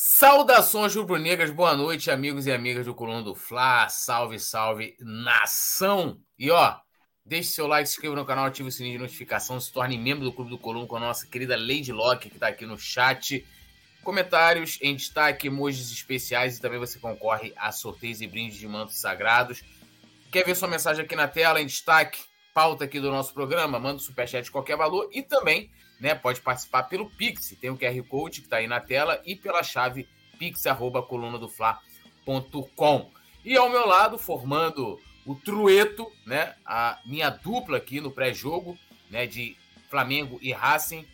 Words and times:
Saudações 0.00 0.94
rubro-negras, 0.94 1.50
boa 1.50 1.76
noite, 1.76 2.08
amigos 2.08 2.46
e 2.46 2.52
amigas 2.52 2.86
do 2.86 2.94
Coluna 2.94 3.20
do 3.20 3.34
Fla. 3.34 3.88
Salve, 3.88 4.38
salve, 4.38 4.96
nação! 5.00 6.20
E 6.38 6.52
ó, 6.52 6.76
deixe 7.26 7.50
seu 7.50 7.66
like, 7.66 7.88
se 7.88 7.96
inscreva 7.96 8.14
no 8.14 8.24
canal, 8.24 8.44
ative 8.44 8.68
o 8.68 8.70
sininho 8.70 8.92
de 8.92 9.02
notificação, 9.02 9.58
se 9.58 9.72
torne 9.72 9.98
membro 9.98 10.22
do 10.22 10.32
Clube 10.32 10.50
do 10.50 10.56
Coluna 10.56 10.86
com 10.86 10.94
a 10.94 11.00
nossa 11.00 11.26
querida 11.26 11.56
Lady 11.56 11.90
Locke, 11.90 12.30
que 12.30 12.36
está 12.36 12.46
aqui 12.46 12.64
no 12.64 12.78
chat. 12.78 13.44
Comentários 14.04 14.78
em 14.80 14.94
destaque, 14.94 15.48
emojis 15.48 15.90
especiais 15.90 16.58
e 16.58 16.60
também 16.60 16.78
você 16.78 17.00
concorre 17.00 17.52
a 17.56 17.72
sorteios 17.72 18.20
e 18.20 18.28
brindes 18.28 18.56
de 18.56 18.68
mantos 18.68 19.00
sagrados. 19.00 19.64
Quer 20.30 20.44
ver 20.44 20.54
sua 20.54 20.68
mensagem 20.68 21.04
aqui 21.04 21.16
na 21.16 21.26
tela, 21.26 21.60
em 21.60 21.66
destaque, 21.66 22.20
pauta 22.54 22.84
aqui 22.84 23.00
do 23.00 23.10
nosso 23.10 23.34
programa? 23.34 23.80
Manda 23.80 23.96
um 23.96 23.98
superchat 23.98 24.44
de 24.44 24.52
qualquer 24.52 24.76
valor 24.76 25.10
e 25.12 25.24
também 25.24 25.68
né, 26.00 26.14
pode 26.14 26.40
participar 26.40 26.84
pelo 26.84 27.10
Pix, 27.10 27.54
tem 27.60 27.68
o 27.70 27.76
QR 27.76 28.02
Code 28.04 28.40
que 28.40 28.46
está 28.46 28.56
aí 28.58 28.66
na 28.66 28.80
tela 28.80 29.20
e 29.24 29.36
pela 29.36 29.62
chave 29.62 30.08
pix@colunadofla.com. 30.38 33.10
E 33.44 33.56
ao 33.56 33.70
meu 33.70 33.86
lado, 33.86 34.18
formando 34.18 35.00
o 35.26 35.34
trueto, 35.34 36.10
né, 36.26 36.54
a 36.64 36.98
minha 37.04 37.30
dupla 37.30 37.78
aqui 37.78 38.00
no 38.00 38.10
pré-jogo, 38.10 38.76
né, 39.10 39.26
de 39.26 39.56
Flamengo 39.90 40.38
e 40.40 40.52
Racing, 40.52 41.06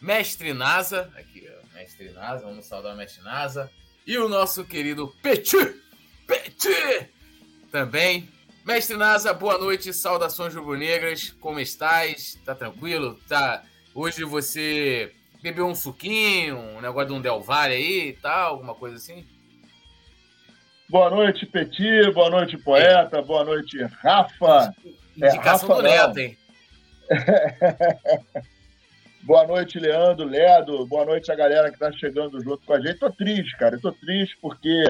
Mestre 0.00 0.52
Nasa, 0.52 1.12
aqui, 1.16 1.48
Mestre 1.74 2.10
Nasa, 2.10 2.44
vamos 2.44 2.66
saudar 2.66 2.94
o 2.94 2.96
Mestre 2.96 3.22
Nasa, 3.22 3.70
e 4.06 4.18
o 4.18 4.28
nosso 4.28 4.64
querido 4.64 5.14
Petit, 5.22 5.80
Petit, 6.26 7.08
também. 7.70 8.28
Mestre 8.64 8.96
Nasa, 8.96 9.32
boa 9.32 9.56
noite, 9.58 9.92
saudações 9.92 10.54
rubro-negras, 10.54 11.30
como 11.40 11.60
estás? 11.60 12.38
Tá 12.44 12.54
tranquilo? 12.54 13.18
Tá 13.28 13.64
Hoje 13.94 14.24
você 14.24 15.12
bebeu 15.42 15.66
um 15.66 15.74
suquinho, 15.74 16.58
um 16.58 16.80
negócio 16.80 17.08
de 17.08 17.14
um 17.14 17.20
Del 17.20 17.40
Valle 17.40 17.74
aí 17.74 18.08
e 18.08 18.12
tal, 18.14 18.52
alguma 18.52 18.74
coisa 18.74 18.96
assim? 18.96 19.26
Boa 20.88 21.10
noite, 21.10 21.44
Petit. 21.44 22.10
Boa 22.12 22.30
noite, 22.30 22.56
poeta. 22.56 23.18
É. 23.18 23.22
Boa 23.22 23.44
noite, 23.44 23.82
Rafa. 24.02 24.74
Indicação 25.16 25.68
é, 25.68 25.72
Rafa, 25.72 25.74
do 25.74 25.82
Neto, 25.82 26.18
hein? 26.18 26.38
Boa 29.22 29.46
noite, 29.46 29.78
Leandro, 29.78 30.26
Ledo. 30.26 30.86
Boa 30.86 31.04
noite 31.04 31.30
a 31.30 31.34
galera 31.34 31.70
que 31.70 31.78
tá 31.78 31.92
chegando 31.92 32.42
junto 32.42 32.64
com 32.66 32.72
a 32.72 32.80
gente. 32.80 32.98
Tô 32.98 33.10
triste, 33.10 33.56
cara. 33.56 33.78
tô 33.78 33.92
triste 33.92 34.36
porque 34.40 34.84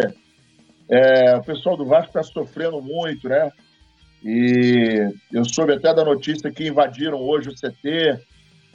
é, 0.88 1.36
o 1.36 1.42
pessoal 1.42 1.76
do 1.76 1.84
Vasco 1.84 2.12
tá 2.12 2.22
sofrendo 2.22 2.80
muito, 2.80 3.28
né? 3.28 3.52
E 4.24 5.12
eu 5.32 5.44
soube 5.44 5.72
até 5.72 5.92
da 5.92 6.04
notícia 6.04 6.50
que 6.50 6.68
invadiram 6.68 7.18
hoje 7.20 7.48
o 7.48 7.54
CT, 7.54 8.18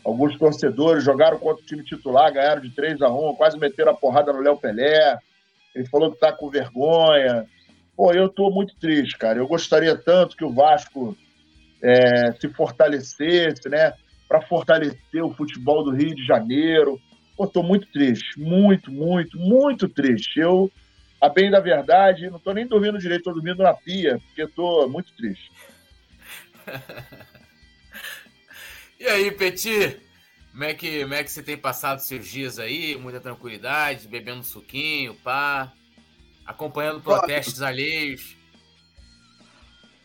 Alguns 0.04 0.38
torcedores 0.38 1.04
jogaram 1.04 1.38
contra 1.38 1.62
o 1.62 1.66
time 1.66 1.84
titular, 1.84 2.32
ganharam 2.32 2.62
de 2.62 2.70
3 2.70 3.02
a 3.02 3.10
1 3.10 3.36
quase 3.36 3.58
meteram 3.58 3.92
a 3.92 3.96
porrada 3.96 4.32
no 4.32 4.42
Léo 4.42 4.58
Pelé. 4.58 5.18
Ele 5.76 5.86
falou 5.88 6.12
que 6.12 6.20
tá 6.20 6.32
com 6.32 6.50
vergonha. 6.50 7.46
Pô, 7.96 8.14
eu 8.14 8.30
tô 8.30 8.50
muito 8.50 8.76
triste, 8.76 9.18
cara. 9.18 9.40
Eu 9.40 9.48
gostaria 9.48 9.96
tanto 9.96 10.38
que 10.38 10.46
o 10.46 10.54
Vasco 10.54 11.18
é, 11.82 12.32
se 12.34 12.50
fortalecesse, 12.50 13.68
né? 13.70 13.94
Para 14.28 14.42
fortalecer 14.42 15.24
o 15.24 15.34
futebol 15.34 15.84
do 15.84 15.92
Rio 15.92 16.16
de 16.16 16.26
Janeiro. 16.26 17.00
Pô, 17.36 17.48
tô 17.48 17.62
muito 17.62 17.88
triste. 17.92 18.40
Muito, 18.40 18.92
muito, 18.92 19.38
muito 19.38 19.88
triste. 19.90 20.40
Eu, 20.40 20.72
a 21.22 21.30
bem 21.30 21.52
da 21.52 21.60
verdade, 21.60 22.30
não 22.30 22.40
tô 22.40 22.54
nem 22.54 22.66
dormindo 22.66 22.98
direito, 22.98 23.26
tô 23.26 23.34
dormindo 23.34 23.64
na 23.64 23.74
pia, 23.74 24.20
porque 24.28 24.48
tô 24.48 24.88
muito 24.88 25.14
triste. 25.16 25.52
E 29.00 29.06
aí, 29.06 29.32
Petit? 29.32 30.02
Como 30.52 30.64
é, 30.64 30.74
que, 30.74 31.02
como 31.02 31.14
é 31.14 31.24
que 31.24 31.32
você 31.32 31.44
tem 31.44 31.56
passado 31.56 32.00
seus 32.00 32.28
dias 32.28 32.58
aí? 32.58 32.98
Muita 32.98 33.20
tranquilidade, 33.20 34.08
bebendo 34.08 34.44
suquinho, 34.44 35.14
pá, 35.24 35.72
acompanhando 36.44 37.02
protestos 37.02 37.62
alheios. 37.62 38.36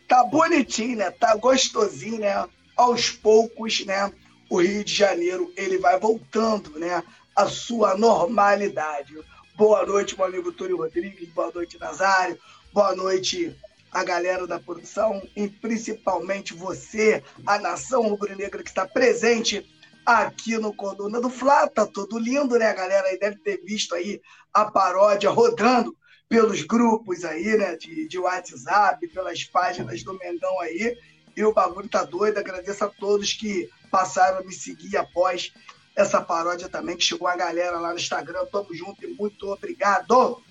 Tá 0.07 0.23
bonitinho, 0.23 0.97
né? 0.97 1.09
Tá 1.09 1.35
gostosinho, 1.35 2.19
né? 2.19 2.47
Aos 2.75 3.09
poucos, 3.09 3.83
né? 3.83 4.13
O 4.47 4.61
Rio 4.61 4.83
de 4.83 4.93
Janeiro, 4.93 5.51
ele 5.57 5.79
vai 5.79 5.99
voltando, 5.99 6.77
né? 6.77 7.03
A 7.35 7.47
sua 7.47 7.97
normalidade. 7.97 9.15
Boa 9.55 9.83
noite, 9.87 10.15
meu 10.15 10.27
amigo 10.27 10.51
Túlio 10.51 10.77
Rodrigues. 10.77 11.29
Boa 11.29 11.51
noite, 11.51 11.79
Nazário. 11.79 12.37
Boa 12.71 12.95
noite, 12.95 13.55
a 13.93 14.03
galera 14.03 14.47
da 14.47 14.59
produção 14.59 15.21
e 15.35 15.47
principalmente 15.47 16.53
você, 16.53 17.23
a 17.45 17.59
nação 17.59 18.07
rubro-negra 18.07 18.63
que 18.63 18.69
está 18.69 18.87
presente 18.87 19.63
aqui 20.03 20.57
no 20.57 20.73
Coluna 20.73 21.21
do 21.21 21.29
Fla. 21.29 21.67
Tá 21.67 21.85
todo 21.85 22.17
lindo, 22.17 22.57
né? 22.57 22.73
Galera 22.73 23.07
aí 23.07 23.19
deve 23.19 23.37
ter 23.37 23.63
visto 23.63 23.93
aí 23.93 24.19
a 24.51 24.65
paródia 24.65 25.29
rodando 25.29 25.95
pelos 26.27 26.63
grupos 26.63 27.23
aí, 27.23 27.55
né? 27.55 27.75
De, 27.75 28.07
de 28.07 28.17
WhatsApp, 28.17 29.07
pelas 29.09 29.43
páginas 29.43 30.03
do 30.03 30.17
Mengão 30.17 30.59
aí. 30.59 30.97
E 31.37 31.43
o 31.43 31.53
bagulho 31.53 31.87
tá 31.87 32.03
doido. 32.03 32.39
Agradeço 32.39 32.83
a 32.83 32.89
todos 32.89 33.33
que 33.33 33.69
passaram 33.91 34.39
a 34.39 34.43
me 34.43 34.53
seguir 34.53 34.97
após 34.97 35.53
essa 35.95 36.19
paródia 36.19 36.67
também, 36.67 36.97
que 36.97 37.03
chegou 37.03 37.27
a 37.27 37.35
galera 37.35 37.77
lá 37.79 37.91
no 37.91 37.99
Instagram. 37.99 38.45
Tamo 38.51 38.73
junto 38.73 39.05
e 39.05 39.13
muito 39.13 39.47
obrigado! 39.51 40.41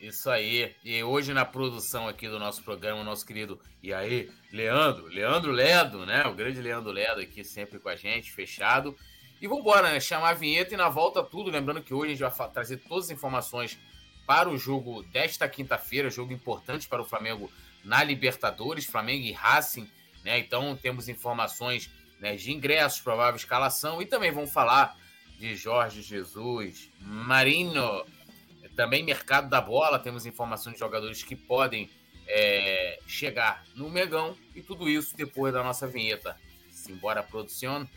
Isso 0.00 0.30
aí. 0.30 0.74
E 0.84 1.02
hoje 1.02 1.32
na 1.32 1.44
produção 1.44 2.06
aqui 2.06 2.28
do 2.28 2.38
nosso 2.38 2.62
programa, 2.62 3.00
o 3.00 3.04
nosso 3.04 3.26
querido 3.26 3.60
e 3.82 3.92
aí, 3.92 4.30
Leandro, 4.52 5.06
Leandro 5.06 5.50
Ledo, 5.50 6.06
né? 6.06 6.24
O 6.26 6.34
grande 6.34 6.60
Leandro 6.60 6.92
Ledo 6.92 7.20
aqui 7.20 7.42
sempre 7.42 7.78
com 7.78 7.88
a 7.88 7.96
gente, 7.96 8.32
fechado. 8.32 8.96
E 9.40 9.46
vamos 9.46 9.62
embora, 9.62 9.90
né? 9.90 10.00
Chamar 10.00 10.30
a 10.30 10.34
vinheta 10.34 10.74
e 10.74 10.76
na 10.76 10.88
volta 10.88 11.22
tudo. 11.22 11.50
Lembrando 11.50 11.82
que 11.82 11.92
hoje 11.92 12.12
a 12.12 12.16
gente 12.16 12.38
vai 12.38 12.50
trazer 12.50 12.78
todas 12.78 13.06
as 13.06 13.10
informações 13.10 13.78
para 14.26 14.48
o 14.48 14.56
jogo 14.56 15.02
desta 15.04 15.48
quinta-feira, 15.48 16.10
jogo 16.10 16.32
importante 16.32 16.86
para 16.86 17.02
o 17.02 17.04
Flamengo 17.04 17.50
na 17.84 18.04
Libertadores, 18.04 18.84
Flamengo 18.84 19.24
e 19.24 19.32
Racing, 19.32 19.88
né? 20.24 20.38
Então 20.38 20.76
temos 20.76 21.08
informações 21.08 21.90
né, 22.20 22.36
de 22.36 22.52
ingressos, 22.52 23.00
provável 23.00 23.36
escalação 23.36 24.02
e 24.02 24.06
também 24.06 24.30
vamos 24.30 24.52
falar 24.52 24.96
de 25.38 25.54
Jorge 25.54 26.02
Jesus, 26.02 26.90
Marino 27.00 28.04
também 28.78 29.02
mercado 29.02 29.48
da 29.48 29.60
bola, 29.60 29.98
temos 29.98 30.24
informações 30.24 30.74
de 30.74 30.78
jogadores 30.78 31.24
que 31.24 31.34
podem 31.34 31.90
é, 32.28 33.00
chegar 33.08 33.64
no 33.74 33.90
Megão 33.90 34.36
e 34.54 34.62
tudo 34.62 34.88
isso 34.88 35.16
depois 35.16 35.52
da 35.52 35.64
nossa 35.64 35.84
vinheta. 35.88 36.36
Simbora, 36.70 37.20
produção. 37.20 37.88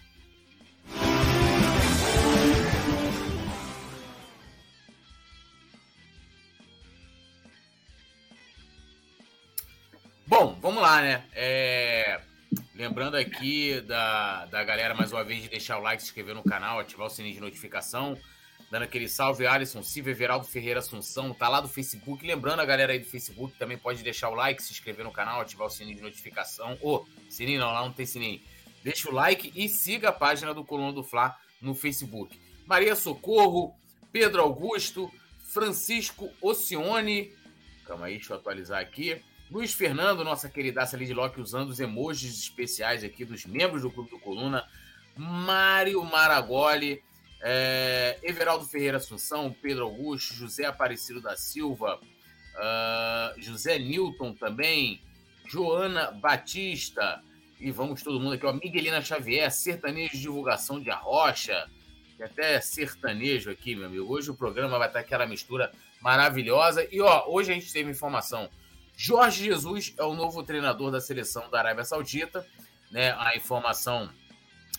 Bom, 10.25 10.57
vamos 10.59 10.81
lá, 10.81 10.99
né? 11.03 11.25
É... 11.33 12.21
Lembrando 12.73 13.17
aqui 13.17 13.81
da, 13.81 14.47
da 14.47 14.63
galera, 14.63 14.95
mais 14.95 15.13
uma 15.13 15.23
vez, 15.23 15.43
de 15.43 15.49
deixar 15.49 15.77
o 15.77 15.81
like, 15.83 16.01
se 16.01 16.07
inscrever 16.09 16.33
no 16.33 16.43
canal, 16.43 16.79
ativar 16.79 17.05
o 17.05 17.09
sininho 17.11 17.35
de 17.35 17.39
notificação 17.39 18.17
dando 18.71 18.83
aquele 18.83 19.09
salve, 19.09 19.45
Alisson, 19.45 19.83
Silvio 19.83 20.11
Everaldo 20.11 20.47
Ferreira 20.47 20.79
Assunção, 20.79 21.33
tá 21.33 21.49
lá 21.49 21.59
do 21.59 21.67
Facebook. 21.67 22.25
Lembrando 22.25 22.61
a 22.61 22.65
galera 22.65 22.93
aí 22.93 22.99
do 22.99 23.05
Facebook, 23.05 23.53
também 23.59 23.77
pode 23.77 24.01
deixar 24.01 24.29
o 24.29 24.33
like, 24.33 24.63
se 24.63 24.71
inscrever 24.71 25.03
no 25.03 25.11
canal, 25.11 25.41
ativar 25.41 25.67
o 25.67 25.69
sininho 25.69 25.97
de 25.97 26.01
notificação. 26.01 26.77
Ô, 26.81 26.95
oh, 26.95 27.05
sininho 27.29 27.59
não, 27.59 27.67
lá 27.67 27.81
não 27.81 27.91
tem 27.91 28.05
sininho. 28.05 28.41
Deixa 28.81 29.09
o 29.09 29.13
like 29.13 29.51
e 29.53 29.67
siga 29.67 30.07
a 30.09 30.13
página 30.13 30.53
do 30.53 30.63
Coluna 30.63 30.93
do 30.93 31.03
Fla 31.03 31.37
no 31.61 31.75
Facebook. 31.75 32.39
Maria 32.65 32.95
Socorro, 32.95 33.75
Pedro 34.09 34.41
Augusto, 34.41 35.11
Francisco 35.49 36.31
Ocione, 36.41 37.35
calma 37.85 38.05
aí, 38.05 38.13
deixa 38.13 38.31
eu 38.31 38.37
atualizar 38.37 38.79
aqui. 38.79 39.21
Luiz 39.51 39.73
Fernando, 39.73 40.23
nossa 40.23 40.47
queridaça 40.47 40.97
Locke, 41.13 41.41
usando 41.41 41.71
os 41.71 41.81
emojis 41.81 42.39
especiais 42.39 43.03
aqui 43.03 43.25
dos 43.25 43.45
membros 43.45 43.81
do 43.81 43.91
Clube 43.91 44.09
do 44.09 44.19
Coluna. 44.19 44.65
Mário 45.17 46.01
Maragoli, 46.05 47.03
é, 47.41 48.19
Everaldo 48.23 48.65
Ferreira 48.65 48.97
Assunção, 48.97 49.55
Pedro 49.61 49.85
Augusto, 49.85 50.33
José 50.33 50.65
Aparecido 50.65 51.21
da 51.21 51.35
Silva, 51.35 51.99
uh, 52.55 53.41
José 53.41 53.79
Newton 53.79 54.33
também, 54.33 55.01
Joana 55.47 56.11
Batista, 56.11 57.21
e 57.59 57.71
vamos 57.71 58.01
todo 58.01 58.19
mundo 58.19 58.33
aqui, 58.33 58.45
ó, 58.45 58.53
Miguelina 58.53 59.01
Xavier, 59.01 59.51
sertanejo 59.51 60.13
de 60.13 60.21
divulgação 60.21 60.79
de 60.79 60.89
Arrocha, 60.89 61.69
tem 62.21 62.25
até 62.25 62.61
sertanejo 62.61 63.49
aqui, 63.49 63.75
meu 63.75 63.87
amigo. 63.87 64.13
Hoje 64.13 64.29
o 64.29 64.35
programa 64.35 64.77
vai 64.77 64.87
estar 64.87 64.99
aquela 64.99 65.25
mistura 65.25 65.71
maravilhosa. 65.99 66.87
E 66.91 67.01
ó, 67.01 67.25
hoje 67.27 67.51
a 67.51 67.55
gente 67.55 67.73
teve 67.73 67.89
informação. 67.89 68.47
Jorge 68.95 69.45
Jesus 69.45 69.95
é 69.97 70.03
o 70.03 70.13
novo 70.13 70.43
treinador 70.43 70.91
da 70.91 71.01
seleção 71.01 71.49
da 71.49 71.57
Arábia 71.57 71.83
Saudita, 71.83 72.45
né? 72.91 73.15
A 73.17 73.35
informação 73.35 74.07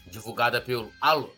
divulgada 0.06 0.61
pelo 0.61 0.93
Al 1.00 1.32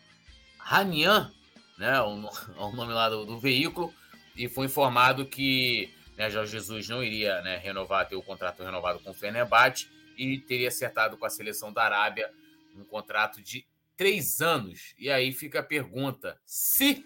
Ranian, 0.65 1.31
né, 1.79 2.01
o, 2.01 2.29
o 2.59 2.73
nome 2.73 2.93
lá 2.93 3.11
do, 3.11 3.27
do, 3.27 3.39
veículo, 3.39 3.93
e 4.35 4.49
foi 4.49 4.67
informado 4.67 5.27
que 5.27 5.93
né, 6.17 6.31
Jorge 6.31 6.53
Jesus 6.53 6.89
não 6.89 7.03
iria 7.03 7.41
né, 7.43 7.59
renovar, 7.59 8.09
ter 8.09 8.17
o 8.17 8.23
contrato 8.23 8.63
renovado 8.63 8.99
com 9.01 9.11
o 9.11 9.15
Fenerbahçe 9.15 9.89
e 10.17 10.39
teria 10.39 10.69
acertado 10.69 11.17
com 11.17 11.27
a 11.27 11.31
seleção 11.31 11.73
da 11.73 11.83
Arábia 11.85 12.31
um 12.77 12.85
contrato 12.85 13.43
de 13.43 13.65
três 13.97 14.41
anos. 14.41 14.95
E 14.99 15.11
aí 15.11 15.33
fica 15.33 15.61
a 15.61 15.63
pergunta: 15.63 16.37
se 16.45 17.05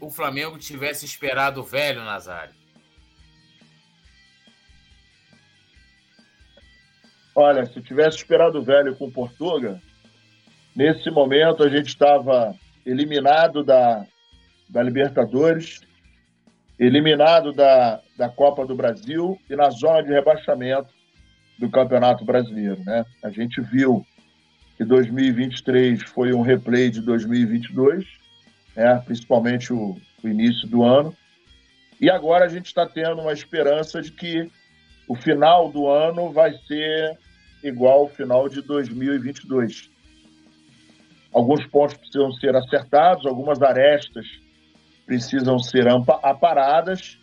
o 0.00 0.08
Flamengo 0.10 0.56
tivesse 0.58 1.04
esperado 1.04 1.60
o 1.60 1.64
velho 1.64 2.04
Nazário? 2.04 2.54
Olha, 7.34 7.66
se 7.66 7.80
tivesse 7.82 8.16
esperado 8.16 8.58
o 8.58 8.64
velho 8.64 8.96
com 8.96 9.10
Portuga, 9.10 9.80
nesse 10.74 11.10
momento 11.10 11.62
a 11.62 11.68
gente 11.68 11.88
estava 11.88 12.58
eliminado 12.84 13.62
da, 13.62 14.04
da 14.68 14.82
Libertadores, 14.82 15.80
eliminado 16.78 17.52
da, 17.52 18.00
da 18.16 18.28
Copa 18.28 18.64
do 18.64 18.74
Brasil 18.74 19.38
e 19.48 19.56
na 19.56 19.70
zona 19.70 20.02
de 20.02 20.10
rebaixamento 20.10 20.88
do 21.58 21.68
Campeonato 21.68 22.24
Brasileiro. 22.24 22.82
Né? 22.84 23.04
A 23.22 23.30
gente 23.30 23.60
viu 23.60 24.06
que 24.76 24.84
2023 24.84 26.02
foi 26.04 26.32
um 26.32 26.42
replay 26.42 26.90
de 26.90 27.00
2022, 27.00 28.06
né? 28.76 29.02
principalmente 29.04 29.72
o, 29.72 29.96
o 30.22 30.28
início 30.28 30.68
do 30.68 30.84
ano. 30.84 31.14
E 32.00 32.08
agora 32.08 32.44
a 32.44 32.48
gente 32.48 32.66
está 32.66 32.86
tendo 32.86 33.20
uma 33.20 33.32
esperança 33.32 34.00
de 34.00 34.12
que 34.12 34.48
o 35.08 35.16
final 35.16 35.70
do 35.72 35.88
ano 35.88 36.30
vai 36.30 36.52
ser 36.66 37.18
igual 37.62 38.02
ao 38.02 38.08
final 38.08 38.48
de 38.48 38.62
2022. 38.62 39.90
Alguns 41.32 41.66
pontos 41.66 41.96
precisam 41.96 42.32
ser 42.32 42.56
acertados, 42.56 43.26
algumas 43.26 43.60
arestas 43.62 44.26
precisam 45.06 45.58
ser 45.58 45.86
aparadas, 46.22 47.18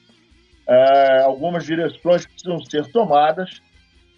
uh, 0.68 1.26
algumas 1.26 1.66
direções 1.66 2.26
precisam 2.26 2.60
ser 2.66 2.92
tomadas, 2.92 3.62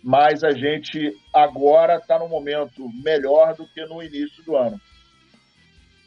mas 0.01 0.43
a 0.43 0.51
gente 0.51 1.13
agora 1.33 1.97
está 1.97 2.17
no 2.17 2.29
momento 2.29 2.89
melhor 3.03 3.55
do 3.55 3.67
que 3.67 3.85
no 3.85 4.01
início 4.01 4.43
do 4.43 4.55
ano. 4.55 4.79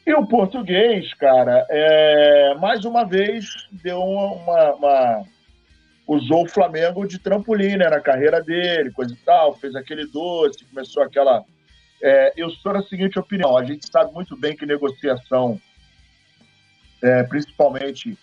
E 0.07 0.15
o 0.15 0.27
português, 0.27 1.13
cara, 1.15 1.67
é, 1.69 2.55
mais 2.55 2.85
uma 2.85 3.05
vez 3.05 3.69
deu 3.71 4.01
uma, 4.01 4.75
uma 4.75 5.25
usou 6.07 6.43
o 6.43 6.49
Flamengo 6.49 7.07
de 7.07 7.19
trampolim 7.19 7.77
né, 7.77 7.89
na 7.89 8.01
carreira 8.01 8.43
dele, 8.43 8.91
coisa 8.91 9.13
e 9.15 9.17
tal, 9.19 9.55
fez 9.55 9.77
aquele 9.77 10.07
doce, 10.07 10.65
começou 10.65 11.03
aquela. 11.03 11.45
É, 12.03 12.33
eu 12.37 12.51
sou 12.51 12.73
da 12.73 12.83
seguinte 12.83 13.19
opinião: 13.19 13.57
a 13.57 13.65
gente 13.65 13.91
sabe 13.91 14.13
muito 14.13 14.37
bem 14.37 14.57
que 14.57 14.67
negociação, 14.67 15.61
é, 17.03 17.23
principalmente 17.25 18.17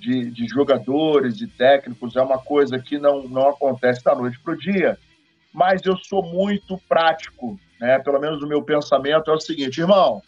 de, 0.00 0.30
de, 0.30 0.46
jogadores 0.46 1.40
e 1.40 1.46
técnicos, 1.46 2.16
é 2.16 2.22
uma 2.22 2.38
coisa 2.38 2.78
que 2.78 2.98
não, 2.98 3.28
não 3.28 3.48
acontece 3.50 4.02
da 4.02 4.14
noite 4.14 4.38
para 4.40 4.54
o 4.54 4.58
dia, 4.58 4.98
mas 5.52 5.82
eu 5.84 5.96
sou 5.96 6.22
muito 6.22 6.76
prático, 6.88 7.58
né? 7.80 7.98
pelo 8.00 8.18
menos 8.18 8.42
o 8.42 8.48
meu 8.48 8.62
pensamento 8.62 9.30
é 9.30 9.34
o 9.34 9.40
seguinte, 9.40 9.80
irmão 9.80 10.22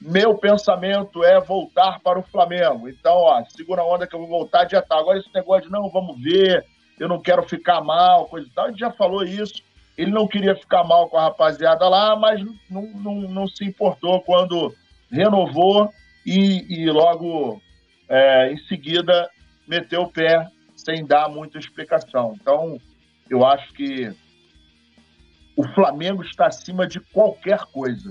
meu 0.00 0.34
pensamento 0.34 1.22
é 1.22 1.38
voltar 1.38 2.00
para 2.00 2.18
o 2.18 2.22
Flamengo. 2.22 2.88
Então, 2.88 3.12
ó, 3.14 3.44
segura 3.44 3.82
a 3.82 3.84
onda 3.84 4.06
que 4.06 4.14
eu 4.14 4.20
vou 4.20 4.28
voltar 4.28 4.64
dia 4.64 4.80
tal. 4.80 5.00
Agora, 5.00 5.18
esse 5.18 5.28
negócio 5.34 5.64
de 5.64 5.70
não, 5.70 5.90
vamos 5.90 6.18
ver, 6.20 6.64
eu 6.98 7.06
não 7.06 7.20
quero 7.20 7.42
ficar 7.42 7.82
mal, 7.82 8.26
coisa 8.26 8.46
e 8.46 8.50
tal, 8.50 8.64
a 8.64 8.68
gente 8.70 8.80
já 8.80 8.90
falou 8.90 9.22
isso. 9.22 9.62
Ele 10.00 10.10
não 10.10 10.26
queria 10.26 10.54
ficar 10.54 10.84
mal 10.84 11.08
com 11.08 11.16
a 11.16 11.24
rapaziada 11.24 11.88
lá, 11.88 12.16
mas 12.16 12.40
não, 12.68 12.82
não, 12.94 13.14
não 13.22 13.48
se 13.48 13.64
importou 13.64 14.20
quando 14.22 14.74
renovou 15.10 15.92
e, 16.24 16.82
e 16.82 16.90
logo 16.90 17.60
é, 18.08 18.52
em 18.52 18.58
seguida 18.66 19.28
meteu 19.66 20.02
o 20.02 20.12
pé 20.12 20.48
sem 20.76 21.04
dar 21.04 21.28
muita 21.28 21.58
explicação. 21.58 22.36
Então, 22.40 22.78
eu 23.28 23.44
acho 23.44 23.72
que 23.74 24.12
o 25.56 25.68
Flamengo 25.74 26.22
está 26.22 26.46
acima 26.46 26.86
de 26.86 27.00
qualquer 27.00 27.60
coisa 27.66 28.10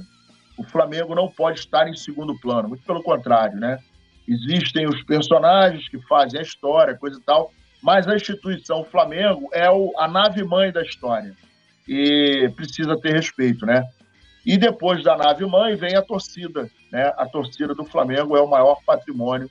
o 0.60 0.64
Flamengo 0.64 1.16
não 1.16 1.30
pode 1.30 1.60
estar 1.60 1.88
em 1.88 1.96
segundo 1.96 2.38
plano, 2.38 2.68
muito 2.68 2.84
pelo 2.84 3.02
contrário, 3.02 3.58
né? 3.58 3.80
Existem 4.28 4.86
os 4.88 5.02
personagens 5.04 5.88
que 5.88 5.98
fazem 6.02 6.38
a 6.38 6.44
história, 6.44 6.98
coisa 6.98 7.18
e 7.18 7.24
tal, 7.24 7.54
mas 7.82 8.10
a 8.10 8.16
instituição 8.16 8.84
Flamengo 8.84 9.50
é 9.54 9.72
o, 9.72 9.94
a 9.98 10.06
nave-mãe 10.06 10.70
da 10.70 10.82
história 10.82 11.34
e 11.90 12.48
precisa 12.56 12.96
ter 13.00 13.14
respeito, 13.14 13.66
né? 13.66 13.84
E 14.46 14.58
depois 14.58 15.04
da 15.04 15.18
nave-mãe 15.18 15.76
vem 15.76 15.96
a 15.96 16.04
torcida, 16.04 16.70
né? 16.92 17.12
A 17.18 17.26
torcida 17.26 17.74
do 17.74 17.84
Flamengo 17.84 18.38
é 18.38 18.42
o 18.42 18.48
maior 18.48 18.80
patrimônio 18.86 19.50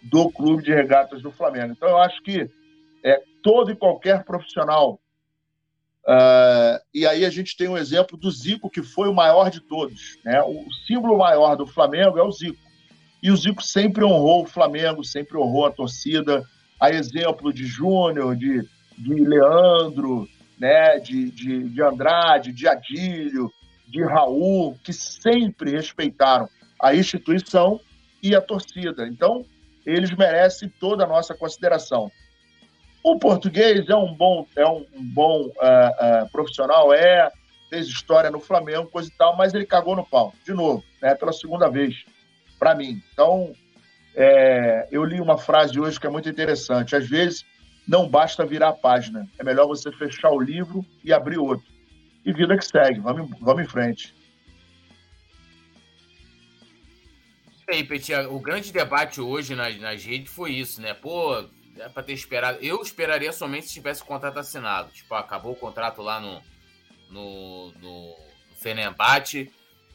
do 0.00 0.30
clube 0.30 0.62
de 0.62 0.72
regatas 0.72 1.20
do 1.20 1.32
Flamengo. 1.32 1.72
Então 1.72 1.88
eu 1.88 1.98
acho 1.98 2.22
que 2.22 2.48
é, 3.02 3.20
todo 3.42 3.72
e 3.72 3.76
qualquer 3.76 4.22
profissional 4.24 5.00
Uh, 6.06 6.76
e 6.92 7.06
aí 7.06 7.24
a 7.24 7.30
gente 7.30 7.56
tem 7.56 7.66
um 7.66 7.78
exemplo 7.78 8.18
do 8.18 8.30
Zico, 8.30 8.68
que 8.68 8.82
foi 8.82 9.08
o 9.08 9.14
maior 9.14 9.50
de 9.50 9.60
todos. 9.60 10.18
Né? 10.22 10.38
O 10.42 10.66
símbolo 10.86 11.16
maior 11.16 11.56
do 11.56 11.66
Flamengo 11.66 12.18
é 12.18 12.22
o 12.22 12.30
Zico. 12.30 12.58
E 13.22 13.30
o 13.30 13.36
Zico 13.38 13.62
sempre 13.62 14.04
honrou 14.04 14.42
o 14.42 14.46
Flamengo, 14.46 15.02
sempre 15.02 15.38
honrou 15.38 15.64
a 15.64 15.70
torcida. 15.70 16.44
A 16.78 16.90
exemplo 16.90 17.54
de 17.54 17.64
Júnior, 17.64 18.36
de, 18.36 18.68
de 18.98 19.14
Leandro, 19.14 20.28
né? 20.58 20.98
de, 20.98 21.30
de, 21.30 21.68
de 21.68 21.82
Andrade, 21.82 22.52
de 22.52 22.68
Adílio, 22.68 23.52
de 23.86 24.02
Raul, 24.02 24.78
que 24.82 24.92
sempre 24.92 25.72
respeitaram 25.72 26.48
a 26.80 26.94
instituição 26.94 27.80
e 28.22 28.34
a 28.34 28.40
torcida. 28.40 29.06
Então, 29.06 29.44
eles 29.86 30.10
merecem 30.16 30.68
toda 30.80 31.04
a 31.04 31.06
nossa 31.06 31.34
consideração. 31.34 32.10
O 33.02 33.18
português 33.18 33.88
é 33.88 33.94
um 33.94 34.14
bom, 34.14 34.46
é 34.56 34.66
um 34.66 34.86
bom 35.12 35.42
uh, 35.42 35.48
uh, 35.48 36.30
profissional, 36.32 36.92
é, 36.92 37.30
fez 37.68 37.86
história 37.86 38.30
no 38.30 38.40
Flamengo, 38.40 38.86
coisa 38.86 39.10
e 39.10 39.12
tal, 39.12 39.36
mas 39.36 39.52
ele 39.52 39.66
cagou 39.66 39.94
no 39.94 40.06
pau, 40.06 40.32
de 40.44 40.54
novo, 40.54 40.82
né, 41.02 41.14
pela 41.14 41.32
segunda 41.32 41.68
vez, 41.68 42.04
para 42.58 42.74
mim. 42.74 43.02
Então, 43.12 43.52
é, 44.16 44.88
eu 44.90 45.04
li 45.04 45.20
uma 45.20 45.36
frase 45.36 45.78
hoje 45.78 46.00
que 46.00 46.06
é 46.06 46.10
muito 46.10 46.28
interessante. 46.28 46.96
Às 46.96 47.06
vezes, 47.06 47.44
não 47.86 48.08
basta 48.08 48.46
virar 48.46 48.70
a 48.70 48.72
página, 48.72 49.28
é 49.38 49.44
melhor 49.44 49.66
você 49.66 49.92
fechar 49.92 50.30
o 50.30 50.40
livro 50.40 50.84
e 51.02 51.12
abrir 51.12 51.38
outro. 51.38 51.66
E 52.24 52.32
vida 52.32 52.56
que 52.56 52.64
segue, 52.64 53.00
vamos, 53.00 53.30
vamos 53.40 53.62
em 53.62 53.68
frente. 53.68 54.14
E 57.68 57.74
aí, 57.74 57.84
Petia, 57.84 58.28
o 58.30 58.38
grande 58.38 58.72
debate 58.72 59.20
hoje 59.20 59.54
nas, 59.54 59.78
nas 59.78 60.04
redes 60.04 60.32
foi 60.32 60.52
isso, 60.52 60.80
né? 60.80 60.92
Pô, 60.92 61.38
é 61.78 61.88
para 61.88 62.02
ter 62.02 62.12
esperado. 62.12 62.58
Eu 62.60 62.80
esperaria 62.82 63.32
somente 63.32 63.66
se 63.66 63.74
tivesse 63.74 64.02
o 64.02 64.06
contrato 64.06 64.38
assinado. 64.38 64.90
Tipo, 64.92 65.14
acabou 65.14 65.52
o 65.52 65.56
contrato 65.56 66.02
lá 66.02 66.20
no, 66.20 66.42
no, 67.10 67.72
no, 67.72 67.80
no 67.80 68.16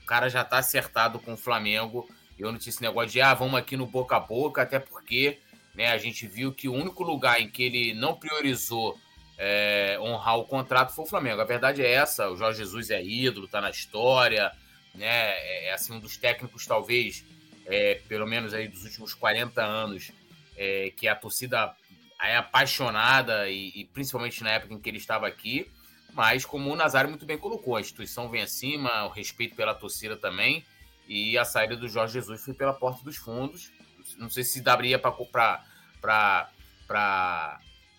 o 0.02 0.06
cara 0.06 0.30
já 0.30 0.44
tá 0.44 0.58
acertado 0.58 1.20
com 1.20 1.34
o 1.34 1.38
Flamengo. 1.38 2.08
Eu 2.38 2.52
não 2.52 2.58
tinha 2.58 2.72
esse 2.72 2.82
negócio 2.82 3.12
de, 3.12 3.22
ah, 3.22 3.34
vamos 3.34 3.60
aqui 3.60 3.78
no 3.78 3.86
boca 3.86 4.16
a 4.16 4.20
boca, 4.20 4.62
até 4.62 4.80
porque 4.80 5.40
né, 5.76 5.92
a 5.92 5.98
gente 5.98 6.28
viu 6.28 6.52
que 6.52 6.68
o 6.68 6.74
único 6.74 7.04
lugar 7.04 7.42
em 7.42 7.50
que 7.50 7.64
ele 7.64 7.94
não 7.94 8.16
priorizou 8.16 9.00
é, 9.38 9.98
honrar 10.02 10.38
o 10.38 10.46
contrato 10.46 10.94
foi 10.94 11.06
o 11.06 11.08
Flamengo. 11.08 11.42
A 11.42 11.46
verdade 11.46 11.82
é 11.82 11.92
essa, 11.92 12.30
o 12.30 12.36
Jorge 12.36 12.60
Jesus 12.60 12.90
é 12.90 13.02
ídolo, 13.02 13.48
tá 13.48 13.62
na 13.62 13.70
história, 13.70 14.52
né? 14.94 15.08
É, 15.08 15.68
é 15.68 15.74
assim, 15.74 15.94
um 15.94 16.00
dos 16.00 16.18
técnicos, 16.18 16.66
talvez, 16.66 17.24
é, 17.66 18.02
pelo 18.08 18.28
menos 18.28 18.54
aí 18.54 18.68
dos 18.68 18.84
últimos 18.84 19.14
40 19.14 19.64
anos, 19.64 20.12
é, 20.58 20.92
que 20.96 21.08
a 21.08 21.16
torcida 21.16 21.74
é 22.22 22.36
apaixonada, 22.36 23.50
e, 23.50 23.72
e, 23.76 23.86
principalmente 23.86 24.44
na 24.44 24.52
época 24.52 24.74
em 24.74 24.80
que 24.80 24.90
ele 24.90 24.98
estava 24.98 25.26
aqui. 25.26 25.72
Mas, 26.14 26.44
como 26.44 26.70
o 26.70 26.76
Nazário 26.76 27.10
muito 27.10 27.26
bem 27.26 27.38
colocou, 27.38 27.78
a 27.78 27.82
instituição 27.82 28.30
vem 28.30 28.42
acima, 28.42 29.06
o 29.06 29.10
respeito 29.10 29.56
pela 29.56 29.74
torcida 29.74 30.18
também, 30.18 30.66
e 31.08 31.38
a 31.38 31.46
saída 31.46 31.78
do 31.78 31.88
Jorge 31.88 32.14
Jesus 32.14 32.44
foi 32.44 32.54
pela 32.54 32.74
porta 32.74 33.04
dos 33.04 33.16
fundos. 33.16 33.72
Não 34.18 34.30
sei 34.30 34.44
se 34.44 34.62
daria 34.62 35.00
para 35.00 35.64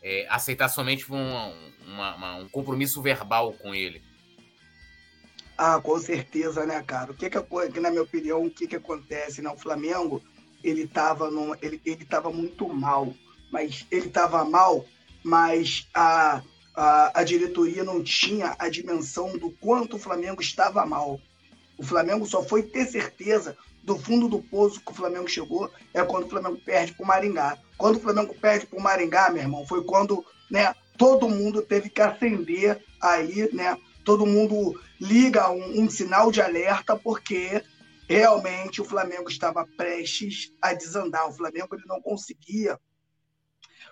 é, 0.02 0.26
aceitar 0.28 0.68
somente 0.68 1.10
um, 1.12 1.52
uma, 1.86 2.14
uma, 2.16 2.36
um 2.36 2.48
compromisso 2.48 3.02
verbal 3.02 3.52
com 3.54 3.74
ele. 3.74 4.02
Ah, 5.56 5.80
com 5.80 5.98
certeza, 5.98 6.64
né, 6.64 6.82
cara? 6.82 7.12
O 7.12 7.14
que, 7.14 7.28
que, 7.28 7.80
na 7.80 7.90
minha 7.90 8.02
opinião, 8.02 8.44
o 8.44 8.50
que, 8.50 8.66
que 8.66 8.76
acontece? 8.76 9.42
Né? 9.42 9.50
O 9.50 9.58
Flamengo 9.58 10.22
ele 10.64 10.82
estava 10.82 11.28
ele, 11.60 11.80
ele 11.84 12.04
tava 12.04 12.30
muito 12.30 12.68
mal, 12.68 13.14
mas 13.50 13.86
ele 13.90 14.06
estava 14.06 14.44
mal, 14.44 14.86
mas 15.22 15.86
a, 15.94 16.42
a, 16.74 17.20
a 17.20 17.24
diretoria 17.24 17.84
não 17.84 18.02
tinha 18.02 18.54
a 18.58 18.68
dimensão 18.68 19.36
do 19.36 19.50
quanto 19.50 19.96
o 19.96 19.98
Flamengo 19.98 20.40
estava 20.40 20.84
mal. 20.86 21.20
O 21.76 21.82
Flamengo 21.82 22.26
só 22.26 22.42
foi 22.42 22.62
ter 22.62 22.86
certeza 22.86 23.56
do 23.82 23.98
fundo 23.98 24.28
do 24.28 24.40
poço 24.40 24.80
que 24.80 24.92
o 24.92 24.94
Flamengo 24.94 25.28
chegou 25.28 25.70
é 25.94 26.02
quando 26.02 26.26
o 26.26 26.28
Flamengo 26.28 26.58
perde 26.64 26.92
para 26.92 27.04
o 27.04 27.06
Maringá. 27.06 27.58
Quando 27.76 27.96
o 27.96 28.00
Flamengo 28.00 28.34
perde 28.34 28.66
para 28.66 28.78
o 28.78 28.82
Maringá, 28.82 29.30
meu 29.30 29.42
irmão, 29.42 29.66
foi 29.66 29.82
quando 29.84 30.24
né, 30.50 30.74
todo 30.96 31.28
mundo 31.28 31.62
teve 31.62 31.88
que 31.88 32.00
acender 32.00 32.84
aí, 33.00 33.48
né? 33.54 33.78
Todo 34.04 34.26
mundo 34.26 34.78
liga 35.00 35.50
um, 35.50 35.82
um 35.82 35.90
sinal 35.90 36.30
de 36.30 36.40
alerta 36.40 36.96
porque 36.96 37.62
realmente 38.08 38.80
o 38.80 38.84
Flamengo 38.84 39.28
estava 39.28 39.66
prestes 39.76 40.52
a 40.60 40.74
desandar. 40.74 41.28
O 41.28 41.32
Flamengo 41.32 41.74
ele 41.74 41.84
não 41.86 42.00
conseguia 42.02 42.78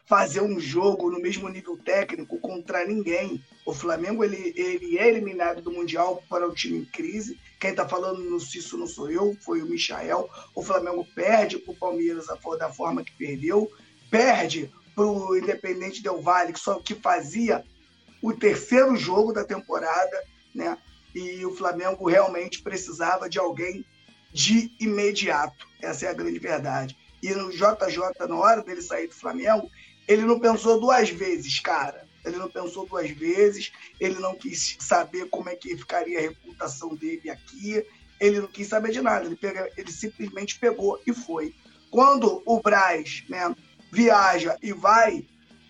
fazer 0.09 0.41
um 0.41 0.59
jogo 0.59 1.11
no 1.11 1.21
mesmo 1.21 1.47
nível 1.51 1.77
técnico 1.77 2.39
contra 2.39 2.87
ninguém. 2.87 3.45
O 3.67 3.75
Flamengo 3.75 4.25
ele, 4.25 4.55
ele 4.57 4.99
é 4.99 5.07
eliminado 5.07 5.61
do 5.61 5.71
Mundial 5.71 6.23
para 6.31 6.49
o 6.49 6.55
time 6.55 6.79
em 6.79 6.85
crise. 6.87 7.39
Quem 7.61 7.71
está 7.71 7.87
falando 7.87 8.23
no 8.23 8.41
Cício 8.41 8.79
não 8.79 8.87
sou 8.87 9.11
eu, 9.11 9.37
foi 9.43 9.61
o 9.61 9.67
Michael. 9.67 10.27
O 10.55 10.63
Flamengo 10.63 11.07
perde 11.15 11.59
para 11.59 11.73
o 11.73 11.77
Palmeiras 11.77 12.27
da 12.27 12.73
forma 12.73 13.05
que 13.05 13.13
perdeu, 13.13 13.71
perde 14.11 14.73
para 14.95 15.05
o 15.05 15.37
Independente 15.37 16.03
Del 16.03 16.23
Valle, 16.23 16.55
que 16.55 16.61
só 16.61 16.81
que 16.81 16.95
fazia 16.95 17.63
o 18.23 18.33
terceiro 18.33 18.97
jogo 18.97 19.33
da 19.33 19.45
temporada, 19.45 20.25
né? 20.55 20.79
E 21.15 21.45
o 21.45 21.55
Flamengo 21.55 22.09
realmente 22.09 22.63
precisava 22.63 23.29
de 23.29 23.39
alguém 23.39 23.85
de 24.33 24.73
imediato. 24.81 25.69
Essa 25.83 26.07
é 26.07 26.09
a 26.09 26.15
grande 26.15 26.39
verdade. 26.39 26.97
E 27.23 27.31
no 27.35 27.51
JJ, 27.51 28.27
na 28.29 28.37
hora 28.37 28.63
dele 28.63 28.81
sair 28.81 29.09
do 29.09 29.15
Flamengo, 29.15 29.69
ele 30.09 30.23
não 30.23 30.41
pensou 30.41 30.81
duas 30.81 31.11
vezes, 31.11 31.61
cara. 31.61 32.09
Ele 32.25 32.37
não 32.37 32.51
pensou 32.51 32.87
duas 32.87 33.11
vezes, 33.11 33.71
ele 34.01 34.19
não 34.19 34.35
quis 34.35 34.77
saber 34.81 35.29
como 35.29 35.49
é 35.49 35.55
que 35.55 35.77
ficaria 35.77 36.19
a 36.19 36.23
reputação 36.23 36.95
dele 36.95 37.31
aqui, 37.31 37.85
ele 38.19 38.41
não 38.41 38.49
quis 38.49 38.67
saber 38.67 38.91
de 38.91 39.01
nada, 39.01 39.27
ele, 39.27 39.37
pega, 39.37 39.71
ele 39.77 39.93
simplesmente 39.93 40.59
pegou 40.59 41.01
e 41.07 41.13
foi. 41.13 41.55
Quando 41.91 42.43
o 42.45 42.61
Braz 42.61 43.25
né, 43.29 43.55
viaja 43.93 44.57
e 44.61 44.73
vai 44.73 45.25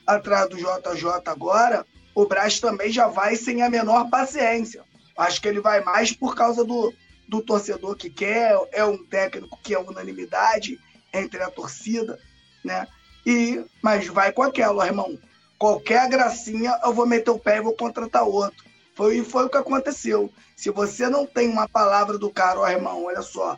atrás 0.06 0.48
do 0.48 0.56
JJ 0.56 1.04
agora, 1.26 1.84
o 2.14 2.26
Braz 2.26 2.58
também 2.58 2.90
já 2.90 3.06
vai 3.06 3.36
sem 3.36 3.62
a 3.62 3.68
menor 3.68 4.08
paciência. 4.08 4.82
Acho 5.16 5.40
que 5.40 5.48
ele 5.48 5.60
vai 5.60 5.84
mais 5.84 6.12
por 6.12 6.34
causa 6.34 6.64
do, 6.64 6.92
do 7.28 7.42
torcedor 7.42 7.94
que 7.94 8.08
quer, 8.08 8.56
é 8.72 8.84
um 8.84 9.04
técnico 9.04 9.58
que 9.62 9.74
é 9.74 9.78
unanimidade 9.78 10.80
entre 11.12 11.42
a 11.42 11.50
torcida, 11.50 12.18
né? 12.64 12.88
E, 13.26 13.64
mas 13.82 14.06
vai 14.06 14.32
com 14.32 14.42
aquela, 14.42 14.86
irmão. 14.86 15.18
Qualquer 15.58 16.08
gracinha, 16.08 16.78
eu 16.84 16.92
vou 16.92 17.06
meter 17.06 17.30
o 17.30 17.38
pé 17.38 17.58
e 17.58 17.62
vou 17.62 17.74
contratar 17.74 18.22
outro. 18.22 18.64
Foi, 18.94 19.22
foi 19.24 19.44
o 19.44 19.48
que 19.48 19.56
aconteceu. 19.56 20.32
Se 20.56 20.70
você 20.70 21.08
não 21.08 21.26
tem 21.26 21.48
uma 21.48 21.68
palavra 21.68 22.18
do 22.18 22.30
cara, 22.30 22.60
ó, 22.60 22.68
irmão, 22.68 23.04
olha 23.04 23.22
só, 23.22 23.56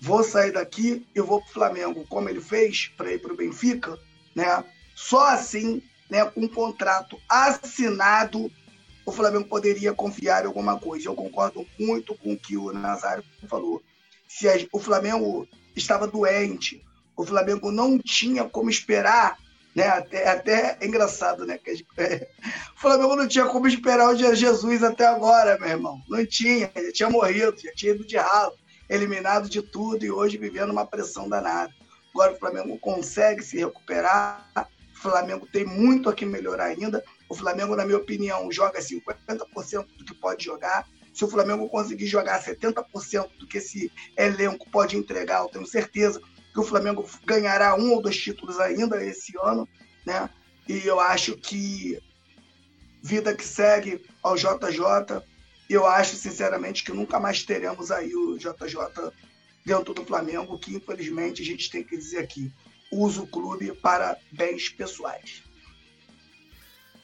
vou 0.00 0.24
sair 0.24 0.52
daqui 0.52 1.06
e 1.14 1.20
vou 1.20 1.40
pro 1.40 1.52
Flamengo, 1.52 2.04
como 2.08 2.28
ele 2.28 2.40
fez 2.40 2.88
para 2.96 3.12
ir 3.12 3.20
pro 3.20 3.36
Benfica, 3.36 3.96
né? 4.34 4.64
Só 4.94 5.28
assim, 5.28 5.82
né, 6.10 6.24
com 6.24 6.42
um 6.42 6.48
contrato 6.48 7.18
assinado, 7.28 8.50
o 9.06 9.12
Flamengo 9.12 9.48
poderia 9.48 9.92
confiar 9.92 10.42
em 10.42 10.46
alguma 10.46 10.78
coisa. 10.78 11.08
Eu 11.08 11.14
concordo 11.14 11.66
muito 11.78 12.14
com 12.16 12.32
o 12.32 12.38
que 12.38 12.56
o 12.56 12.72
Nazário 12.72 13.24
falou. 13.48 13.82
Se 14.28 14.48
a, 14.48 14.54
o 14.72 14.78
Flamengo 14.78 15.46
estava 15.74 16.06
doente, 16.06 16.84
o 17.22 17.26
Flamengo 17.26 17.70
não 17.70 17.98
tinha 17.98 18.44
como 18.44 18.68
esperar 18.68 19.38
né? 19.74 19.88
Até, 19.88 20.28
até 20.28 20.76
é 20.80 20.86
engraçado, 20.86 21.46
né? 21.46 21.58
Que 21.58 21.84
é, 21.96 22.28
o 22.76 22.80
Flamengo 22.80 23.16
não 23.16 23.26
tinha 23.26 23.46
como 23.46 23.66
esperar 23.66 24.10
o 24.10 24.16
Jesus 24.16 24.82
até 24.82 25.06
agora, 25.06 25.58
meu 25.58 25.68
irmão. 25.68 26.02
Não 26.08 26.24
tinha, 26.26 26.70
já 26.74 26.92
tinha 26.92 27.10
morrido, 27.10 27.54
já 27.58 27.72
tinha 27.72 27.92
ido 27.92 28.06
de 28.06 28.16
ralo, 28.16 28.54
eliminado 28.88 29.48
de 29.48 29.62
tudo 29.62 30.04
e 30.04 30.10
hoje 30.10 30.36
vivendo 30.36 30.70
uma 30.70 30.86
pressão 30.86 31.28
danada. 31.28 31.72
Agora 32.14 32.32
o 32.32 32.38
Flamengo 32.38 32.78
consegue 32.78 33.42
se 33.42 33.56
recuperar, 33.58 34.46
o 34.94 34.98
Flamengo 34.98 35.48
tem 35.50 35.64
muito 35.64 36.08
a 36.08 36.12
que 36.12 36.26
melhorar 36.26 36.66
ainda. 36.66 37.02
O 37.28 37.34
Flamengo, 37.34 37.74
na 37.74 37.86
minha 37.86 37.96
opinião, 37.96 38.52
joga 38.52 38.78
50% 38.78 39.86
do 39.96 40.04
que 40.04 40.14
pode 40.14 40.44
jogar. 40.44 40.86
Se 41.14 41.24
o 41.24 41.28
Flamengo 41.28 41.68
conseguir 41.68 42.06
jogar 42.06 42.42
70% 42.42 43.28
do 43.38 43.46
que 43.46 43.58
esse 43.58 43.90
elenco 44.16 44.70
pode 44.70 44.96
entregar, 44.96 45.40
eu 45.40 45.48
tenho 45.48 45.66
certeza 45.66 46.20
que 46.52 46.60
o 46.60 46.64
Flamengo 46.64 47.08
ganhará 47.24 47.74
um 47.74 47.92
ou 47.92 48.02
dois 48.02 48.16
títulos 48.16 48.60
ainda 48.60 49.02
esse 49.04 49.32
ano, 49.42 49.68
né? 50.04 50.28
E 50.68 50.86
eu 50.86 51.00
acho 51.00 51.36
que 51.36 51.98
vida 53.02 53.34
que 53.34 53.44
segue 53.44 54.04
ao 54.22 54.36
JJ, 54.36 55.22
eu 55.68 55.86
acho 55.86 56.14
sinceramente 56.16 56.84
que 56.84 56.92
nunca 56.92 57.18
mais 57.18 57.42
teremos 57.42 57.90
aí 57.90 58.14
o 58.14 58.36
JJ 58.38 59.12
dentro 59.64 59.94
do 59.94 60.04
Flamengo, 60.04 60.58
que 60.58 60.76
infelizmente 60.76 61.42
a 61.42 61.44
gente 61.44 61.70
tem 61.70 61.82
que 61.82 61.96
dizer 61.96 62.18
aqui, 62.18 62.52
usa 62.90 63.22
o 63.22 63.26
clube 63.26 63.72
para 63.72 64.16
bens 64.30 64.68
pessoais. 64.68 65.42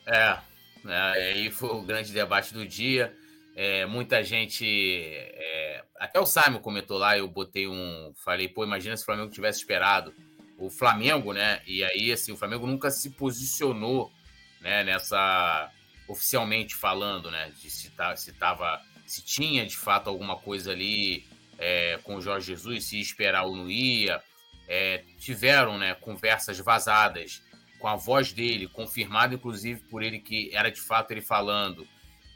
É, 0.06 0.38
é 0.86 1.32
aí 1.32 1.50
foi 1.50 1.70
o 1.70 1.82
grande 1.82 2.12
debate 2.12 2.52
do 2.52 2.66
dia. 2.66 3.16
É, 3.60 3.84
muita 3.86 4.22
gente. 4.22 4.64
É, 5.04 5.82
até 5.98 6.20
o 6.20 6.24
Simon 6.24 6.60
comentou 6.60 6.96
lá, 6.96 7.18
eu 7.18 7.26
botei 7.26 7.66
um. 7.66 8.12
Falei, 8.24 8.46
pô, 8.46 8.62
imagina 8.62 8.96
se 8.96 9.02
o 9.02 9.06
Flamengo 9.06 9.32
tivesse 9.32 9.58
esperado 9.58 10.14
o 10.56 10.70
Flamengo, 10.70 11.32
né? 11.32 11.60
E 11.66 11.82
aí, 11.82 12.12
assim, 12.12 12.30
o 12.30 12.36
Flamengo 12.36 12.68
nunca 12.68 12.88
se 12.88 13.10
posicionou 13.10 14.12
né, 14.60 14.84
nessa. 14.84 15.72
oficialmente 16.06 16.76
falando, 16.76 17.32
né? 17.32 17.50
De 17.60 17.68
se, 17.68 17.90
tá, 17.90 18.14
se 18.14 18.32
tava. 18.32 18.80
Se 19.04 19.24
tinha 19.24 19.66
de 19.66 19.76
fato 19.76 20.08
alguma 20.08 20.36
coisa 20.36 20.70
ali 20.70 21.26
é, 21.58 21.98
com 22.04 22.14
o 22.14 22.20
Jorge 22.20 22.54
Jesus, 22.54 22.84
se 22.84 23.00
esperar 23.00 23.42
ou 23.42 23.56
não 23.56 23.68
ia. 23.68 24.22
É, 24.68 25.02
tiveram 25.18 25.76
né, 25.76 25.94
conversas 25.94 26.60
vazadas 26.60 27.42
com 27.80 27.88
a 27.88 27.96
voz 27.96 28.32
dele, 28.32 28.68
confirmado 28.68 29.34
inclusive 29.34 29.80
por 29.90 30.00
ele 30.00 30.20
que 30.20 30.54
era 30.54 30.70
de 30.70 30.80
fato 30.80 31.10
ele 31.10 31.22
falando 31.22 31.88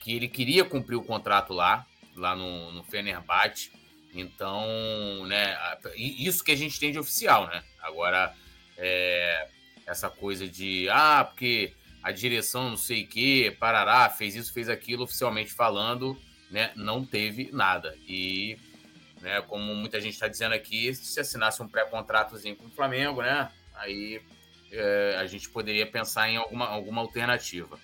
que 0.03 0.15
ele 0.15 0.29
queria 0.29 0.65
cumprir 0.65 0.97
o 0.97 1.05
contrato 1.05 1.53
lá, 1.53 1.87
lá 2.17 2.35
no, 2.35 2.73
no 2.73 2.83
Fenerbahçe. 2.83 3.71
Então, 4.15 4.67
né, 5.27 5.57
isso 5.97 6.45
que 6.45 6.53
a 6.53 6.57
gente 6.57 6.79
tem 6.79 6.93
de 6.93 6.99
oficial, 6.99 7.47
né? 7.47 7.63
Agora, 7.81 8.35
é, 8.77 9.49
essa 9.87 10.11
coisa 10.11 10.47
de, 10.47 10.89
ah, 10.91 11.25
porque 11.25 11.73
a 12.03 12.11
direção 12.13 12.71
não 12.71 12.77
sei 12.77 13.05
o 13.05 13.07
que, 13.07 13.53
parará, 13.53 14.11
fez 14.11 14.35
isso, 14.35 14.53
fez 14.53 14.69
aquilo, 14.69 15.05
oficialmente 15.05 15.53
falando, 15.53 16.21
né, 16.51 16.73
não 16.75 17.05
teve 17.05 17.51
nada. 17.53 17.97
E, 18.07 18.59
né, 19.21 19.41
como 19.43 19.75
muita 19.75 20.01
gente 20.01 20.15
está 20.15 20.29
dizendo 20.29 20.55
aqui, 20.55 20.95
se 20.95 21.21
assinasse 21.21 21.63
um 21.63 21.69
pré-contratozinho 21.69 22.57
com 22.57 22.67
o 22.67 22.71
Flamengo, 22.71 23.23
né, 23.23 23.51
aí 23.75 24.21
é, 24.71 25.17
a 25.19 25.27
gente 25.27 25.49
poderia 25.49 25.87
pensar 25.87 26.29
em 26.29 26.37
alguma, 26.37 26.67
alguma 26.67 27.01
alternativa. 27.01 27.79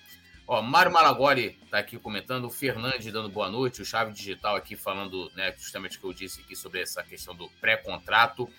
Ó, 0.51 0.63
Mário 0.63 0.91
Malagoli 0.91 1.59
está 1.63 1.77
aqui 1.77 1.95
comentando, 1.99 2.45
o 2.45 2.49
Fernandes 2.49 3.13
dando 3.13 3.29
boa 3.29 3.51
noite, 3.51 3.83
o 3.83 3.85
Chave 3.85 4.11
Digital 4.11 4.55
aqui 4.55 4.75
falando, 4.75 5.31
né, 5.35 5.53
justamente 5.55 5.97
o 5.97 5.99
que 5.99 6.07
eu 6.07 6.11
disse 6.11 6.41
aqui 6.41 6.55
sobre 6.55 6.81
essa 6.81 7.03
questão 7.03 7.35
do 7.35 7.47
pré-contrato. 7.61 8.49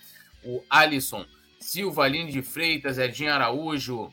O 0.41 0.63
Alisson 0.69 1.25
Silva, 1.59 2.05
Aline 2.05 2.31
de 2.31 2.41
Freitas, 2.41 2.97
Edinho 2.97 3.33
Araújo, 3.33 4.09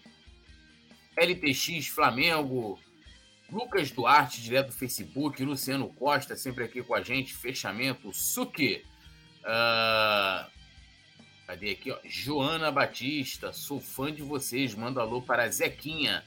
LTX 1.16 1.86
Flamengo, 1.86 2.80
Lucas 3.48 3.92
Duarte, 3.92 4.42
direto 4.42 4.70
do 4.70 4.72
Facebook, 4.72 5.40
Luciano 5.44 5.88
Costa, 5.94 6.34
sempre 6.34 6.64
aqui 6.64 6.82
com 6.82 6.96
a 6.96 7.00
gente, 7.00 7.32
fechamento, 7.32 8.12
Suki. 8.12 8.84
Uh, 9.44 10.50
cadê 11.46 11.70
aqui, 11.70 11.92
ó? 11.92 11.98
Joana 12.04 12.72
Batista, 12.72 13.52
sou 13.52 13.80
fã 13.80 14.12
de 14.12 14.22
vocês, 14.22 14.74
manda 14.74 15.00
alô 15.00 15.22
para 15.22 15.48
Zequinha 15.48 16.24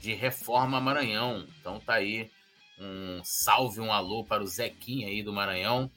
de 0.00 0.14
Reforma 0.14 0.80
Maranhão. 0.80 1.46
Então 1.60 1.78
tá 1.78 1.94
aí 1.94 2.30
um 2.78 3.20
salve, 3.22 3.80
um 3.80 3.92
alô 3.92 4.24
para 4.24 4.42
o 4.42 4.46
Zequinha 4.46 5.08
aí 5.08 5.22
do 5.22 5.32
Maranhão, 5.32 5.90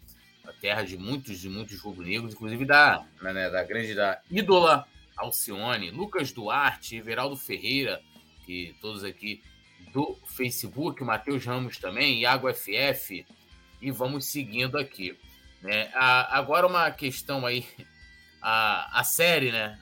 a 0.44 0.52
terra 0.52 0.84
de 0.84 0.98
muitos 0.98 1.40
de 1.40 1.48
muitos 1.48 1.80
rubro-negros, 1.80 2.34
inclusive 2.34 2.66
da, 2.66 3.06
né, 3.22 3.50
da 3.50 3.64
grande 3.64 3.96
da 3.96 4.20
ídola 4.30 4.86
Alcione, 5.16 5.92
Lucas 5.92 6.32
Duarte, 6.32 6.98
Everaldo 6.98 7.38
Ferreira, 7.38 8.02
que 8.46 8.76
todos 8.82 9.04
aqui 9.04 9.42
do 9.94 10.18
Facebook, 10.26 11.02
Matheus 11.04 11.46
Ramos 11.46 11.78
também, 11.78 12.22
Iago 12.22 12.52
FF, 12.54 13.26
e 13.82 13.92
vamos 13.92 14.26
seguindo 14.26 14.78
aqui. 14.78 15.18
Né? 15.62 15.90
A, 15.94 16.38
agora 16.38 16.68
uma 16.68 16.92
questão 16.92 17.46
aí, 17.46 17.66
a, 18.42 19.00
a 19.00 19.04
série, 19.04 19.52
né? 19.52 19.80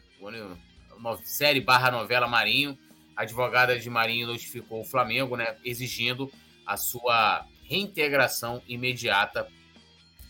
Série 1.23 1.61
barra 1.61 1.89
novela 1.89 2.27
Marinho, 2.27 2.77
a 3.15 3.23
advogada 3.23 3.77
de 3.77 3.89
Marinho 3.89 4.27
notificou 4.27 4.81
o 4.81 4.85
Flamengo, 4.85 5.35
né, 5.35 5.57
exigindo 5.63 6.31
a 6.65 6.77
sua 6.77 7.45
reintegração 7.63 8.61
imediata 8.67 9.47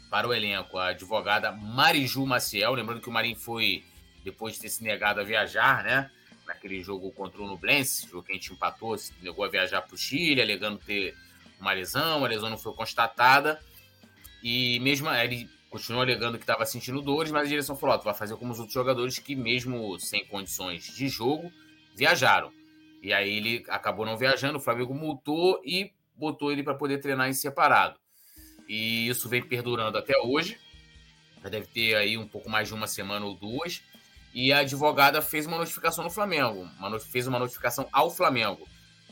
para 0.09 0.27
o 0.27 0.33
elenco. 0.33 0.77
A 0.77 0.87
advogada 0.87 1.51
Mariju 1.51 2.25
Maciel, 2.25 2.73
lembrando 2.73 3.01
que 3.01 3.09
o 3.09 3.11
Marinho 3.11 3.37
foi, 3.37 3.83
depois 4.23 4.55
de 4.55 4.61
ter 4.61 4.69
se 4.69 4.83
negado 4.83 5.21
a 5.21 5.23
viajar, 5.23 5.83
né, 5.83 6.11
naquele 6.45 6.81
jogo 6.81 7.11
contra 7.11 7.41
o 7.41 7.47
Nublense, 7.47 8.07
jogo 8.07 8.23
que 8.23 8.31
a 8.31 8.35
gente 8.35 8.51
empatou, 8.51 8.97
se 8.97 9.13
negou 9.21 9.45
a 9.45 9.49
viajar 9.49 9.81
para 9.81 9.95
o 9.95 9.97
Chile, 9.97 10.41
alegando 10.41 10.77
ter 10.77 11.15
uma 11.59 11.71
lesão, 11.71 12.25
a 12.25 12.27
lesão 12.27 12.49
não 12.49 12.57
foi 12.57 12.73
constatada, 12.73 13.59
e 14.43 14.79
mesmo 14.79 15.09
ele 15.09 15.49
continuou 15.69 16.01
alegando 16.01 16.37
que 16.37 16.43
estava 16.43 16.65
sentindo 16.65 17.01
dores, 17.01 17.31
mas 17.31 17.43
a 17.45 17.49
direção 17.49 17.77
falou, 17.77 17.97
tu 17.97 18.03
vai 18.03 18.13
fazer 18.13 18.35
como 18.35 18.51
os 18.51 18.59
outros 18.59 18.73
jogadores 18.73 19.17
que 19.19 19.35
mesmo 19.35 19.97
sem 19.99 20.25
condições 20.25 20.83
de 20.83 21.07
jogo, 21.07 21.51
viajaram. 21.95 22.51
E 23.01 23.11
aí 23.11 23.37
ele 23.37 23.65
acabou 23.67 24.05
não 24.05 24.15
viajando, 24.15 24.57
o 24.57 24.61
Flamengo 24.61 24.93
multou 24.93 25.59
e 25.65 25.91
botou 26.15 26.51
ele 26.51 26.61
para 26.61 26.75
poder 26.75 26.99
treinar 26.99 27.27
em 27.27 27.33
separado. 27.33 27.99
E 28.67 29.07
isso 29.07 29.27
vem 29.27 29.41
perdurando 29.41 29.97
até 29.97 30.17
hoje. 30.17 30.59
Já 31.41 31.49
deve 31.49 31.65
ter 31.67 31.95
aí 31.95 32.17
um 32.17 32.27
pouco 32.27 32.49
mais 32.49 32.67
de 32.67 32.73
uma 32.73 32.85
semana 32.85 33.25
ou 33.25 33.35
duas. 33.35 33.81
e 34.33 34.53
a 34.53 34.59
advogada 34.59 35.21
fez 35.21 35.45
uma 35.45 35.57
notificação 35.57 36.05
no 36.05 36.09
Flamengo, 36.09 36.69
uma, 36.79 36.99
fez 36.99 37.27
uma 37.27 37.39
notificação 37.39 37.89
ao 37.91 38.09
Flamengo. 38.09 38.65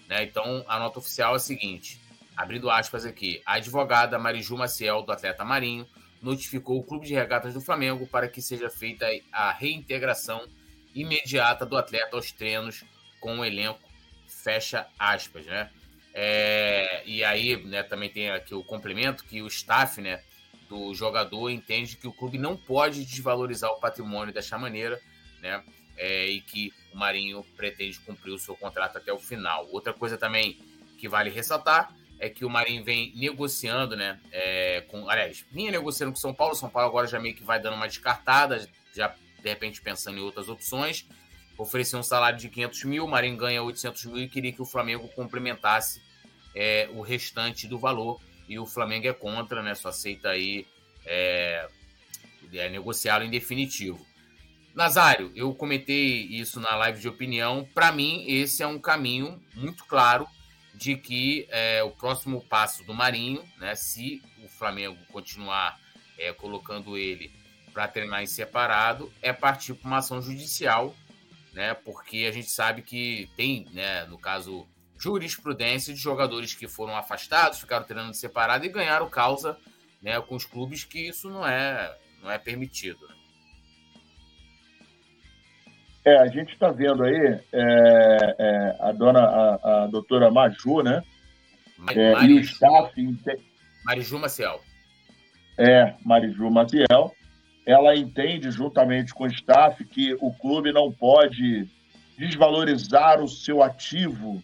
Né? 0.08 0.24
Então, 0.24 0.64
a 0.68 0.80
nota 0.80 1.00
oficial 1.00 1.34
é 1.34 1.36
a 1.36 1.40
seguinte, 1.40 2.00
abrindo 2.38 2.70
aspas 2.70 3.04
aqui, 3.06 3.42
a 3.46 3.56
advogada 3.56 4.18
Mariju 4.18 4.56
Maciel, 4.56 5.02
do 5.02 5.12
atleta 5.12 5.44
Marinho, 5.44 5.86
notificou 6.22 6.80
o 6.80 6.84
Clube 6.84 7.06
de 7.06 7.14
Regatas 7.14 7.54
do 7.54 7.62
Flamengo 7.62 8.08
para 8.08 8.30
que 8.30 8.42
seja 8.42 8.70
feita 8.70 9.06
a 9.32 9.52
reintegração 9.52 10.48
imediata 10.96 11.66
do 11.66 11.76
atleta 11.78 12.16
aos 12.16 12.32
treinos 12.32 12.86
com 13.20 13.40
o 13.40 13.46
elenco, 13.46 13.80
fecha 14.28 14.88
aspas, 14.98 15.46
né? 15.46 15.70
É, 16.14 17.04
e 17.06 17.24
aí, 17.24 17.56
né, 17.66 17.84
também 17.84 18.10
tem 18.10 18.32
aqui 18.32 18.54
o 18.54 18.64
complemento 18.64 19.24
que 19.24 19.42
o 19.42 19.48
staff, 19.48 20.02
né, 20.02 20.22
do 20.68 20.94
jogador 20.94 21.50
entende 21.50 21.98
que 21.98 22.08
o 22.08 22.14
clube 22.14 22.38
não 22.38 22.56
pode 22.56 23.04
desvalorizar 23.06 23.72
o 23.72 23.80
patrimônio 23.80 24.34
dessa 24.34 24.58
maneira, 24.58 25.00
né? 25.42 25.64
É, 25.98 26.28
e 26.28 26.40
que 26.40 26.72
o 26.94 26.98
Marinho 26.98 27.44
pretende 27.58 28.00
cumprir 28.00 28.32
o 28.32 28.40
seu 28.40 28.56
contrato 28.56 28.98
até 28.98 29.12
o 29.12 29.20
final. 29.20 29.68
Outra 29.72 29.94
coisa 29.94 30.18
também 30.18 30.58
que 30.98 31.10
vale 31.10 31.30
ressaltar 31.30 31.94
é 32.20 32.30
que 32.30 32.46
o 32.46 32.50
Marinho 32.50 32.84
vem 32.84 33.14
negociando, 33.16 33.98
né? 33.98 34.20
É, 34.32 34.82
com, 34.88 35.10
aliás, 35.10 35.46
vinha 35.52 35.72
negociando 35.72 36.14
com 36.14 36.20
São 36.20 36.34
Paulo. 36.34 36.56
São 36.56 36.70
Paulo 36.70 36.88
agora 36.88 37.08
já 37.08 37.20
meio 37.20 37.36
que 37.36 37.44
vai 37.44 37.60
dando 37.60 37.76
uma 37.76 37.88
descartada, 37.88 38.70
já 38.94 39.14
de 39.42 39.50
repente 39.50 39.82
pensando 39.82 40.18
em 40.18 40.22
outras 40.22 40.48
opções. 40.48 41.06
Ofereceu 41.60 42.00
um 42.00 42.04
salário 42.04 42.40
de 42.40 42.48
500 42.48 42.84
mil, 42.86 43.04
o 43.04 43.08
Marinho 43.08 43.36
ganha 43.36 43.62
800 43.62 44.06
mil 44.06 44.18
e 44.20 44.30
queria 44.30 44.54
que 44.54 44.62
o 44.62 44.66
Flamengo 44.66 45.10
complementasse 45.10 46.02
é, 46.56 46.90
o 46.94 47.02
restante 47.02 47.68
do 47.68 47.78
valor. 47.78 48.22
E 48.48 48.58
o 48.58 48.66
Flamengo 48.66 49.08
é 49.08 49.14
contra, 49.14 49.62
né? 49.62 49.76
Só 49.76 49.90
aceita 49.90 50.30
aí 50.30 50.66
é, 51.06 51.68
é 52.54 52.70
negociá-lo 52.70 53.26
em 53.26 53.30
definitivo. 53.30 54.08
Nazário, 54.74 55.34
eu 55.36 55.54
comentei 55.54 56.22
isso 56.28 56.62
na 56.62 56.74
live 56.78 57.02
de 57.02 57.10
opinião. 57.10 57.68
Para 57.74 57.92
mim, 57.92 58.24
esse 58.26 58.64
é 58.64 58.68
um 58.68 58.80
caminho 58.80 59.44
muito 59.54 59.84
claro 59.84 60.26
de 60.74 60.96
que 60.96 61.46
é, 61.50 61.84
o 61.84 61.92
próximo 61.92 62.42
passo 62.42 62.86
do 62.86 62.94
Marinho, 62.94 63.44
né, 63.58 63.76
se 63.76 64.24
o 64.42 64.48
Flamengo 64.48 64.98
continuar 65.12 65.78
é, 66.18 66.32
colocando 66.32 66.98
ele 66.98 67.30
para 67.74 67.88
treinar 67.88 68.24
em 68.24 68.28
separado, 68.28 69.12
é 69.22 69.34
partir 69.34 69.74
para 69.74 69.88
uma 69.88 69.98
ação 69.98 70.22
judicial, 70.22 70.96
né, 71.60 71.74
porque 71.74 72.26
a 72.26 72.32
gente 72.32 72.50
sabe 72.50 72.82
que 72.82 73.30
tem, 73.36 73.68
né, 73.74 74.06
no 74.06 74.18
caso, 74.18 74.66
jurisprudência 74.98 75.94
de 75.94 76.00
jogadores 76.00 76.54
que 76.54 76.70
foram 76.70 76.96
afastados, 76.96 77.60
ficaram 77.60 77.86
treinando 77.86 78.14
separado 78.14 78.66
e 78.66 78.70
ganharam 78.70 79.10
causa 79.10 79.58
né, 80.02 80.22
com 80.22 80.36
os 80.36 80.46
clubes 80.46 80.86
que 80.86 81.10
isso 81.10 81.30
não 81.30 81.46
é, 81.46 81.94
não 82.24 82.32
é 82.32 82.38
permitido. 82.38 83.06
Né? 83.10 83.16
É, 86.06 86.18
a 86.20 86.28
gente 86.28 86.54
está 86.54 86.72
vendo 86.72 87.04
aí 87.04 87.42
é, 87.52 88.36
é, 88.40 88.78
a 88.80 88.94
dona, 88.94 89.20
a, 89.20 89.84
a, 89.84 89.88
doutora 89.88 90.32
Maju, 90.32 90.82
né? 90.82 91.04
é, 91.94 92.24
e 92.24 92.36
o 92.36 92.40
staff. 92.40 92.94
Mariju 93.84 94.18
Maciel. 94.18 94.62
É, 95.58 95.94
Mariju 96.06 96.50
Maciel. 96.50 97.14
Ela 97.66 97.96
entende, 97.96 98.50
juntamente 98.52 99.14
com 99.14 99.26
o 99.26 99.28
staff, 99.28 99.84
que 99.86 100.16
o 100.22 100.32
clube 100.34 100.72
não 100.72 100.92
pode 100.92 101.68
desvalorizar 102.18 103.22
o 103.22 103.28
seu 103.28 103.62
ativo 103.64 104.42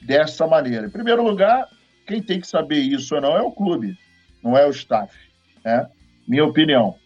dessa 0.00 0.46
maneira. 0.46 0.86
Em 0.86 0.90
primeiro 0.90 1.22
lugar, 1.22 1.68
quem 2.06 2.22
tem 2.22 2.40
que 2.40 2.46
saber 2.46 2.78
isso 2.78 3.14
ou 3.14 3.20
não 3.20 3.36
é 3.36 3.42
o 3.42 3.52
clube, 3.52 3.96
não 4.42 4.56
é 4.56 4.66
o 4.66 4.70
staff. 4.70 5.16
Né? 5.64 5.88
Minha 6.26 6.44
opinião. 6.44 6.96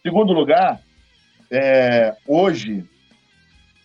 Em 0.00 0.08
segundo 0.08 0.32
lugar, 0.32 0.80
é, 1.50 2.14
hoje 2.26 2.84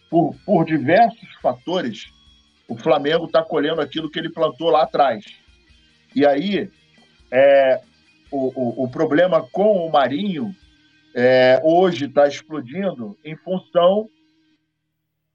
por, 0.09 0.35
por 0.45 0.65
diversos 0.65 1.29
fatores, 1.41 2.11
o 2.67 2.75
Flamengo 2.75 3.25
está 3.25 3.43
colhendo 3.43 3.81
aquilo 3.81 4.09
que 4.09 4.19
ele 4.19 4.29
plantou 4.29 4.69
lá 4.69 4.83
atrás. 4.83 5.23
E 6.15 6.25
aí, 6.25 6.69
é, 7.31 7.81
o, 8.31 8.81
o, 8.81 8.83
o 8.85 8.89
problema 8.89 9.47
com 9.51 9.85
o 9.85 9.91
Marinho 9.91 10.53
é, 11.15 11.59
hoje 11.63 12.05
está 12.05 12.27
explodindo 12.27 13.17
em 13.23 13.35
função 13.35 14.09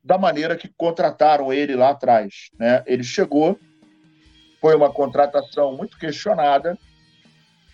da 0.02 0.18
maneira 0.18 0.56
que 0.56 0.68
contrataram 0.68 1.52
ele 1.52 1.74
lá 1.74 1.90
atrás. 1.90 2.50
Né? 2.58 2.82
Ele 2.86 3.02
chegou, 3.02 3.58
foi 4.60 4.74
uma 4.74 4.92
contratação 4.92 5.76
muito 5.76 5.98
questionada, 5.98 6.78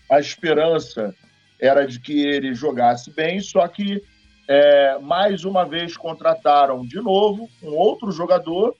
a 0.09 0.19
esperança 0.19 1.13
era 1.59 1.85
de 1.85 1.99
que 1.99 2.25
ele 2.25 2.53
jogasse 2.53 3.11
bem, 3.11 3.39
só 3.39 3.67
que 3.67 4.03
é, 4.47 4.97
mais 4.99 5.45
uma 5.45 5.63
vez 5.65 5.95
contrataram 5.95 6.85
de 6.85 6.99
novo 6.99 7.47
um 7.61 7.73
outro 7.75 8.11
jogador, 8.11 8.75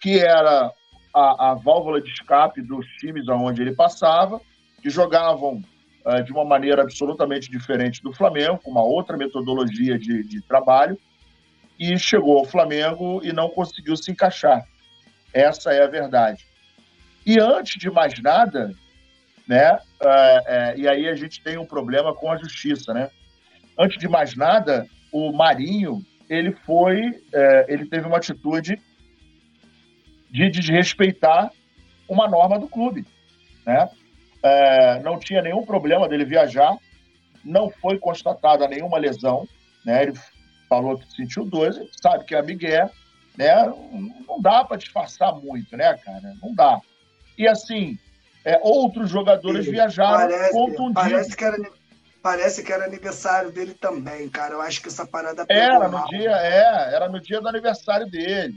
que 0.00 0.18
era 0.18 0.72
a, 1.12 1.50
a 1.50 1.54
válvula 1.54 2.00
de 2.00 2.10
escape 2.10 2.62
dos 2.62 2.86
times 2.98 3.28
aonde 3.28 3.60
ele 3.60 3.74
passava, 3.74 4.40
que 4.80 4.88
jogavam 4.88 5.62
de 6.24 6.32
uma 6.32 6.44
maneira 6.44 6.82
absolutamente 6.82 7.50
diferente 7.50 8.02
do 8.02 8.12
Flamengo, 8.12 8.58
com 8.58 8.70
uma 8.70 8.82
outra 8.82 9.16
metodologia 9.16 9.98
de, 9.98 10.22
de 10.22 10.40
trabalho, 10.40 10.98
e 11.78 11.98
chegou 11.98 12.38
ao 12.38 12.44
Flamengo 12.44 13.20
e 13.22 13.32
não 13.32 13.48
conseguiu 13.48 13.96
se 13.96 14.10
encaixar. 14.10 14.64
Essa 15.32 15.72
é 15.72 15.82
a 15.82 15.86
verdade. 15.86 16.46
E 17.24 17.38
antes 17.38 17.78
de 17.78 17.90
mais 17.90 18.18
nada, 18.20 18.74
né, 19.46 19.78
é, 20.02 20.44
é, 20.46 20.74
e 20.76 20.88
aí 20.88 21.08
a 21.08 21.14
gente 21.14 21.42
tem 21.42 21.58
um 21.58 21.66
problema 21.66 22.14
com 22.14 22.30
a 22.30 22.36
justiça, 22.36 22.92
né? 22.92 23.10
Antes 23.78 23.98
de 23.98 24.08
mais 24.08 24.36
nada, 24.36 24.86
o 25.12 25.32
Marinho 25.32 26.04
ele 26.28 26.52
foi, 26.52 27.22
é, 27.32 27.66
ele 27.68 27.86
teve 27.86 28.06
uma 28.06 28.18
atitude 28.18 28.80
de 30.30 30.48
desrespeitar 30.48 31.50
uma 32.08 32.28
norma 32.28 32.58
do 32.58 32.68
clube, 32.68 33.04
né? 33.66 33.88
É, 34.42 35.00
não 35.00 35.18
tinha 35.18 35.42
nenhum 35.42 35.64
problema 35.64 36.08
dele 36.08 36.24
viajar, 36.24 36.76
não 37.44 37.70
foi 37.70 37.98
constatada 37.98 38.66
nenhuma 38.68 38.98
lesão, 38.98 39.46
né? 39.84 40.02
Ele 40.04 40.12
falou 40.68 40.98
que 40.98 41.10
sentiu 41.12 41.44
dor, 41.44 41.72
sabe 42.00 42.24
que 42.24 42.34
é 42.34 42.42
Miguel, 42.42 42.90
né? 43.36 43.66
Não 44.26 44.40
dá 44.40 44.64
para 44.64 44.76
disfarçar 44.76 45.34
muito, 45.34 45.76
né, 45.76 45.96
cara? 45.98 46.34
Não 46.42 46.54
dá. 46.54 46.80
E 47.36 47.46
assim, 47.46 47.98
é, 48.44 48.58
outros 48.62 49.10
jogadores 49.10 49.66
Sim, 49.66 49.72
viajaram 49.72 50.30
parece, 50.30 50.52
contundidos. 50.52 50.94
Parece 50.94 51.36
que 51.36 51.44
era 51.44 51.56
Parece 52.22 52.62
que 52.62 52.72
era 52.72 52.84
aniversário 52.84 53.50
dele 53.50 53.72
também, 53.72 54.28
cara. 54.28 54.54
Eu 54.54 54.60
acho 54.60 54.82
que 54.82 54.88
essa 54.88 55.06
parada 55.06 55.46
Era 55.48 55.88
no 55.88 55.92
mal. 55.98 56.06
dia, 56.08 56.30
é, 56.30 56.94
era 56.94 57.08
no 57.08 57.18
dia 57.18 57.40
do 57.40 57.48
aniversário 57.48 58.06
dele. 58.10 58.54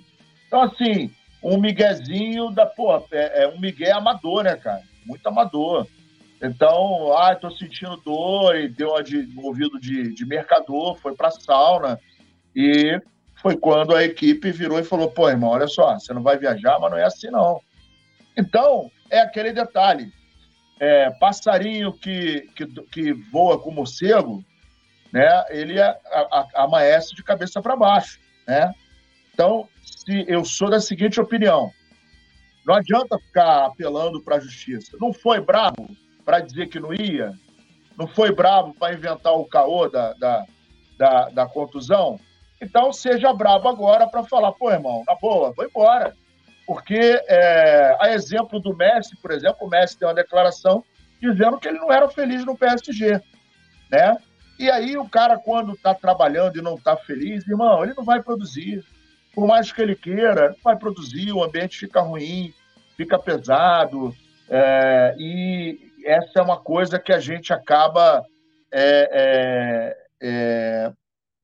Então, 0.47 0.61
assim, 0.63 1.09
um 1.41 1.57
miguezinho 1.57 2.51
da, 2.51 2.65
pô, 2.65 2.97
é, 3.11 3.43
é 3.43 3.47
um 3.47 3.59
migué 3.59 3.91
amador, 3.91 4.43
né, 4.43 4.55
cara? 4.57 4.83
Muito 5.05 5.27
amador. 5.27 5.87
Então, 6.41 7.15
ah, 7.17 7.35
tô 7.35 7.49
sentindo 7.51 7.95
dor 7.97 8.55
e 8.57 8.67
deu 8.67 8.89
uma 8.89 9.03
de, 9.03 9.29
um 9.37 9.45
ouvido 9.45 9.79
de, 9.79 10.13
de 10.13 10.25
mercador, 10.25 10.97
foi 10.97 11.15
pra 11.15 11.31
sauna. 11.31 11.99
E 12.55 12.99
foi 13.41 13.55
quando 13.55 13.95
a 13.95 14.03
equipe 14.03 14.51
virou 14.51 14.79
e 14.79 14.83
falou: 14.83 15.09
pô, 15.09 15.29
irmão, 15.29 15.51
olha 15.51 15.67
só, 15.67 15.93
você 15.97 16.13
não 16.13 16.21
vai 16.21 16.37
viajar, 16.37 16.79
mas 16.79 16.91
não 16.91 16.97
é 16.97 17.03
assim, 17.05 17.29
não. 17.29 17.61
Então, 18.37 18.91
é 19.09 19.19
aquele 19.19 19.53
detalhe 19.53 20.11
é, 20.79 21.09
passarinho 21.11 21.93
que, 21.93 22.49
que, 22.55 22.65
que, 22.65 23.13
voa 23.13 23.59
com 23.59 23.71
morcego, 23.71 24.43
né, 25.11 25.45
ele 25.49 25.79
a, 25.79 25.97
a, 26.11 26.47
amanhece 26.63 27.15
de 27.15 27.23
cabeça 27.23 27.61
para 27.61 27.75
baixo. 27.75 28.19
Né? 28.47 28.73
Então, 29.33 29.69
se 29.81 30.25
eu 30.27 30.43
sou 30.43 30.69
da 30.69 30.81
seguinte 30.81 31.21
opinião, 31.21 31.71
não 32.65 32.75
adianta 32.75 33.19
ficar 33.19 33.65
apelando 33.65 34.21
para 34.21 34.37
a 34.37 34.39
justiça. 34.39 34.97
Não 34.99 35.13
foi 35.13 35.41
bravo 35.41 35.89
para 36.25 36.39
dizer 36.39 36.67
que 36.67 36.79
não 36.79 36.93
ia? 36.93 37.33
Não 37.97 38.07
foi 38.07 38.33
bravo 38.33 38.73
para 38.73 38.93
inventar 38.93 39.33
o 39.33 39.45
caô 39.45 39.89
da, 39.89 40.13
da, 40.13 40.45
da, 40.97 41.29
da 41.29 41.45
contusão? 41.45 42.19
Então, 42.61 42.93
seja 42.93 43.33
bravo 43.33 43.67
agora 43.67 44.07
para 44.07 44.23
falar, 44.23 44.53
pô, 44.53 44.71
irmão, 44.71 45.03
na 45.05 45.15
boa, 45.15 45.51
vou 45.51 45.65
embora. 45.65 46.15
Porque, 46.65 47.21
é, 47.27 47.97
a 47.99 48.13
exemplo 48.13 48.59
do 48.59 48.75
Messi, 48.75 49.17
por 49.17 49.31
exemplo, 49.31 49.67
o 49.67 49.69
Messi 49.69 49.99
deu 49.99 50.07
uma 50.07 50.15
declaração 50.15 50.83
dizendo 51.19 51.59
que 51.59 51.67
ele 51.67 51.79
não 51.79 51.91
era 51.91 52.07
feliz 52.09 52.45
no 52.45 52.57
PSG, 52.57 53.21
né? 53.91 54.17
E 54.57 54.69
aí 54.69 54.97
o 54.97 55.07
cara, 55.09 55.37
quando 55.37 55.73
está 55.73 55.93
trabalhando 55.93 56.57
e 56.57 56.61
não 56.61 56.75
está 56.75 56.95
feliz, 56.95 57.45
irmão, 57.47 57.83
ele 57.83 57.93
não 57.95 58.03
vai 58.03 58.21
produzir. 58.21 58.83
Por 59.33 59.47
mais 59.47 59.71
que 59.71 59.81
ele 59.81 59.95
queira, 59.95 60.55
vai 60.63 60.75
produzir, 60.75 61.31
o 61.31 61.43
ambiente 61.43 61.77
fica 61.77 62.01
ruim, 62.01 62.53
fica 62.95 63.17
pesado. 63.17 64.15
É, 64.49 65.15
e 65.17 65.91
essa 66.05 66.39
é 66.39 66.41
uma 66.41 66.57
coisa 66.57 66.99
que 66.99 67.11
a 67.11 67.19
gente 67.19 67.51
acaba 67.51 68.23
é, 68.71 69.09
é, 69.11 69.97
é 70.21 70.91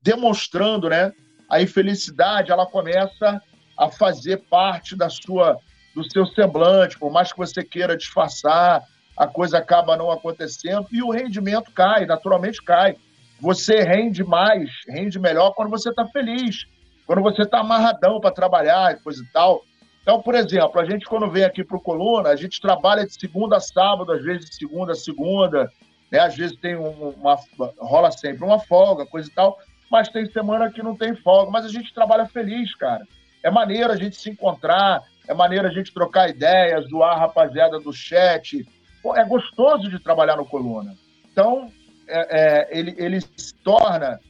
demonstrando, 0.02 0.88
né? 0.88 1.12
A 1.48 1.60
infelicidade, 1.60 2.52
ela 2.52 2.64
começa 2.64 3.42
a 3.76 3.90
fazer 3.90 4.38
parte 4.48 4.96
da 4.96 5.08
sua 5.08 5.58
do 5.94 6.08
seu 6.08 6.24
semblante, 6.24 6.96
por 6.96 7.10
mais 7.10 7.32
que 7.32 7.38
você 7.38 7.64
queira 7.64 7.96
disfarçar, 7.96 8.84
a 9.16 9.26
coisa 9.26 9.58
acaba 9.58 9.96
não 9.96 10.10
acontecendo 10.10 10.86
e 10.92 11.02
o 11.02 11.10
rendimento 11.10 11.70
cai, 11.72 12.06
naturalmente 12.06 12.62
cai. 12.62 12.96
você 13.40 13.82
rende 13.82 14.22
mais, 14.22 14.70
rende 14.88 15.18
melhor 15.18 15.52
quando 15.52 15.70
você 15.70 15.90
está 15.90 16.06
feliz, 16.06 16.66
quando 17.10 17.22
você 17.22 17.42
está 17.42 17.58
amarradão 17.58 18.20
para 18.20 18.30
trabalhar 18.30 18.92
e 18.92 19.00
coisa 19.00 19.20
e 19.20 19.26
tal. 19.32 19.64
Então, 20.00 20.22
por 20.22 20.32
exemplo, 20.32 20.80
a 20.80 20.84
gente 20.84 21.06
quando 21.06 21.28
vem 21.28 21.42
aqui 21.42 21.64
para 21.64 21.76
o 21.76 21.80
Coluna, 21.80 22.28
a 22.28 22.36
gente 22.36 22.60
trabalha 22.60 23.04
de 23.04 23.12
segunda 23.12 23.56
a 23.56 23.60
sábado, 23.60 24.12
às 24.12 24.22
vezes 24.22 24.48
de 24.48 24.54
segunda 24.54 24.92
a 24.92 24.94
segunda, 24.94 25.68
né? 26.08 26.20
às 26.20 26.36
vezes 26.36 26.56
tem 26.58 26.76
uma, 26.76 27.36
rola 27.80 28.12
sempre 28.12 28.44
uma 28.44 28.60
folga, 28.60 29.04
coisa 29.06 29.28
e 29.28 29.32
tal, 29.32 29.58
mas 29.90 30.08
tem 30.08 30.24
semana 30.30 30.70
que 30.70 30.84
não 30.84 30.96
tem 30.96 31.16
folga, 31.16 31.50
mas 31.50 31.64
a 31.64 31.68
gente 31.68 31.92
trabalha 31.92 32.26
feliz, 32.26 32.76
cara. 32.76 33.04
É 33.42 33.50
maneiro 33.50 33.90
a 33.90 33.96
gente 33.96 34.14
se 34.14 34.30
encontrar, 34.30 35.02
é 35.26 35.34
maneiro 35.34 35.66
a 35.66 35.72
gente 35.72 35.92
trocar 35.92 36.30
ideias, 36.30 36.88
zoar 36.90 37.16
a 37.16 37.18
rapaziada 37.18 37.80
do 37.80 37.92
chat. 37.92 38.64
Pô, 39.02 39.16
é 39.16 39.24
gostoso 39.24 39.90
de 39.90 39.98
trabalhar 39.98 40.36
no 40.36 40.46
Coluna. 40.46 40.94
Então, 41.32 41.72
é, 42.06 42.68
é, 42.70 42.78
ele, 42.78 42.94
ele 42.96 43.20
se 43.20 43.52
torna, 43.64 44.20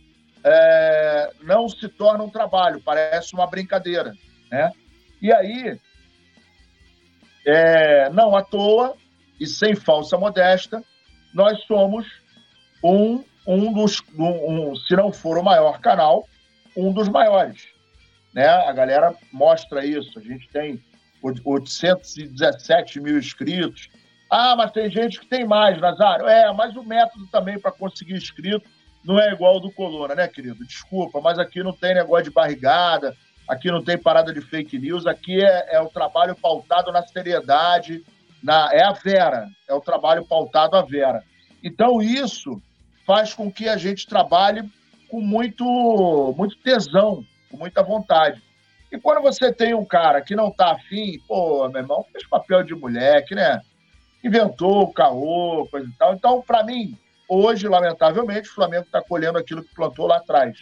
é, 0.45 1.33
não 1.43 1.69
se 1.69 1.89
torna 1.89 2.25
um 2.25 2.31
trabalho, 2.31 2.81
parece 2.81 3.35
uma 3.35 3.47
brincadeira, 3.47 4.15
né? 4.51 4.73
E 5.21 5.33
aí, 5.33 5.79
é, 7.47 8.09
não 8.11 8.35
à 8.35 8.43
toa 8.43 8.97
e 9.39 9.47
sem 9.47 9.75
falsa 9.75 10.17
modesta, 10.17 10.83
nós 11.35 11.63
somos 11.65 12.07
um, 12.83 13.23
um 13.47 13.73
dos, 13.73 14.03
um, 14.17 14.71
um, 14.71 14.77
se 14.77 14.97
não 14.97 15.13
for 15.13 15.39
o 15.39 15.43
maior 15.43 15.81
canal, 15.81 16.27
um 16.77 16.93
dos 16.93 17.09
maiores. 17.09 17.69
Né? 18.33 18.47
A 18.47 18.73
galera 18.73 19.15
mostra 19.33 19.85
isso. 19.85 20.19
A 20.19 20.23
gente 20.23 20.49
tem 20.49 20.83
817 21.23 23.01
mil 23.01 23.19
inscritos. 23.19 23.89
Ah, 24.31 24.55
mas 24.57 24.71
tem 24.71 24.91
gente 24.91 25.21
que 25.21 25.27
tem 25.27 25.45
mais, 25.45 25.81
Nazário. 25.81 26.27
É, 26.27 26.53
mas 26.53 26.77
o 26.77 26.83
método 26.83 27.27
também 27.29 27.59
para 27.59 27.73
conseguir 27.73 28.15
inscrito 28.15 28.69
não 29.05 29.19
é 29.19 29.33
igual 29.33 29.55
ao 29.55 29.61
do 29.61 29.71
Coluna, 29.71 30.15
né, 30.15 30.29
querido? 30.29 30.65
Desculpa, 30.65 31.21
mas 31.21 31.39
aqui 31.39 31.63
não 31.63 31.73
tem 31.73 31.95
negócio 31.95 32.25
de 32.25 32.31
barrigada, 32.31 33.17
aqui 33.49 33.71
não 33.71 33.83
tem 33.83 33.99
parada 33.99 34.33
de 34.33 34.41
fake 34.41 34.79
news, 34.79 35.07
aqui 35.07 35.43
é, 35.43 35.77
é 35.77 35.81
o 35.81 35.89
trabalho 35.89 36.37
pautado 36.37 36.93
na 36.93 37.03
seriedade, 37.03 38.05
na, 38.43 38.71
é 38.73 38.85
a 38.85 38.93
Vera, 38.93 39.49
é 39.69 39.75
o 39.75 39.81
trabalho 39.81 40.25
pautado 40.25 40.77
a 40.77 40.83
Vera. 40.83 41.23
Então, 41.63 42.01
isso 42.01 42.61
faz 43.07 43.35
com 43.35 43.51
que 43.51 43.69
a 43.69 43.77
gente 43.77 44.07
trabalhe 44.07 44.63
com 45.09 45.21
muito, 45.21 45.65
muito 46.37 46.57
tesão, 46.57 47.25
com 47.51 47.57
muita 47.57 47.83
vontade. 47.83 48.41
E 48.93 48.99
quando 48.99 49.23
você 49.23 49.53
tem 49.53 49.75
um 49.75 49.85
cara 49.85 50.21
que 50.21 50.35
não 50.35 50.51
tá 50.51 50.73
afim, 50.73 51.19
pô, 51.27 51.69
meu 51.69 51.81
irmão, 51.81 52.05
fez 52.13 52.27
papel 52.27 52.63
de 52.63 52.75
moleque, 52.75 53.35
né? 53.35 53.61
Inventou 54.23 54.83
o 54.83 54.93
caô, 54.93 55.67
coisa 55.71 55.89
e 55.89 55.93
tal. 55.93 56.15
Então, 56.15 56.43
para 56.43 56.65
mim, 56.65 56.97
hoje, 57.31 57.69
lamentavelmente, 57.69 58.49
o 58.49 58.55
Flamengo 58.55 58.85
está 58.85 59.01
colhendo 59.01 59.39
aquilo 59.39 59.63
que 59.63 59.73
plantou 59.75 60.09
lá 60.09 60.17
atrás. 60.17 60.59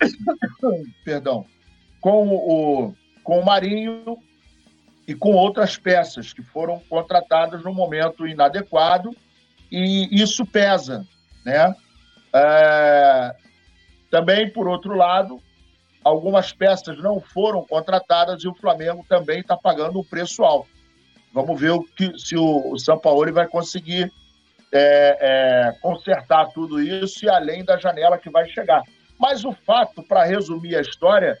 Perdão. 1.04 1.44
Com 2.00 2.28
o, 2.28 2.94
com 3.24 3.40
o 3.40 3.44
Marinho 3.44 4.16
e 5.06 5.14
com 5.14 5.32
outras 5.32 5.76
peças 5.76 6.32
que 6.32 6.42
foram 6.42 6.78
contratadas 6.88 7.62
no 7.64 7.74
momento 7.74 8.26
inadequado, 8.26 9.10
e 9.70 10.08
isso 10.22 10.46
pesa, 10.46 11.06
né? 11.44 11.74
É... 12.32 13.34
Também, 14.10 14.50
por 14.50 14.68
outro 14.68 14.94
lado, 14.94 15.40
algumas 16.04 16.52
peças 16.52 16.98
não 16.98 17.20
foram 17.20 17.64
contratadas 17.64 18.44
e 18.44 18.48
o 18.48 18.54
Flamengo 18.54 19.04
também 19.08 19.40
está 19.40 19.56
pagando 19.56 19.98
um 19.98 20.04
preço 20.04 20.44
alto. 20.44 20.68
Vamos 21.32 21.58
ver 21.58 21.70
o 21.70 21.82
que, 21.82 22.16
se 22.18 22.36
o, 22.36 22.72
o 22.72 22.78
São 22.78 22.98
Paulo 22.98 23.32
vai 23.32 23.48
conseguir 23.48 24.12
é, 24.72 25.18
é, 25.20 25.72
consertar 25.80 26.48
tudo 26.48 26.80
isso 26.80 27.24
e 27.24 27.28
além 27.28 27.64
da 27.64 27.76
janela 27.76 28.18
que 28.18 28.30
vai 28.30 28.48
chegar. 28.48 28.82
Mas 29.18 29.44
o 29.44 29.52
fato, 29.52 30.02
para 30.02 30.24
resumir 30.24 30.74
a 30.74 30.80
história, 30.80 31.38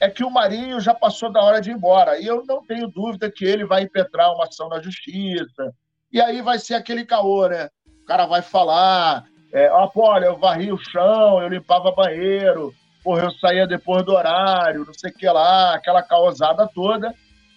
é 0.00 0.08
que 0.08 0.24
o 0.24 0.30
Marinho 0.30 0.80
já 0.80 0.94
passou 0.94 1.30
da 1.30 1.42
hora 1.42 1.60
de 1.60 1.70
ir 1.70 1.74
embora. 1.74 2.18
E 2.18 2.26
eu 2.26 2.44
não 2.46 2.64
tenho 2.64 2.88
dúvida 2.88 3.30
que 3.30 3.44
ele 3.44 3.66
vai 3.66 3.82
impetrar 3.82 4.34
uma 4.34 4.44
ação 4.44 4.68
na 4.68 4.80
justiça. 4.80 5.72
E 6.10 6.20
aí 6.20 6.40
vai 6.40 6.58
ser 6.58 6.74
aquele 6.74 7.04
caô, 7.04 7.46
né? 7.46 7.68
O 8.02 8.06
cara 8.06 8.26
vai 8.26 8.40
falar: 8.40 9.24
é, 9.52 9.70
oh, 9.72 9.90
olha, 9.96 10.26
eu 10.26 10.38
varri 10.38 10.72
o 10.72 10.78
chão, 10.78 11.40
eu 11.40 11.48
limpava 11.48 11.92
banheiro, 11.92 12.72
porra, 13.04 13.24
eu 13.24 13.30
saía 13.32 13.66
depois 13.66 14.04
do 14.04 14.12
horário, 14.12 14.84
não 14.86 14.94
sei 14.94 15.10
o 15.10 15.14
que 15.14 15.28
lá, 15.28 15.74
aquela 15.74 16.02
caosada 16.02 16.66
toda. 16.74 17.14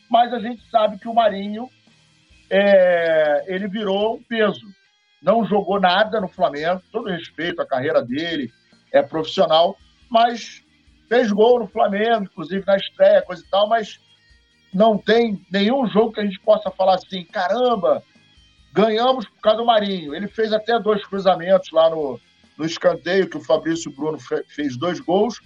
Mas 0.09 0.33
a 0.33 0.39
gente 0.39 0.61
sabe 0.69 0.99
que 0.99 1.07
o 1.07 1.13
Marinho 1.13 1.69
é, 2.49 3.45
ele 3.47 3.67
virou 3.67 4.15
um 4.15 4.23
peso. 4.23 4.67
Não 5.23 5.45
jogou 5.45 5.79
nada 5.79 6.19
no 6.19 6.27
Flamengo, 6.27 6.83
todo 6.91 7.09
respeito 7.09 7.61
à 7.61 7.65
carreira 7.65 8.03
dele, 8.03 8.51
é 8.91 9.01
profissional, 9.01 9.77
mas 10.09 10.61
fez 11.07 11.31
gol 11.31 11.59
no 11.59 11.67
Flamengo, 11.67 12.23
inclusive 12.23 12.65
na 12.65 12.75
estreia, 12.75 13.21
coisa 13.21 13.41
e 13.41 13.49
tal, 13.49 13.67
mas 13.69 13.99
não 14.73 14.97
tem 14.97 15.45
nenhum 15.51 15.87
jogo 15.87 16.11
que 16.11 16.19
a 16.19 16.25
gente 16.25 16.39
possa 16.39 16.69
falar 16.71 16.95
assim, 16.95 17.23
caramba, 17.23 18.03
ganhamos 18.73 19.25
por 19.25 19.39
causa 19.41 19.59
do 19.59 19.65
Marinho. 19.65 20.15
Ele 20.15 20.27
fez 20.27 20.51
até 20.51 20.79
dois 20.79 21.05
cruzamentos 21.05 21.71
lá 21.71 21.89
no, 21.89 22.19
no 22.57 22.65
escanteio, 22.65 23.29
que 23.29 23.37
o 23.37 23.43
Fabrício 23.43 23.91
Bruno 23.91 24.17
fez 24.47 24.75
dois 24.77 24.99
gols. 24.99 25.39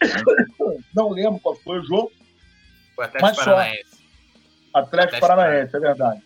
Não 0.94 1.10
lembro 1.10 1.40
qual 1.40 1.54
foi 1.56 1.78
o 1.78 1.84
jogo. 1.84 2.12
Foi 2.96 3.04
Atlético 3.04 3.22
mas 3.22 3.36
Paranaense. 3.36 3.84
Só. 3.84 4.00
Atlético, 4.72 5.16
Atlético 5.16 5.20
Paranaense, 5.20 5.76
é 5.76 5.80
verdade. 5.80 6.22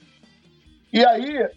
E 0.92 1.04
aí. 1.04 1.48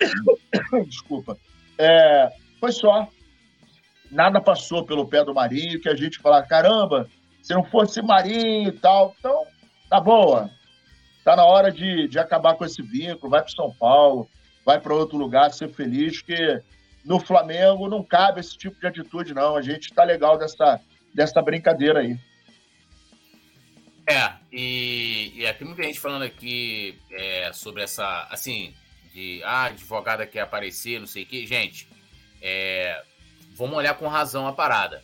Desculpa. 0.86 1.38
É, 1.78 2.32
foi 2.60 2.72
só. 2.72 3.08
Nada 4.10 4.40
passou 4.40 4.84
pelo 4.84 5.06
pé 5.06 5.24
do 5.24 5.34
Marinho 5.34 5.80
que 5.80 5.88
a 5.88 5.94
gente 5.94 6.18
falar, 6.18 6.42
caramba, 6.44 7.08
se 7.42 7.52
não 7.52 7.62
fosse 7.64 8.00
Marinho 8.00 8.68
e 8.68 8.72
tal. 8.72 9.14
Então, 9.18 9.46
tá 9.88 10.00
boa. 10.00 10.50
Tá 11.24 11.36
na 11.36 11.44
hora 11.44 11.70
de, 11.70 12.08
de 12.08 12.18
acabar 12.18 12.54
com 12.54 12.64
esse 12.64 12.82
vínculo. 12.82 13.30
Vai 13.30 13.42
para 13.42 13.50
São 13.50 13.72
Paulo, 13.74 14.28
vai 14.64 14.80
para 14.80 14.94
outro 14.94 15.18
lugar, 15.18 15.52
ser 15.52 15.68
feliz, 15.68 16.22
que 16.22 16.62
no 17.04 17.20
Flamengo 17.20 17.88
não 17.88 18.02
cabe 18.02 18.40
esse 18.40 18.56
tipo 18.56 18.78
de 18.80 18.86
atitude, 18.86 19.34
não. 19.34 19.56
A 19.56 19.62
gente 19.62 19.92
tá 19.92 20.04
legal 20.04 20.38
dessa, 20.38 20.80
dessa 21.14 21.42
brincadeira 21.42 22.00
aí. 22.00 22.18
É, 24.06 24.32
e, 24.50 25.34
e 25.36 25.52
tem 25.52 25.66
muita 25.66 25.82
gente 25.82 26.00
falando 26.00 26.22
aqui 26.22 26.98
é, 27.10 27.52
sobre 27.52 27.82
essa, 27.82 28.26
assim, 28.30 28.74
de 29.12 29.42
ah, 29.44 29.64
advogada 29.64 30.26
quer 30.26 30.40
aparecer, 30.40 31.00
não 31.00 31.06
sei 31.06 31.22
o 31.24 31.26
quê. 31.26 31.46
Gente, 31.46 31.88
é, 32.40 33.02
vamos 33.54 33.76
olhar 33.76 33.94
com 33.94 34.06
razão 34.08 34.46
a 34.46 34.52
parada. 34.52 35.02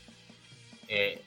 É, 0.88 1.18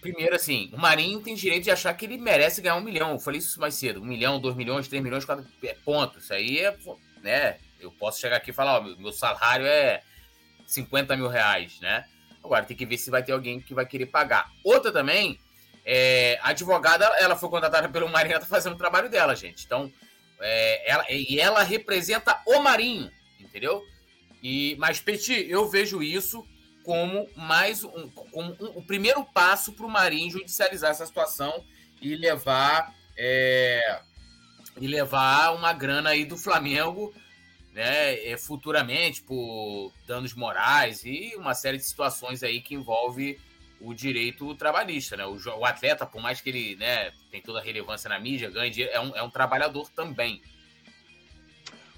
primeiro, 0.00 0.34
assim, 0.34 0.70
o 0.72 0.78
Marinho 0.78 1.20
tem 1.20 1.34
direito 1.34 1.64
de 1.64 1.70
achar 1.70 1.94
que 1.94 2.04
ele 2.04 2.18
merece 2.18 2.60
ganhar 2.60 2.76
um 2.76 2.80
milhão. 2.80 3.12
Eu 3.12 3.18
falei 3.18 3.38
isso 3.38 3.60
mais 3.60 3.74
cedo. 3.74 4.00
Um 4.00 4.04
milhão, 4.04 4.40
dois 4.40 4.54
milhões, 4.54 4.88
três 4.88 5.02
milhões, 5.02 5.24
quatro 5.24 5.46
é, 5.62 5.74
ponto. 5.84 6.18
Isso 6.18 6.32
aí 6.32 6.58
é, 6.58 6.76
né? 7.22 7.58
Eu 7.80 7.90
posso 7.90 8.20
chegar 8.20 8.36
aqui 8.36 8.50
e 8.50 8.54
falar, 8.54 8.78
ó, 8.78 8.82
meu 8.82 9.12
salário 9.12 9.66
é 9.66 10.02
50 10.66 11.16
mil 11.16 11.28
reais, 11.28 11.80
né? 11.80 12.04
Agora 12.42 12.64
tem 12.64 12.76
que 12.76 12.84
ver 12.84 12.98
se 12.98 13.10
vai 13.10 13.22
ter 13.22 13.32
alguém 13.32 13.60
que 13.60 13.74
vai 13.74 13.86
querer 13.86 14.06
pagar. 14.06 14.50
Outra 14.62 14.92
também, 14.92 15.38
é, 15.84 16.38
a 16.42 16.50
advogada, 16.50 17.04
ela 17.18 17.36
foi 17.36 17.48
contratada 17.48 17.88
pelo 17.88 18.08
Marinho, 18.08 18.32
ela 18.32 18.40
tá 18.40 18.46
fazendo 18.46 18.74
o 18.74 18.78
trabalho 18.78 19.08
dela, 19.08 19.34
gente. 19.34 19.64
Então, 19.64 19.90
é, 20.40 20.90
ela, 20.90 21.04
e 21.10 21.38
ela 21.38 21.62
representa 21.62 22.40
o 22.46 22.60
Marinho, 22.60 23.10
entendeu? 23.40 23.82
E, 24.42 24.76
mas, 24.78 25.00
Petit, 25.00 25.46
eu 25.48 25.68
vejo 25.68 26.02
isso 26.02 26.46
como 26.82 27.26
mais 27.34 27.82
um, 27.82 28.10
como 28.10 28.52
um, 28.60 28.78
o 28.78 28.82
primeiro 28.84 29.24
passo 29.24 29.72
para 29.72 29.86
o 29.86 29.90
Marinho 29.90 30.30
judicializar 30.30 30.90
essa 30.90 31.06
situação 31.06 31.64
e 32.00 32.14
levar 32.14 32.94
é, 33.16 34.02
e 34.78 34.86
levar 34.86 35.54
uma 35.54 35.72
grana 35.72 36.10
aí 36.10 36.26
do 36.26 36.36
Flamengo 36.36 37.14
né, 37.72 38.22
é, 38.26 38.36
futuramente 38.36 39.22
por 39.22 39.92
danos 40.06 40.34
morais 40.34 41.04
e 41.04 41.34
uma 41.36 41.54
série 41.54 41.78
de 41.78 41.84
situações 41.84 42.42
aí 42.42 42.60
que 42.60 42.74
envolve 42.74 43.40
o 43.84 43.94
direito 43.94 44.54
trabalhista, 44.54 45.16
né? 45.16 45.26
O, 45.26 45.36
o, 45.58 45.64
atleta, 45.64 46.06
por 46.06 46.20
mais 46.20 46.40
que 46.40 46.48
ele 46.48 46.76
né, 46.76 47.12
tem 47.30 47.42
toda 47.42 47.58
a 47.60 47.62
relevância 47.62 48.08
na 48.08 48.18
mídia, 48.18 48.50
dinheiro, 48.50 48.92
é 48.92 49.00
um, 49.00 49.16
é 49.16 49.22
um 49.22 49.30
trabalhador 49.30 49.88
também. 49.90 50.42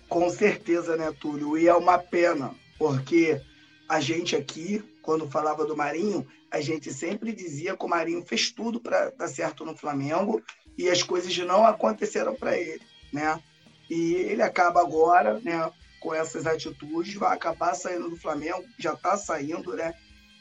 Com 0.08 0.28
certeza, 0.30 0.96
né, 0.96 1.12
Túlio? 1.12 1.56
E 1.56 1.66
é 1.66 1.74
uma 1.74 1.98
pena, 1.98 2.54
porque 2.78 3.40
a 3.88 4.00
gente 4.00 4.36
aqui, 4.36 4.82
quando 5.02 5.28
falava 5.28 5.64
do 5.64 5.76
Marinho, 5.76 6.26
a 6.50 6.60
gente 6.60 6.92
sempre 6.92 7.32
dizia 7.32 7.76
que 7.76 7.84
o 7.84 7.88
Marinho 7.88 8.24
fez 8.24 8.50
tudo 8.50 8.80
para 8.80 9.10
dar 9.10 9.28
certo 9.28 9.64
no 9.64 9.76
Flamengo 9.76 10.42
e 10.78 10.88
as 10.88 11.02
coisas 11.02 11.36
não 11.38 11.64
aconteceram 11.64 12.34
para 12.34 12.56
ele, 12.56 12.82
né? 13.12 13.40
E 13.88 14.14
ele 14.14 14.42
acaba 14.42 14.80
agora, 14.80 15.40
né, 15.40 15.70
com 16.00 16.14
essas 16.14 16.46
atitudes, 16.46 17.14
vai 17.14 17.34
acabar 17.34 17.74
saindo 17.74 18.10
do 18.10 18.16
Flamengo, 18.16 18.64
já 18.78 18.92
está 18.92 19.16
saindo, 19.16 19.74
né, 19.74 19.94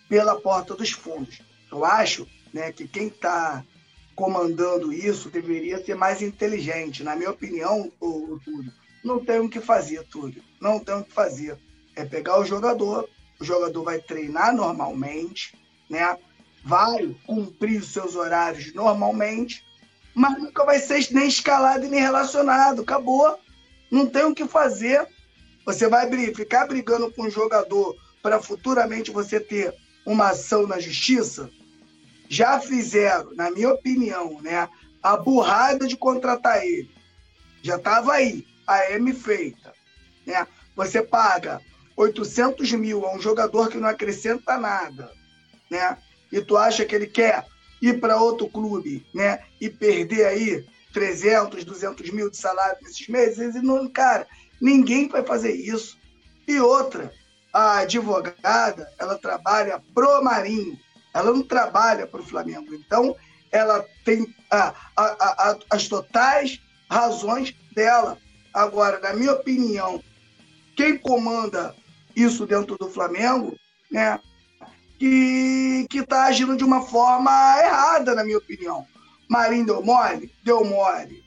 pela 0.08 0.40
porta 0.40 0.76
dos 0.76 0.92
fundos. 0.92 1.42
Eu 1.72 1.84
acho, 1.84 2.28
né, 2.54 2.72
que 2.72 2.88
quem 2.88 3.08
está 3.08 3.64
comandando 4.16 4.94
isso 4.94 5.30
deveria 5.30 5.84
ser 5.84 5.96
mais 5.96 6.22
inteligente. 6.22 7.04
Na 7.04 7.16
minha 7.16 7.32
opinião, 7.32 7.92
o, 8.00 8.40
Túlio, 8.44 8.72
não 9.04 9.24
tem 9.24 9.40
o 9.40 9.50
que 9.50 9.60
fazer, 9.60 10.04
Túlio. 10.08 10.42
Não 10.60 10.80
tem 10.80 10.96
o 10.96 11.04
que 11.04 11.12
fazer. 11.12 11.58
é 11.96 12.06
pegar 12.06 12.40
o 12.40 12.46
jogador, 12.46 13.10
o 13.40 13.44
jogador 13.44 13.84
vai 13.84 14.00
treinar 14.00 14.56
normalmente, 14.56 15.58
né? 15.90 16.18
Vai 16.64 17.16
cumprir 17.26 17.80
os 17.80 17.92
seus 17.92 18.16
horários 18.16 18.74
normalmente, 18.74 19.64
mas 20.14 20.38
nunca 20.38 20.66
vai 20.66 20.80
ser 20.80 21.08
nem 21.12 21.28
escalado 21.28 21.86
e 21.86 21.90
nem 21.90 22.00
relacionado. 22.00 22.82
Acabou. 22.82 23.38
Não 23.92 24.08
tem 24.08 24.24
o 24.24 24.34
que 24.34 24.48
fazer. 24.48 25.08
Você 25.66 25.88
vai 25.88 26.10
ficar 26.34 26.66
brigando 26.68 27.12
com 27.12 27.24
o 27.24 27.30
jogador 27.30 27.96
para 28.22 28.42
futuramente 28.42 29.12
você 29.12 29.40
ter 29.40 29.76
uma 30.06 30.30
ação 30.30 30.68
na 30.68 30.80
justiça? 30.80 31.50
Já 32.30 32.60
fizeram, 32.60 33.34
na 33.36 33.52
minha 33.52 33.70
opinião, 33.70 34.42
né, 34.42 34.68
a 35.02 35.18
burrada 35.18 35.88
de 35.88 35.96
contratar 35.96 36.66
ele. 36.66 36.90
Já 37.62 37.78
estava 37.78 38.14
aí, 38.14 38.46
a 38.66 38.92
M 38.92 39.14
feita. 39.14 39.74
Né? 40.26 40.48
Você 40.76 41.02
paga 41.02 41.62
800 41.96 42.72
mil 42.74 43.06
a 43.06 43.16
um 43.16 43.22
jogador 43.22 43.70
que 43.70 43.78
não 43.78 43.88
acrescenta 43.88 44.58
nada, 44.58 45.12
né? 45.70 45.98
E 46.32 46.42
tu 46.42 46.58
acha 46.58 46.84
que 46.84 46.94
ele 46.94 47.08
quer 47.08 47.46
ir 47.82 48.00
para 48.00 48.22
outro 48.22 48.48
clube, 48.48 49.06
né? 49.14 49.44
E 49.62 49.70
perder 49.70 50.26
aí 50.26 50.66
300, 50.94 51.64
200 51.64 52.10
mil 52.10 52.30
de 52.30 52.38
salário 52.38 52.78
nesses 52.82 53.08
meses? 53.08 53.56
E 53.56 53.62
não, 53.62 53.88
cara, 53.88 54.28
ninguém 54.60 55.08
vai 55.08 55.24
fazer 55.24 55.54
isso. 55.54 55.98
E 56.48 56.60
outra, 56.60 57.14
a 57.56 57.78
advogada, 57.78 58.92
ela 59.00 59.18
trabalha 59.18 59.82
pro 59.94 60.22
Marinho, 60.22 60.78
ela 61.14 61.32
não 61.32 61.42
trabalha 61.42 62.06
para 62.06 62.20
o 62.20 62.26
Flamengo. 62.26 62.76
Então, 62.76 63.16
ela 63.50 63.86
tem 64.04 64.28
a, 64.52 64.74
a, 64.94 65.06
a, 65.52 65.58
as 65.70 65.88
totais 65.88 66.60
razões 66.90 67.56
dela. 67.74 68.18
Agora, 68.54 69.00
na 69.00 69.14
minha 69.14 69.32
opinião, 69.32 70.04
quem 70.76 70.98
comanda 70.98 71.74
isso 72.14 72.46
dentro 72.46 72.78
do 72.78 72.90
Flamengo, 72.90 73.58
né, 73.90 74.20
que 75.00 75.88
está 75.94 76.26
agindo 76.26 76.58
de 76.58 76.64
uma 76.66 76.82
forma 76.82 77.32
errada, 77.62 78.14
na 78.14 78.26
minha 78.26 78.38
opinião. 78.38 78.86
Marinho 79.30 79.66
deu 79.66 79.82
mole? 79.82 80.30
Deu 80.44 80.66
mole. 80.66 81.24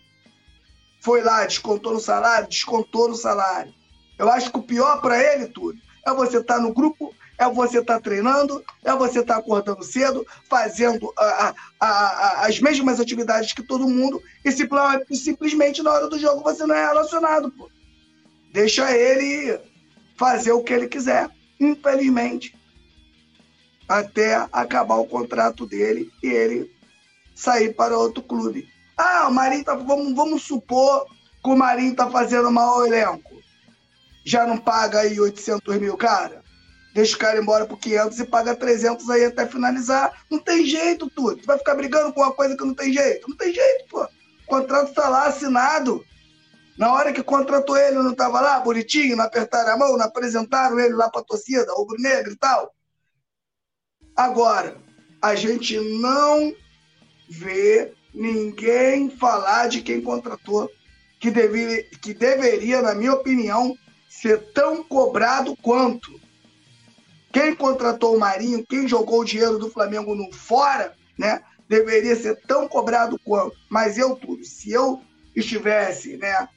Foi 1.01 1.23
lá, 1.23 1.47
descontou 1.47 1.95
no 1.95 2.01
salário? 2.01 2.49
Descontou 2.49 3.09
no 3.09 3.15
salário. 3.15 3.73
Eu 4.19 4.29
acho 4.29 4.51
que 4.51 4.59
o 4.59 4.63
pior 4.63 5.01
para 5.01 5.19
ele, 5.19 5.47
tudo, 5.47 5.88
é 6.07 6.13
você 6.13 6.39
estar 6.39 6.57
tá 6.57 6.61
no 6.61 6.73
grupo, 6.73 7.15
é 7.39 7.49
você 7.49 7.81
estar 7.81 7.95
tá 7.95 8.01
treinando, 8.01 8.65
é 8.85 8.95
você 8.95 9.21
estar 9.21 9.35
tá 9.35 9.41
acordando 9.41 9.83
cedo, 9.83 10.27
fazendo 10.49 11.13
a, 11.17 11.55
a, 11.81 11.87
a, 11.87 12.47
as 12.47 12.61
mesmas 12.61 13.01
atividades 13.01 13.53
que 13.53 13.63
todo 13.63 13.89
mundo, 13.89 14.23
e 14.45 15.17
simplesmente 15.17 15.83
na 15.83 15.93
hora 15.93 16.09
do 16.09 16.19
jogo 16.19 16.43
você 16.43 16.67
não 16.67 16.75
é 16.75 16.87
relacionado, 16.87 17.51
pô. 17.51 17.71
Deixa 18.53 18.91
ele 18.97 19.59
fazer 20.17 20.53
o 20.53 20.63
que 20.63 20.73
ele 20.73 20.89
quiser, 20.89 21.31
infelizmente 21.61 22.59
até 23.89 24.47
acabar 24.53 24.97
o 24.97 25.07
contrato 25.07 25.67
dele 25.67 26.13
e 26.23 26.29
ele 26.29 26.71
sair 27.35 27.75
para 27.75 27.97
outro 27.97 28.23
clube. 28.23 28.69
Ah, 28.97 29.29
o 29.29 29.33
Marinho 29.33 29.65
tá. 29.65 29.75
Vamos, 29.75 30.15
vamos 30.15 30.43
supor 30.43 31.07
que 31.43 31.49
o 31.49 31.57
Marinho 31.57 31.95
tá 31.97 32.11
fazendo 32.11 32.51
mal 32.51 32.75
ao 32.75 32.87
elenco. 32.87 33.28
Já 34.29 34.47
não 34.47 34.59
paga 34.59 35.01
aí 35.01 35.19
800 35.19 35.79
mil, 35.79 35.97
cara? 35.97 36.43
Deixa 36.93 37.17
o 37.17 37.19
cara 37.19 37.41
embora 37.41 37.65
por 37.65 37.79
500 37.79 38.19
e 38.19 38.27
paga 38.27 38.55
300 38.55 39.09
aí 39.09 39.25
até 39.25 39.47
finalizar. 39.47 40.23
Não 40.31 40.39
tem 40.39 40.67
jeito, 40.67 41.09
tudo. 41.09 41.39
Tu 41.39 41.47
vai 41.47 41.57
ficar 41.57 41.75
brigando 41.75 42.13
com 42.13 42.21
uma 42.21 42.33
coisa 42.33 42.55
que 42.55 42.63
não 42.63 42.75
tem 42.75 42.93
jeito? 42.93 43.27
Não 43.27 43.35
tem 43.39 43.55
jeito, 43.55 43.89
pô. 43.89 44.05
O 44.05 44.47
contrato 44.47 44.93
tá 44.93 45.09
lá 45.09 45.29
assinado. 45.29 46.05
Na 46.77 46.93
hora 46.93 47.11
que 47.11 47.23
contratou 47.23 47.75
ele, 47.79 47.97
não 47.97 48.15
tava 48.15 48.39
lá, 48.43 48.61
bonitinho, 48.61 49.17
não 49.17 49.25
apertaram 49.25 49.73
a 49.73 49.77
mão, 49.79 49.97
não 49.97 50.05
apresentaram 50.05 50.79
ele 50.79 50.93
lá 50.93 51.09
pra 51.09 51.23
torcida, 51.23 51.73
rubro-negro 51.73 52.33
e 52.33 52.37
tal. 52.37 52.71
Agora, 54.15 54.77
a 55.23 55.35
gente 55.35 55.81
não 56.01 56.55
vê 57.31 57.95
ninguém 58.13 59.09
falar 59.09 59.69
de 59.69 59.81
quem 59.81 60.03
contratou, 60.03 60.71
que, 61.19 61.31
deveria, 61.31 61.83
que 62.03 62.13
deveria, 62.13 62.83
na 62.83 62.95
minha 62.95 63.15
opinião, 63.15 63.75
ser 64.21 64.53
tão 64.53 64.83
cobrado 64.83 65.57
quanto. 65.63 66.21
Quem 67.33 67.55
contratou 67.55 68.17
o 68.17 68.19
Marinho, 68.19 68.67
quem 68.67 68.89
jogou 68.89 69.21
o 69.21 69.25
dinheiro 69.25 69.59
do 69.59 69.71
Flamengo 69.71 70.15
no 70.15 70.33
fora, 70.33 70.95
né, 71.17 71.43
deveria 71.69 72.17
ser 72.17 72.41
tão 72.47 72.67
cobrado 72.67 73.19
quanto. 73.25 73.57
Mas 73.69 73.97
eu 73.97 74.17
tudo, 74.17 74.45
se 74.45 74.73
eu 74.73 75.01
estivesse, 75.37 76.17
né, 76.17 76.49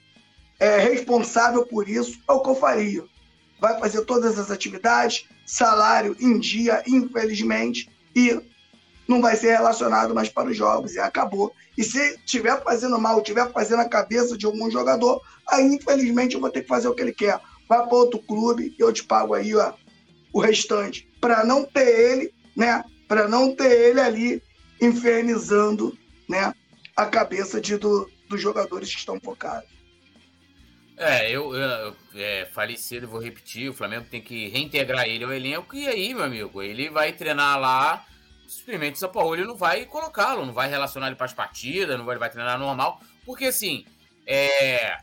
é, 0.60 0.80
responsável 0.80 1.66
por 1.66 1.88
isso, 1.88 2.20
é 2.28 2.32
o 2.32 2.42
que 2.42 2.50
eu 2.50 2.56
faria. 2.56 3.04
Vai 3.60 3.80
fazer 3.80 4.06
todas 4.06 4.40
as 4.40 4.50
atividades, 4.50 5.28
salário 5.46 6.16
em 6.20 6.40
dia, 6.40 6.82
infelizmente, 6.88 7.92
e 8.16 8.42
não 9.08 9.22
vai 9.22 9.36
ser 9.36 9.52
relacionado 9.52 10.16
mais 10.16 10.30
para 10.30 10.50
os 10.50 10.58
jogos, 10.58 10.96
e 10.96 11.00
acabou. 11.00 11.54
E 11.78 11.84
se 11.84 12.00
estiver 12.16 12.64
fazendo 12.64 13.00
mal, 13.00 13.20
estiver 13.20 13.52
fazendo 13.52 13.82
a 13.82 13.90
cabeça 13.90 14.38
de 14.38 14.46
algum 14.46 14.72
jogador, 14.72 15.22
aí 15.48 15.66
infelizmente 15.66 16.34
eu 16.34 16.42
vou 16.42 16.50
ter 16.50 16.62
que 16.62 16.68
fazer 16.68 16.88
o 16.88 16.96
que 16.96 17.02
ele 17.02 17.14
quer. 17.14 17.40
Vai 17.72 17.88
para 17.88 17.96
outro 17.96 18.20
clube 18.20 18.76
e 18.78 18.82
eu 18.84 18.92
te 18.92 19.02
pago 19.02 19.34
aí 19.34 19.56
ó, 19.56 19.72
o 20.34 20.42
restante. 20.42 21.10
Para 21.22 21.46
não 21.46 21.64
ter 21.64 21.88
ele, 21.88 22.34
né? 22.54 22.84
Para 23.08 23.30
não 23.30 23.56
ter 23.56 23.72
ele 23.72 24.02
ali 24.02 24.44
infernizando 24.82 25.98
né, 26.28 26.54
a 26.98 27.06
cabeça 27.06 27.62
de, 27.62 27.78
do, 27.78 28.12
dos 28.28 28.42
jogadores 28.42 28.92
que 28.92 28.98
estão 28.98 29.18
focados. 29.22 29.70
É, 30.98 31.32
eu, 31.32 31.56
eu 31.56 31.96
é, 32.14 32.46
falei 32.52 32.76
cedo, 32.76 33.08
vou 33.08 33.22
repetir, 33.22 33.70
o 33.70 33.74
Flamengo 33.74 34.06
tem 34.12 34.22
que 34.22 34.50
reintegrar 34.50 35.08
ele 35.08 35.24
ao 35.24 35.32
elenco 35.32 35.74
e 35.74 35.88
aí, 35.88 36.14
meu 36.14 36.26
amigo, 36.26 36.62
ele 36.62 36.90
vai 36.90 37.14
treinar 37.14 37.58
lá, 37.58 38.06
simplesmente 38.50 39.02
o 39.02 39.34
ele 39.34 39.46
não 39.46 39.56
vai 39.56 39.86
colocá-lo, 39.86 40.46
não 40.46 40.54
vai 40.54 40.70
relacionar 40.70 41.08
ele 41.08 41.16
para 41.16 41.26
as 41.26 41.34
partidas, 41.34 41.98
não 41.98 42.04
vai, 42.04 42.18
vai 42.18 42.30
treinar 42.30 42.60
normal, 42.60 43.00
porque 43.26 43.46
assim, 43.46 43.86
é, 44.28 44.98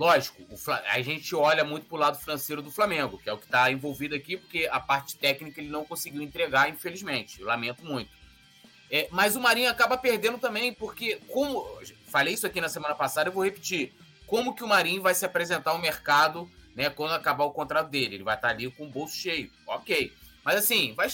lógico, 0.00 0.42
o, 0.42 0.56
a 0.88 1.02
gente 1.02 1.34
olha 1.34 1.62
muito 1.62 1.84
pro 1.84 1.98
lado 1.98 2.18
financeiro 2.18 2.62
do 2.62 2.70
Flamengo, 2.70 3.18
que 3.18 3.28
é 3.28 3.32
o 3.34 3.36
que 3.36 3.44
está 3.44 3.70
envolvido 3.70 4.14
aqui, 4.14 4.38
porque 4.38 4.66
a 4.72 4.80
parte 4.80 5.14
técnica 5.14 5.60
ele 5.60 5.68
não 5.68 5.84
conseguiu 5.84 6.22
entregar, 6.22 6.70
infelizmente, 6.70 7.38
eu 7.38 7.46
lamento 7.46 7.84
muito. 7.84 8.08
É, 8.90 9.08
mas 9.10 9.36
o 9.36 9.40
Marinho 9.40 9.68
acaba 9.68 9.98
perdendo 9.98 10.38
também, 10.38 10.72
porque, 10.72 11.20
como 11.28 11.66
falei 12.06 12.32
isso 12.32 12.46
aqui 12.46 12.62
na 12.62 12.70
semana 12.70 12.94
passada, 12.94 13.28
eu 13.28 13.32
vou 13.34 13.44
repetir 13.44 13.92
como 14.26 14.54
que 14.54 14.64
o 14.64 14.68
Marinho 14.68 15.02
vai 15.02 15.14
se 15.14 15.26
apresentar 15.26 15.72
ao 15.72 15.78
mercado 15.78 16.50
né, 16.74 16.88
quando 16.88 17.12
acabar 17.12 17.44
o 17.44 17.52
contrato 17.52 17.90
dele. 17.90 18.14
Ele 18.14 18.24
vai 18.24 18.36
estar 18.36 18.48
ali 18.48 18.70
com 18.70 18.86
o 18.86 18.90
bolso 18.90 19.14
cheio. 19.14 19.50
Ok. 19.66 20.12
Mas 20.42 20.56
assim, 20.56 20.94
vai, 20.94 21.08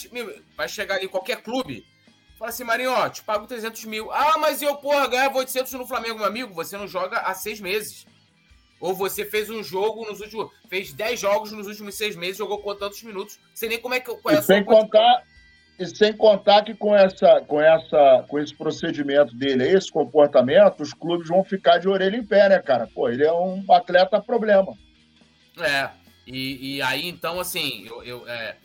vai 0.56 0.68
chegar 0.68 0.94
ali 0.94 1.08
qualquer 1.08 1.42
clube. 1.42 1.84
Fala 2.38 2.50
assim, 2.50 2.62
Marinho, 2.62 2.92
ó, 2.92 3.08
te 3.08 3.22
pago 3.22 3.46
300 3.46 3.84
mil. 3.86 4.12
Ah, 4.12 4.38
mas 4.38 4.62
eu, 4.62 4.76
porra, 4.76 5.08
ganhava 5.08 5.38
800 5.38 5.72
no 5.72 5.86
Flamengo, 5.86 6.18
meu 6.18 6.26
amigo. 6.26 6.54
Você 6.54 6.76
não 6.78 6.86
joga 6.86 7.18
há 7.18 7.34
seis 7.34 7.60
meses. 7.60 8.06
Ou 8.80 8.94
você 8.94 9.24
fez 9.24 9.48
um 9.48 9.62
jogo 9.62 10.04
nos 10.06 10.20
últimos. 10.20 10.50
Fez 10.68 10.92
10 10.92 11.20
jogos 11.20 11.52
nos 11.52 11.66
últimos 11.66 11.94
seis 11.94 12.14
meses, 12.14 12.36
jogou 12.36 12.58
com 12.58 12.74
tantos 12.74 13.02
minutos. 13.02 13.38
Sei 13.54 13.68
nem 13.68 13.80
como 13.80 13.94
é 13.94 14.00
que. 14.00 14.14
Qual 14.14 14.34
é 14.34 14.42
sem 14.42 14.64
contar. 14.64 15.24
E 15.78 15.86
sem 15.86 16.16
contar 16.16 16.64
que 16.64 16.74
com, 16.74 16.96
essa, 16.96 17.42
com, 17.42 17.60
essa, 17.60 18.24
com 18.28 18.38
esse 18.38 18.54
procedimento 18.54 19.34
dele, 19.34 19.68
esse 19.68 19.92
comportamento, 19.92 20.82
os 20.82 20.94
clubes 20.94 21.28
vão 21.28 21.44
ficar 21.44 21.76
de 21.76 21.86
orelha 21.86 22.16
em 22.16 22.24
pé, 22.24 22.48
né, 22.48 22.58
cara? 22.60 22.88
Pô, 22.94 23.10
ele 23.10 23.22
é 23.22 23.32
um 23.32 23.62
atleta 23.70 24.18
problema. 24.18 24.72
É, 25.58 25.90
e, 26.26 26.76
e 26.76 26.82
aí 26.82 27.06
então, 27.06 27.38
assim, 27.38 27.86
eu, 27.86 28.02
eu 28.02 28.26
é, 28.26 28.56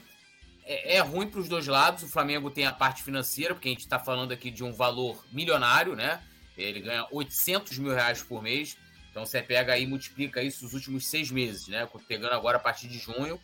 é, 0.65 0.95
é, 0.95 0.99
ruim 1.01 1.27
para 1.27 1.41
os 1.41 1.49
dois 1.49 1.67
lados. 1.67 2.03
O 2.03 2.07
Flamengo 2.07 2.49
tem 2.49 2.65
a 2.65 2.71
parte 2.71 3.03
financeira, 3.03 3.53
porque 3.53 3.67
a 3.67 3.71
gente 3.71 3.81
está 3.81 3.99
falando 3.99 4.31
aqui 4.31 4.49
de 4.49 4.63
um 4.63 4.71
valor 4.71 5.21
milionário, 5.33 5.95
né? 5.97 6.21
Ele 6.57 6.79
ganha 6.79 7.05
800 7.11 7.77
mil 7.77 7.93
reais 7.93 8.23
por 8.23 8.41
mês. 8.41 8.77
Então 9.11 9.25
você 9.25 9.41
pega 9.41 9.73
aí 9.73 9.83
e 9.83 9.87
multiplica 9.87 10.41
isso 10.41 10.63
nos 10.63 10.73
últimos 10.73 11.05
seis 11.05 11.29
meses, 11.29 11.67
né? 11.67 11.87
Pegando 12.07 12.33
agora 12.33 12.57
a 12.57 12.59
partir 12.59 12.87
de 12.87 12.97
junho, 12.97 13.39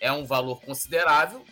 é 0.00 0.10
um 0.12 0.24
valor 0.24 0.60
considerável. 0.62 1.44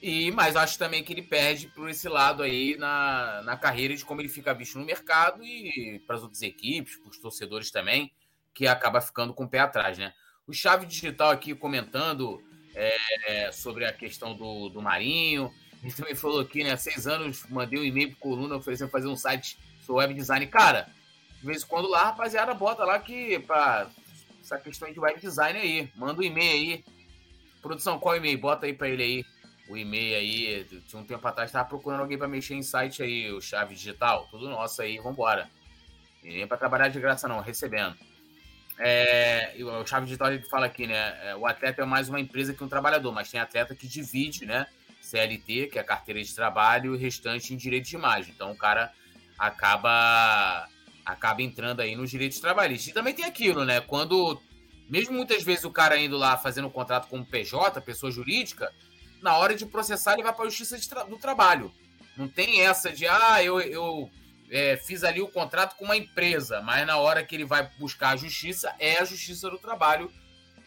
E, 0.00 0.30
mas 0.30 0.54
acho 0.54 0.78
também 0.78 1.02
que 1.02 1.12
ele 1.12 1.22
perde 1.22 1.66
por 1.68 1.88
esse 1.88 2.08
lado 2.08 2.42
aí 2.42 2.76
na, 2.76 3.42
na 3.42 3.56
carreira 3.56 3.96
de 3.96 4.04
como 4.04 4.20
ele 4.20 4.28
fica 4.28 4.52
visto 4.54 4.78
no 4.78 4.84
mercado 4.84 5.42
e 5.42 5.98
para 6.06 6.16
as 6.16 6.22
outras 6.22 6.42
equipes, 6.42 6.96
para 6.96 7.10
os 7.10 7.18
torcedores 7.18 7.70
também, 7.70 8.12
que 8.52 8.66
acaba 8.66 9.00
ficando 9.00 9.32
com 9.34 9.44
o 9.44 9.48
pé 9.48 9.60
atrás, 9.60 9.98
né? 9.98 10.12
O 10.46 10.52
Chave 10.52 10.86
Digital 10.86 11.30
aqui 11.30 11.54
comentando 11.54 12.40
é, 12.74 13.50
sobre 13.50 13.86
a 13.86 13.92
questão 13.92 14.36
do, 14.36 14.68
do 14.68 14.82
Marinho. 14.82 15.50
Ele 15.82 15.92
também 15.92 16.14
falou 16.14 16.40
aqui, 16.40 16.62
né? 16.62 16.72
Há 16.72 16.76
seis 16.76 17.06
anos 17.06 17.44
mandei 17.48 17.78
um 17.78 17.84
e-mail 17.84 18.10
para 18.10 18.20
Coluna 18.20 18.56
oferecendo 18.56 18.90
fazer 18.90 19.08
um 19.08 19.16
site 19.16 19.58
sobre 19.84 20.02
web 20.02 20.14
design. 20.14 20.46
Cara, 20.46 20.88
de 21.44 21.46
vez 21.46 21.62
em 21.62 21.66
quando 21.66 21.90
lá, 21.90 22.04
rapaziada, 22.04 22.54
bota 22.54 22.86
lá 22.86 22.98
que 22.98 23.38
para 23.40 23.86
essa 24.40 24.56
questão 24.56 24.90
de 24.90 24.98
web 24.98 25.20
design 25.20 25.58
aí. 25.58 25.90
Manda 25.94 26.18
um 26.18 26.24
e-mail 26.24 26.52
aí. 26.52 26.84
Produção, 27.60 27.98
qual 27.98 28.16
e-mail? 28.16 28.38
Bota 28.38 28.64
aí 28.64 28.72
para 28.72 28.88
ele 28.88 29.02
aí 29.02 29.26
o 29.68 29.76
e-mail 29.76 30.16
aí, 30.16 30.64
tinha 30.86 31.00
um 31.00 31.04
tempo 31.04 31.26
atrás, 31.26 31.52
tava 31.52 31.68
procurando 31.68 32.00
alguém 32.00 32.16
para 32.16 32.26
mexer 32.28 32.54
em 32.54 32.62
site 32.62 33.02
aí, 33.02 33.30
o 33.30 33.42
Chave 33.42 33.74
Digital, 33.74 34.26
tudo 34.30 34.48
nosso 34.48 34.80
aí, 34.80 34.98
vambora. 34.98 35.50
E 36.22 36.28
nem 36.28 36.46
para 36.46 36.56
trabalhar 36.56 36.88
de 36.88 36.98
graça 36.98 37.28
não, 37.28 37.40
recebendo. 37.40 37.94
É, 38.78 39.54
o 39.58 39.86
Chave 39.86 40.06
Digital 40.06 40.32
ele 40.32 40.42
fala 40.44 40.64
aqui, 40.64 40.86
né? 40.86 41.28
É, 41.28 41.36
o 41.36 41.46
atleta 41.46 41.82
é 41.82 41.84
mais 41.84 42.08
uma 42.08 42.20
empresa 42.20 42.54
que 42.54 42.64
um 42.64 42.68
trabalhador, 42.68 43.12
mas 43.12 43.30
tem 43.30 43.38
atleta 43.38 43.74
que 43.74 43.86
divide, 43.86 44.46
né? 44.46 44.66
CLT, 45.02 45.66
que 45.66 45.78
é 45.78 45.82
a 45.82 45.84
carteira 45.84 46.22
de 46.22 46.34
trabalho, 46.34 46.94
e 46.94 46.96
o 46.96 46.98
restante 46.98 47.52
em 47.52 47.56
direito 47.58 47.86
de 47.86 47.96
imagem. 47.96 48.32
Então 48.34 48.50
o 48.50 48.56
cara 48.56 48.90
acaba 49.38 50.68
acaba 51.04 51.42
entrando 51.42 51.80
aí 51.80 51.94
nos 51.94 52.10
direitos 52.10 52.38
trabalhistas. 52.38 52.88
E 52.88 52.94
também 52.94 53.14
tem 53.14 53.24
aquilo, 53.24 53.64
né? 53.64 53.80
Quando, 53.80 54.40
mesmo 54.88 55.14
muitas 55.14 55.42
vezes 55.42 55.64
o 55.64 55.70
cara 55.70 55.98
indo 55.98 56.16
lá 56.16 56.36
fazendo 56.36 56.68
um 56.68 56.70
contrato 56.70 57.08
como 57.08 57.26
PJ, 57.26 57.80
pessoa 57.80 58.10
jurídica, 58.10 58.72
na 59.20 59.36
hora 59.36 59.54
de 59.54 59.66
processar 59.66 60.14
ele 60.14 60.22
vai 60.22 60.32
para 60.32 60.44
a 60.44 60.48
justiça 60.48 60.78
tra 60.88 61.04
do 61.04 61.16
trabalho. 61.16 61.72
Não 62.16 62.28
tem 62.28 62.60
essa 62.60 62.92
de, 62.92 63.06
ah, 63.06 63.42
eu, 63.42 63.60
eu 63.60 64.10
é, 64.50 64.76
fiz 64.76 65.02
ali 65.02 65.20
o 65.20 65.28
contrato 65.28 65.76
com 65.76 65.84
uma 65.84 65.96
empresa, 65.96 66.60
mas 66.60 66.86
na 66.86 66.96
hora 66.96 67.24
que 67.24 67.34
ele 67.34 67.44
vai 67.44 67.68
buscar 67.78 68.10
a 68.10 68.16
justiça, 68.16 68.74
é 68.78 68.98
a 68.98 69.04
justiça 69.04 69.50
do 69.50 69.58
trabalho 69.58 70.10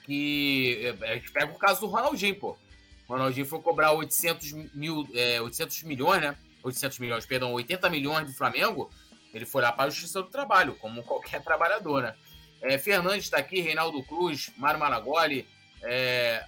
que. 0.03 0.95
É, 1.01 1.19
pega 1.31 1.51
o 1.51 1.57
caso 1.57 1.81
do 1.81 1.87
Ronaldinho, 1.87 2.35
pô. 2.35 2.57
O 3.07 3.13
Ronaldinho 3.13 3.45
foi 3.45 3.59
cobrar 3.61 3.91
800, 3.93 4.51
mil, 4.73 5.07
é, 5.13 5.39
800 5.41 5.83
milhões, 5.83 6.21
né? 6.21 6.35
800 6.63 6.99
milhões, 6.99 7.25
perdão, 7.25 7.53
80 7.53 7.89
milhões 7.89 8.27
do 8.27 8.33
Flamengo. 8.33 8.89
Ele 9.37 9.45
foi 9.45 9.61
lá 9.61 9.71
para 9.71 9.85
a 9.85 9.89
justiça 9.89 10.21
do 10.21 10.29
trabalho, 10.29 10.75
como 10.75 11.03
qualquer 11.03 11.41
trabalhador, 11.43 12.03
né? 12.03 12.15
É, 12.61 12.77
Fernandes 12.77 13.25
está 13.25 13.37
aqui, 13.37 13.61
Reinaldo 13.61 14.01
Cruz, 14.03 14.51
Mário 14.57 14.79
Malagoli, 14.79 15.47
é, 15.83 16.43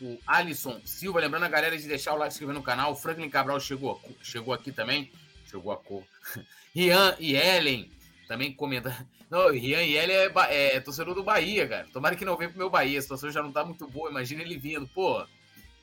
o 0.00 0.18
Alisson 0.26 0.80
Silva, 0.84 1.20
lembrando 1.20 1.44
a 1.44 1.48
galera 1.48 1.76
de 1.76 1.86
deixar 1.86 2.14
o 2.14 2.16
like 2.16 2.32
e 2.32 2.34
inscrever 2.34 2.54
no 2.54 2.62
canal. 2.62 2.92
O 2.92 2.96
Franklin 2.96 3.28
Cabral 3.28 3.60
chegou, 3.60 4.00
chegou 4.22 4.54
aqui 4.54 4.72
também. 4.72 5.10
Chegou 5.44 5.72
a 5.72 5.76
cor. 5.76 6.04
Rian 6.74 7.16
e 7.18 7.34
Ellen 7.34 7.90
também 8.28 8.52
comenta. 8.52 9.06
Não, 9.28 9.50
Rian 9.50 9.82
e 9.82 9.96
Ellen 9.96 10.16
é, 10.48 10.76
é, 10.76 10.80
torcedor 10.80 11.14
do 11.14 11.22
Bahia, 11.22 11.68
cara. 11.68 11.86
Tomara 11.92 12.16
que 12.16 12.24
não 12.24 12.36
venha 12.36 12.50
pro 12.50 12.58
meu 12.58 12.70
Bahia. 12.70 12.98
A 12.98 13.02
situação 13.02 13.30
já 13.30 13.42
não 13.42 13.52
tá 13.52 13.64
muito 13.64 13.86
boa. 13.88 14.10
Imagina 14.10 14.42
ele 14.42 14.56
vindo. 14.56 14.86
Pô, 14.88 15.24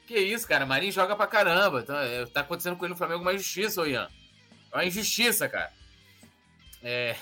que 0.08 0.18
isso, 0.18 0.48
cara. 0.48 0.66
Marinho 0.66 0.92
joga 0.92 1.16
pra 1.16 1.28
caramba. 1.28 1.84
Tá, 1.84 2.02
é, 2.04 2.26
tá 2.26 2.42
acontecendo 2.42 2.78
com 2.78 2.86
ele 2.86 2.94
no 2.94 2.98
Flamengo 2.98 3.22
uma 3.22 3.34
injustiça, 3.34 3.82
ô 3.82 3.86
Ian. 3.86 4.10
É 4.72 4.78
uma 4.78 4.86
injustiça, 4.86 5.48
cara. 5.50 5.72
É. 6.90 7.18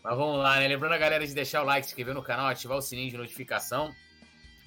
Mas 0.00 0.16
vamos 0.16 0.38
lá, 0.38 0.60
né? 0.60 0.68
Lembrando 0.68 0.92
a 0.92 0.98
galera 0.98 1.26
de 1.26 1.34
deixar 1.34 1.60
o 1.60 1.64
like, 1.64 1.84
se 1.84 1.90
inscrever 1.90 2.14
no 2.14 2.22
canal, 2.22 2.46
ativar 2.46 2.78
o 2.78 2.80
sininho 2.80 3.10
de 3.10 3.16
notificação, 3.16 3.92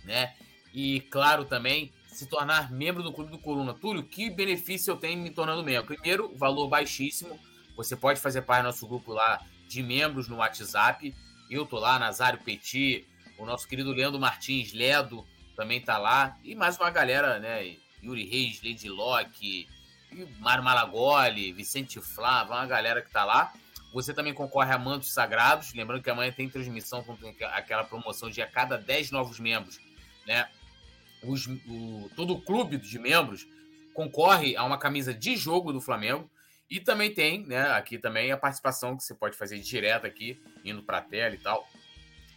né? 0.03 0.35
E 0.73 0.99
claro 1.09 1.45
também, 1.45 1.93
se 2.07 2.27
tornar 2.27 2.69
membro 2.69 3.01
do 3.01 3.13
Clube 3.13 3.31
do 3.31 3.37
Coluna. 3.37 3.73
Túlio, 3.73 4.03
que 4.03 4.29
benefício 4.29 4.91
eu 4.91 4.97
tenho 4.97 5.17
me 5.21 5.29
tornando 5.29 5.63
membro? 5.63 5.95
Primeiro, 5.95 6.35
valor 6.35 6.67
baixíssimo. 6.67 7.39
Você 7.77 7.95
pode 7.95 8.19
fazer 8.19 8.41
parte 8.41 8.63
do 8.63 8.65
nosso 8.65 8.85
grupo 8.85 9.13
lá 9.13 9.41
de 9.69 9.81
membros 9.81 10.27
no 10.27 10.35
WhatsApp. 10.35 11.15
Eu 11.49 11.65
tô 11.65 11.79
lá, 11.79 11.97
Nazário 11.97 12.39
Petit, 12.43 13.07
o 13.37 13.45
nosso 13.45 13.69
querido 13.69 13.93
Leandro 13.93 14.19
Martins, 14.19 14.73
Ledo, 14.73 15.25
também 15.55 15.79
tá 15.79 15.97
lá. 15.97 16.37
E 16.43 16.55
mais 16.55 16.75
uma 16.75 16.89
galera, 16.89 17.39
né? 17.39 17.77
Yuri 18.03 18.25
Reis, 18.25 18.61
Lady 18.61 18.89
Locke, 18.89 19.65
Mário 20.39 20.61
Malagoli, 20.61 21.53
Vicente 21.53 22.01
Flávio, 22.01 22.51
uma 22.51 22.65
galera 22.65 23.01
que 23.01 23.09
tá 23.09 23.23
lá. 23.23 23.53
Você 23.93 24.13
também 24.13 24.33
concorre 24.33 24.71
a 24.71 24.77
mantos 24.77 25.11
sagrados. 25.11 25.73
Lembrando 25.73 26.03
que 26.03 26.09
amanhã 26.09 26.31
tem 26.31 26.49
transmissão 26.49 27.03
com 27.03 27.17
aquela 27.53 27.83
promoção 27.83 28.29
de 28.29 28.41
a 28.41 28.47
cada 28.47 28.77
10 28.77 29.11
novos 29.11 29.39
membros, 29.39 29.79
né? 30.27 30.47
os, 31.23 31.47
o, 31.47 32.09
todo 32.15 32.33
o 32.33 32.41
clube 32.41 32.77
de 32.77 32.99
membros 32.99 33.47
concorre 33.93 34.55
a 34.55 34.63
uma 34.63 34.77
camisa 34.77 35.13
de 35.13 35.35
jogo 35.35 35.73
do 35.73 35.81
Flamengo. 35.81 36.29
E 36.69 36.79
também 36.79 37.11
tem, 37.11 37.45
né, 37.47 37.71
aqui 37.71 37.97
também 37.97 38.31
a 38.31 38.37
participação 38.37 38.95
que 38.95 39.03
você 39.03 39.15
pode 39.15 39.35
fazer 39.35 39.57
direto 39.57 40.05
aqui, 40.05 40.39
indo 40.63 40.83
para 40.83 40.99
a 40.99 41.01
tela 41.01 41.33
e 41.33 41.39
tal, 41.39 41.67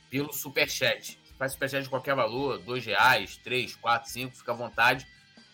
pelo 0.09 0.33
Superchat. 0.33 1.19
Faz 1.38 1.53
Superchat 1.53 1.83
de 1.83 1.91
qualquer 1.91 2.15
valor, 2.15 2.59
dois 2.59 2.85
reais, 2.85 3.37
três, 3.37 3.77
quatro, 3.77 4.11
cinco, 4.11 4.35
fica 4.35 4.53
à 4.53 4.55
vontade. 4.55 5.07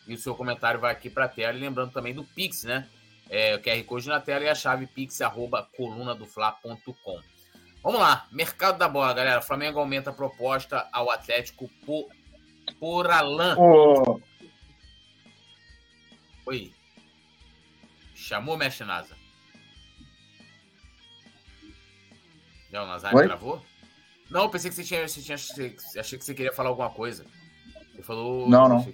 E 0.06 0.14
o 0.14 0.18
seu 0.18 0.34
comentário 0.34 0.78
vai 0.78 0.92
aqui 0.92 1.10
para 1.10 1.24
a 1.24 1.28
tela. 1.28 1.58
E 1.58 1.60
lembrando 1.60 1.92
também 1.92 2.14
do 2.14 2.22
Pix, 2.22 2.62
né? 2.62 2.88
É, 3.30 3.54
o 3.54 3.62
QR 3.62 3.84
Code 3.84 4.08
na 4.08 4.20
tela 4.20 4.44
e 4.44 4.48
a 4.48 4.54
chave 4.54 4.86
pix, 4.86 5.20
arroba 5.20 5.68
colunadofla.com. 5.76 7.20
Vamos 7.82 8.00
lá, 8.00 8.26
mercado 8.32 8.78
da 8.78 8.88
bola, 8.88 9.12
galera. 9.12 9.40
O 9.40 9.42
Flamengo 9.42 9.78
aumenta 9.78 10.10
a 10.10 10.12
proposta 10.12 10.88
ao 10.92 11.10
Atlético 11.10 11.68
por 11.84 12.08
por 12.78 13.10
Alan. 13.10 13.56
Oh. 13.58 14.20
Oi. 16.46 16.72
Chamou, 18.14 18.56
mestre 18.56 18.84
Nasa? 18.84 19.16
Já 22.70 22.82
o 22.82 22.86
Nazário 22.86 23.18
gravou? 23.18 23.64
Não, 24.30 24.50
pensei 24.50 24.70
que 24.70 24.76
você 24.76 24.84
tinha, 24.84 25.08
você 25.08 25.22
tinha. 25.22 25.36
Achei 25.36 26.18
que 26.18 26.24
você 26.24 26.34
queria 26.34 26.52
falar 26.52 26.68
alguma 26.68 26.90
coisa. 26.90 27.24
Você 27.94 28.02
falou. 28.02 28.48
Não, 28.48 28.68
não. 28.68 28.92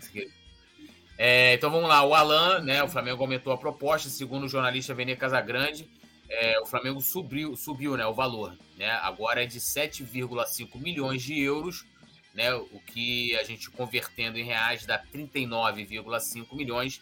É, 1.16 1.54
então 1.54 1.70
vamos 1.70 1.88
lá. 1.88 2.04
O 2.04 2.14
Alan, 2.14 2.60
né? 2.60 2.82
O 2.82 2.88
Flamengo 2.88 3.22
aumentou 3.22 3.52
a 3.52 3.58
proposta, 3.58 4.08
segundo 4.08 4.44
o 4.44 4.48
jornalista 4.48 4.94
Vene 4.94 5.16
Casagrande. 5.16 5.88
É, 6.28 6.58
o 6.60 6.66
Flamengo 6.66 7.00
subiu, 7.00 7.54
subiu 7.56 7.96
né, 7.96 8.06
o 8.06 8.14
valor. 8.14 8.56
Né? 8.76 8.90
Agora 9.02 9.42
é 9.42 9.46
de 9.46 9.60
7,5 9.60 10.80
milhões 10.80 11.22
de 11.22 11.38
euros 11.40 11.84
né? 12.34 12.52
O 12.52 12.80
que 12.80 13.34
a 13.36 13.44
gente 13.44 13.70
convertendo 13.70 14.36
em 14.36 14.44
reais 14.44 14.84
dá 14.84 14.98
39,5 14.98 16.54
milhões. 16.54 17.00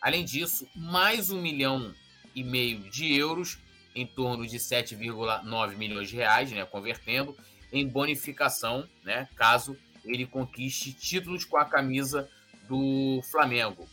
Além 0.00 0.24
disso, 0.24 0.68
mais 0.76 1.30
um 1.30 1.40
milhão 1.40 1.94
e 2.34 2.44
meio 2.44 2.80
de 2.90 3.16
euros, 3.16 3.58
em 3.94 4.06
torno 4.06 4.46
de 4.46 4.58
7,9 4.58 5.76
milhões 5.76 6.10
de 6.10 6.16
reais, 6.16 6.52
né? 6.52 6.64
Convertendo 6.66 7.34
em 7.72 7.88
bonificação, 7.88 8.86
né? 9.02 9.26
Caso 9.34 9.76
ele 10.04 10.26
conquiste 10.26 10.92
títulos 10.92 11.46
com 11.46 11.56
a 11.56 11.64
camisa 11.64 12.28
do 12.68 13.20
Flamengo. 13.30 13.88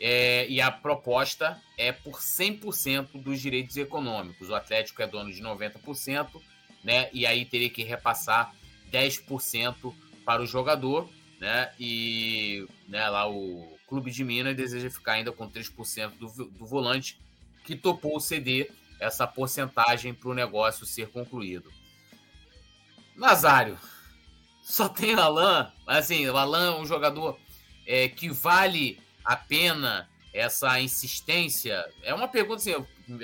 É, 0.00 0.46
e 0.48 0.60
a 0.60 0.70
proposta 0.70 1.60
é 1.78 1.92
por 1.92 2.20
100% 2.20 3.22
dos 3.22 3.40
direitos 3.40 3.76
econômicos. 3.76 4.50
O 4.50 4.54
Atlético 4.54 5.02
é 5.02 5.06
dono 5.06 5.32
de 5.32 5.42
90%, 5.42 6.28
né? 6.82 7.08
E 7.12 7.26
aí 7.26 7.44
teria 7.44 7.70
que 7.70 7.82
repassar 7.82 8.54
10% 8.92 9.94
para 10.24 10.42
o 10.42 10.46
jogador, 10.46 11.08
né? 11.40 11.72
E 11.78 12.66
né, 12.88 13.08
lá 13.08 13.28
o 13.28 13.78
Clube 13.86 14.10
de 14.10 14.24
Minas 14.24 14.56
deseja 14.56 14.90
ficar 14.90 15.12
ainda 15.12 15.32
com 15.32 15.48
3% 15.48 16.10
do, 16.18 16.26
do 16.50 16.66
volante, 16.66 17.18
que 17.64 17.76
topou 17.76 18.18
ceder 18.20 18.70
essa 19.00 19.26
porcentagem 19.26 20.12
para 20.12 20.28
o 20.28 20.34
negócio 20.34 20.86
ser 20.86 21.08
concluído. 21.08 21.72
Nazário, 23.16 23.78
só 24.62 24.88
tem 24.88 25.14
o 25.14 25.20
Alain, 25.20 25.70
assim, 25.86 26.26
o 26.28 26.36
Alain 26.36 26.74
é 26.74 26.80
um 26.80 26.86
jogador 26.86 27.38
é, 27.86 28.08
que 28.08 28.30
vale 28.30 28.98
a 29.24 29.36
pena 29.36 30.08
essa 30.32 30.80
insistência? 30.80 31.84
É 32.02 32.14
uma 32.14 32.28
pergunta, 32.28 32.56
assim, 32.56 32.74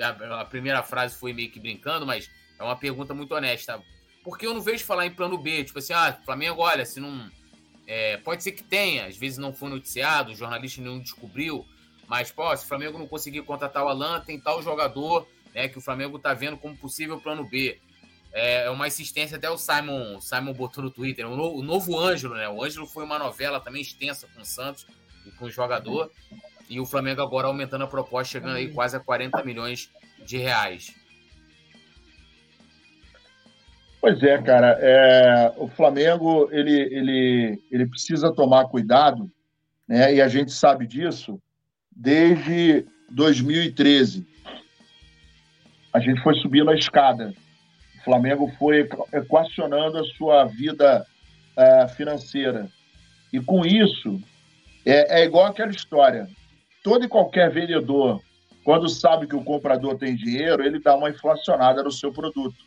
a, 0.01 0.41
a 0.41 0.45
primeira 0.45 0.83
frase 0.83 1.15
foi 1.15 1.33
meio 1.33 1.51
que 1.51 1.59
brincando, 1.59 2.05
mas 2.05 2.29
é 2.59 2.63
uma 2.63 2.75
pergunta 2.75 3.13
muito 3.13 3.33
honesta 3.33 3.81
porque 4.23 4.45
eu 4.45 4.53
não 4.53 4.61
vejo 4.61 4.85
falar 4.85 5.05
em 5.05 5.11
plano 5.11 5.37
B, 5.37 5.63
tipo 5.63 5.79
assim, 5.79 5.93
ah, 5.93 6.17
Flamengo, 6.23 6.61
olha, 6.61 6.85
se 6.85 6.99
não. 6.99 7.29
É, 7.87 8.17
pode 8.17 8.43
ser 8.43 8.51
que 8.51 8.63
tenha, 8.63 9.07
às 9.07 9.17
vezes 9.17 9.37
não 9.37 9.53
foi 9.53 9.69
noticiado, 9.69 10.31
o 10.31 10.35
jornalista 10.35 10.81
nenhum 10.81 10.99
descobriu, 10.99 11.65
mas, 12.07 12.31
pô, 12.31 12.55
se 12.55 12.63
o 12.63 12.67
Flamengo 12.67 12.97
não 12.97 13.07
conseguir 13.07 13.41
contratar 13.41 13.83
o 13.83 13.89
Alan, 13.89 14.21
tem 14.21 14.39
tal 14.39 14.61
jogador 14.61 15.27
né, 15.53 15.67
que 15.67 15.77
o 15.77 15.81
Flamengo 15.81 16.19
tá 16.19 16.33
vendo 16.33 16.57
como 16.57 16.77
possível 16.77 17.19
plano 17.19 17.43
B. 17.43 17.79
É, 18.33 18.65
é 18.65 18.69
uma 18.69 18.87
insistência, 18.87 19.37
até 19.37 19.49
o 19.49 19.57
Simon, 19.57 20.19
Simon 20.21 20.53
botou 20.53 20.83
no 20.83 20.89
Twitter, 20.89 21.27
o 21.27 21.35
novo, 21.35 21.59
o 21.59 21.63
novo 21.63 21.99
Ângelo, 21.99 22.35
né? 22.35 22.47
O 22.47 22.63
Ângelo 22.63 22.87
foi 22.87 23.03
uma 23.03 23.19
novela 23.19 23.59
também 23.59 23.81
extensa 23.81 24.27
com 24.33 24.41
o 24.41 24.45
Santos 24.45 24.87
e 25.25 25.31
com 25.31 25.45
o 25.45 25.51
jogador. 25.51 26.09
E 26.69 26.79
o 26.79 26.85
Flamengo 26.85 27.21
agora 27.21 27.47
aumentando 27.47 27.83
a 27.83 27.87
proposta, 27.87 28.31
chegando 28.31 28.55
aí 28.55 28.71
quase 28.71 28.95
a 28.95 28.99
40 28.99 29.43
milhões 29.43 29.89
de 30.25 30.37
reais. 30.37 30.95
Pois 33.99 34.21
é, 34.23 34.41
cara. 34.41 34.77
É, 34.81 35.53
o 35.57 35.67
Flamengo 35.67 36.49
ele, 36.51 36.71
ele, 36.71 37.61
ele 37.69 37.85
precisa 37.85 38.33
tomar 38.33 38.65
cuidado, 38.65 39.29
né? 39.87 40.15
E 40.15 40.21
a 40.21 40.27
gente 40.27 40.51
sabe 40.51 40.87
disso 40.87 41.39
desde 41.91 42.85
2013. 43.11 44.25
A 45.93 45.99
gente 45.99 46.21
foi 46.23 46.33
subindo 46.35 46.71
a 46.71 46.75
escada. 46.75 47.33
O 48.01 48.03
Flamengo 48.03 48.51
foi 48.57 48.89
equacionando 49.13 49.99
a 49.99 50.03
sua 50.03 50.45
vida 50.45 51.05
uh, 51.55 51.87
financeira. 51.89 52.67
E 53.31 53.39
com 53.39 53.63
isso, 53.63 54.19
é, 54.83 55.21
é 55.21 55.23
igual 55.23 55.45
aquela 55.45 55.71
história. 55.71 56.27
Todo 56.83 57.05
e 57.05 57.07
qualquer 57.07 57.51
vendedor, 57.51 58.19
quando 58.63 58.89
sabe 58.89 59.27
que 59.27 59.35
o 59.35 59.43
comprador 59.43 59.97
tem 59.99 60.15
dinheiro, 60.15 60.65
ele 60.65 60.79
dá 60.79 60.95
uma 60.95 61.11
inflacionada 61.11 61.83
no 61.83 61.91
seu 61.91 62.11
produto. 62.11 62.57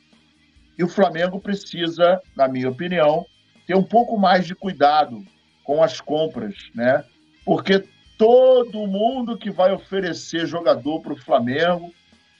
E 0.78 0.84
o 0.84 0.88
Flamengo 0.88 1.40
precisa, 1.40 2.20
na 2.36 2.46
minha 2.46 2.70
opinião, 2.70 3.26
ter 3.66 3.76
um 3.76 3.82
pouco 3.82 4.16
mais 4.16 4.46
de 4.46 4.54
cuidado 4.54 5.20
com 5.64 5.82
as 5.82 6.00
compras, 6.00 6.54
né? 6.72 7.04
Porque 7.44 7.84
todo 8.16 8.86
mundo 8.86 9.36
que 9.36 9.50
vai 9.50 9.72
oferecer 9.72 10.46
jogador 10.46 11.00
para 11.00 11.12
o 11.12 11.18
Flamengo, 11.18 11.92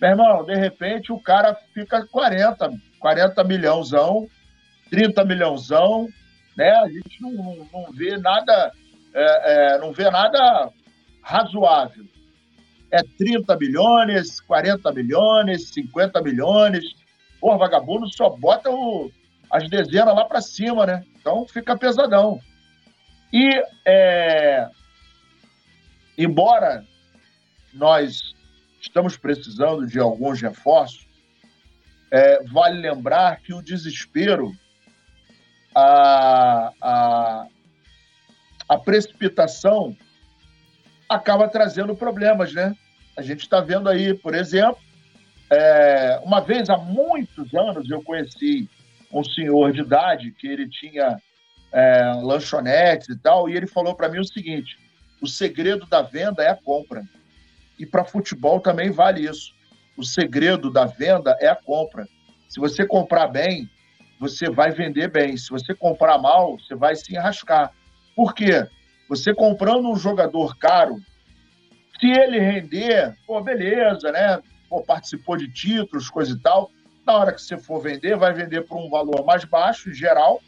meu 0.05 0.11
irmão, 0.11 0.45
de 0.45 0.55
repente 0.55 1.11
o 1.11 1.19
cara 1.19 1.55
fica 1.73 2.07
40, 2.07 2.71
40 2.99 3.45
milhãozão, 3.45 4.29
30 4.91 5.25
milhãozão, 5.25 6.09
né? 6.55 6.71
A 6.73 6.89
gente 6.89 7.23
não, 7.23 7.33
não, 7.33 7.69
não 7.73 7.93
vê 7.93 8.19
nada, 8.19 8.73
é, 9.15 9.75
é, 9.75 9.79
não 9.79 9.93
vê 9.93 10.11
nada 10.11 10.71
razoável. 11.23 12.05
É 12.91 13.03
30 13.17 13.57
milhões, 13.57 14.41
40 14.43 14.93
milhões, 14.93 15.71
50 15.71 16.21
milhões. 16.21 16.85
Pô, 17.41 17.57
vagabundo 17.57 18.07
só 18.13 18.29
bota 18.29 18.71
o, 18.71 19.11
as 19.51 19.69
dezenas 19.71 20.15
lá 20.15 20.27
para 20.27 20.43
cima, 20.43 20.85
né? 20.85 21.03
Então 21.19 21.47
fica 21.49 21.79
pesadão. 21.79 22.39
E, 23.33 23.51
é, 23.87 24.69
embora 26.19 26.85
nós 27.73 28.34
estamos 28.85 29.17
precisando 29.17 29.87
de 29.87 29.99
alguns 29.99 30.41
reforços, 30.41 31.09
é, 32.11 32.43
vale 32.45 32.81
lembrar 32.81 33.41
que 33.41 33.53
o 33.53 33.63
desespero, 33.63 34.53
a, 35.75 36.73
a, 36.81 37.47
a 38.69 38.79
precipitação, 38.79 39.97
acaba 41.09 41.49
trazendo 41.49 41.97
problemas, 41.97 42.53
né? 42.53 42.77
A 43.17 43.23
gente 43.23 43.41
está 43.41 43.61
vendo 43.61 43.89
aí, 43.89 44.15
por 44.15 44.35
exemplo, 44.35 44.79
é, 45.51 46.21
uma 46.23 46.41
vez 46.41 46.69
há 46.69 46.77
muitos 46.77 47.53
anos 47.55 47.91
eu 47.91 48.03
conheci 48.03 48.69
um 49.13 49.25
senhor 49.25 49.73
de 49.73 49.81
idade 49.81 50.33
que 50.33 50.47
ele 50.47 50.69
tinha 50.69 51.17
é, 51.73 52.13
lanchonetes 52.23 53.09
e 53.09 53.19
tal, 53.19 53.49
e 53.49 53.57
ele 53.57 53.67
falou 53.67 53.95
para 53.95 54.09
mim 54.09 54.19
o 54.19 54.25
seguinte: 54.25 54.79
o 55.21 55.27
segredo 55.27 55.87
da 55.87 56.03
venda 56.03 56.43
é 56.43 56.51
a 56.51 56.57
compra. 56.57 57.03
E 57.79 57.87
para 57.87 58.05
futebol 58.05 58.61
também 58.61 58.91
vale 58.91 59.29
isso. 59.29 59.53
O 59.97 60.05
segredo 60.05 60.71
da 60.71 60.85
venda 60.85 61.37
é 61.41 61.49
a 61.49 61.57
compra. 61.57 62.07
Se 62.49 62.61
você 62.61 62.87
comprar 62.87 63.29
bem, 63.29 63.69
você 64.19 64.49
vai 64.51 64.71
vender 64.71 65.11
bem. 65.11 65.37
Se 65.37 65.51
você 65.51 65.75
comprar 65.75 66.19
mal, 66.19 66.59
você 66.59 66.75
vai 66.75 66.95
se 66.95 67.15
enrascar. 67.15 67.73
Por 68.15 68.35
quê? 68.35 68.67
Você 69.09 69.35
comprando 69.35 69.91
um 69.91 69.97
jogador 69.97 70.57
caro, 70.57 70.97
se 72.01 72.07
ele 72.07 72.39
render, 72.39 73.17
pô, 73.27 73.41
beleza, 73.41 74.11
né? 74.11 74.41
Pô, 74.69 74.83
participou 74.83 75.37
de 75.37 75.49
títulos, 75.53 76.09
coisa 76.09 76.33
e 76.33 76.39
tal. 76.39 76.71
Na 77.07 77.15
hora 77.15 77.33
que 77.33 77.43
você 77.43 77.59
for 77.59 77.81
vender, 77.81 78.17
vai 78.17 78.33
vender 78.33 78.63
por 78.63 78.79
um 78.79 78.89
valor 78.89 79.25
mais 79.25 79.45
baixo, 79.45 79.91
em 79.91 79.95
geral, 79.95 80.41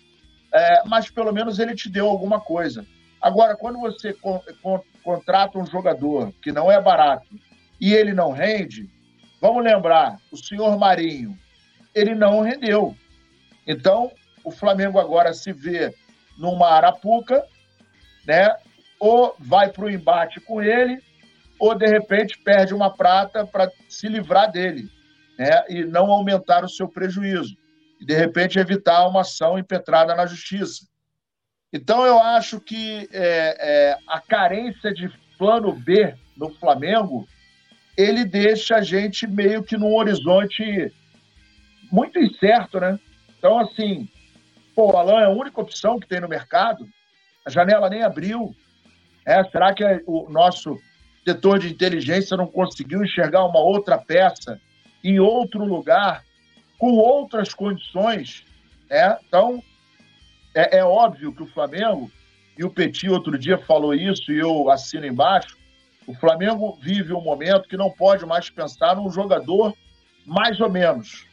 é, 0.53 0.83
mas 0.87 1.11
pelo 1.11 1.33
menos 1.33 1.59
ele 1.59 1.75
te 1.75 1.91
deu 1.91 2.09
alguma 2.09 2.41
coisa. 2.41 2.85
Agora, 3.21 3.57
quando 3.57 3.79
você 3.81 4.13
con 4.13 4.41
con 4.63 4.81
contrata 5.03 5.59
um 5.59 5.67
jogador 5.67 6.33
que 6.43 6.51
não 6.51 6.71
é 6.71 6.81
barato 6.81 7.29
e 7.81 7.95
ele 7.95 8.13
não 8.13 8.33
rende, 8.33 8.91
vamos 9.41 9.63
lembrar, 9.63 10.19
o 10.33 10.37
senhor 10.37 10.77
Marinho, 10.79 11.39
ele 11.95 12.15
não 12.15 12.41
rendeu. 12.41 12.97
Então, 13.67 14.11
o 14.43 14.51
Flamengo 14.51 14.99
agora 14.99 15.33
se 15.33 15.53
vê 15.53 15.95
numa 16.37 16.69
arapuca, 16.69 17.45
né? 18.27 18.55
Ou 18.99 19.35
vai 19.39 19.71
para 19.71 19.85
o 19.85 19.91
embate 19.91 20.41
com 20.41 20.61
ele, 20.61 21.01
ou 21.59 21.75
de 21.75 21.87
repente 21.87 22.39
perde 22.39 22.75
uma 22.75 22.91
prata 22.91 23.47
para 23.47 23.71
se 23.89 24.09
livrar 24.09 24.51
dele, 24.51 24.89
né? 25.39 25.65
E 25.69 25.85
não 25.85 26.11
aumentar 26.11 26.65
o 26.65 26.69
seu 26.69 26.89
prejuízo 26.89 27.57
e 28.01 28.05
de 28.05 28.15
repente 28.15 28.59
evitar 28.59 29.07
uma 29.07 29.23
ação 29.23 29.59
impetrada 29.59 30.15
na 30.15 30.27
justiça. 30.27 30.87
Então 31.77 32.07
eu 32.07 32.19
acho 32.19 32.59
que 32.59 33.09
é, 33.13 33.57
é, 33.93 33.99
a 34.09 34.19
carência 34.21 34.93
de 34.93 35.09
plano 35.39 35.73
B 35.73 36.15
no 36.37 36.51
Flamengo 36.55 37.29
ele 37.97 38.25
deixa 38.25 38.77
a 38.77 38.83
gente 38.83 39.27
meio 39.27 39.63
que 39.63 39.77
num 39.77 39.95
horizonte 39.95 40.93
muito 41.91 42.19
incerto, 42.19 42.81
né? 42.81 42.99
Então, 43.39 43.59
assim, 43.59 44.09
pô, 44.75 44.93
o 44.93 44.97
Alan 44.97 45.21
é 45.21 45.25
a 45.25 45.31
única 45.31 45.61
opção 45.61 45.99
que 45.99 46.07
tem 46.07 46.21
no 46.21 46.29
mercado, 46.29 46.87
a 47.45 47.51
janela 47.51 47.89
nem 47.89 48.03
abriu. 48.03 48.55
É, 49.25 49.43
será 49.45 49.75
que 49.75 49.85
o 50.07 50.29
nosso 50.31 50.79
setor 51.27 51.59
de 51.59 51.69
inteligência 51.69 52.37
não 52.37 52.47
conseguiu 52.47 53.05
enxergar 53.05 53.45
uma 53.45 53.61
outra 53.61 53.99
peça 53.99 54.61
em 55.03 55.19
outro 55.19 55.65
lugar 55.65 56.25
com 56.79 56.93
outras 56.93 57.53
condições. 57.53 58.45
Né? 58.89 59.19
Então, 59.27 59.63
é, 60.57 60.79
é 60.79 60.85
óbvio 60.85 61.35
que 61.35 61.43
o 61.43 61.47
Flamengo, 61.47 62.11
e 62.59 62.65
o 62.65 62.71
Petit 62.71 63.11
outro 63.11 63.39
dia 63.39 63.59
falou 63.59 63.95
isso 63.95 64.33
e 64.33 64.39
eu 64.39 64.71
assino 64.71 65.07
embaixo, 65.07 65.57
o 66.07 66.15
Flamengo 66.15 66.79
vive 66.81 67.13
um 67.13 67.21
momento 67.21 67.69
que 67.69 67.77
não 67.77 67.91
pode 67.91 68.25
mais 68.25 68.49
pensar 68.49 68.97
num 68.97 69.11
jogador 69.11 69.77
mais 70.25 70.59
ou 70.61 70.71
menos. 70.71 71.27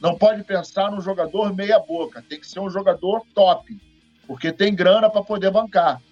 Não 0.00 0.18
pode 0.18 0.44
pensar 0.44 0.90
num 0.90 1.00
jogador 1.00 1.54
meia-boca. 1.54 2.22
Tem 2.28 2.38
que 2.38 2.46
ser 2.46 2.60
um 2.60 2.68
jogador 2.68 3.24
top, 3.34 3.78
porque 4.26 4.52
tem 4.52 4.74
grana 4.74 5.08
para 5.08 5.22
poder 5.22 5.50
bancar. 5.50 6.02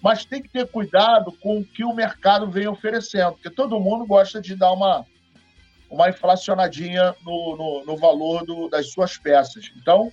Mas 0.00 0.24
tem 0.24 0.40
que 0.40 0.48
ter 0.48 0.66
cuidado 0.68 1.32
com 1.32 1.58
o 1.58 1.64
que 1.64 1.84
o 1.84 1.94
mercado 1.94 2.50
vem 2.50 2.68
oferecendo, 2.68 3.32
porque 3.32 3.50
todo 3.50 3.80
mundo 3.80 4.06
gosta 4.06 4.40
de 4.40 4.54
dar 4.54 4.72
uma, 4.72 5.04
uma 5.90 6.08
inflacionadinha 6.08 7.14
no, 7.24 7.56
no, 7.56 7.84
no 7.84 7.96
valor 7.96 8.46
do, 8.46 8.68
das 8.68 8.92
suas 8.92 9.18
peças. 9.18 9.72
Então, 9.76 10.12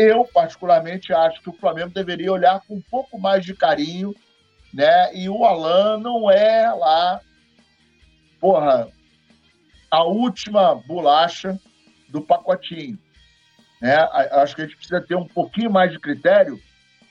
eu, 0.00 0.24
particularmente, 0.24 1.12
acho 1.12 1.42
que 1.42 1.50
o 1.50 1.54
Flamengo 1.54 1.90
deveria 1.90 2.32
olhar 2.32 2.60
com 2.60 2.76
um 2.76 2.80
pouco 2.80 3.18
mais 3.18 3.44
de 3.44 3.54
carinho, 3.54 4.14
né? 4.72 5.14
E 5.14 5.28
o 5.28 5.44
Alan 5.44 5.98
não 5.98 6.30
é 6.30 6.72
lá, 6.72 7.20
porra, 8.40 8.88
a 9.90 10.02
última 10.04 10.74
bolacha 10.74 11.60
do 12.08 12.22
pacotinho. 12.22 12.98
Né? 13.78 13.94
Acho 14.32 14.56
que 14.56 14.62
a 14.62 14.64
gente 14.64 14.76
precisa 14.76 15.02
ter 15.02 15.16
um 15.16 15.26
pouquinho 15.26 15.70
mais 15.70 15.92
de 15.92 15.98
critério, 15.98 16.58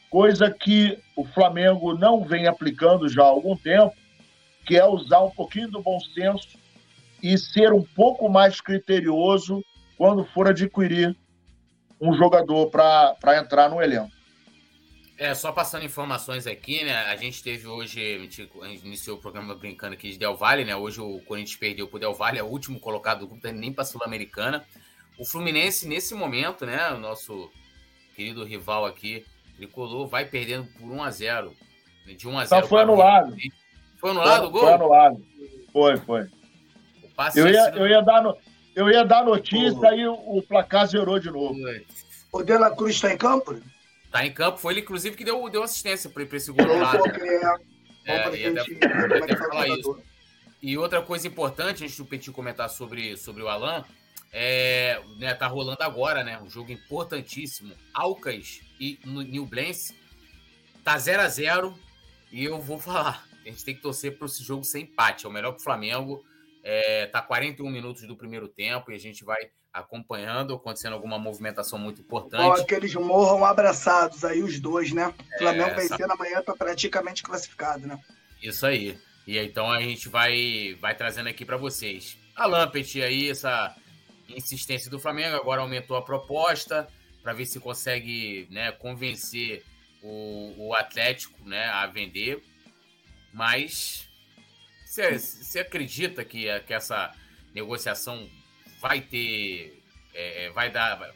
coisa 0.10 0.50
que 0.50 0.98
o 1.16 1.24
Flamengo 1.24 1.94
não 1.94 2.24
vem 2.24 2.48
aplicando 2.48 3.08
já 3.08 3.22
há 3.22 3.28
algum 3.28 3.56
tempo, 3.56 3.94
que 4.66 4.78
é 4.78 4.86
usar 4.86 5.22
um 5.22 5.32
pouquinho 5.32 5.70
do 5.70 5.82
bom 5.82 6.00
senso 6.00 6.58
e 7.22 7.38
ser 7.38 7.72
um 7.72 7.84
pouco 7.84 8.28
mais 8.30 8.60
criterioso 8.60 9.64
quando 9.96 10.26
for 10.26 10.48
adquirir 10.48 11.16
um 12.00 12.14
jogador 12.14 12.70
para 12.70 13.38
entrar 13.38 13.70
no 13.70 13.82
elenco. 13.82 14.12
É, 15.18 15.34
só 15.34 15.52
passando 15.52 15.84
informações 15.84 16.48
aqui, 16.48 16.84
né? 16.84 16.96
A 17.08 17.16
gente 17.18 17.44
teve 17.44 17.68
hoje, 17.68 18.00
a 18.62 18.68
gente 18.68 18.86
iniciou 18.86 19.18
o 19.18 19.22
programa 19.22 19.54
brincando 19.54 19.94
aqui 19.94 20.12
de 20.12 20.18
Del 20.18 20.38
Valle, 20.38 20.64
né? 20.64 20.74
Hoje 20.76 21.02
o 21.02 21.20
Corinthians 21.22 21.60
perdeu 21.60 21.88
para 21.88 21.98
o 21.98 22.00
Del 22.00 22.14
Valle, 22.14 22.40
é 22.40 22.44
o 22.44 22.48
último 22.48 22.80
colocado 22.80 23.20
do 23.20 23.28
grupo, 23.28 23.42
tá 23.42 23.52
nem 23.52 23.74
para 23.74 23.82
a 23.82 23.86
Sul-Americana. 23.86 24.66
O 25.18 25.26
Fluminense, 25.26 25.88
nesse 25.88 26.16
momento, 26.16 26.66
né? 26.66 26.92
O 26.92 26.98
nosso 26.98 27.52
querido 28.16 28.46
rival 28.46 28.86
aqui, 28.86 29.26
tricolor, 29.58 30.08
vai 30.08 30.24
perdendo 30.24 30.68
por 30.78 30.90
1 30.90 31.04
a 31.04 31.12
0 31.12 31.54
De 32.06 32.26
1 32.26 32.38
a 32.40 32.46
0 32.46 32.62
Só 32.62 32.68
foi 32.68 32.82
anulado. 32.82 33.36
Foi 33.98 34.12
anulado 34.12 34.48
o 34.48 34.52
gol? 34.52 34.62
Foi 34.62 34.74
anulado. 34.74 35.26
Foi, 35.74 35.98
foi 35.98 36.30
eu, 37.36 37.48
ia, 37.48 37.70
eu, 37.76 37.88
ia 37.88 38.02
dar 38.02 38.22
no, 38.22 38.38
eu 38.80 38.90
ia 38.90 39.04
dar 39.04 39.26
notícia 39.26 39.94
e 39.94 40.08
o, 40.08 40.14
o, 40.14 40.42
placar 40.42 40.88
zerou 40.88 41.20
de 41.20 41.30
novo. 41.30 41.60
O 42.32 42.42
De 42.42 42.58
La 42.58 42.74
Cruz 42.74 42.96
está 42.96 43.14
em 43.14 43.18
campo? 43.18 43.62
Está 44.06 44.26
em 44.26 44.32
campo. 44.32 44.58
Foi 44.58 44.74
ele, 44.74 44.80
inclusive, 44.80 45.18
que 45.18 45.26
deu, 45.26 45.50
deu 45.50 45.64
assistência 45.64 46.10
para 46.10 46.24
esse 46.24 46.50
gol 46.50 46.80
lá. 46.80 46.94
É, 48.06 48.16
é, 48.16 48.48
é. 48.48 48.64
E 50.62 50.78
outra 50.78 51.02
coisa 51.02 51.28
importante, 51.28 51.84
antes 51.84 51.98
do 51.98 52.06
Petit 52.06 52.32
comentar 52.32 52.70
sobre, 52.70 53.18
sobre 53.18 53.44
o 53.44 53.50
Alan, 53.50 53.84
é, 54.32 55.02
né, 55.18 55.34
tá 55.34 55.48
rolando 55.48 55.84
agora, 55.84 56.24
né? 56.24 56.40
Um 56.42 56.50
jogo 56.50 56.72
importantíssimo. 56.72 57.74
Alcas 57.94 58.62
e 58.80 58.98
Newblense. 59.04 59.94
Tá 60.86 60.98
0 60.98 61.22
a 61.22 61.28
0 61.28 61.78
E 62.32 62.46
eu 62.46 62.62
vou 62.62 62.80
falar. 62.80 63.28
A 63.46 63.50
gente 63.50 63.66
tem 63.66 63.76
que 63.76 63.82
torcer 63.82 64.18
para 64.18 64.26
esse 64.26 64.42
jogo 64.42 64.64
sem 64.64 64.84
empate. 64.84 65.26
É 65.26 65.30
o 65.30 65.32
melhor 65.32 65.52
para 65.52 65.60
o 65.60 65.64
Flamengo. 65.64 66.24
É, 66.64 67.06
tá 67.08 67.22
41 67.22 67.70
minutos 67.70 68.06
do 68.06 68.18
primeiro 68.18 68.48
tempo 68.48 68.92
e 68.92 68.96
a 68.96 69.00
gente 69.00 69.24
vai 69.24 69.50
acompanhando, 69.72 70.54
acontecendo 70.54 70.94
alguma 70.94 71.18
movimentação 71.18 71.78
muito 71.80 72.02
importante. 72.02 72.62
Ó, 72.62 72.64
que 72.64 72.76
eles 72.76 72.94
morram 72.96 73.46
abraçados 73.46 74.26
aí, 74.26 74.42
os 74.42 74.60
dois, 74.60 74.92
né? 74.92 75.14
O 75.36 75.38
Flamengo 75.38 75.70
é, 75.70 75.76
vencendo 75.76 76.12
amanhã 76.12 76.42
tá 76.42 76.56
praticamente 76.56 77.24
classificado, 77.24 77.88
né? 77.88 78.00
Isso 78.42 78.66
aí. 78.66 78.98
E 79.28 79.38
então 79.38 79.72
a 79.72 79.80
gente 79.82 80.10
vai, 80.10 80.76
vai 80.82 80.96
trazendo 80.96 81.30
aqui 81.30 81.46
para 81.46 81.58
vocês. 81.58 82.18
A 82.36 82.46
Lampet 82.46 83.02
aí, 83.02 83.30
essa 83.30 83.76
insistência 84.28 84.90
do 84.90 85.00
Flamengo, 85.00 85.36
agora 85.36 85.62
aumentou 85.62 85.96
a 85.96 86.02
proposta 86.02 86.88
para 87.22 87.34
ver 87.34 87.46
se 87.46 87.60
consegue 87.60 88.48
né, 88.50 88.72
convencer 88.72 89.64
o, 90.02 90.54
o 90.58 90.74
Atlético 90.74 91.48
né, 91.48 91.66
a 91.66 91.86
vender. 91.86 92.44
Mas 93.32 94.09
você 95.18 95.60
acredita 95.60 96.24
que, 96.24 96.48
que 96.62 96.74
essa 96.74 97.14
negociação 97.54 98.30
vai 98.82 99.02
ter. 99.02 99.82
É, 100.14 100.50
vai 100.52 100.72
dar. 100.72 101.14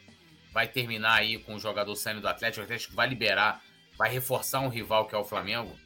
Vai 0.52 0.68
terminar 0.68 1.14
aí 1.14 1.38
com 1.38 1.56
o 1.56 1.58
jogador 1.58 1.94
saindo 1.96 2.20
do 2.20 2.28
Atlético? 2.28 2.60
O 2.60 2.64
Atlético 2.64 2.94
vai 2.94 3.08
liberar, 3.08 3.60
vai 3.98 4.08
reforçar 4.10 4.60
um 4.60 4.68
rival 4.68 5.06
que 5.06 5.14
é 5.14 5.18
o 5.18 5.24
Flamengo? 5.24 5.76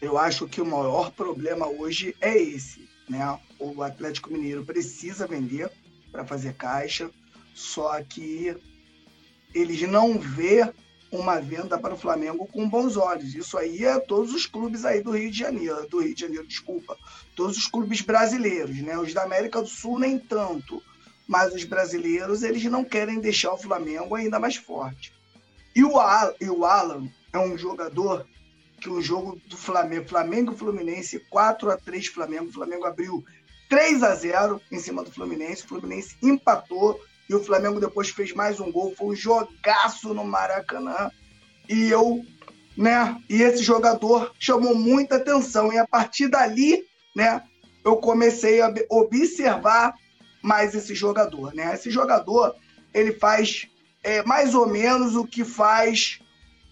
Eu 0.00 0.18
acho 0.18 0.48
que 0.48 0.60
o 0.60 0.66
maior 0.66 1.12
problema 1.12 1.68
hoje 1.68 2.16
é 2.20 2.36
esse, 2.36 2.88
né? 3.08 3.38
O 3.58 3.82
Atlético 3.82 4.32
Mineiro 4.32 4.64
precisa 4.64 5.26
vender 5.26 5.70
para 6.10 6.26
fazer 6.26 6.54
caixa, 6.54 7.10
só 7.54 8.02
que 8.02 8.56
eles 9.54 9.82
não 9.82 10.18
vê 10.18 10.72
uma 11.12 11.40
venda 11.40 11.78
para 11.78 11.94
o 11.94 11.98
Flamengo 11.98 12.46
com 12.46 12.68
bons 12.68 12.96
olhos. 12.96 13.34
Isso 13.34 13.58
aí 13.58 13.84
é 13.84 13.98
todos 13.98 14.32
os 14.32 14.46
clubes 14.46 14.84
aí 14.84 15.02
do 15.02 15.10
Rio 15.10 15.30
de 15.30 15.38
Janeiro, 15.38 15.88
do 15.88 16.00
Rio 16.00 16.14
de 16.14 16.20
Janeiro, 16.20 16.46
desculpa, 16.46 16.96
todos 17.34 17.56
os 17.56 17.66
clubes 17.66 18.00
brasileiros, 18.00 18.76
né? 18.78 18.96
Os 18.98 19.12
da 19.12 19.24
América 19.24 19.60
do 19.60 19.68
Sul 19.68 19.98
nem 19.98 20.18
tanto, 20.18 20.82
mas 21.26 21.52
os 21.54 21.64
brasileiros 21.64 22.42
eles 22.42 22.62
não 22.64 22.84
querem 22.84 23.18
deixar 23.18 23.52
o 23.52 23.58
Flamengo 23.58 24.14
ainda 24.14 24.38
mais 24.38 24.56
forte. 24.56 25.12
E 25.74 25.84
o, 25.84 25.98
Al, 25.98 26.34
e 26.40 26.48
o 26.48 26.64
Alan 26.64 27.08
é 27.32 27.38
um 27.38 27.56
jogador 27.56 28.26
que 28.80 28.88
o 28.88 29.02
jogo 29.02 29.40
do 29.46 29.56
Flamengo, 29.56 30.08
Flamengo 30.08 30.56
Fluminense 30.56 31.20
4 31.28 31.70
a 31.70 31.76
3 31.76 32.06
Flamengo, 32.06 32.50
Flamengo 32.50 32.86
abriu 32.86 33.24
3 33.68 34.02
a 34.02 34.14
0 34.14 34.60
em 34.72 34.78
cima 34.78 35.04
do 35.04 35.12
Fluminense, 35.12 35.64
o 35.64 35.68
Fluminense 35.68 36.16
empatou 36.22 37.00
e 37.30 37.34
o 37.34 37.44
Flamengo 37.44 37.78
depois 37.78 38.10
fez 38.10 38.34
mais 38.34 38.58
um 38.58 38.72
gol, 38.72 38.92
foi 38.96 39.06
um 39.06 39.14
jogaço 39.14 40.12
no 40.12 40.24
Maracanã. 40.24 41.12
E 41.68 41.88
eu, 41.88 42.24
né, 42.76 43.16
e 43.30 43.40
esse 43.40 43.62
jogador 43.62 44.32
chamou 44.36 44.74
muita 44.74 45.14
atenção. 45.14 45.72
E 45.72 45.78
a 45.78 45.86
partir 45.86 46.26
dali, 46.26 46.84
né, 47.14 47.40
eu 47.84 47.98
comecei 47.98 48.60
a 48.60 48.74
observar 48.88 49.94
mais 50.42 50.74
esse 50.74 50.92
jogador, 50.92 51.54
né? 51.54 51.72
Esse 51.72 51.88
jogador, 51.88 52.56
ele 52.92 53.12
faz 53.12 53.68
é, 54.02 54.24
mais 54.24 54.52
ou 54.52 54.66
menos 54.66 55.14
o 55.14 55.24
que 55.24 55.44
faz 55.44 56.18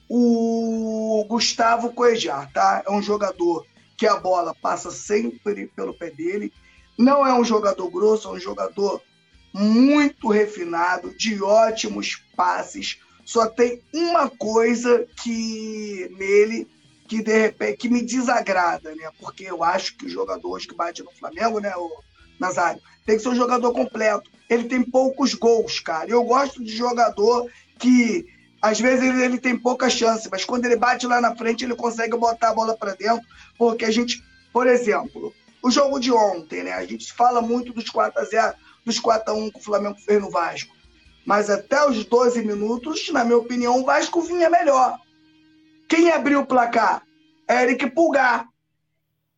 o 0.09 1.24
Gustavo 1.28 1.92
Coejar, 1.92 2.52
tá? 2.52 2.82
É 2.84 2.90
um 2.90 3.00
jogador 3.00 3.64
que 3.96 4.09
a 4.09 4.16
bola 4.16 4.56
passa 4.61 4.90
sempre 4.90 5.68
pelo 5.68 5.94
pé 5.96 6.11
dele. 6.11 6.52
Não 6.98 7.24
é 7.24 7.32
um 7.32 7.44
jogador 7.44 7.88
grosso, 7.90 8.26
é 8.26 8.32
um 8.32 8.40
jogador 8.40 9.00
muito 9.53 10.28
refinado, 10.28 11.14
de 11.16 11.42
ótimos 11.42 12.22
passes. 12.36 12.99
Só 13.24 13.46
tem 13.46 13.82
uma 13.92 14.30
coisa 14.30 15.07
que 15.22 16.09
nele 16.18 16.66
que 17.09 17.22
de 17.22 17.38
repente 17.38 17.78
que 17.78 17.88
me 17.88 18.03
desagrada, 18.03 18.94
né? 18.94 19.11
Porque 19.18 19.44
eu 19.44 19.64
acho 19.64 19.96
que 19.96 20.07
o 20.07 20.11
jogador 20.11 20.51
hoje 20.51 20.68
que 20.68 20.74
bate 20.74 21.03
no 21.03 21.11
Flamengo, 21.11 21.59
né, 21.59 21.74
o 21.74 21.90
Nazário, 22.38 22.82
tem 23.07 23.16
que 23.16 23.22
ser 23.22 23.30
um 23.30 23.34
jogador 23.34 23.72
completo. 23.72 24.30
Ele 24.49 24.64
tem 24.64 24.82
poucos 24.82 25.32
gols, 25.32 25.80
cara. 25.80 26.11
Eu 26.11 26.22
gosto 26.22 26.62
de 26.62 26.70
jogador 26.76 27.51
que 27.78 28.26
às 28.61 28.78
vezes 28.78 29.03
ele, 29.03 29.24
ele 29.24 29.38
tem 29.38 29.57
pouca 29.57 29.88
chance, 29.88 30.28
mas 30.30 30.44
quando 30.44 30.66
ele 30.66 30.76
bate 30.76 31.07
lá 31.07 31.20
na 31.20 31.34
frente, 31.34 31.64
ele 31.64 31.74
consegue 31.74 32.16
botar 32.16 32.51
a 32.51 32.55
bola 32.55 32.76
para 32.76 32.94
dentro, 32.94 33.26
porque 33.57 33.84
a 33.84 33.90
gente, 33.90 34.22
por 34.53 34.66
exemplo, 34.66 35.32
o 35.62 35.70
jogo 35.70 35.99
de 35.99 36.12
ontem, 36.12 36.64
né? 36.64 36.72
A 36.72 36.84
gente 36.84 37.12
fala 37.12 37.40
muito 37.40 37.72
dos 37.72 37.88
4 37.88 38.20
a 38.20 38.24
0 38.24 38.55
dos 38.85 38.99
4 38.99 39.33
a 39.33 39.37
1 39.37 39.51
que 39.51 39.59
o 39.59 39.62
Flamengo 39.62 39.99
fez 39.99 40.20
no 40.20 40.31
Vasco. 40.31 40.74
Mas 41.26 41.51
até 41.51 41.87
os 41.87 42.05
12 42.05 42.43
minutos, 42.45 43.11
na 43.11 43.24
minha 43.24 43.37
opinião, 43.37 43.81
o 43.81 43.85
Vasco 43.85 44.22
vinha 44.22 44.49
melhor. 44.49 44.99
Quem 45.89 46.11
abriu 46.11 46.41
o 46.41 46.47
placar? 46.47 47.03
Eric 47.51 47.91
Pulgar, 47.91 48.47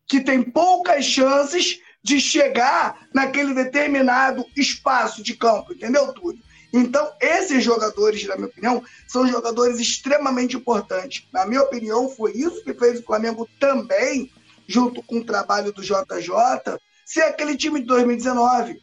que 0.06 0.20
tem 0.20 0.42
poucas 0.42 1.04
chances 1.04 1.80
de 2.02 2.20
chegar 2.20 3.08
naquele 3.14 3.54
determinado 3.54 4.44
espaço 4.56 5.22
de 5.22 5.36
campo, 5.36 5.72
entendeu, 5.72 6.12
Túlio? 6.12 6.42
Então, 6.72 7.12
esses 7.20 7.62
jogadores, 7.62 8.24
na 8.26 8.36
minha 8.36 8.46
opinião, 8.46 8.82
são 9.08 9.26
jogadores 9.26 9.80
extremamente 9.80 10.56
importantes. 10.56 11.26
Na 11.32 11.44
minha 11.44 11.62
opinião, 11.62 12.08
foi 12.08 12.32
isso 12.32 12.62
que 12.62 12.74
fez 12.74 13.00
o 13.00 13.04
Flamengo 13.04 13.48
também, 13.58 14.30
junto 14.68 15.02
com 15.02 15.18
o 15.18 15.24
trabalho 15.24 15.72
do 15.72 15.82
JJ, 15.82 16.78
ser 17.04 17.22
aquele 17.22 17.56
time 17.56 17.80
de 17.80 17.86
2019. 17.86 18.80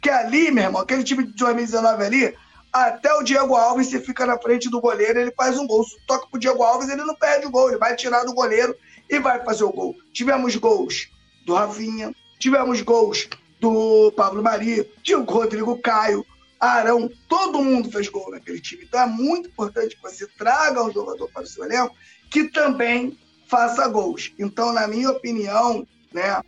Que 0.00 0.10
ali, 0.10 0.50
meu 0.50 0.64
irmão, 0.64 0.82
aquele 0.82 1.02
time 1.02 1.24
de 1.24 1.32
2019 1.32 2.04
ali, 2.04 2.34
até 2.72 3.12
o 3.14 3.22
Diego 3.22 3.54
Alves, 3.54 3.88
se 3.88 4.00
fica 4.00 4.26
na 4.26 4.38
frente 4.38 4.68
do 4.68 4.80
goleiro, 4.80 5.18
ele 5.18 5.32
faz 5.32 5.58
um 5.58 5.66
gol. 5.66 5.84
Se 5.84 5.96
toca 6.06 6.26
pro 6.28 6.38
Diego 6.38 6.62
Alves, 6.62 6.88
ele 6.88 7.02
não 7.02 7.14
perde 7.14 7.46
o 7.46 7.50
gol, 7.50 7.68
ele 7.68 7.78
vai 7.78 7.96
tirar 7.96 8.24
do 8.24 8.34
goleiro 8.34 8.76
e 9.08 9.18
vai 9.18 9.42
fazer 9.44 9.64
o 9.64 9.72
gol. 9.72 9.96
Tivemos 10.12 10.54
gols 10.56 11.08
do 11.46 11.54
Rafinha, 11.54 12.14
tivemos 12.38 12.80
gols 12.82 13.28
do 13.60 14.12
Pablo 14.12 14.42
Mari, 14.42 14.88
do 15.04 15.24
Rodrigo 15.24 15.78
Caio, 15.78 16.24
Arão, 16.60 17.10
todo 17.28 17.62
mundo 17.62 17.90
fez 17.90 18.08
gol 18.08 18.30
naquele 18.30 18.60
time. 18.60 18.84
Então 18.84 19.00
é 19.00 19.06
muito 19.06 19.48
importante 19.48 19.96
que 19.96 20.02
você 20.02 20.26
traga 20.26 20.82
um 20.82 20.92
jogador 20.92 21.28
para 21.32 21.42
o 21.42 21.46
seu 21.46 21.64
elenco 21.64 21.94
que 22.30 22.44
também 22.48 23.16
faça 23.46 23.88
gols. 23.88 24.32
Então, 24.38 24.72
na 24.72 24.86
minha 24.86 25.10
opinião, 25.10 25.86
né, 26.12 26.42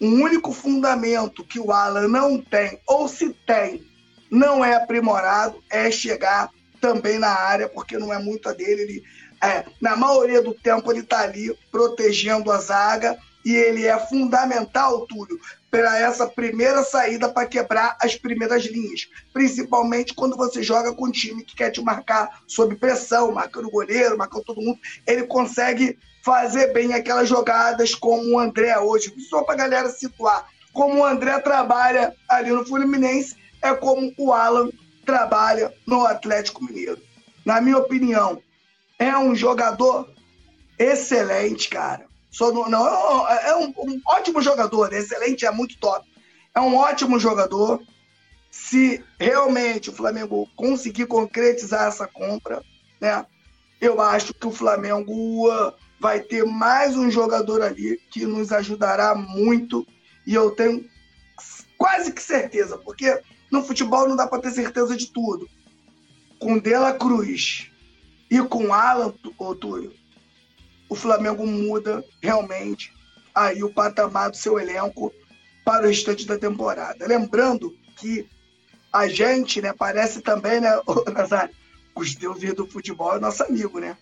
o 0.00 0.06
único 0.06 0.52
fundamento 0.52 1.44
que 1.44 1.60
o 1.60 1.70
Alan 1.70 2.08
não 2.08 2.40
tem, 2.40 2.80
ou 2.86 3.06
se 3.06 3.34
tem, 3.46 3.84
não 4.30 4.64
é 4.64 4.74
aprimorado, 4.74 5.62
é 5.70 5.90
chegar 5.90 6.48
também 6.80 7.18
na 7.18 7.28
área, 7.28 7.68
porque 7.68 7.98
não 7.98 8.12
é 8.12 8.18
muito 8.18 8.48
a 8.48 8.52
dele. 8.52 8.82
Ele, 8.82 9.04
é, 9.42 9.64
na 9.80 9.96
maioria 9.96 10.40
do 10.40 10.54
tempo, 10.54 10.90
ele 10.90 11.00
está 11.00 11.20
ali 11.20 11.54
protegendo 11.70 12.50
a 12.50 12.58
zaga 12.58 13.18
e 13.44 13.54
ele 13.54 13.86
é 13.86 13.98
fundamental, 14.06 15.06
Túlio, 15.06 15.38
para 15.70 15.98
essa 15.98 16.26
primeira 16.26 16.82
saída 16.82 17.28
para 17.28 17.46
quebrar 17.46 17.96
as 18.00 18.16
primeiras 18.16 18.64
linhas, 18.64 19.08
principalmente 19.32 20.14
quando 20.14 20.36
você 20.36 20.62
joga 20.62 20.92
com 20.92 21.06
um 21.06 21.12
time 21.12 21.44
que 21.44 21.54
quer 21.54 21.70
te 21.70 21.80
marcar 21.80 22.42
sob 22.46 22.74
pressão, 22.76 23.32
marcando 23.32 23.68
o 23.68 23.70
goleiro, 23.70 24.18
marcando 24.18 24.44
todo 24.44 24.60
mundo. 24.60 24.78
Ele 25.06 25.24
consegue 25.24 25.98
fazer 26.22 26.72
bem 26.72 26.92
aquelas 26.92 27.28
jogadas 27.28 27.94
como 27.94 28.34
o 28.34 28.38
André 28.38 28.78
hoje, 28.78 29.12
só 29.28 29.42
para 29.42 29.54
a 29.54 29.58
galera 29.58 29.88
situar. 29.88 30.46
Como 30.72 31.00
o 31.00 31.04
André 31.04 31.38
trabalha 31.40 32.14
ali 32.28 32.50
no 32.50 32.64
Fluminense, 32.64 33.36
é 33.62 33.74
como 33.74 34.12
o 34.16 34.32
Alan 34.32 34.70
trabalha 35.04 35.74
no 35.86 36.06
Atlético 36.06 36.64
Mineiro. 36.64 37.00
Na 37.44 37.60
minha 37.60 37.78
opinião, 37.78 38.40
é 38.98 39.16
um 39.16 39.34
jogador 39.34 40.08
excelente, 40.78 41.68
cara. 41.68 42.06
Só 42.30 42.52
não, 42.52 42.68
não 42.68 43.28
é 43.28 43.56
um, 43.56 43.74
um 43.76 44.00
ótimo 44.06 44.40
jogador, 44.40 44.92
excelente, 44.92 45.44
é 45.44 45.50
muito 45.50 45.78
top. 45.78 46.08
É 46.54 46.60
um 46.60 46.76
ótimo 46.76 47.18
jogador. 47.18 47.82
Se 48.50 49.04
realmente 49.18 49.90
o 49.90 49.92
Flamengo 49.92 50.48
conseguir 50.54 51.06
concretizar 51.06 51.88
essa 51.88 52.06
compra, 52.06 52.62
né, 53.00 53.24
eu 53.80 54.00
acho 54.00 54.34
que 54.34 54.46
o 54.46 54.52
Flamengo 54.52 55.50
vai 56.00 56.20
ter 56.20 56.44
mais 56.44 56.96
um 56.96 57.10
jogador 57.10 57.60
ali 57.60 58.00
que 58.10 58.24
nos 58.24 58.50
ajudará 58.50 59.14
muito 59.14 59.86
e 60.26 60.34
eu 60.34 60.50
tenho 60.52 60.88
quase 61.76 62.12
que 62.12 62.22
certeza, 62.22 62.78
porque 62.78 63.20
no 63.50 63.62
futebol 63.62 64.08
não 64.08 64.16
dá 64.16 64.26
para 64.26 64.40
ter 64.40 64.50
certeza 64.50 64.96
de 64.96 65.12
tudo. 65.12 65.46
Com 66.38 66.58
Dela 66.58 66.94
Cruz 66.94 67.70
e 68.30 68.40
com 68.42 68.72
Alan 68.72 69.12
Túlio, 69.60 69.92
o 70.88 70.94
Flamengo 70.94 71.46
muda 71.46 72.02
realmente 72.22 72.92
aí 73.34 73.62
o 73.62 73.72
patamar 73.72 74.30
do 74.30 74.36
seu 74.36 74.58
elenco 74.58 75.12
para 75.64 75.84
o 75.84 75.88
restante 75.88 76.26
da 76.26 76.38
temporada. 76.38 77.06
Lembrando 77.06 77.76
que 77.96 78.26
a 78.92 79.06
gente, 79.06 79.60
né, 79.60 79.72
parece 79.72 80.22
também, 80.22 80.60
né, 80.60 80.70
Nazário, 81.12 81.54
os 81.94 82.14
deuses 82.14 82.54
do 82.54 82.66
futebol 82.66 83.16
é 83.16 83.20
nosso 83.20 83.42
amigo, 83.44 83.78
né? 83.78 83.96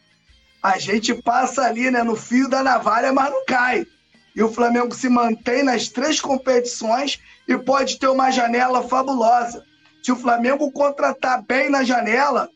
A 0.63 0.79
gente 0.79 1.15
passa 1.15 1.63
ali 1.63 1.91
né, 1.91 2.03
no 2.03 2.17
fio 2.17 2.49
da 2.49 2.63
navalha, 2.63 3.13
mas 3.13 3.31
não 3.31 3.45
cai. 3.45 3.87
E 4.35 4.43
o 4.43 4.53
Flamengo 4.53 4.95
se 4.95 5.09
mantém 5.09 5.63
nas 5.63 5.89
três 5.89 6.21
competições 6.21 7.19
e 7.47 7.57
pode 7.57 7.99
ter 7.99 8.09
uma 8.09 8.31
janela 8.31 8.83
fabulosa. 8.83 9.65
Se 10.03 10.13
o 10.13 10.17
Flamengo 10.17 10.71
contratar 10.71 11.43
bem 11.43 11.69
na 11.71 11.83
janela, 11.83 12.49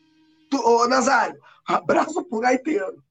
tu, 0.49 0.57
ô 0.57 0.87
Nazário, 0.87 1.37
abraço 1.67 2.23
pro 2.23 2.39
gaiteiro. 2.39 3.03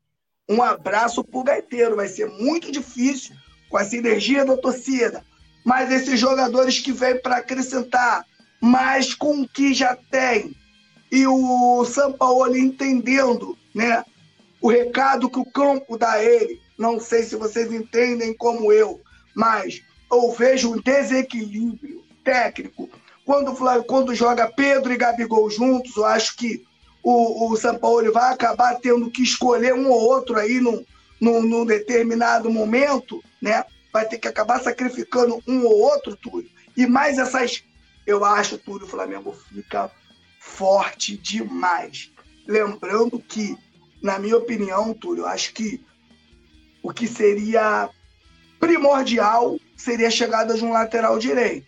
Um 0.49 0.63
abraço 0.63 1.23
pro 1.25 1.43
gaiteiro. 1.43 1.97
Vai 1.97 2.09
ser 2.09 2.27
muito 2.27 2.71
difícil 2.73 3.35
com 3.69 3.79
essa 3.79 3.97
energia 3.97 4.45
da 4.45 4.57
torcida. 4.57 5.25
Mas 5.65 5.91
esses 5.91 6.19
jogadores 6.19 6.79
que 6.79 6.93
vêm 6.93 7.21
para 7.21 7.37
acrescentar, 7.37 8.25
mas 8.61 9.15
com 9.15 9.43
o 9.43 9.49
que 9.49 9.73
já 9.73 9.97
tem, 10.11 10.57
e 11.11 11.27
o 11.27 11.85
São 11.85 12.13
Paulo 12.13 12.57
entendendo 12.57 13.57
né, 13.75 14.05
o 14.63 14.71
recado 14.71 15.29
que 15.29 15.41
o 15.41 15.45
campo 15.45 15.99
dá 15.99 16.13
a 16.13 16.25
ele. 16.25 16.61
Não 16.79 17.01
sei 17.01 17.25
se 17.25 17.35
vocês 17.35 17.71
entendem 17.71 18.33
como 18.33 18.73
eu, 18.73 19.01
mas 19.35 19.83
eu 20.11 20.31
vejo 20.33 20.73
um 20.73 20.81
desequilíbrio 20.81 22.03
técnico. 22.25 22.89
Quando, 23.25 23.55
quando 23.85 24.15
joga 24.15 24.51
Pedro 24.51 24.93
e 24.93 24.97
Gabigol 24.97 25.51
juntos, 25.51 25.97
eu 25.97 26.05
acho 26.05 26.37
que 26.37 26.65
o, 27.03 27.51
o 27.51 27.57
São 27.57 27.77
Paulo 27.77 28.13
vai 28.13 28.33
acabar 28.33 28.77
tendo 28.77 29.11
que 29.11 29.23
escolher 29.23 29.75
um 29.75 29.91
ou 29.91 30.01
outro 30.01 30.39
aí 30.39 30.61
num, 30.61 30.85
num, 31.21 31.43
num 31.43 31.67
determinado 31.67 32.49
momento, 32.49 33.23
né? 33.41 33.65
Vai 33.93 34.07
ter 34.07 34.19
que 34.19 34.29
acabar 34.29 34.61
sacrificando 34.61 35.43
um 35.47 35.65
ou 35.65 35.81
outro, 35.81 36.17
Túlio. 36.17 36.49
E 36.77 36.87
mais 36.87 37.19
essas. 37.19 37.65
Eu 38.07 38.25
acho, 38.25 38.59
Túlio, 38.59 38.87
o 38.87 38.91
Flamengo 38.91 39.37
fica 39.53 39.91
forte 40.39 41.17
demais. 41.17 42.11
Lembrando 42.47 43.19
que 43.21 43.57
na 44.03 44.19
minha 44.19 44.37
opinião, 44.37 44.93
Túlio, 44.93 45.27
acho 45.27 45.53
que 45.53 45.85
o 46.83 46.93
que 46.93 47.07
seria 47.07 47.89
primordial 48.59 49.57
seria 49.77 50.09
a 50.09 50.11
chegada 50.11 50.55
de 50.55 50.65
um 50.65 50.73
lateral 50.73 51.19
direito. 51.19 51.67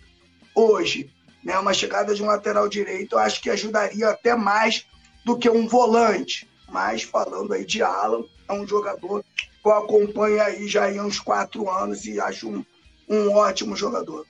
Hoje, 0.55 1.11
né, 1.43 1.59
uma 1.59 1.75
chegada 1.75 2.15
de 2.15 2.23
um 2.23 2.27
lateral 2.27 2.69
direito, 2.69 3.15
eu 3.15 3.19
acho 3.19 3.41
que 3.41 3.51
ajudaria 3.51 4.09
até 4.09 4.35
mais 4.35 4.87
do 5.25 5.39
que 5.39 5.49
um 5.49 5.69
volante. 5.69 6.49
Mas 6.69 7.03
falando 7.03 7.53
aí 7.53 7.65
de 7.65 7.83
Alan, 7.83 8.25
é 8.49 8.53
um 8.53 8.67
jogador 8.67 9.25
que 9.37 9.49
eu 9.65 9.73
acompanho 9.73 10.43
aí 10.43 10.67
já 10.69 10.89
há 10.89 11.03
uns 11.03 11.21
quatro 11.21 11.71
anos 11.71 12.05
e 12.05 12.21
acho 12.21 12.49
um, 12.49 12.65
um 13.09 13.33
ótimo 13.33 13.77
jogador. 13.77 14.27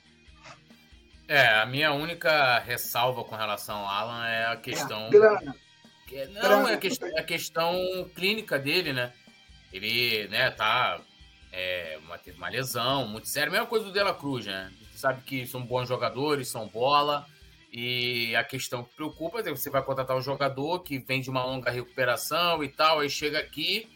É, 1.27 1.47
a 1.47 1.65
minha 1.65 1.91
única 1.91 2.59
ressalva 2.59 3.23
com 3.23 3.35
relação 3.35 3.77
ao 3.77 3.87
Alan 3.87 4.27
é 4.27 4.45
a 4.47 4.55
questão. 4.57 5.09
É. 5.11 5.64
Não, 6.27 6.41
grana. 6.41 6.71
É 6.71 6.73
a 6.73 6.77
questão, 6.77 7.17
a 7.17 7.23
questão 7.23 8.11
clínica 8.15 8.57
dele, 8.57 8.93
né? 8.93 9.11
Ele, 9.73 10.27
né, 10.27 10.51
tá. 10.51 11.01
É, 11.51 11.97
uma, 12.03 12.17
teve 12.17 12.37
uma 12.37 12.49
lesão 12.49 13.07
muito 13.07 13.27
séria. 13.27 13.51
Mesma 13.51 13.67
coisa 13.67 13.85
do 13.85 13.91
Dela 13.91 14.13
Cruz, 14.13 14.45
né? 14.45 14.71
Sabe 14.93 15.21
que 15.23 15.45
são 15.47 15.61
bons 15.61 15.87
jogadores, 15.87 16.47
são 16.47 16.67
bola. 16.67 17.25
E 17.71 18.33
a 18.35 18.43
questão 18.43 18.83
que 18.83 18.95
preocupa 18.95 19.39
é 19.39 19.43
que 19.43 19.49
você 19.49 19.69
vai 19.69 19.83
contratar 19.83 20.15
um 20.15 20.21
jogador 20.21 20.79
que 20.79 20.97
vem 20.97 21.19
de 21.19 21.29
uma 21.29 21.43
longa 21.45 21.69
recuperação 21.69 22.63
e 22.63 22.69
tal, 22.69 22.99
aí 22.99 23.09
chega 23.09 23.37
aqui 23.39 23.89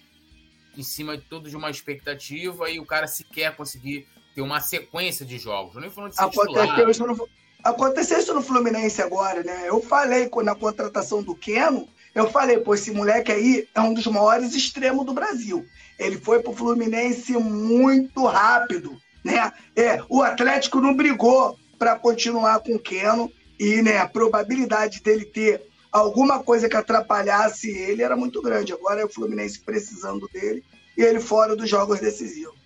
em 0.78 0.84
cima 0.84 1.18
de 1.18 1.24
tudo 1.24 1.50
de 1.50 1.56
uma 1.56 1.70
expectativa 1.70 2.70
e 2.70 2.80
o 2.80 2.86
cara 2.86 3.08
sequer 3.08 3.56
conseguir 3.56 4.08
ter 4.36 4.42
uma 4.42 4.60
sequência 4.60 5.26
de 5.26 5.38
jogos. 5.38 5.76
Eu 5.76 5.82
nem 5.82 5.90
falando 5.90 6.12
de 6.12 6.20
aconteceu, 6.20 6.90
isso 6.90 7.08
no, 7.08 7.30
aconteceu 7.64 8.20
isso 8.20 8.34
no 8.34 8.42
Fluminense 8.42 9.02
agora, 9.02 9.44
né? 9.44 9.70
Eu 9.70 9.82
falei 9.82 10.30
na 10.44 10.56
contratação 10.56 11.24
do 11.24 11.36
Keno, 11.36 11.88
eu 12.14 12.30
falei, 12.30 12.58
pô, 12.58 12.74
esse 12.74 12.92
moleque 12.92 13.32
aí 13.32 13.68
é 13.74 13.82
um 13.82 13.94
dos 13.94 14.08
maiores 14.08 14.56
extremos 14.56 15.06
do 15.06 15.14
Brasil. 15.14 15.66
Ele 15.98 16.18
foi 16.18 16.42
pro 16.42 16.54
Fluminense 16.54 17.34
muito 17.34 18.26
rápido, 18.26 18.98
né? 19.24 19.52
É, 19.76 20.02
o 20.10 20.22
Atlético 20.22 20.80
não 20.80 20.96
brigou 20.96 21.58
para 21.78 21.98
continuar 21.98 22.60
com 22.60 22.76
o 22.76 22.80
Keno 22.80 23.32
e, 23.60 23.82
né, 23.82 23.98
a 23.98 24.08
probabilidade 24.08 25.02
dele 25.02 25.26
ter 25.26 25.62
alguma 25.92 26.42
coisa 26.44 26.70
que 26.70 26.76
atrapalhasse 26.76 27.70
ele 27.70 28.04
era 28.04 28.16
muito 28.16 28.42
grande. 28.42 28.74
Agora 28.74 29.02
é 29.02 29.06
o 29.06 29.10
Fluminense 29.10 29.60
precisando 29.60 30.28
dele 30.32 30.64
e 30.98 31.02
ele 31.02 31.20
fora 31.20 31.56
dos 31.56 31.70
jogos 31.70 32.00
decisivos. 32.00 32.58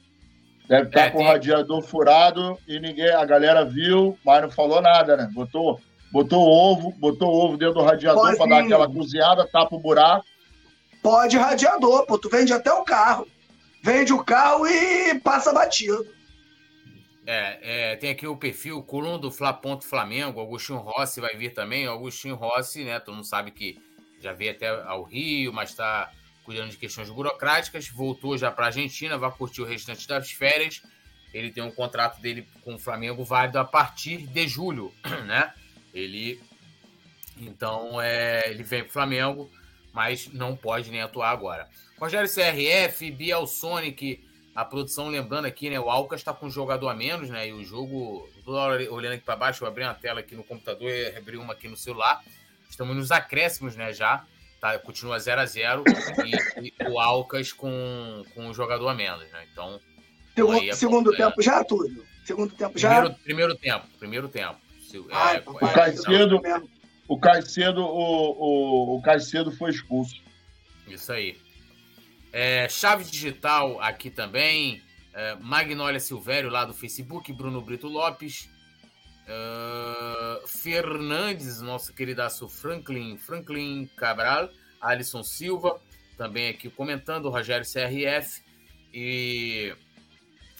Deve 0.68 0.88
estar 0.88 1.08
é, 1.08 1.10
com 1.10 1.20
o 1.20 1.26
radiador 1.26 1.82
furado 1.84 2.58
e 2.68 2.80
ninguém, 2.80 3.12
a 3.12 3.26
galera 3.26 3.66
viu, 3.66 4.18
mas 4.26 4.41
não 4.41 4.50
falou 4.50 4.82
nada, 4.82 5.18
né? 5.18 5.30
Botou, 5.34 5.80
botou 6.14 6.47
ovo, 6.47 6.91
botou 6.91 7.28
ovo 7.28 7.57
dentro 7.57 7.74
do 7.74 7.82
radiador 7.82 8.38
para 8.38 8.45
dar 8.47 8.64
aquela 8.64 8.88
cozinhada, 8.88 9.47
tapa 9.47 9.76
o 9.76 9.80
buraco. 9.80 10.24
Pode 11.01 11.36
radiador, 11.36 12.05
pô, 12.05 12.20
tu 12.20 12.30
vende 12.30 12.53
até 12.53 12.72
o 12.72 12.84
carro. 12.84 13.28
Vende 13.82 14.14
o 14.14 14.24
carro 14.24 14.68
e 14.68 15.20
passa 15.20 15.51
batido. 15.51 16.07
É, 17.26 17.93
é, 17.93 17.95
tem 17.95 18.11
aqui 18.11 18.28
o 18.28 18.38
perfil 18.38 18.84
Coluna 18.84 19.18
do 19.18 19.32
Fla 19.32 19.51
Ponto 19.51 19.86
Flamengo, 19.86 20.39
Agostinho 20.39 20.78
Rossi 20.78 21.20
vai 21.20 21.36
vir 21.36 21.51
também. 21.51 21.88
Agostinho 21.88 22.36
Rossi, 22.36 22.84
né? 22.84 22.99
Todo 22.99 23.16
mundo 23.16 23.26
sabe 23.26 23.49
que 23.49 23.82
já 24.22 24.34
veio 24.34 24.51
até 24.51 24.70
ao 24.84 25.03
Rio, 25.03 25.51
mas 25.51 25.72
está 25.72 26.11
cuidando 26.45 26.70
de 26.70 26.78
questões 26.78 27.09
burocráticas, 27.09 27.88
voltou 27.89 28.38
já 28.38 28.51
para 28.51 28.66
a 28.66 28.68
Argentina, 28.68 29.18
vai 29.18 29.32
curtir 29.32 29.61
o 29.61 29.66
restante 29.66 30.07
das 30.07 30.32
férias. 30.32 30.84
Ele 31.34 31.49
tem 31.49 31.64
um 31.64 31.72
contrato 31.72 32.22
dele 32.22 32.47
com 32.64 32.76
o 32.76 32.80
Flamengo 32.80 33.24
válido 33.24 33.57
a 33.57 33.66
partir 33.66 34.28
de 34.28 34.47
julho, 34.47 34.93
né? 35.26 35.51
Ele 35.94 36.41
então 37.38 38.02
é, 38.02 38.50
ele 38.50 38.64
vem 38.64 38.82
para 38.82 38.89
o 38.89 38.94
Flamengo, 38.94 39.50
mas 39.91 40.28
não 40.32 40.56
pode 40.56 40.91
nem 40.91 41.02
atuar 41.02 41.32
agora. 41.32 41.68
Rogério 42.00 42.30
CRF, 42.30 43.12
Biel 43.12 43.48
Sonic, 43.48 44.24
a 44.56 44.64
produção 44.64 45.08
lembrando 45.08 45.46
aqui, 45.46 45.70
né? 45.70 45.80
O 45.80 45.89
Alcas 45.89 46.20
está 46.20 46.34
com 46.34 46.48
um 46.48 46.52
jogador 46.52 46.89
a 46.89 46.94
menos, 46.94 47.30
né? 47.30 47.48
E 47.48 47.54
o 47.54 47.64
jogo, 47.64 48.30
toda 48.46 48.60
hora 48.60 48.91
olhando 48.91 49.14
aqui 49.14 49.24
para 49.24 49.36
baixo, 49.36 49.64
eu 49.64 49.68
abri 49.68 49.84
uma 49.84 49.94
tela 49.94 50.20
aqui 50.20 50.36
no 50.36 50.44
computador 50.44 50.89
e 50.89 51.16
abri 51.16 51.38
uma 51.38 51.54
aqui 51.54 51.68
no 51.68 51.78
celular. 51.78 52.24
Estamos 52.70 52.96
nos 52.96 53.12
acréscimos, 53.12 53.76
né? 53.76 53.94
Já 53.94 54.26
tá, 54.60 54.78
continua 54.80 55.20
0 55.20 55.41
a 55.41 55.46
0 55.46 55.84
e, 56.26 56.68
e, 56.68 56.88
o 56.88 57.00
Alcas 57.00 57.52
com, 57.52 58.24
com 58.34 58.48
um 58.48 58.54
jogador 58.54 58.88
a 58.88 58.94
menos, 58.94 59.30
né? 59.32 59.46
Então. 59.52 59.80
Segundo, 60.36 60.70
é 60.70 60.74
segundo 60.74 61.12
tempo 61.12 61.41
já, 61.41 61.64
Túlio? 61.64 62.06
Segundo 62.26 62.54
tempo 62.56 62.78
já? 62.78 62.89
Primeiro, 62.89 63.20
primeiro 63.24 63.56
tempo, 63.56 63.88
primeiro 64.00 64.30
tempo. 64.30 64.62
Ai, 65.12 65.38
é, 65.38 65.39
papai, 65.41 65.70
o 65.70 65.74
Caicedo, 65.74 66.41
o 67.08 67.20
Caicedo, 67.20 67.82
o, 67.82 68.96
o, 68.96 68.98
o 68.98 69.02
Caicedo 69.02 69.52
foi 69.52 69.72
expulso. 69.72 70.22
Isso 70.88 71.12
aí. 71.12 71.38
É, 72.32 72.68
Chave 72.70 73.04
Digital 73.04 73.80
aqui 73.82 74.10
também. 74.10 74.82
É, 75.14 75.36
Magnólia 75.36 76.00
Silvério 76.00 76.50
lá 76.50 76.66
do 76.66 76.74
Facebook. 76.74 77.32
Bruno 77.32 77.62
Brito 77.62 77.88
Lopes. 77.88 78.50
Uh, 79.24 80.46
Fernandes, 80.46 81.62
nosso 81.62 81.94
queridaço 81.94 82.50
Franklin, 82.50 83.18
Franklin 83.18 83.89
Cabral, 83.96 84.50
Alisson 84.82 85.24
Silva, 85.24 85.80
também 86.18 86.50
aqui 86.50 86.70
comentando, 86.70 87.30
Rogério 87.30 87.66
CRF. 87.66 88.44
E 88.94 89.74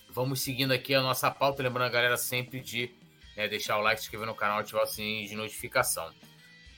vamos 0.10 0.42
seguindo 0.42 0.72
aqui 0.72 0.96
a 0.96 1.02
nossa 1.02 1.30
pauta, 1.30 1.62
lembrando 1.62 1.88
a 1.88 1.92
galera 1.92 2.16
sempre 2.16 2.62
de 2.62 2.90
né, 3.36 3.48
deixar 3.48 3.78
o 3.78 3.82
like, 3.82 4.00
se 4.00 4.06
inscrever 4.06 4.28
no 4.28 4.36
canal, 4.36 4.60
ativar 4.60 4.84
o 4.84 4.88
sininho 4.88 5.28
de 5.28 5.36
notificação. 5.36 6.12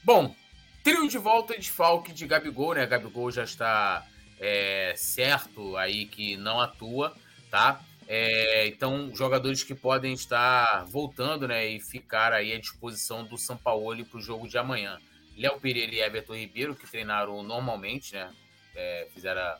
Bom, 0.03 0.35
trio 0.83 1.07
de 1.07 1.17
volta 1.17 1.57
de 1.57 1.71
Falque 1.71 2.13
de 2.13 2.27
Gabigol, 2.27 2.75
né? 2.75 2.85
Gabigol 2.85 3.31
já 3.31 3.43
está 3.43 4.05
é, 4.39 4.93
certo 4.95 5.75
aí 5.77 6.05
que 6.05 6.37
não 6.37 6.59
atua, 6.59 7.15
tá? 7.49 7.81
É, 8.07 8.67
então, 8.67 9.11
jogadores 9.15 9.63
que 9.63 9.73
podem 9.73 10.13
estar 10.13 10.85
voltando 10.85 11.47
né, 11.47 11.67
e 11.67 11.79
ficar 11.79 12.33
aí 12.33 12.53
à 12.53 12.59
disposição 12.59 13.23
do 13.23 13.37
São 13.37 13.57
Paulo 13.57 14.05
para 14.05 14.17
o 14.17 14.21
jogo 14.21 14.47
de 14.47 14.57
amanhã. 14.57 14.99
Léo 15.35 15.59
Pereira 15.59 15.93
e 15.93 15.99
Everton 15.99 16.35
Ribeiro, 16.35 16.75
que 16.75 16.89
treinaram 16.89 17.41
normalmente, 17.43 18.13
né? 18.13 18.31
É, 18.75 19.07
fizeram 19.13 19.57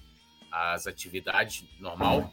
as 0.52 0.88
atividades 0.88 1.66
normal. 1.80 2.32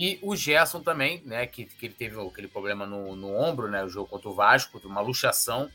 E 0.00 0.16
o 0.22 0.36
Gerson 0.36 0.80
também, 0.80 1.20
né? 1.24 1.44
Que, 1.44 1.64
que 1.64 1.86
ele 1.86 1.94
teve 1.94 2.20
aquele 2.20 2.46
problema 2.46 2.86
no, 2.86 3.16
no 3.16 3.34
ombro, 3.34 3.68
né? 3.68 3.82
O 3.82 3.88
jogo 3.88 4.08
contra 4.08 4.28
o 4.28 4.32
Vasco, 4.32 4.80
uma 4.84 5.00
luxação. 5.00 5.68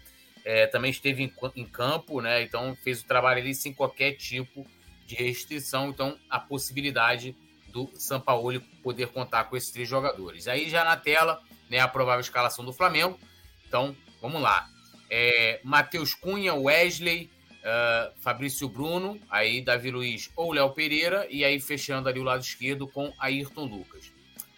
É, 0.46 0.66
também 0.66 0.92
esteve 0.92 1.24
em, 1.24 1.34
em, 1.58 1.66
campo, 1.66 2.22
né? 2.22 2.42
Então 2.42 2.74
fez 2.84 3.02
o 3.02 3.06
trabalho 3.06 3.42
ali 3.42 3.54
sem 3.54 3.74
qualquer 3.74 4.14
tipo 4.14 4.66
de 5.06 5.16
restrição. 5.16 5.90
Então, 5.90 6.18
a 6.30 6.40
possibilidade 6.40 7.36
do 7.68 7.90
Sampaoli 7.96 8.62
poder 8.82 9.08
contar 9.08 9.44
com 9.46 9.58
esses 9.58 9.72
três 9.72 9.90
jogadores. 9.90 10.48
Aí 10.48 10.70
já 10.70 10.86
na 10.86 10.96
tela, 10.96 11.42
né, 11.70 11.80
a 11.80 11.88
provável 11.88 12.22
escalação 12.22 12.64
do 12.64 12.72
Flamengo. 12.72 13.20
Então, 13.68 13.94
vamos 14.22 14.42
lá. 14.42 14.70
É, 15.10 15.60
Matheus 15.66 16.14
Cunha, 16.14 16.54
Wesley, 16.54 17.30
uh, 17.60 18.14
Fabrício 18.22 18.70
Bruno, 18.70 19.20
aí 19.30 19.62
Davi 19.62 19.92
Luiz 19.92 20.30
ou 20.34 20.54
Léo 20.54 20.70
Pereira, 20.70 21.28
e 21.30 21.44
aí 21.44 21.60
fechando 21.60 22.08
ali 22.08 22.20
o 22.20 22.24
lado 22.24 22.42
esquerdo 22.42 22.88
com 22.88 23.14
Ayrton 23.20 23.66
Lucas. 23.66 24.13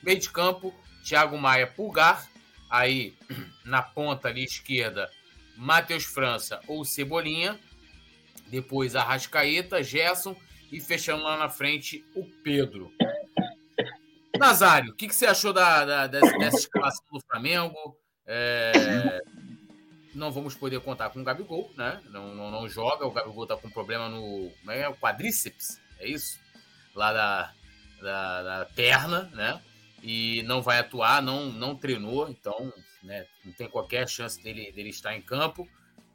Meio 0.06 0.20
de 0.20 0.30
campo, 0.30 0.74
Thiago 1.03 1.38
Maia 1.38 1.68
Pulgar, 1.68 2.30
aí 2.70 3.16
na 3.66 3.82
ponta 3.82 4.28
ali 4.28 4.43
esquerda, 4.43 5.10
Matheus 5.58 6.06
França 6.06 6.62
ou 6.68 6.86
Cebolinha, 6.86 7.60
depois 8.47 8.95
Arrascaeta, 8.95 9.84
Gerson 9.84 10.36
e 10.72 10.80
fechando 10.80 11.24
lá 11.24 11.38
na 11.38 11.49
frente 11.49 12.06
o 12.16 12.24
Pedro. 12.43 12.91
Nazário, 14.38 14.91
o 14.91 14.95
que, 14.95 15.08
que, 15.08 15.16
você 15.16 15.26
achou 15.26 15.53
da, 15.53 15.86
da 15.86 16.08
dessa, 16.08 16.38
dessa, 16.38 16.58
escalação 16.58 17.06
do 17.12 17.22
Flamengo? 17.22 17.97
É, 18.28 19.22
não 20.14 20.32
vamos 20.32 20.56
poder 20.56 20.80
contar 20.82 21.10
com 21.10 21.22
o 21.22 21.24
Gabigol, 21.24 21.72
né? 21.78 22.01
Não, 22.10 22.36
não, 22.36 22.51
não 22.51 22.68
joga, 22.68 23.06
o 23.06 23.12
Gabigol 23.12 23.47
tá 23.47 23.56
com 23.56 23.70
problema 23.70 24.10
no 24.10 24.51
é, 24.68 24.91
quadríceps, 24.93 25.80
é 25.99 26.08
isso? 26.08 26.39
Lá 26.93 27.14
da, 27.14 27.53
da, 28.01 28.43
da, 28.43 28.66
perna, 28.66 29.30
né? 29.34 29.62
E 30.08 30.43
não 30.43 30.62
vai 30.62 30.78
atuar, 30.78 31.20
não, 31.20 31.47
não 31.51 31.76
treinou, 31.76 32.30
então 32.30 32.72
né, 33.01 33.26
não 33.43 33.51
tem 33.53 33.68
qualquer 33.68 34.08
chance 34.08 34.41
dele, 34.41 34.72
dele 34.72 34.89
estar 34.89 35.16
em 35.16 35.22
campo. 35.22 35.68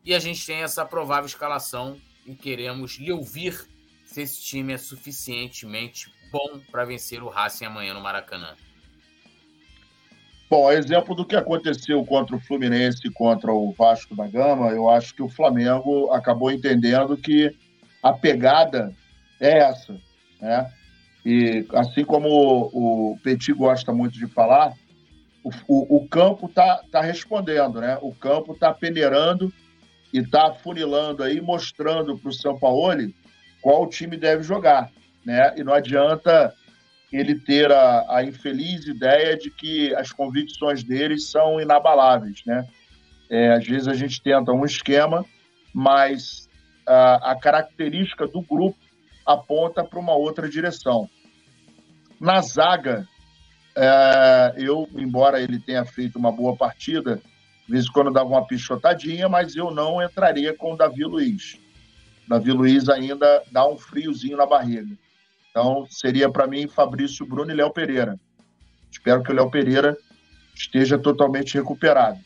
E 0.04 0.14
a 0.14 0.20
gente 0.20 0.46
tem 0.46 0.62
essa 0.62 0.86
provável 0.86 1.26
escalação 1.26 2.00
e 2.24 2.36
queremos 2.36 2.98
lhe 2.98 3.10
ouvir 3.10 3.68
se 4.04 4.22
esse 4.22 4.40
time 4.42 4.74
é 4.74 4.78
suficientemente 4.78 6.08
bom 6.30 6.60
para 6.70 6.84
vencer 6.84 7.20
o 7.20 7.28
Racing 7.28 7.64
amanhã 7.64 7.92
no 7.92 8.00
Maracanã. 8.00 8.54
Bom, 10.48 10.70
exemplo 10.70 11.12
do 11.12 11.24
que 11.26 11.34
aconteceu 11.34 12.04
contra 12.04 12.36
o 12.36 12.40
Fluminense 12.40 13.00
e 13.04 13.10
contra 13.10 13.52
o 13.52 13.72
Vasco 13.72 14.14
da 14.14 14.28
Gama, 14.28 14.70
eu 14.70 14.88
acho 14.88 15.16
que 15.16 15.22
o 15.22 15.28
Flamengo 15.28 16.12
acabou 16.12 16.52
entendendo 16.52 17.16
que 17.16 17.56
a 18.00 18.12
pegada 18.12 18.94
é 19.40 19.58
essa, 19.58 20.00
né? 20.40 20.72
E 21.24 21.66
assim 21.74 22.04
como 22.04 22.28
o, 22.72 23.18
Petit 23.22 23.52
gosta 23.52 23.92
muito 23.92 24.18
de 24.18 24.26
falar, 24.26 24.72
o, 25.44 25.50
o, 25.68 25.96
o 25.96 26.08
campo 26.08 26.46
está 26.46 26.82
tá 26.90 27.00
respondendo, 27.00 27.80
né? 27.80 27.98
O 28.00 28.14
campo 28.14 28.52
está 28.52 28.72
peneirando 28.72 29.52
e 30.12 30.18
está 30.18 30.52
funilando 30.52 31.22
aí, 31.22 31.40
mostrando 31.40 32.18
para 32.18 32.28
o 32.28 32.32
São 32.32 32.58
Paulo 32.58 33.12
qual 33.60 33.86
time 33.88 34.16
deve 34.16 34.42
jogar, 34.42 34.90
né? 35.24 35.54
E 35.56 35.62
não 35.62 35.74
adianta 35.74 36.54
ele 37.12 37.34
ter 37.34 37.70
a, 37.70 38.06
a 38.08 38.24
infeliz 38.24 38.86
ideia 38.86 39.36
de 39.36 39.50
que 39.50 39.94
as 39.96 40.12
convicções 40.12 40.82
deles 40.82 41.30
são 41.30 41.60
inabaláveis, 41.60 42.42
né? 42.46 42.66
É, 43.28 43.52
às 43.52 43.66
vezes 43.66 43.88
a 43.88 43.94
gente 43.94 44.22
tenta 44.22 44.52
um 44.52 44.64
esquema, 44.64 45.24
mas 45.72 46.48
a, 46.86 47.32
a 47.32 47.36
característica 47.36 48.26
do 48.26 48.42
grupo 48.42 48.78
aponta 49.32 49.84
para 49.84 49.98
uma 49.98 50.14
outra 50.14 50.48
direção. 50.48 51.08
Na 52.20 52.40
zaga, 52.40 53.06
é, 53.76 54.54
eu, 54.58 54.88
embora 54.96 55.40
ele 55.40 55.58
tenha 55.58 55.84
feito 55.84 56.18
uma 56.18 56.32
boa 56.32 56.56
partida, 56.56 57.16
de 57.66 57.72
vez 57.72 57.86
em 57.86 57.92
quando 57.92 58.12
dava 58.12 58.28
uma 58.28 58.46
pichotadinha, 58.46 59.28
mas 59.28 59.54
eu 59.54 59.70
não 59.70 60.02
entraria 60.02 60.54
com 60.54 60.72
o 60.72 60.76
Davi 60.76 61.04
Luiz. 61.04 61.58
Davi 62.28 62.52
Luiz 62.52 62.88
ainda 62.88 63.42
dá 63.50 63.66
um 63.66 63.78
friozinho 63.78 64.36
na 64.36 64.46
barriga. 64.46 64.96
Então, 65.50 65.86
seria 65.90 66.30
para 66.30 66.46
mim 66.46 66.68
Fabrício 66.68 67.26
Bruno 67.26 67.50
e 67.50 67.54
Léo 67.54 67.70
Pereira. 67.70 68.18
Espero 68.90 69.22
que 69.22 69.32
o 69.32 69.34
Léo 69.34 69.50
Pereira 69.50 69.96
esteja 70.54 70.98
totalmente 70.98 71.54
recuperado. 71.54 72.18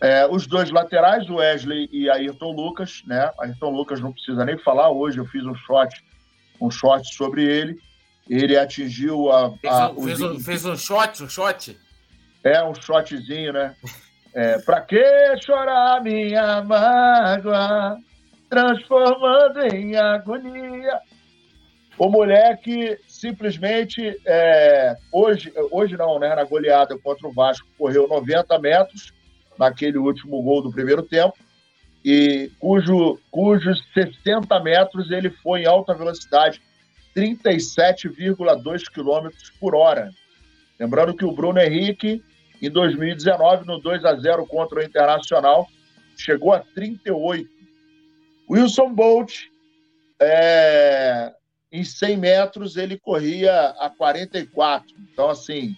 É, 0.00 0.26
os 0.26 0.46
dois 0.46 0.70
laterais, 0.70 1.28
o 1.30 1.36
Wesley 1.36 1.88
e 1.90 2.10
Ayrton 2.10 2.52
Lucas, 2.52 3.02
né? 3.06 3.30
Ayrton 3.40 3.70
Lucas 3.70 4.00
não 4.00 4.12
precisa 4.12 4.44
nem 4.44 4.58
falar. 4.58 4.90
Hoje 4.90 5.18
eu 5.18 5.24
fiz 5.26 5.44
um 5.44 5.54
shot, 5.54 6.04
um 6.60 6.70
shot 6.70 7.14
sobre 7.14 7.44
ele. 7.44 7.78
Ele 8.28 8.58
atingiu 8.58 9.30
a. 9.30 9.46
a 9.46 9.94
fez, 9.94 9.96
um, 9.96 10.04
fez, 10.04 10.22
um, 10.22 10.40
fez 10.40 10.64
um 10.66 10.76
shot, 10.76 11.22
um 11.22 11.28
shot? 11.28 11.78
É, 12.44 12.62
um 12.62 12.74
shotzinho, 12.74 13.52
né? 13.52 13.74
É, 14.34 14.58
pra 14.58 14.82
que 14.82 15.02
chorar 15.42 16.02
minha 16.02 16.62
mágoa, 16.62 17.96
transformando 18.50 19.60
em 19.74 19.96
agonia? 19.96 21.00
O 21.98 22.10
moleque 22.10 22.98
simplesmente, 23.08 24.14
é, 24.26 24.94
hoje, 25.10 25.50
hoje 25.70 25.96
não, 25.96 26.18
né? 26.18 26.34
Na 26.34 26.44
goleada 26.44 26.98
contra 26.98 27.26
o 27.26 27.32
Vasco, 27.32 27.66
correu 27.78 28.06
90 28.06 28.58
metros 28.58 29.15
naquele 29.58 29.98
último 29.98 30.42
gol 30.42 30.62
do 30.62 30.70
primeiro 30.70 31.02
tempo, 31.02 31.34
e 32.04 32.50
cujo, 32.58 33.18
cujos 33.30 33.82
60 33.92 34.60
metros 34.60 35.10
ele 35.10 35.30
foi 35.30 35.62
em 35.62 35.66
alta 35.66 35.92
velocidade, 35.92 36.62
37,2 37.16 38.84
km 38.92 39.28
por 39.58 39.74
hora. 39.74 40.10
Lembrando 40.78 41.16
que 41.16 41.24
o 41.24 41.32
Bruno 41.32 41.58
Henrique, 41.58 42.22
em 42.60 42.70
2019, 42.70 43.66
no 43.66 43.78
2 43.80 44.04
a 44.04 44.14
0 44.14 44.46
contra 44.46 44.80
o 44.80 44.82
Internacional, 44.82 45.66
chegou 46.16 46.52
a 46.52 46.60
38. 46.60 47.48
Wilson 48.48 48.94
Bolt, 48.94 49.46
é, 50.20 51.32
em 51.72 51.82
100 51.82 52.16
metros, 52.16 52.76
ele 52.76 52.98
corria 52.98 53.70
a 53.78 53.90
44. 53.90 54.94
Então, 55.12 55.30
assim, 55.30 55.76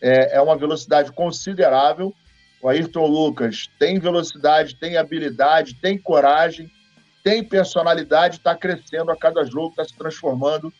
é, 0.00 0.36
é 0.36 0.40
uma 0.40 0.56
velocidade 0.56 1.12
considerável. 1.12 2.12
O 2.62 2.68
Ayrton 2.68 3.06
Lucas 3.06 3.68
tem 3.76 3.98
velocidade, 3.98 4.76
tem 4.76 4.96
habilidade, 4.96 5.74
tem 5.74 5.98
coragem, 5.98 6.70
tem 7.24 7.42
personalidade, 7.42 8.36
está 8.36 8.54
crescendo 8.54 9.10
a 9.10 9.16
cada 9.16 9.44
jogo, 9.44 9.70
está 9.70 9.84
se 9.84 9.96
transformando 9.96 10.72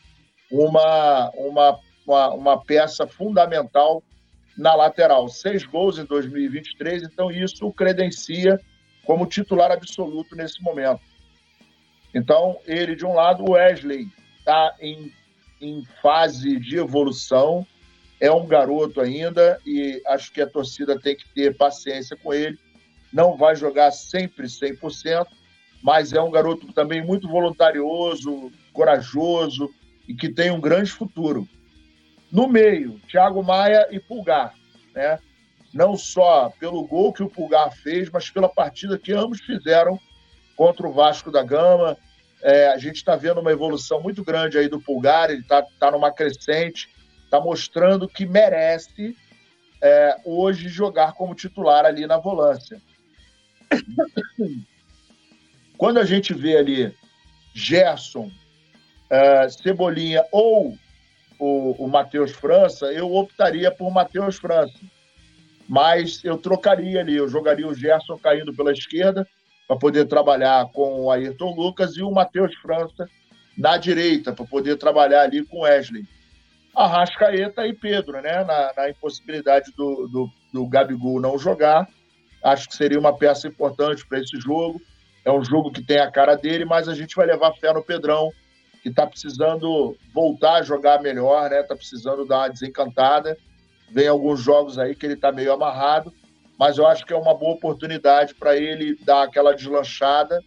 uma, 0.49 1.29
uma, 1.31 1.79
uma, 2.07 2.29
uma, 2.29 2.63
peça 2.63 3.05
fundamental 3.05 4.01
na 4.57 4.73
lateral. 4.73 5.27
Seis 5.27 5.65
gols 5.65 5.97
em 5.97 6.05
2023, 6.05 7.03
então 7.03 7.29
isso 7.29 7.67
o 7.67 7.73
credencia 7.73 8.57
como 9.05 9.25
titular 9.25 9.69
absoluto 9.69 10.37
nesse 10.37 10.61
momento. 10.63 11.01
Então, 12.15 12.59
ele 12.65 12.95
de 12.95 13.05
um 13.05 13.13
lado, 13.13 13.43
o 13.43 13.53
Wesley 13.53 14.07
está 14.39 14.73
em, 14.79 15.11
em 15.59 15.83
fase 16.01 16.57
de 16.59 16.77
evolução, 16.77 17.67
é 18.23 18.31
um 18.31 18.47
garoto 18.47 19.01
ainda 19.01 19.59
e 19.65 20.01
acho 20.07 20.31
que 20.31 20.39
a 20.39 20.47
torcida 20.47 20.97
tem 20.97 21.13
que 21.13 21.27
ter 21.35 21.57
paciência 21.57 22.15
com 22.15 22.33
ele. 22.33 22.57
Não 23.11 23.35
vai 23.35 23.53
jogar 23.53 23.91
sempre 23.91 24.47
100%, 24.47 25.27
mas 25.83 26.13
é 26.13 26.21
um 26.21 26.31
garoto 26.31 26.71
também 26.71 27.05
muito 27.05 27.27
voluntarioso, 27.27 28.49
corajoso 28.71 29.69
e 30.07 30.13
que 30.13 30.29
tem 30.29 30.51
um 30.51 30.61
grande 30.61 30.89
futuro. 30.89 31.45
No 32.31 32.47
meio, 32.47 32.97
Thiago 33.09 33.43
Maia 33.43 33.89
e 33.91 33.99
Pulgar, 33.99 34.53
né? 34.95 35.19
Não 35.73 35.97
só 35.97 36.49
pelo 36.57 36.87
gol 36.87 37.11
que 37.11 37.23
o 37.23 37.29
Pulgar 37.29 37.75
fez, 37.75 38.09
mas 38.09 38.29
pela 38.29 38.47
partida 38.47 38.97
que 38.97 39.11
ambos 39.11 39.41
fizeram 39.41 39.99
contra 40.55 40.87
o 40.87 40.93
Vasco 40.93 41.29
da 41.29 41.43
Gama. 41.43 41.97
É, 42.41 42.67
a 42.67 42.77
gente 42.77 42.95
está 42.95 43.17
vendo 43.17 43.41
uma 43.41 43.51
evolução 43.51 44.01
muito 44.01 44.23
grande 44.23 44.57
aí 44.57 44.69
do 44.69 44.79
Pulgar, 44.79 45.29
ele 45.29 45.41
está 45.41 45.61
tá 45.77 45.91
numa 45.91 46.09
crescente 46.09 46.92
está 47.33 47.41
mostrando 47.41 48.07
que 48.07 48.27
merece 48.27 49.17
é, 49.81 50.17
hoje 50.23 50.69
jogar 50.69 51.13
como 51.13 51.33
titular 51.33 51.83
ali 51.83 52.05
na 52.05 52.17
volância. 52.17 52.79
Quando 55.75 55.99
a 55.99 56.05
gente 56.05 56.31
vê 56.31 56.55
ali 56.57 56.95
Gerson, 57.51 58.29
é, 59.09 59.49
Cebolinha 59.49 60.23
ou 60.31 60.77
o, 61.39 61.83
o 61.83 61.87
Matheus 61.87 62.31
França, 62.31 62.85
eu 62.93 63.11
optaria 63.11 63.71
por 63.71 63.91
Matheus 63.91 64.37
França. 64.37 64.79
Mas 65.67 66.23
eu 66.23 66.37
trocaria 66.37 66.99
ali, 66.99 67.15
eu 67.15 67.27
jogaria 67.27 67.67
o 67.67 67.73
Gerson 67.73 68.17
caindo 68.19 68.53
pela 68.53 68.71
esquerda 68.71 69.27
para 69.67 69.77
poder 69.77 70.05
trabalhar 70.05 70.69
com 70.71 71.05
o 71.05 71.11
Ayrton 71.11 71.55
Lucas 71.55 71.97
e 71.97 72.03
o 72.03 72.11
Matheus 72.11 72.53
França 72.57 73.09
na 73.57 73.75
direita 73.77 74.31
para 74.33 74.45
poder 74.45 74.77
trabalhar 74.77 75.21
ali 75.21 75.43
com 75.43 75.57
o 75.57 75.61
Wesley. 75.61 76.05
Arrascaeta 76.75 77.67
e 77.67 77.73
Pedro, 77.73 78.21
né? 78.21 78.43
Na, 78.43 78.73
na 78.75 78.89
impossibilidade 78.89 79.71
do, 79.77 80.07
do, 80.07 80.29
do 80.51 80.67
Gabigol 80.67 81.21
não 81.21 81.37
jogar. 81.37 81.87
Acho 82.43 82.67
que 82.67 82.75
seria 82.75 82.99
uma 82.99 83.15
peça 83.15 83.47
importante 83.47 84.05
para 84.07 84.19
esse 84.19 84.37
jogo. 84.39 84.81
É 85.23 85.31
um 85.31 85.43
jogo 85.43 85.71
que 85.71 85.83
tem 85.83 85.99
a 85.99 86.11
cara 86.11 86.35
dele, 86.35 86.65
mas 86.65 86.89
a 86.89 86.95
gente 86.95 87.15
vai 87.15 87.25
levar 87.25 87.53
fé 87.53 87.71
no 87.71 87.83
Pedrão, 87.83 88.31
que 88.81 88.89
está 88.89 89.07
precisando 89.07 89.95
voltar 90.13 90.55
a 90.55 90.61
jogar 90.63 91.01
melhor, 91.01 91.49
né? 91.49 91.61
Está 91.61 91.75
precisando 91.75 92.25
dar 92.25 92.39
uma 92.39 92.49
desencantada. 92.49 93.37
Vem 93.91 94.07
alguns 94.07 94.41
jogos 94.41 94.79
aí 94.79 94.95
que 94.95 95.05
ele 95.05 95.13
está 95.13 95.31
meio 95.31 95.53
amarrado, 95.53 96.11
mas 96.57 96.77
eu 96.77 96.87
acho 96.87 97.05
que 97.05 97.13
é 97.13 97.15
uma 97.15 97.35
boa 97.35 97.53
oportunidade 97.53 98.33
para 98.33 98.57
ele 98.57 98.97
dar 99.05 99.23
aquela 99.23 99.53
deslanchada 99.53 100.41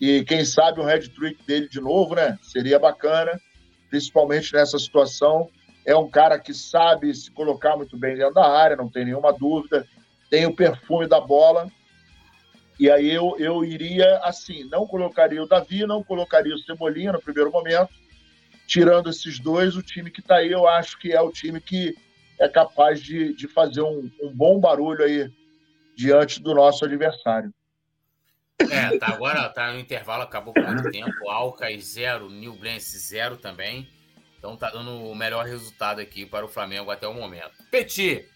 e 0.00 0.24
quem 0.24 0.44
sabe 0.44 0.80
o 0.80 0.84
head 0.84 1.08
trick 1.10 1.44
dele 1.44 1.68
de 1.68 1.80
novo, 1.80 2.14
né? 2.14 2.38
Seria 2.42 2.78
bacana, 2.78 3.38
principalmente 3.90 4.52
nessa 4.54 4.78
situação 4.78 5.50
é 5.88 5.96
um 5.96 6.06
cara 6.06 6.38
que 6.38 6.52
sabe 6.52 7.14
se 7.14 7.30
colocar 7.30 7.74
muito 7.74 7.96
bem 7.96 8.14
dentro 8.14 8.34
da 8.34 8.46
área, 8.46 8.76
não 8.76 8.90
tem 8.90 9.06
nenhuma 9.06 9.32
dúvida, 9.32 9.88
tem 10.28 10.44
o 10.44 10.54
perfume 10.54 11.08
da 11.08 11.18
bola. 11.18 11.66
E 12.78 12.90
aí 12.90 13.10
eu, 13.10 13.34
eu 13.38 13.64
iria 13.64 14.18
assim, 14.18 14.64
não 14.64 14.86
colocaria 14.86 15.42
o 15.42 15.48
Davi, 15.48 15.86
não 15.86 16.04
colocaria 16.04 16.54
o 16.54 16.58
Cebolinha 16.58 17.12
no 17.12 17.22
primeiro 17.22 17.50
momento. 17.50 17.88
Tirando 18.66 19.08
esses 19.08 19.38
dois, 19.38 19.76
o 19.76 19.82
time 19.82 20.10
que 20.10 20.20
está 20.20 20.36
aí, 20.36 20.52
eu 20.52 20.68
acho 20.68 20.98
que 20.98 21.10
é 21.10 21.22
o 21.22 21.32
time 21.32 21.58
que 21.58 21.96
é 22.38 22.46
capaz 22.50 23.02
de, 23.02 23.32
de 23.32 23.48
fazer 23.48 23.80
um, 23.80 24.10
um 24.22 24.30
bom 24.30 24.60
barulho 24.60 25.02
aí 25.02 25.32
diante 25.96 26.42
do 26.42 26.54
nosso 26.54 26.84
adversário. 26.84 27.50
É, 28.60 28.98
tá 28.98 29.06
agora 29.06 29.48
tá 29.48 29.72
no 29.72 29.78
intervalo, 29.78 30.22
acabou 30.22 30.52
por 30.52 30.90
tempo. 30.90 31.30
Alcas 31.30 31.82
zero, 31.94 32.28
New 32.28 32.52
Blense 32.56 32.98
zero 32.98 33.38
também. 33.38 33.88
Então 34.38 34.56
tá 34.56 34.70
dando 34.70 35.04
o 35.04 35.14
melhor 35.14 35.44
resultado 35.44 36.00
aqui 36.00 36.24
para 36.24 36.44
o 36.44 36.48
Flamengo 36.48 36.90
até 36.90 37.06
o 37.06 37.14
momento. 37.14 37.52
Petit, 37.70 38.28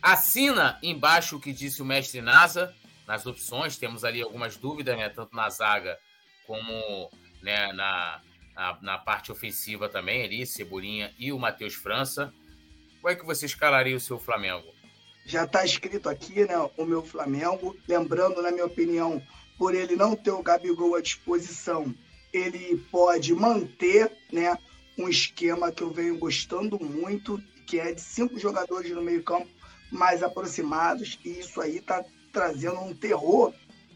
assina 0.00 0.78
embaixo 0.82 1.36
o 1.36 1.40
que 1.40 1.52
disse 1.52 1.82
o 1.82 1.84
mestre 1.84 2.20
Nasa 2.20 2.74
nas 3.06 3.26
opções. 3.26 3.76
Temos 3.76 4.04
ali 4.04 4.22
algumas 4.22 4.56
dúvidas, 4.56 4.96
né? 4.96 5.08
Tanto 5.08 5.34
na 5.34 5.50
zaga 5.50 5.98
como 6.46 7.10
né, 7.42 7.72
na, 7.72 8.20
na, 8.54 8.78
na 8.80 8.98
parte 8.98 9.32
ofensiva 9.32 9.88
também 9.88 10.22
ali, 10.22 10.46
Cebolinha 10.46 11.12
e 11.18 11.32
o 11.32 11.38
Matheus 11.38 11.74
França. 11.74 12.32
Como 13.00 13.12
é 13.12 13.16
que 13.16 13.26
você 13.26 13.44
escalaria 13.44 13.96
o 13.96 14.00
seu 14.00 14.18
Flamengo? 14.18 14.72
Já 15.26 15.44
está 15.44 15.64
escrito 15.64 16.08
aqui, 16.08 16.44
né? 16.44 16.56
O 16.76 16.84
meu 16.84 17.02
Flamengo. 17.02 17.76
Lembrando, 17.88 18.40
na 18.40 18.50
minha 18.50 18.66
opinião, 18.66 19.22
por 19.58 19.74
ele 19.74 19.96
não 19.96 20.14
ter 20.14 20.30
o 20.30 20.42
Gabigol 20.42 20.94
à 20.94 21.00
disposição, 21.00 21.94
ele 22.32 22.76
pode 22.90 23.34
manter, 23.34 24.12
né? 24.32 24.56
Um 24.98 25.08
esquema 25.08 25.72
que 25.72 25.82
eu 25.82 25.90
venho 25.90 26.18
gostando 26.18 26.82
muito, 26.82 27.42
que 27.66 27.78
é 27.78 27.92
de 27.92 28.00
cinco 28.00 28.38
jogadores 28.38 28.90
no 28.90 29.02
meio-campo 29.02 29.48
mais 29.90 30.22
aproximados, 30.22 31.18
e 31.24 31.38
isso 31.38 31.60
aí 31.60 31.78
está 31.78 32.04
trazendo 32.32 32.80
um 32.80 32.94
terror 32.94 33.52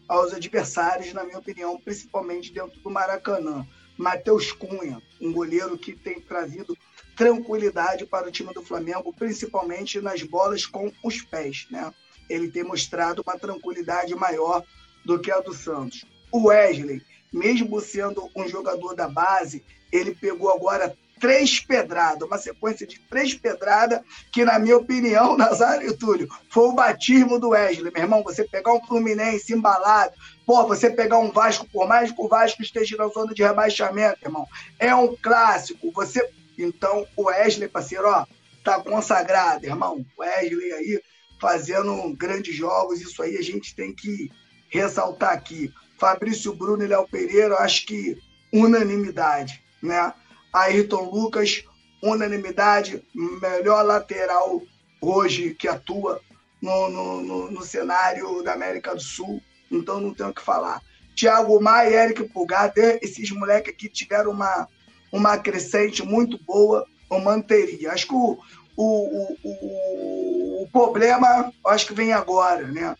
aos 0.07 0.33
adversários, 0.33 1.13
na 1.13 1.23
minha 1.23 1.37
opinião, 1.37 1.79
principalmente 1.79 2.51
dentro 2.51 2.79
do 2.79 2.89
Maracanã. 2.89 3.65
Matheus 3.97 4.51
Cunha, 4.51 5.01
um 5.19 5.31
goleiro 5.31 5.77
que 5.77 5.93
tem 5.93 6.21
trazido 6.21 6.75
tranquilidade 7.15 8.05
para 8.05 8.29
o 8.29 8.31
time 8.31 8.53
do 8.53 8.63
Flamengo, 8.63 9.13
principalmente 9.13 9.99
nas 9.99 10.23
bolas 10.23 10.65
com 10.65 10.91
os 11.03 11.21
pés, 11.21 11.67
né? 11.69 11.93
Ele 12.29 12.49
tem 12.49 12.63
mostrado 12.63 13.21
uma 13.21 13.37
tranquilidade 13.37 14.15
maior 14.15 14.63
do 15.03 15.19
que 15.19 15.29
a 15.29 15.41
do 15.41 15.53
Santos. 15.53 16.05
O 16.31 16.47
Wesley, 16.47 17.01
mesmo 17.31 17.79
sendo 17.81 18.29
um 18.35 18.47
jogador 18.47 18.95
da 18.95 19.07
base, 19.09 19.63
ele 19.91 20.15
pegou 20.15 20.51
agora 20.51 20.95
três 21.19 21.59
pedradas, 21.59 22.27
uma 22.27 22.37
sequência 22.37 22.87
de 22.87 22.97
três 22.99 23.33
pedradas, 23.33 24.01
que, 24.31 24.45
na 24.45 24.57
minha 24.57 24.77
opinião, 24.77 25.35
Nazário 25.37 25.89
e 25.89 25.95
Túlio, 25.95 26.29
foi 26.49 26.69
o 26.69 26.73
batismo 26.73 27.37
do 27.37 27.49
Wesley. 27.49 27.91
Meu 27.91 28.03
irmão, 28.03 28.23
você 28.23 28.43
pegar 28.45 28.73
um 28.73 28.85
Fluminense 28.85 29.53
embalado, 29.53 30.13
pô, 30.45 30.65
você 30.65 30.89
pegar 30.89 31.19
um 31.19 31.31
Vasco, 31.31 31.67
por 31.71 31.87
mais 31.87 32.11
que 32.11 32.21
o 32.21 32.27
Vasco 32.27 32.61
esteja 32.61 32.95
na 32.97 33.07
zona 33.07 33.33
de 33.33 33.43
rebaixamento, 33.43 34.19
irmão, 34.23 34.47
é 34.79 34.95
um 34.95 35.15
clássico. 35.15 35.91
Você. 35.91 36.27
Então, 36.57 37.05
o 37.15 37.23
Wesley, 37.23 37.69
parceiro, 37.69 38.07
ó, 38.07 38.25
tá 38.63 38.81
consagrado, 38.81 39.65
irmão. 39.65 40.05
Wesley 40.17 40.73
aí 40.73 41.01
fazendo 41.39 42.13
grandes 42.17 42.53
jogos, 42.53 42.99
isso 42.99 43.21
aí 43.21 43.37
a 43.37 43.41
gente 43.41 43.73
tem 43.75 43.93
que 43.93 44.29
ressaltar 44.69 45.31
aqui. 45.31 45.71
Fabrício 45.97 46.53
Bruno 46.53 46.83
e 46.83 46.87
Léo 46.87 47.07
Pereira, 47.07 47.55
acho 47.59 47.85
que 47.85 48.17
unanimidade, 48.51 49.61
né? 49.81 50.13
Ayrton 50.53 51.09
Lucas, 51.09 51.63
unanimidade, 52.01 53.03
melhor 53.13 53.83
lateral 53.83 54.61
hoje 55.01 55.53
que 55.53 55.67
atua 55.67 56.21
no, 56.61 56.89
no, 56.89 57.21
no, 57.21 57.51
no 57.51 57.61
cenário 57.61 58.41
da 58.43 58.53
América 58.53 58.93
do 58.93 59.01
Sul, 59.01 59.41
então 59.71 59.99
não 59.99 60.13
tenho 60.13 60.29
o 60.29 60.33
que 60.33 60.41
falar. 60.41 60.81
Thiago 61.15 61.61
Maia 61.61 62.05
Eric 62.05 62.23
Pulgar, 62.29 62.71
esses 63.01 63.29
moleques 63.31 63.73
aqui 63.73 63.89
tiveram 63.89 64.31
uma, 64.31 64.67
uma 65.11 65.37
crescente 65.37 66.03
muito 66.03 66.41
boa, 66.43 66.85
eu 67.11 67.19
manteria. 67.19 67.91
Acho 67.91 68.07
que 68.07 68.13
o, 68.13 68.37
o, 68.77 69.37
o, 69.43 70.63
o 70.63 70.69
problema, 70.71 71.51
acho 71.67 71.87
que 71.87 71.93
vem 71.93 72.13
agora, 72.13 72.67
né? 72.67 72.95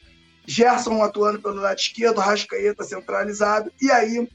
Gerson 0.45 1.01
atuando 1.03 1.41
pelo 1.41 1.61
lado 1.61 1.77
esquerdo, 1.77 2.19
Rascaeta 2.19 2.84
centralizado, 2.84 3.71
e 3.82 3.91
aí 3.91 4.27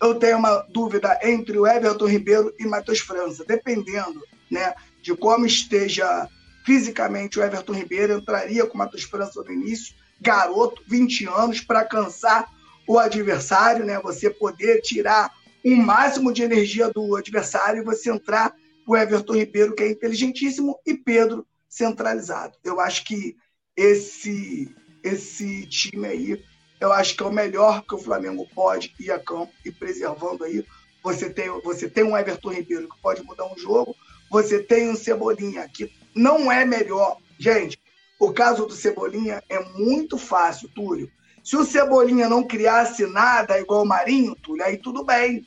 eu 0.00 0.14
tenho 0.16 0.38
uma 0.38 0.58
dúvida 0.70 1.18
entre 1.22 1.58
o 1.58 1.66
Everton 1.66 2.06
Ribeiro 2.06 2.54
e 2.58 2.66
Matheus 2.66 3.00
França, 3.00 3.44
dependendo 3.46 4.22
né, 4.50 4.74
de 5.02 5.14
como 5.16 5.46
esteja 5.46 6.28
fisicamente 6.64 7.38
o 7.38 7.42
Everton 7.42 7.72
Ribeiro, 7.72 8.14
entraria 8.14 8.66
com 8.66 8.74
o 8.74 8.78
Matheus 8.78 9.04
França 9.04 9.42
no 9.42 9.52
início, 9.52 9.94
garoto, 10.20 10.82
20 10.88 11.26
anos, 11.26 11.60
para 11.60 11.84
cansar 11.84 12.48
o 12.86 12.98
adversário, 12.98 13.84
né? 13.84 14.00
Você 14.00 14.30
poder 14.30 14.80
tirar 14.80 15.30
um 15.64 15.76
máximo 15.76 16.32
de 16.32 16.42
energia 16.42 16.90
do 16.90 17.16
adversário 17.16 17.80
e 17.80 17.84
você 17.84 18.10
entrar 18.10 18.54
o 18.86 18.96
Everton 18.96 19.34
Ribeiro, 19.34 19.74
que 19.74 19.82
é 19.82 19.90
inteligentíssimo, 19.90 20.78
e 20.86 20.94
Pedro 20.94 21.46
centralizado. 21.68 22.54
Eu 22.62 22.80
acho 22.80 23.04
que 23.04 23.36
esse 23.76 24.74
esse 25.02 25.66
time 25.66 26.06
aí, 26.06 26.42
eu 26.84 26.92
acho 26.92 27.16
que 27.16 27.22
é 27.22 27.26
o 27.26 27.32
melhor 27.32 27.82
que 27.82 27.94
o 27.94 27.98
Flamengo 27.98 28.46
pode 28.54 28.94
ir 29.00 29.10
a 29.10 29.18
campo 29.18 29.52
e 29.64 29.72
preservando 29.72 30.44
aí. 30.44 30.64
Você 31.02 31.30
tem, 31.30 31.48
você 31.62 31.88
tem 31.88 32.04
um 32.04 32.16
Everton 32.16 32.50
Ribeiro 32.50 32.88
que 32.88 33.00
pode 33.00 33.22
mudar 33.22 33.46
um 33.46 33.58
jogo, 33.58 33.96
você 34.30 34.62
tem 34.62 34.90
um 34.90 34.96
Cebolinha 34.96 35.68
que 35.68 35.90
não 36.14 36.50
é 36.52 36.64
melhor. 36.64 37.18
Gente, 37.38 37.78
o 38.18 38.32
caso 38.32 38.66
do 38.66 38.72
Cebolinha 38.72 39.42
é 39.48 39.60
muito 39.78 40.18
fácil, 40.18 40.68
Túlio. 40.68 41.10
Se 41.42 41.56
o 41.56 41.64
Cebolinha 41.64 42.28
não 42.28 42.46
criasse 42.46 43.06
nada 43.06 43.58
igual 43.58 43.82
o 43.82 43.86
Marinho, 43.86 44.34
Túlio, 44.34 44.64
aí 44.64 44.76
tudo 44.76 45.04
bem. 45.04 45.46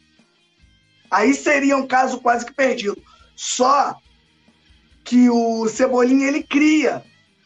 Aí 1.09 1.33
seria 1.33 1.77
um 1.77 1.87
caso 1.87 2.19
quase 2.19 2.45
que 2.45 2.53
perdido. 2.53 3.01
Só 3.35 3.95
que 5.03 5.29
o 5.29 5.67
Cebolinha 5.69 6.27
ele 6.27 6.43
cria, 6.43 7.03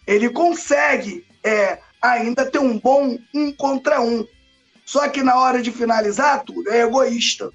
ele 0.07 0.29
consegue 0.29 1.25
é, 1.43 1.79
ainda 2.01 2.49
ter 2.49 2.59
um 2.59 2.79
bom 2.79 3.17
um 3.33 3.51
contra 3.51 4.01
um. 4.01 4.25
Só 4.85 5.07
que 5.07 5.21
na 5.21 5.39
hora 5.39 5.61
de 5.61 5.71
finalizar 5.71 6.43
tudo 6.43 6.69
é 6.71 6.81
egoísta. 6.81 7.51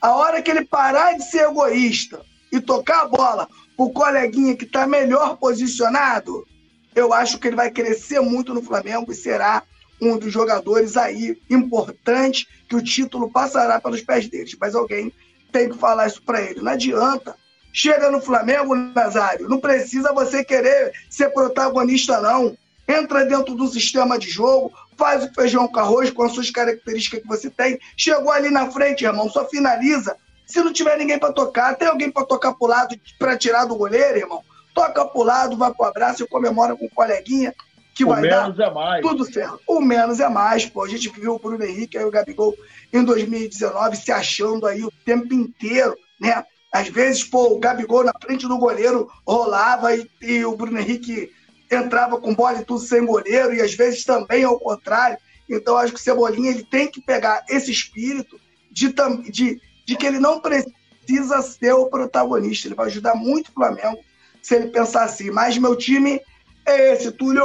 A 0.00 0.16
hora 0.16 0.42
que 0.42 0.50
ele 0.50 0.64
parar 0.64 1.12
de 1.16 1.24
ser 1.24 1.48
egoísta 1.48 2.22
e 2.50 2.60
tocar 2.60 3.02
a 3.02 3.08
bola 3.08 3.48
pro 3.76 3.90
coleguinha 3.90 4.56
que 4.56 4.64
está 4.64 4.86
melhor 4.86 5.36
posicionado, 5.36 6.46
eu 6.94 7.12
acho 7.12 7.38
que 7.38 7.48
ele 7.48 7.56
vai 7.56 7.70
crescer 7.70 8.20
muito 8.20 8.52
no 8.52 8.62
Flamengo 8.62 9.12
e 9.12 9.14
será 9.14 9.62
um 10.00 10.18
dos 10.18 10.32
jogadores 10.32 10.96
aí 10.96 11.40
importantes 11.48 12.46
que 12.68 12.74
o 12.74 12.82
título 12.82 13.30
passará 13.30 13.80
pelos 13.80 14.00
pés 14.00 14.28
deles. 14.28 14.56
Mas 14.60 14.74
alguém 14.74 15.12
tem 15.52 15.68
que 15.68 15.78
falar 15.78 16.08
isso 16.08 16.22
para 16.22 16.42
ele. 16.42 16.60
Não 16.60 16.72
adianta. 16.72 17.36
Chega 17.72 18.10
no 18.10 18.20
Flamengo, 18.20 18.74
Nazário, 18.74 19.48
não 19.48 19.58
precisa 19.58 20.12
você 20.12 20.44
querer 20.44 20.92
ser 21.08 21.30
protagonista, 21.30 22.20
não 22.20 22.54
entra 22.92 23.24
dentro 23.24 23.54
do 23.54 23.66
sistema 23.68 24.18
de 24.18 24.28
jogo, 24.30 24.72
faz 24.96 25.24
o 25.24 25.34
feijão 25.34 25.66
com 25.68 25.80
arroz 25.80 26.10
com 26.10 26.22
as 26.22 26.32
suas 26.32 26.50
características 26.50 27.20
que 27.20 27.28
você 27.28 27.50
tem. 27.50 27.78
Chegou 27.96 28.30
ali 28.30 28.50
na 28.50 28.70
frente, 28.70 29.04
irmão, 29.04 29.28
só 29.28 29.48
finaliza. 29.48 30.16
Se 30.46 30.60
não 30.60 30.72
tiver 30.72 30.98
ninguém 30.98 31.18
para 31.18 31.32
tocar, 31.32 31.74
tem 31.76 31.88
alguém 31.88 32.10
para 32.10 32.26
tocar 32.26 32.52
pro 32.52 32.66
lado 32.66 32.94
para 33.18 33.36
tirar 33.36 33.64
do 33.64 33.76
goleiro, 33.76 34.18
irmão. 34.18 34.42
Toca 34.74 35.04
pro 35.04 35.22
lado, 35.22 35.56
vai 35.56 35.72
pro 35.72 35.86
abraço 35.86 36.22
e 36.22 36.28
comemora 36.28 36.76
com 36.76 36.86
o 36.86 36.90
coleguinha 36.90 37.54
que 37.94 38.04
o 38.04 38.08
vai 38.08 38.22
menos 38.22 38.56
dar 38.56 38.68
é 38.68 38.70
mais. 38.70 39.02
tudo 39.02 39.24
certo. 39.30 39.60
O 39.66 39.80
menos 39.80 40.20
é 40.20 40.28
mais, 40.28 40.66
pô. 40.66 40.82
A 40.82 40.88
gente 40.88 41.08
viu 41.08 41.34
o 41.34 41.38
Bruno 41.38 41.64
Henrique 41.64 41.96
e 41.96 42.04
o 42.04 42.10
Gabigol 42.10 42.54
em 42.92 43.04
2019 43.04 43.96
se 43.96 44.10
achando 44.10 44.66
aí 44.66 44.82
o 44.82 44.92
tempo 45.04 45.32
inteiro, 45.34 45.96
né? 46.20 46.44
Às 46.72 46.88
vezes, 46.88 47.22
pô, 47.22 47.52
o 47.52 47.58
Gabigol 47.58 48.02
na 48.02 48.14
frente 48.20 48.48
do 48.48 48.56
goleiro 48.56 49.10
rolava 49.26 49.94
e, 49.94 50.10
e 50.22 50.44
o 50.44 50.56
Bruno 50.56 50.78
Henrique 50.78 51.30
entrava 51.74 52.20
com 52.20 52.34
bola 52.34 52.60
e 52.60 52.64
tudo 52.64 52.80
sem 52.80 53.04
goleiro, 53.04 53.54
e 53.54 53.60
às 53.60 53.74
vezes 53.74 54.04
também 54.04 54.44
ao 54.44 54.58
contrário. 54.58 55.18
Então, 55.48 55.76
acho 55.76 55.92
que 55.92 56.00
o 56.00 56.02
Cebolinha 56.02 56.50
ele 56.50 56.64
tem 56.64 56.90
que 56.90 57.00
pegar 57.00 57.44
esse 57.48 57.70
espírito 57.70 58.40
de, 58.70 58.92
de, 59.30 59.60
de 59.84 59.96
que 59.96 60.06
ele 60.06 60.18
não 60.18 60.40
precisa 60.40 61.42
ser 61.42 61.72
o 61.72 61.86
protagonista. 61.86 62.68
Ele 62.68 62.74
vai 62.74 62.86
ajudar 62.86 63.14
muito 63.14 63.48
o 63.48 63.52
Flamengo 63.52 63.98
se 64.40 64.54
ele 64.54 64.68
pensar 64.68 65.04
assim. 65.04 65.30
Mas 65.30 65.58
meu 65.58 65.76
time 65.76 66.20
é 66.66 66.92
esse, 66.92 67.12
Túlio. 67.12 67.44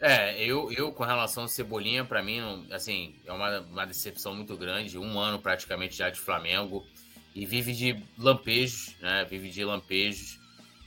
É, 0.00 0.42
eu, 0.44 0.70
eu 0.72 0.92
com 0.92 1.04
relação 1.04 1.44
ao 1.44 1.48
Cebolinha, 1.48 2.04
para 2.04 2.22
mim, 2.22 2.66
assim, 2.70 3.14
é 3.24 3.32
uma, 3.32 3.60
uma 3.60 3.86
decepção 3.86 4.34
muito 4.34 4.56
grande. 4.56 4.98
Um 4.98 5.18
ano 5.18 5.38
praticamente 5.38 5.96
já 5.96 6.10
de 6.10 6.20
Flamengo 6.20 6.84
e 7.34 7.46
vive 7.46 7.72
de 7.72 8.02
lampejos, 8.18 8.94
né? 9.00 9.26
Vive 9.28 9.48
de 9.50 9.64
lampejos. 9.64 10.38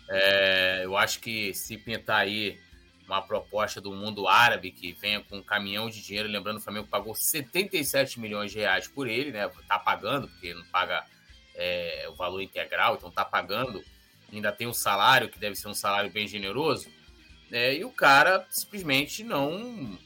É, 0.10 0.82
eu 0.86 0.96
acho 0.96 1.20
que 1.20 1.54
se 1.54 1.78
pintar 1.78 2.22
aí 2.22 2.60
uma 3.08 3.22
proposta 3.22 3.80
do 3.80 3.94
mundo 3.94 4.28
árabe 4.28 4.72
que 4.72 4.92
venha 4.92 5.22
com 5.22 5.38
um 5.38 5.44
caminhão 5.44 5.90
de 5.90 6.02
dinheiro, 6.02 6.28
lembrando, 6.28 6.58
o 6.58 6.62
Flamengo 6.62 6.88
pagou 6.88 7.16
77 7.16 8.20
milhões 8.20 8.52
de 8.52 8.60
reais 8.60 8.88
por 8.88 9.08
ele, 9.08 9.32
né? 9.32 9.50
Tá 9.68 9.80
pagando, 9.80 10.28
porque 10.28 10.54
não 10.54 10.66
paga 10.66 11.06
é, 11.56 12.06
o 12.10 12.16
valor 12.16 12.42
integral, 12.42 12.96
então 12.96 13.10
tá 13.10 13.24
pagando. 13.24 13.82
Ainda 14.32 14.52
tem 14.52 14.68
um 14.68 14.74
salário, 14.74 15.30
que 15.30 15.40
deve 15.40 15.56
ser 15.56 15.70
um 15.70 15.74
salário 15.74 16.12
bem 16.12 16.28
generoso. 16.28 16.90
É, 17.50 17.76
e 17.76 17.86
o 17.86 17.92
cara 17.92 18.46
simplesmente 18.50 19.24
não, 19.24 19.98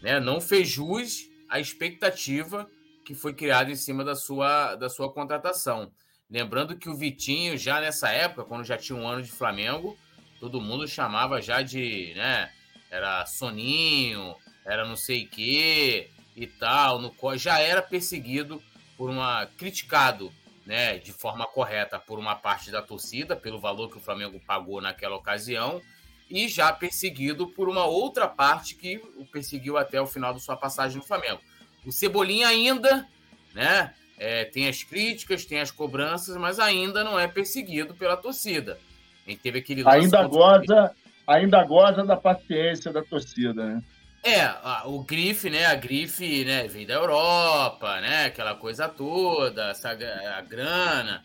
né, 0.00 0.18
não 0.18 0.40
fez 0.40 0.68
jus 0.68 1.28
à 1.50 1.60
expectativa 1.60 2.68
que 3.04 3.14
foi 3.14 3.34
criada 3.34 3.70
em 3.70 3.76
cima 3.76 4.04
da 4.04 4.14
sua, 4.14 4.74
da 4.74 4.88
sua 4.88 5.12
contratação. 5.12 5.92
Lembrando 6.30 6.76
que 6.76 6.90
o 6.90 6.94
Vitinho, 6.94 7.56
já 7.56 7.80
nessa 7.80 8.10
época, 8.10 8.44
quando 8.44 8.64
já 8.64 8.76
tinha 8.76 8.98
um 8.98 9.08
ano 9.08 9.22
de 9.22 9.30
Flamengo, 9.30 9.96
todo 10.38 10.60
mundo 10.60 10.86
chamava 10.86 11.40
já 11.40 11.62
de, 11.62 12.12
né? 12.14 12.52
Era 12.90 13.24
Soninho, 13.24 14.36
era 14.64 14.86
não 14.86 14.96
sei 14.96 15.24
o 15.24 15.28
quê 15.28 16.10
e 16.36 16.46
tal. 16.46 16.98
No, 16.98 17.14
já 17.36 17.58
era 17.60 17.80
perseguido 17.80 18.62
por 18.96 19.08
uma. 19.08 19.46
criticado, 19.56 20.30
né? 20.66 20.98
De 20.98 21.12
forma 21.12 21.46
correta 21.46 21.98
por 21.98 22.18
uma 22.18 22.34
parte 22.34 22.70
da 22.70 22.82
torcida, 22.82 23.34
pelo 23.34 23.58
valor 23.58 23.90
que 23.90 23.96
o 23.96 24.00
Flamengo 24.00 24.38
pagou 24.46 24.82
naquela 24.82 25.16
ocasião, 25.16 25.80
e 26.28 26.46
já 26.46 26.70
perseguido 26.74 27.48
por 27.48 27.70
uma 27.70 27.86
outra 27.86 28.28
parte 28.28 28.74
que 28.74 28.98
o 29.16 29.24
perseguiu 29.24 29.78
até 29.78 29.98
o 29.98 30.06
final 30.06 30.34
da 30.34 30.40
sua 30.40 30.58
passagem 30.58 30.98
no 30.98 31.04
Flamengo. 31.04 31.40
O 31.86 31.92
Cebolinha 31.92 32.48
ainda, 32.48 33.08
né? 33.54 33.94
É, 34.18 34.44
tem 34.44 34.68
as 34.68 34.82
críticas, 34.82 35.44
tem 35.44 35.60
as 35.60 35.70
cobranças, 35.70 36.36
mas 36.36 36.58
ainda 36.58 37.04
não 37.04 37.18
é 37.18 37.28
perseguido 37.28 37.94
pela 37.94 38.16
torcida. 38.16 38.78
A 39.26 39.30
gente 39.30 39.40
teve 39.40 39.60
aquele 39.60 39.82
ainda 39.86 40.26
goza, 40.26 40.94
ainda 41.26 41.64
goza 41.64 42.04
da 42.04 42.16
paciência 42.16 42.92
da 42.92 43.02
torcida, 43.02 43.64
né? 43.64 43.82
É, 44.24 44.40
a, 44.40 44.82
o 44.86 45.04
grife, 45.04 45.48
né? 45.48 45.66
A 45.66 45.74
grife, 45.74 46.44
né? 46.44 46.66
Vem 46.66 46.86
da 46.86 46.94
Europa, 46.94 48.00
né? 48.00 48.26
Aquela 48.26 48.54
coisa 48.54 48.88
toda, 48.88 49.70
essa, 49.70 49.90
a 49.90 50.40
grana, 50.40 51.22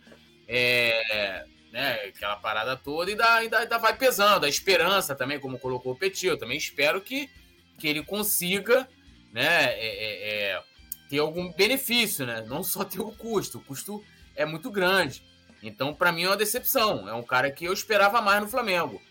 é, 0.47 1.45
né? 1.71 1.93
Aquela 2.07 2.35
parada 2.35 2.75
toda 2.77 3.09
e 3.09 3.13
ainda, 3.13 3.35
ainda, 3.35 3.59
ainda 3.59 3.77
vai 3.79 3.97
pesando. 3.97 4.45
A 4.45 4.49
esperança 4.49 5.15
também, 5.15 5.39
como 5.39 5.57
colocou 5.57 5.93
o 5.93 5.97
Petit, 5.97 6.27
eu 6.27 6.37
também 6.37 6.57
espero 6.57 7.01
que, 7.01 7.29
que 7.79 7.87
ele 7.87 8.03
consiga, 8.03 8.87
né? 9.31 9.73
É, 9.73 9.79
é, 9.79 10.51
é 10.51 10.63
ter 11.09 11.19
algum 11.19 11.51
benefício, 11.51 12.25
né? 12.25 12.43
Não 12.47 12.63
só 12.63 12.83
ter 12.83 13.01
o 13.01 13.11
custo. 13.11 13.57
O 13.57 13.61
custo 13.61 14.03
é 14.35 14.45
muito 14.45 14.71
grande. 14.71 15.23
Então, 15.61 15.93
para 15.93 16.11
mim, 16.11 16.23
é 16.23 16.27
uma 16.27 16.37
decepção. 16.37 17.07
É 17.07 17.13
um 17.13 17.23
cara 17.23 17.49
que 17.51 17.65
eu 17.65 17.73
esperava 17.73 18.21
mais 18.21 18.41
no 18.41 18.49
Flamengo. 18.49 19.01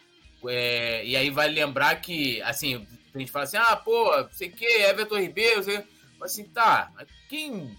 É, 0.48 1.04
e 1.04 1.16
aí 1.16 1.30
vai 1.30 1.48
lembrar 1.48 1.96
que, 2.00 2.42
assim, 2.42 2.86
a 3.14 3.18
gente 3.18 3.30
fala 3.30 3.44
assim, 3.44 3.56
ah, 3.56 3.76
pô, 3.76 4.10
sei 4.32 4.50
que, 4.50 4.64
Everton 4.64 5.18
Ribeiro, 5.18 5.62
sei... 5.62 5.84
assim, 6.20 6.44
tá, 6.44 6.90
quem, 7.28 7.76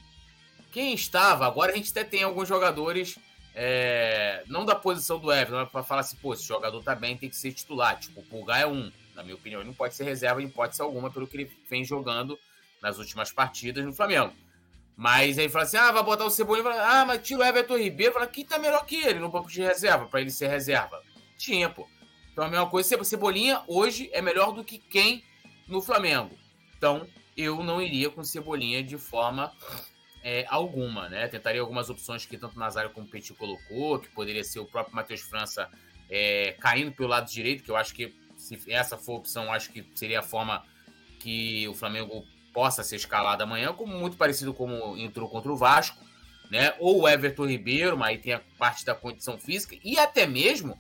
quem 0.72 0.94
estava, 0.94 1.46
agora 1.46 1.72
a 1.72 1.76
gente 1.76 1.92
até 1.92 2.04
tem 2.04 2.24
alguns 2.24 2.48
jogadores, 2.48 3.18
é, 3.54 4.44
não 4.48 4.66
da 4.66 4.76
posição 4.76 5.20
do 5.20 5.32
Everton, 5.32 5.66
para 5.66 5.84
falar 5.84 6.02
assim, 6.02 6.16
pô, 6.18 6.34
esse 6.34 6.48
jogador 6.48 6.82
tá 6.84 6.96
bem, 6.96 7.18
tem 7.18 7.30
que 7.30 7.36
ser 7.36 7.52
titular. 7.52 8.00
Tipo, 8.00 8.22
o 8.22 8.24
Pulgar 8.24 8.62
é 8.62 8.68
um, 8.68 8.92
na 9.16 9.24
minha 9.24 9.36
opinião, 9.36 9.60
ele 9.60 9.68
não 9.68 9.76
pode 9.76 9.96
ser 9.96 10.04
reserva 10.04 10.42
em 10.42 10.46
hipótese 10.46 10.82
alguma, 10.82 11.12
pelo 11.12 11.28
que 11.28 11.36
ele 11.36 11.52
vem 11.70 11.84
jogando 11.84 12.40
nas 12.84 13.00
últimas 13.00 13.32
partidas 13.32 13.84
no 13.86 13.94
Flamengo. 13.94 14.34
Mas 14.96 15.40
aí 15.40 15.50
fala 15.50 15.64
assim: 15.64 15.78
ah, 15.78 15.92
vai 15.92 16.04
botar 16.04 16.26
o 16.26 16.30
Cebolinha. 16.30 16.64
Fala, 16.64 17.02
ah, 17.02 17.06
mas 17.06 17.26
tira 17.26 17.40
o 17.40 17.44
Everton 17.44 17.78
Ribeiro. 17.78 18.14
Fala, 18.14 18.28
quem 18.28 18.46
tá 18.46 18.60
melhor 18.60 18.86
que 18.86 18.98
ele 18.98 19.20
no 19.20 19.30
banco 19.30 19.50
de 19.50 19.62
reserva, 19.62 20.06
para 20.06 20.22
ele 20.22 20.30
ser 20.30 20.50
reserva? 20.50 21.02
Tinha, 21.38 21.70
pô. 21.70 21.88
Então 22.32 22.44
a 22.44 22.50
mesma 22.50 22.70
coisa, 22.70 23.04
Cebolinha 23.04 23.64
hoje 23.68 24.10
é 24.12 24.22
melhor 24.22 24.52
do 24.52 24.64
que 24.64 24.78
quem 24.78 25.24
no 25.68 25.82
Flamengo. 25.82 26.38
Então 26.78 27.08
eu 27.38 27.64
não 27.64 27.82
iria 27.82 28.10
com 28.10 28.24
Cebolinha 28.24 28.84
de 28.84 28.98
forma 28.98 29.52
é, 30.24 30.46
alguma, 30.50 31.10
né? 31.10 31.28
Tentaria 31.28 31.62
algumas 31.62 31.90
opções 31.90 32.26
que 32.26 32.38
tanto 32.38 32.60
Nazário 32.60 32.92
como 32.92 33.08
o 33.08 33.10
Petit 33.10 33.34
colocou, 33.34 34.00
que 34.00 34.10
poderia 34.10 34.44
ser 34.44 34.60
o 34.60 34.66
próprio 34.66 34.96
Matheus 34.96 35.22
França 35.22 35.70
é, 36.10 36.56
caindo 36.60 36.92
pelo 36.92 37.10
lado 37.10 37.30
direito, 37.30 37.64
que 37.64 37.72
eu 37.72 37.76
acho 37.76 37.94
que 37.94 38.14
se 38.36 38.60
essa 38.68 38.98
for 38.98 39.14
a 39.14 39.18
opção, 39.18 39.52
acho 39.52 39.72
que 39.72 39.86
seria 39.96 40.20
a 40.20 40.24
forma 40.24 40.64
que 41.20 41.68
o 41.68 41.74
Flamengo 41.74 42.26
possa 42.54 42.84
ser 42.84 42.98
escalado 42.98 43.44
amanhã, 43.44 43.74
como 43.74 43.98
muito 43.98 44.16
parecido 44.16 44.54
como 44.54 44.96
entrou 44.96 45.28
contra 45.28 45.52
o 45.52 45.58
Vasco, 45.58 45.98
né? 46.50 46.74
Ou 46.80 47.02
o 47.02 47.10
Everton 47.10 47.48
Ribeiro, 47.48 47.98
mas 47.98 48.10
aí 48.10 48.18
tem 48.20 48.34
a 48.34 48.42
parte 48.58 48.86
da 48.86 48.94
condição 48.94 49.38
física, 49.38 49.76
e 49.84 49.98
até 49.98 50.28
mesmo 50.28 50.78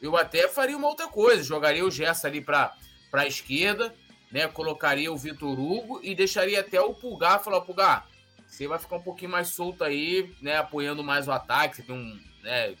eu 0.00 0.16
até 0.16 0.48
faria 0.48 0.76
uma 0.76 0.88
outra 0.88 1.06
coisa, 1.08 1.42
jogaria 1.42 1.84
o 1.84 1.90
Gerson 1.90 2.28
ali 2.28 2.40
para 2.40 2.74
a 3.12 3.26
esquerda, 3.26 3.94
né? 4.32 4.48
Colocaria 4.48 5.12
o 5.12 5.16
Vitor 5.16 5.60
Hugo 5.60 6.00
e 6.02 6.14
deixaria 6.14 6.60
até 6.60 6.80
o 6.80 6.94
Pulgar 6.94 7.44
falar, 7.44 7.60
Pulgar, 7.60 8.08
você 8.46 8.66
vai 8.66 8.78
ficar 8.78 8.96
um 8.96 9.02
pouquinho 9.02 9.30
mais 9.30 9.48
solto 9.48 9.84
aí, 9.84 10.34
né? 10.40 10.56
Apoiando 10.56 11.04
mais 11.04 11.28
o 11.28 11.32
ataque, 11.32 11.76
você 11.76 11.82
tem 11.82 11.94
um, 11.94 12.18
né? 12.42 12.74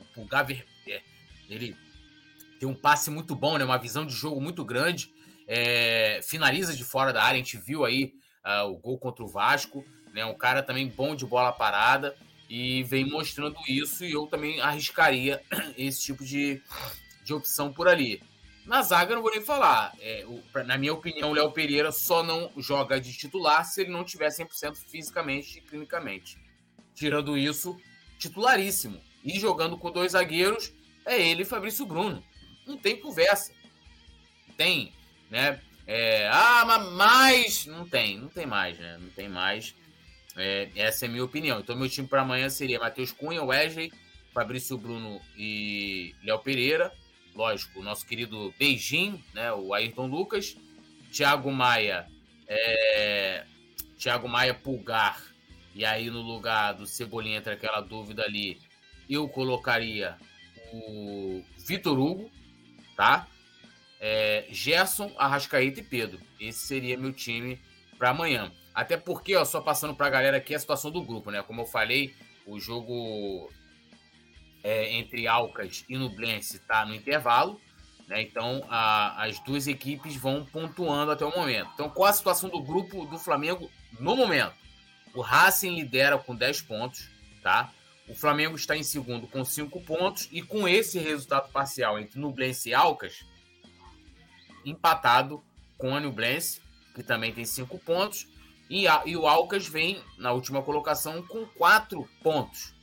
O 0.00 0.04
Pulgar, 0.14 0.50
é, 0.50 1.02
ele 1.50 1.76
tem 2.58 2.68
um 2.68 2.74
passe 2.74 3.10
muito 3.10 3.34
bom, 3.36 3.58
né? 3.58 3.64
Uma 3.64 3.78
visão 3.78 4.06
de 4.06 4.14
jogo 4.14 4.40
muito 4.40 4.64
grande 4.64 5.12
é, 5.48 6.20
finaliza 6.22 6.76
de 6.76 6.84
fora 6.84 7.12
da 7.12 7.22
área. 7.22 7.40
A 7.40 7.42
gente 7.42 7.56
viu 7.56 7.86
aí 7.86 8.12
uh, 8.44 8.68
o 8.68 8.76
gol 8.76 8.98
contra 8.98 9.24
o 9.24 9.28
Vasco, 9.28 9.82
né? 10.12 10.24
Um 10.26 10.36
cara 10.36 10.62
também 10.62 10.86
bom 10.86 11.16
de 11.16 11.24
bola 11.24 11.50
parada 11.50 12.14
e 12.48 12.82
vem 12.84 13.06
mostrando 13.06 13.56
isso. 13.66 14.04
E 14.04 14.12
eu 14.12 14.26
também 14.26 14.60
arriscaria 14.60 15.42
esse 15.76 16.02
tipo 16.02 16.22
de, 16.22 16.62
de 17.24 17.32
opção 17.32 17.72
por 17.72 17.88
ali. 17.88 18.22
Na 18.66 18.82
zaga, 18.82 19.14
não 19.14 19.22
vou 19.22 19.30
nem 19.30 19.40
falar. 19.40 19.94
É, 19.98 20.26
o, 20.26 20.42
na 20.64 20.76
minha 20.76 20.92
opinião, 20.92 21.30
o 21.30 21.34
Léo 21.34 21.50
Pereira 21.50 21.90
só 21.90 22.22
não 22.22 22.52
joga 22.58 23.00
de 23.00 23.14
titular 23.14 23.64
se 23.64 23.80
ele 23.80 23.90
não 23.90 24.04
tiver 24.04 24.28
100% 24.28 24.76
fisicamente 24.76 25.58
e 25.58 25.62
clinicamente. 25.62 26.38
Tirando 26.94 27.38
isso, 27.38 27.80
titularíssimo. 28.18 29.00
E 29.24 29.40
jogando 29.40 29.78
com 29.78 29.90
dois 29.90 30.12
zagueiros, 30.12 30.72
é 31.06 31.18
ele 31.18 31.42
e 31.42 31.46
Fabrício 31.46 31.86
Bruno. 31.86 32.22
Não 32.66 32.76
tem 32.76 33.00
conversa. 33.00 33.52
Tem 34.54 34.92
né? 35.30 35.60
É, 35.86 36.28
ah, 36.30 36.64
mas 36.92 37.64
não 37.66 37.88
tem, 37.88 38.18
não 38.18 38.28
tem 38.28 38.46
mais, 38.46 38.78
né? 38.78 38.98
Não 39.00 39.08
tem 39.08 39.28
mais. 39.28 39.74
É, 40.36 40.68
essa 40.76 41.06
é 41.06 41.08
a 41.08 41.10
minha 41.10 41.24
opinião. 41.24 41.60
Então, 41.60 41.74
meu 41.74 41.88
time 41.88 42.06
para 42.06 42.22
amanhã 42.22 42.48
seria 42.50 42.78
Matheus 42.78 43.10
Cunha, 43.10 43.42
Wesley, 43.42 43.92
Fabrício 44.32 44.76
Bruno 44.76 45.20
e 45.36 46.14
Léo 46.22 46.38
Pereira. 46.40 46.92
Lógico, 47.34 47.80
o 47.80 47.82
nosso 47.82 48.06
querido 48.06 48.54
Beijing, 48.58 49.22
né? 49.32 49.52
O 49.52 49.72
Ayrton 49.72 50.06
Lucas, 50.06 50.56
Thiago 51.10 51.50
Maia, 51.50 52.06
é, 52.46 53.44
Thiago 53.98 54.28
Maia 54.28 54.52
Pulgar. 54.54 55.22
E 55.74 55.84
aí, 55.84 56.10
no 56.10 56.20
lugar 56.20 56.74
do 56.74 56.86
Cebolinha, 56.86 57.38
entre 57.38 57.54
aquela 57.54 57.80
dúvida 57.80 58.24
ali, 58.24 58.60
eu 59.08 59.28
colocaria 59.28 60.16
o 60.72 61.42
Vitor 61.66 61.98
Hugo, 61.98 62.30
tá? 62.96 63.26
É, 64.00 64.46
Gerson, 64.50 65.12
Arrascaeta 65.18 65.80
e 65.80 65.82
Pedro. 65.82 66.20
Esse 66.40 66.66
seria 66.66 66.96
meu 66.96 67.12
time 67.12 67.60
para 67.98 68.10
amanhã. 68.10 68.52
Até 68.74 68.96
porque, 68.96 69.34
ó, 69.34 69.44
só 69.44 69.60
passando 69.60 69.94
para 69.94 70.06
a 70.06 70.10
galera 70.10 70.36
aqui 70.36 70.54
a 70.54 70.58
situação 70.58 70.90
do 70.90 71.02
grupo, 71.02 71.30
né? 71.30 71.42
Como 71.42 71.62
eu 71.62 71.66
falei, 71.66 72.14
o 72.46 72.60
jogo 72.60 73.50
é, 74.62 74.92
entre 74.92 75.26
Alcas 75.26 75.84
e 75.88 75.96
Nublense 75.96 76.56
está 76.56 76.86
no 76.86 76.94
intervalo. 76.94 77.60
Né? 78.06 78.22
Então, 78.22 78.64
a, 78.68 79.24
as 79.24 79.38
duas 79.40 79.66
equipes 79.66 80.16
vão 80.16 80.44
pontuando 80.44 81.12
até 81.12 81.24
o 81.24 81.36
momento. 81.36 81.70
Então, 81.74 81.90
qual 81.90 82.08
a 82.08 82.12
situação 82.12 82.48
do 82.48 82.62
grupo 82.62 83.04
do 83.06 83.18
Flamengo 83.18 83.70
no 83.98 84.16
momento? 84.16 84.54
O 85.14 85.20
Racing 85.20 85.74
lidera 85.74 86.16
com 86.18 86.34
10 86.34 86.62
pontos, 86.62 87.08
tá? 87.42 87.72
O 88.08 88.14
Flamengo 88.14 88.56
está 88.56 88.76
em 88.76 88.82
segundo 88.82 89.26
com 89.26 89.44
5 89.44 89.80
pontos 89.82 90.28
e 90.32 90.40
com 90.40 90.66
esse 90.66 90.98
resultado 90.98 91.50
parcial 91.50 91.98
entre 91.98 92.18
Nublense 92.18 92.70
e 92.70 92.74
Alcas, 92.74 93.24
empatado 94.64 95.42
com 95.76 95.92
o 95.92 96.00
Nublense, 96.00 96.60
que 96.94 97.02
também 97.02 97.32
tem 97.32 97.44
cinco 97.44 97.78
pontos, 97.78 98.26
e, 98.68 98.86
a, 98.86 99.02
e 99.06 99.16
o 99.16 99.26
Alcas 99.26 99.66
vem 99.66 100.02
na 100.18 100.32
última 100.32 100.62
colocação 100.62 101.22
com 101.22 101.46
quatro 101.46 102.08
pontos, 102.22 102.74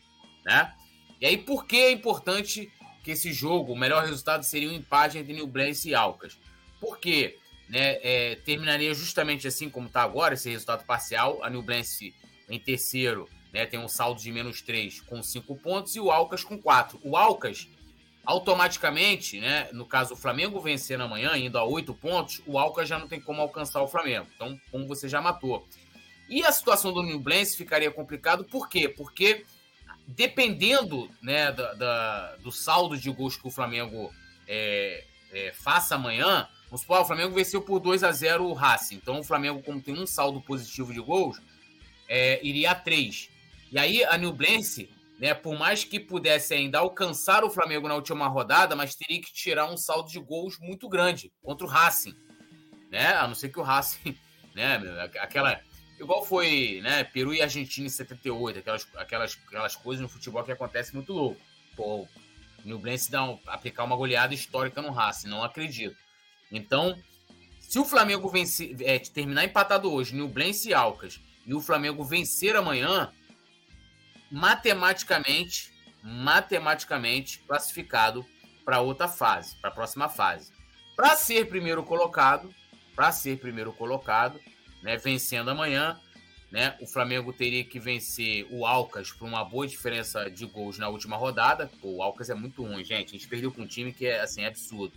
né? 0.43 0.73
E 1.21 1.25
aí, 1.25 1.37
por 1.37 1.65
que 1.65 1.77
é 1.77 1.91
importante 1.91 2.71
que 3.03 3.11
esse 3.11 3.31
jogo, 3.31 3.73
o 3.73 3.77
melhor 3.77 4.03
resultado 4.03 4.43
seria 4.43 4.69
um 4.69 4.73
empate 4.73 5.17
entre 5.17 5.33
Nublense 5.33 5.89
e 5.89 5.95
Alcas? 5.95 6.37
Porque 6.79 7.37
né, 7.69 7.99
é, 8.01 8.35
terminaria 8.43 8.93
justamente 8.93 9.47
assim 9.47 9.69
como 9.69 9.87
está 9.87 10.01
agora, 10.01 10.33
esse 10.33 10.49
resultado 10.49 10.85
parcial, 10.85 11.43
a 11.43 11.49
Nublense 11.49 12.13
em 12.49 12.59
terceiro, 12.59 13.29
né, 13.53 13.65
tem 13.65 13.79
um 13.79 13.87
saldo 13.87 14.21
de 14.21 14.31
menos 14.31 14.61
3 14.61 15.01
com 15.01 15.21
5 15.21 15.55
pontos, 15.57 15.95
e 15.95 15.99
o 15.99 16.11
Alcas 16.11 16.43
com 16.43 16.57
4. 16.57 16.99
O 17.03 17.15
Alcas 17.15 17.67
automaticamente, 18.25 19.39
né, 19.39 19.69
no 19.71 19.85
caso 19.85 20.13
o 20.13 20.17
Flamengo 20.17 20.59
vencendo 20.59 21.03
amanhã, 21.03 21.37
indo 21.37 21.57
a 21.57 21.63
oito 21.63 21.93
pontos, 21.93 22.41
o 22.45 22.57
Alcas 22.57 22.89
já 22.89 22.97
não 22.97 23.07
tem 23.07 23.19
como 23.19 23.41
alcançar 23.41 23.81
o 23.81 23.87
Flamengo. 23.87 24.27
Então, 24.35 24.59
como 24.71 24.87
você 24.87 25.07
já 25.07 25.21
matou. 25.21 25.67
E 26.27 26.43
a 26.43 26.51
situação 26.51 26.91
do 26.91 27.03
Nublense 27.03 27.55
ficaria 27.55 27.91
complicado, 27.91 28.43
por 28.43 28.67
quê? 28.67 28.89
Porque 28.89 29.45
dependendo 30.07 31.09
né, 31.21 31.51
da, 31.51 31.73
da, 31.73 32.35
do 32.37 32.51
saldo 32.51 32.97
de 32.97 33.09
gols 33.11 33.35
que 33.35 33.47
o 33.47 33.51
Flamengo 33.51 34.13
é, 34.47 35.03
é, 35.31 35.51
faça 35.53 35.95
amanhã, 35.95 36.47
vamos 36.65 36.81
supor, 36.81 37.01
o 37.01 37.05
Flamengo 37.05 37.33
venceu 37.33 37.61
por 37.61 37.79
2 37.79 38.03
a 38.03 38.11
0 38.11 38.45
o 38.45 38.53
Racing. 38.53 38.95
Então 38.95 39.19
o 39.19 39.23
Flamengo, 39.23 39.61
como 39.61 39.81
tem 39.81 39.97
um 39.97 40.07
saldo 40.07 40.41
positivo 40.41 40.93
de 40.93 40.99
gols, 40.99 41.41
é, 42.07 42.39
iria 42.45 42.71
a 42.71 42.75
3. 42.75 43.29
E 43.71 43.79
aí 43.79 44.03
a 44.03 44.17
Nublense 44.17 44.89
né? 45.19 45.33
Por 45.33 45.57
mais 45.57 45.83
que 45.83 45.99
pudesse 45.99 46.53
ainda 46.53 46.79
alcançar 46.79 47.43
o 47.43 47.49
Flamengo 47.49 47.87
na 47.87 47.95
última 47.95 48.27
rodada, 48.27 48.75
mas 48.75 48.95
teria 48.95 49.21
que 49.21 49.33
tirar 49.33 49.71
um 49.71 49.77
saldo 49.77 50.09
de 50.09 50.19
gols 50.19 50.59
muito 50.59 50.89
grande 50.89 51.31
contra 51.41 51.65
o 51.65 51.69
Racing, 51.69 52.15
né? 52.91 53.13
A 53.15 53.27
não 53.27 53.35
ser 53.35 53.49
que 53.49 53.59
o 53.59 53.63
Racing, 53.63 54.17
né? 54.53 54.79
Aquela 55.19 55.59
igual 55.99 56.25
foi, 56.25 56.81
né? 56.83 57.03
Peru 57.03 57.33
e 57.33 57.41
Argentina 57.41 57.87
em 57.87 57.89
78, 57.89 58.59
aquelas, 58.59 58.87
aquelas, 58.95 59.37
aquelas 59.47 59.75
coisas 59.75 60.01
no 60.01 60.09
futebol 60.09 60.43
que 60.43 60.51
acontece 60.51 60.93
muito 60.93 61.13
louco. 61.13 61.39
Pô, 61.75 62.07
Nublense 62.63 63.11
dá 63.11 63.23
um, 63.23 63.39
aplicar 63.47 63.83
uma 63.83 63.95
goleada 63.95 64.33
histórica 64.33 64.81
no 64.81 64.91
Racing, 64.91 65.27
não 65.27 65.43
acredito. 65.43 65.97
Então, 66.51 66.97
se 67.59 67.79
o 67.79 67.85
Flamengo 67.85 68.29
vencer, 68.29 68.75
é, 68.81 68.99
terminar 68.99 69.45
empatado 69.45 69.91
hoje, 69.91 70.15
Nublense 70.15 70.69
e 70.69 70.73
Alcas, 70.73 71.19
e 71.45 71.53
o 71.53 71.61
Flamengo 71.61 72.03
vencer 72.03 72.55
amanhã, 72.55 73.11
matematicamente, 74.31 75.71
matematicamente 76.03 77.39
classificado 77.47 78.25
para 78.63 78.81
outra 78.81 79.07
fase, 79.07 79.55
para 79.57 79.69
a 79.69 79.73
próxima 79.73 80.09
fase. 80.09 80.51
Para 80.95 81.15
ser 81.15 81.47
primeiro 81.47 81.83
colocado, 81.83 82.53
para 82.95 83.11
ser 83.11 83.37
primeiro 83.37 83.73
colocado, 83.73 84.39
né, 84.81 84.97
vencendo 84.97 85.49
amanhã, 85.49 85.99
né, 86.51 86.77
o 86.79 86.87
Flamengo 86.87 87.33
teria 87.33 87.63
que 87.63 87.79
vencer 87.79 88.47
o 88.49 88.65
Alcas 88.65 89.11
por 89.11 89.27
uma 89.27 89.43
boa 89.43 89.67
diferença 89.67 90.29
de 90.29 90.45
gols 90.45 90.77
na 90.77 90.87
última 90.87 91.17
rodada. 91.17 91.69
Pô, 91.81 91.97
o 91.97 92.01
Alcas 92.01 92.29
é 92.29 92.33
muito 92.33 92.63
ruim, 92.63 92.83
gente. 92.83 93.09
A 93.09 93.11
gente 93.11 93.27
perdeu 93.27 93.51
com 93.51 93.63
um 93.63 93.67
time 93.67 93.91
que 93.91 94.05
é 94.05 94.21
assim 94.21 94.45
absurdo. 94.45 94.93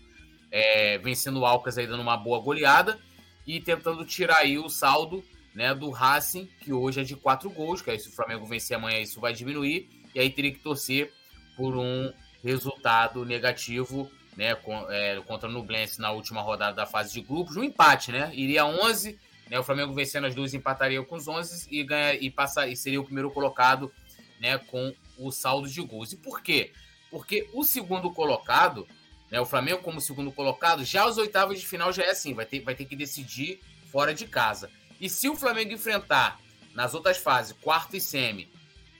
É, 0.50 0.98
vencendo 0.98 1.40
o 1.40 1.46
Alcas 1.46 1.76
aí 1.76 1.86
dando 1.86 2.00
uma 2.00 2.16
boa 2.16 2.40
goleada 2.40 2.98
e 3.46 3.60
tentando 3.60 4.04
tirar 4.04 4.38
aí 4.38 4.58
o 4.58 4.68
saldo 4.68 5.24
né, 5.54 5.74
do 5.74 5.90
Racing, 5.90 6.48
que 6.60 6.72
hoje 6.72 7.00
é 7.00 7.04
de 7.04 7.16
quatro 7.16 7.50
gols, 7.50 7.82
que 7.82 7.90
aí 7.90 7.98
se 7.98 8.08
o 8.08 8.12
Flamengo 8.12 8.46
vencer 8.46 8.76
amanhã 8.76 9.00
isso 9.00 9.20
vai 9.20 9.32
diminuir, 9.32 9.88
e 10.14 10.20
aí 10.20 10.30
teria 10.30 10.52
que 10.52 10.60
torcer 10.60 11.12
por 11.56 11.76
um 11.76 12.12
resultado 12.42 13.24
negativo 13.24 14.10
né, 14.36 14.56
é, 14.90 15.20
contra 15.26 15.48
o 15.48 15.52
Nublense 15.52 16.00
na 16.00 16.12
última 16.12 16.40
rodada 16.40 16.76
da 16.76 16.86
fase 16.86 17.12
de 17.12 17.20
grupos, 17.20 17.56
um 17.56 17.64
empate, 17.64 18.12
né? 18.12 18.30
Iria 18.32 18.64
11, 18.64 19.18
né, 19.50 19.58
o 19.58 19.64
Flamengo 19.64 19.92
vencendo 19.92 20.26
as 20.26 20.34
duas 20.34 20.54
empataria 20.54 21.02
com 21.02 21.16
os 21.16 21.26
11 21.26 21.66
e, 21.70 21.82
ganha, 21.82 22.14
e, 22.14 22.30
passa, 22.30 22.68
e 22.68 22.76
seria 22.76 23.00
o 23.00 23.04
primeiro 23.04 23.30
colocado 23.30 23.92
né, 24.40 24.58
com 24.58 24.94
o 25.18 25.32
saldo 25.32 25.68
de 25.68 25.80
gols. 25.82 26.12
E 26.12 26.16
por 26.16 26.40
quê? 26.40 26.72
Porque 27.10 27.48
o 27.52 27.64
segundo 27.64 28.12
colocado, 28.12 28.86
né, 29.30 29.40
o 29.40 29.46
Flamengo 29.46 29.82
como 29.82 30.00
segundo 30.00 30.30
colocado, 30.30 30.84
já 30.84 31.06
os 31.06 31.18
oitavos 31.18 31.58
de 31.58 31.66
final 31.66 31.92
já 31.92 32.04
é 32.04 32.10
assim, 32.10 32.32
vai 32.32 32.46
ter, 32.46 32.60
vai 32.60 32.74
ter 32.74 32.84
que 32.84 32.94
decidir 32.94 33.60
fora 33.90 34.14
de 34.14 34.26
casa. 34.26 34.70
E 35.00 35.08
se 35.08 35.28
o 35.28 35.36
Flamengo 35.36 35.72
enfrentar 35.72 36.40
nas 36.74 36.94
outras 36.94 37.18
fases, 37.18 37.56
quarto 37.60 37.96
e 37.96 38.00
semi, 38.00 38.50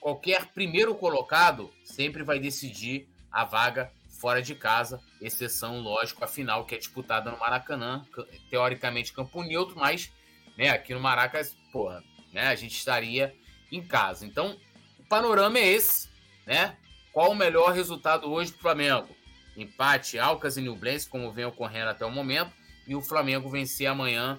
qualquer 0.00 0.46
primeiro 0.46 0.94
colocado 0.94 1.72
sempre 1.84 2.22
vai 2.22 2.38
decidir 2.38 3.08
a 3.30 3.44
vaga 3.44 3.92
fora 4.18 4.42
de 4.42 4.54
casa, 4.54 5.00
exceção, 5.20 5.80
lógico, 5.80 6.24
a 6.24 6.26
final 6.26 6.64
que 6.64 6.74
é 6.74 6.78
disputada 6.78 7.30
no 7.30 7.38
Maracanã, 7.38 8.04
teoricamente 8.50 9.12
campo 9.12 9.42
neutro, 9.42 9.76
mas 9.76 10.10
né, 10.56 10.70
aqui 10.70 10.92
no 10.92 11.00
Maracas, 11.00 11.56
porra, 11.72 12.02
né, 12.32 12.48
a 12.48 12.54
gente 12.56 12.76
estaria 12.76 13.34
em 13.70 13.80
casa. 13.80 14.26
Então, 14.26 14.58
o 14.98 15.04
panorama 15.04 15.58
é 15.58 15.68
esse, 15.68 16.08
né? 16.44 16.76
Qual 17.12 17.30
o 17.30 17.34
melhor 17.34 17.72
resultado 17.72 18.30
hoje 18.30 18.50
para 18.50 18.58
o 18.58 18.62
Flamengo? 18.62 19.08
Empate, 19.56 20.18
Alcas 20.18 20.56
e 20.56 20.60
Nublense, 20.60 21.08
como 21.08 21.32
vem 21.32 21.44
ocorrendo 21.44 21.90
até 21.90 22.04
o 22.04 22.10
momento, 22.10 22.52
e 22.86 22.94
o 22.94 23.00
Flamengo 23.00 23.48
vencer 23.48 23.86
amanhã, 23.86 24.38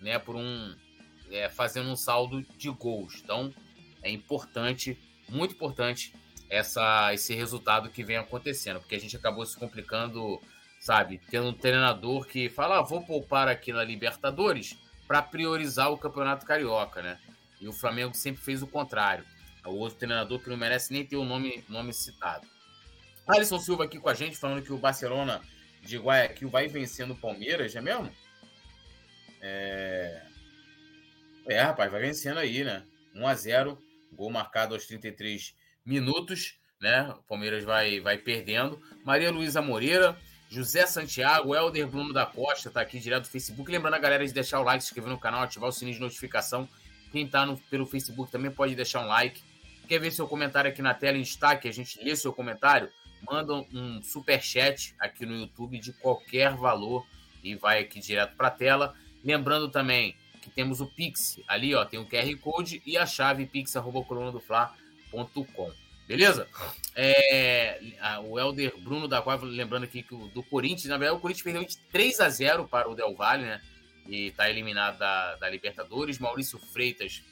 né, 0.00 0.18
por 0.18 0.36
um 0.36 0.74
é, 1.30 1.48
fazendo 1.48 1.90
um 1.90 1.96
saldo 1.96 2.42
de 2.56 2.70
gols. 2.70 3.20
Então, 3.22 3.52
é 4.02 4.10
importante, 4.10 4.98
muito 5.28 5.54
importante 5.54 6.14
essa, 6.48 7.12
esse 7.12 7.34
resultado 7.34 7.90
que 7.90 8.02
vem 8.02 8.16
acontecendo, 8.16 8.80
porque 8.80 8.94
a 8.94 9.00
gente 9.00 9.16
acabou 9.16 9.44
se 9.44 9.56
complicando, 9.56 10.40
sabe, 10.80 11.20
tendo 11.30 11.48
um 11.48 11.52
treinador 11.52 12.26
que 12.26 12.48
fala, 12.48 12.78
ah, 12.78 12.82
vou 12.82 13.04
poupar 13.04 13.48
aqui 13.48 13.72
na 13.72 13.84
Libertadores 13.84 14.76
para 15.06 15.22
priorizar 15.22 15.90
o 15.90 15.98
Campeonato 15.98 16.46
Carioca, 16.46 17.02
né? 17.02 17.18
E 17.60 17.66
o 17.66 17.72
Flamengo 17.72 18.14
sempre 18.14 18.42
fez 18.42 18.62
o 18.62 18.66
contrário. 18.66 19.24
O 19.64 19.72
outro 19.72 19.98
treinador 19.98 20.38
que 20.38 20.48
não 20.48 20.56
merece 20.56 20.92
nem 20.92 21.04
ter 21.04 21.16
o 21.16 21.24
nome, 21.24 21.64
nome 21.68 21.92
citado. 21.92 22.46
Alisson 23.26 23.58
Silva 23.58 23.84
aqui 23.84 23.98
com 23.98 24.08
a 24.08 24.14
gente, 24.14 24.36
falando 24.36 24.62
que 24.62 24.72
o 24.72 24.78
Barcelona 24.78 25.42
de 25.82 25.98
Guayaquil 25.98 26.48
vai 26.48 26.68
vencendo 26.68 27.12
o 27.12 27.16
Palmeiras, 27.16 27.74
é 27.76 27.80
mesmo? 27.80 28.10
É... 29.40 30.22
é, 31.48 31.62
rapaz, 31.62 31.90
vai 31.90 32.00
vencendo 32.00 32.38
aí, 32.38 32.64
né? 32.64 32.82
1 33.14 33.26
a 33.26 33.34
0 33.34 33.78
gol 34.12 34.30
marcado 34.30 34.74
aos 34.74 34.86
33 34.86 35.54
minutos, 35.84 36.58
né? 36.80 37.08
O 37.10 37.22
Palmeiras 37.22 37.64
vai, 37.64 38.00
vai 38.00 38.18
perdendo. 38.18 38.80
Maria 39.04 39.30
Luísa 39.30 39.60
Moreira, 39.60 40.16
José 40.48 40.86
Santiago, 40.86 41.54
Helder 41.54 41.86
Bruno 41.86 42.12
da 42.12 42.24
Costa, 42.24 42.70
tá 42.70 42.80
aqui 42.80 42.98
direto 42.98 43.24
do 43.24 43.28
Facebook. 43.28 43.70
Lembrando 43.70 43.94
a 43.94 43.98
galera 43.98 44.26
de 44.26 44.32
deixar 44.32 44.60
o 44.60 44.62
like, 44.62 44.82
se 44.82 44.88
inscrever 44.88 45.10
no 45.10 45.18
canal, 45.18 45.42
ativar 45.42 45.68
o 45.68 45.72
sininho 45.72 45.94
de 45.94 46.00
notificação. 46.00 46.68
Quem 47.12 47.26
tá 47.26 47.44
no, 47.44 47.56
pelo 47.56 47.86
Facebook 47.86 48.30
também 48.30 48.50
pode 48.50 48.74
deixar 48.74 49.00
um 49.00 49.06
like. 49.06 49.42
Quer 49.86 49.98
ver 49.98 50.10
seu 50.10 50.28
comentário 50.28 50.70
aqui 50.70 50.82
na 50.82 50.94
tela 50.94 51.16
em 51.16 51.22
destaque? 51.22 51.68
A 51.68 51.72
gente 51.72 52.02
lê 52.02 52.14
seu 52.14 52.32
comentário. 52.32 52.90
Manda 53.28 53.54
um 53.54 54.02
super 54.02 54.42
chat 54.42 54.94
aqui 54.98 55.26
no 55.26 55.34
YouTube 55.34 55.78
de 55.78 55.92
qualquer 55.94 56.54
valor 56.54 57.06
e 57.42 57.54
vai 57.54 57.80
aqui 57.80 57.98
direto 57.98 58.36
para 58.36 58.48
a 58.48 58.50
tela. 58.50 58.94
Lembrando 59.24 59.70
também 59.70 60.14
que 60.48 60.54
temos 60.54 60.80
o 60.80 60.86
Pix 60.86 61.38
ali, 61.46 61.74
ó, 61.74 61.84
tem 61.84 62.00
o 62.00 62.06
QR 62.06 62.34
Code 62.38 62.82
e 62.84 62.96
a 62.96 63.06
chave 63.06 63.46
pix@colunadofla.com. 63.46 65.72
Beleza? 66.08 66.48
É, 66.96 67.78
o 68.24 68.38
Helder 68.38 68.74
Bruno 68.78 69.06
da 69.06 69.20
Coiva, 69.20 69.44
lembrando 69.44 69.84
aqui 69.84 70.02
que 70.02 70.14
o 70.14 70.28
do 70.28 70.42
Corinthians, 70.42 70.86
na 70.86 70.96
verdade, 70.96 71.18
o 71.18 71.20
Corinthians 71.20 71.44
perdeu 71.44 71.64
de 71.64 71.76
3 71.92 72.20
a 72.20 72.30
0 72.30 72.66
para 72.66 72.88
o 72.88 72.94
Del 72.94 73.14
Valle, 73.14 73.44
né? 73.44 73.60
E 74.06 74.28
está 74.28 74.48
eliminado 74.48 74.98
da, 74.98 75.36
da 75.36 75.50
Libertadores. 75.50 76.18
Maurício 76.18 76.58
Freitas 76.58 77.22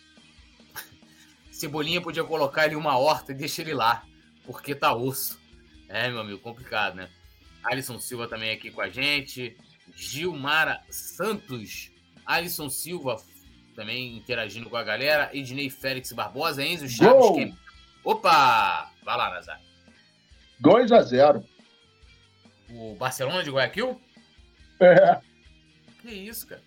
Cebolinha 1.50 2.02
podia 2.02 2.22
colocar 2.22 2.66
ele 2.66 2.76
uma 2.76 2.98
horta 2.98 3.32
e 3.32 3.34
deixar 3.34 3.62
ele 3.62 3.72
lá, 3.72 4.04
porque 4.44 4.74
tá 4.74 4.94
osso. 4.94 5.40
É, 5.88 6.10
meu 6.10 6.20
amigo, 6.20 6.40
complicado, 6.40 6.96
né? 6.96 7.08
Alisson 7.64 7.98
Silva 7.98 8.28
também 8.28 8.50
aqui 8.50 8.70
com 8.70 8.82
a 8.82 8.90
gente. 8.90 9.56
Gilmara 9.94 10.82
Santos. 10.90 11.90
Alisson 12.26 12.68
Silva 12.68 13.16
também 13.74 14.16
interagindo 14.16 14.68
com 14.68 14.76
a 14.76 14.82
galera. 14.82 15.30
Ednei 15.32 15.70
Félix 15.70 16.12
Barbosa. 16.12 16.64
Enzo 16.64 16.88
Chaves. 16.88 17.30
Quem... 17.34 17.56
Opa! 18.02 18.90
Vai 19.04 19.16
lá, 19.16 19.30
Nazar. 19.30 19.60
2 20.58 20.90
a 20.92 21.02
0 21.02 21.44
O 22.70 22.94
Barcelona 22.94 23.44
de 23.44 23.50
Guayaquil? 23.50 24.00
É. 24.80 25.20
Que 26.00 26.10
isso, 26.10 26.46
cara. 26.46 26.62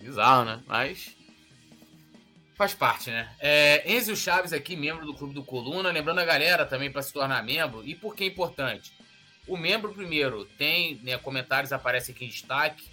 Bizarro, 0.00 0.44
né? 0.44 0.62
Mas 0.66 1.16
Faz 2.54 2.72
parte, 2.72 3.10
né? 3.10 3.28
É, 3.40 3.92
Enzo 3.92 4.14
Chaves 4.14 4.52
aqui, 4.52 4.76
membro 4.76 5.04
do 5.04 5.14
Clube 5.14 5.34
do 5.34 5.42
Coluna. 5.42 5.90
Lembrando 5.90 6.20
a 6.20 6.24
galera 6.24 6.64
também 6.64 6.90
para 6.90 7.02
se 7.02 7.12
tornar 7.12 7.42
membro. 7.42 7.82
E 7.84 7.96
por 7.96 8.14
que 8.14 8.22
é 8.22 8.26
importante? 8.28 8.92
O 9.46 9.56
membro, 9.56 9.92
primeiro, 9.92 10.44
tem 10.44 11.00
né, 11.02 11.18
comentários, 11.18 11.72
aparece 11.72 12.12
aqui 12.12 12.24
em 12.24 12.28
destaque, 12.28 12.88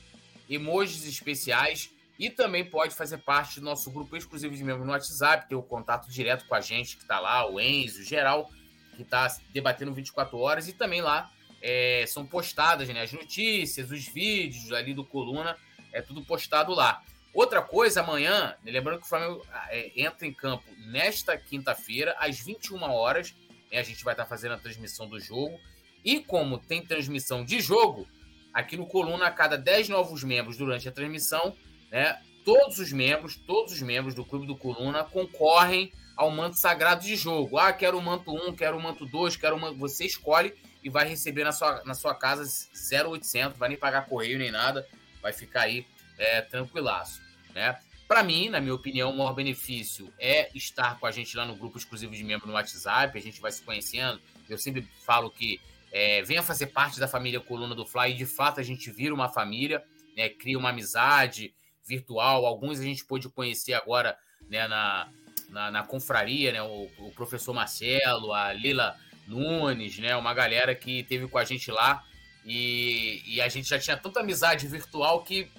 emojis 0.54 1.06
especiais 1.06 1.89
e 2.20 2.30
também 2.30 2.64
pode 2.64 2.93
fazer 2.93 3.18
parte 3.20 3.60
do 3.60 3.66
nosso 3.66 3.89
grupo 3.89 4.16
exclusivo 4.16 4.56
de 4.56 4.64
membros 4.64 4.86
no 4.86 4.91
WhatsApp, 4.91 5.49
ter 5.49 5.56
o 5.56 5.64
contato 5.64 6.08
direto 6.12 6.45
com 6.45 6.54
a 6.54 6.62
gente 6.62 6.97
que 6.97 7.02
está 7.04 7.20
lá, 7.20 7.49
o 7.49 7.60
Enzo, 7.60 8.04
geral, 8.04 8.49
que 8.95 9.02
está 9.02 9.28
debatendo 9.52 9.93
24 9.93 10.38
horas. 10.38 10.68
E 10.68 10.74
também 10.74 11.02
lá 11.02 11.32
é, 11.62 12.06
são 12.08 12.26
postadas 12.26 12.88
né, 12.89 13.02
as 13.02 13.12
notícias, 13.12 13.89
os 13.89 14.06
vídeos 14.08 14.72
ali 14.72 14.93
do 14.93 15.04
Coluna, 15.04 15.58
é 15.91 16.02
tudo 16.02 16.24
postado 16.24 16.74
lá. 16.74 17.02
Outra 17.34 17.62
coisa, 17.62 18.02
amanhã, 18.02 18.56
lembrando 18.64 18.99
que 18.99 19.06
o 19.06 19.10
Flamengo 19.10 19.43
é, 19.70 19.91
entra 19.95 20.28
em 20.28 20.34
campo 20.34 20.66
nesta 20.78 21.38
quinta-feira, 21.38 22.16
às 22.20 22.39
21 22.39 22.84
horas. 22.84 23.34
Né, 23.72 23.80
a 23.80 23.84
gente 23.84 24.04
vai 24.04 24.14
estar 24.14 24.26
fazendo 24.26 24.54
a 24.54 24.58
transmissão 24.58 25.08
do 25.08 25.20
jogo. 25.20 25.58
E 26.04 26.20
como 26.20 26.58
tem 26.58 26.86
transmissão 26.86 27.45
de 27.45 27.62
jogo, 27.62 28.08
aqui 28.54 28.78
no 28.78 28.86
Coluna, 28.86 29.28
a 29.28 29.32
cada 29.32 29.58
10 29.58 29.89
novos 29.89 30.24
membros 30.24 30.58
durante 30.58 30.88
a 30.88 30.91
transmissão, 30.91 31.56
né, 31.91 32.20
todos 32.43 32.80
os 32.80 32.91
membros, 32.91 33.36
todos 33.36 33.74
os 33.74 33.82
membros 33.82 34.14
do 34.14 34.26
Clube 34.26 34.47
do 34.47 34.56
Coluna 34.56 35.04
concorrem 35.04 35.91
ao 36.16 36.30
manto 36.30 36.60
sagrado 36.60 37.04
de 37.04 37.16
jogo. 37.16 37.58
Ah, 37.58 37.72
quero 37.74 37.97
o 37.97 38.02
manto 38.02 38.32
1, 38.32 38.56
quero 38.56 38.78
o 38.78 38.82
manto 38.82 39.06
2, 39.06 39.36
quero 39.36 39.56
o 39.56 39.60
manto... 39.60 39.78
Você 39.80 40.06
escolhe 40.06 40.54
e 40.84 40.89
vai 40.89 41.08
receber 41.08 41.43
na 41.43 41.52
sua, 41.52 41.84
na 41.84 41.93
sua 41.93 42.16
casa 42.16 42.43
0800, 42.74 43.58
vai 43.58 43.70
nem 43.70 43.78
pagar 43.78 44.06
correio 44.08 44.38
nem 44.38 44.52
nada, 44.52 44.88
vai 45.22 45.32
ficar 45.32 45.62
aí 45.62 45.86
é, 46.18 46.41
tranquilaço. 46.41 47.22
Né? 47.54 47.78
Para 48.08 48.24
mim, 48.24 48.49
na 48.49 48.60
minha 48.60 48.74
opinião, 48.74 49.12
o 49.12 49.18
maior 49.18 49.34
benefício 49.34 50.14
é 50.20 50.49
estar 50.56 50.99
com 50.99 51.06
a 51.06 51.12
gente 51.12 51.36
lá 51.38 51.45
no 51.45 51.56
grupo 51.56 51.78
exclusivo 51.78 52.14
de 52.14 52.24
membro 52.24 52.47
no 52.47 52.54
WhatsApp, 52.54 53.18
a 53.18 53.22
gente 53.22 53.39
vai 53.39 53.52
se 53.52 53.62
conhecendo. 53.62 54.20
Eu 54.49 54.58
sempre 54.58 54.88
falo 55.06 55.30
que 55.30 55.62
é, 55.92 56.22
venha 56.24 56.42
fazer 56.42 56.68
parte 56.68 57.00
da 57.00 57.08
família 57.08 57.39
Coluna 57.39 57.76
do 57.76 57.86
Fly 57.86 58.12
e 58.12 58.16
de 58.16 58.26
fato 58.26 58.60
a 58.60 58.64
gente 58.64 58.89
vira 58.89 59.14
uma 59.14 59.28
família, 59.28 59.84
né? 60.16 60.30
cria 60.30 60.58
uma 60.58 60.70
amizade 60.70 61.54
virtual. 61.86 62.46
Alguns 62.46 62.80
a 62.80 62.84
gente 62.84 63.04
pôde 63.04 63.28
conhecer 63.28 63.74
agora 63.74 64.18
né, 64.50 64.68
na, 64.68 65.10
na, 65.50 65.72
na 65.72 65.84
confraria, 65.84 66.52
né? 66.54 66.62
O, 66.62 66.89
o, 67.00 67.12
professor 67.12 67.54
Marcelo, 67.54 68.34
a 68.34 68.54
Lila 68.54 68.96
Nunes, 69.28 70.00
né? 70.00 70.16
Uma 70.16 70.34
galera 70.34 70.74
que 70.74 71.04
teve 71.04 71.28
com 71.28 71.38
a 71.38 71.44
gente 71.44 71.70
lá. 71.70 72.04
E, 72.46 73.22
e 73.26 73.42
a 73.42 73.48
gente 73.50 73.70
já 73.70 73.78
tinha 73.78 73.98
tanta 73.98 74.22
amizade 74.22 74.68
virtual 74.68 75.24
que 75.24 75.52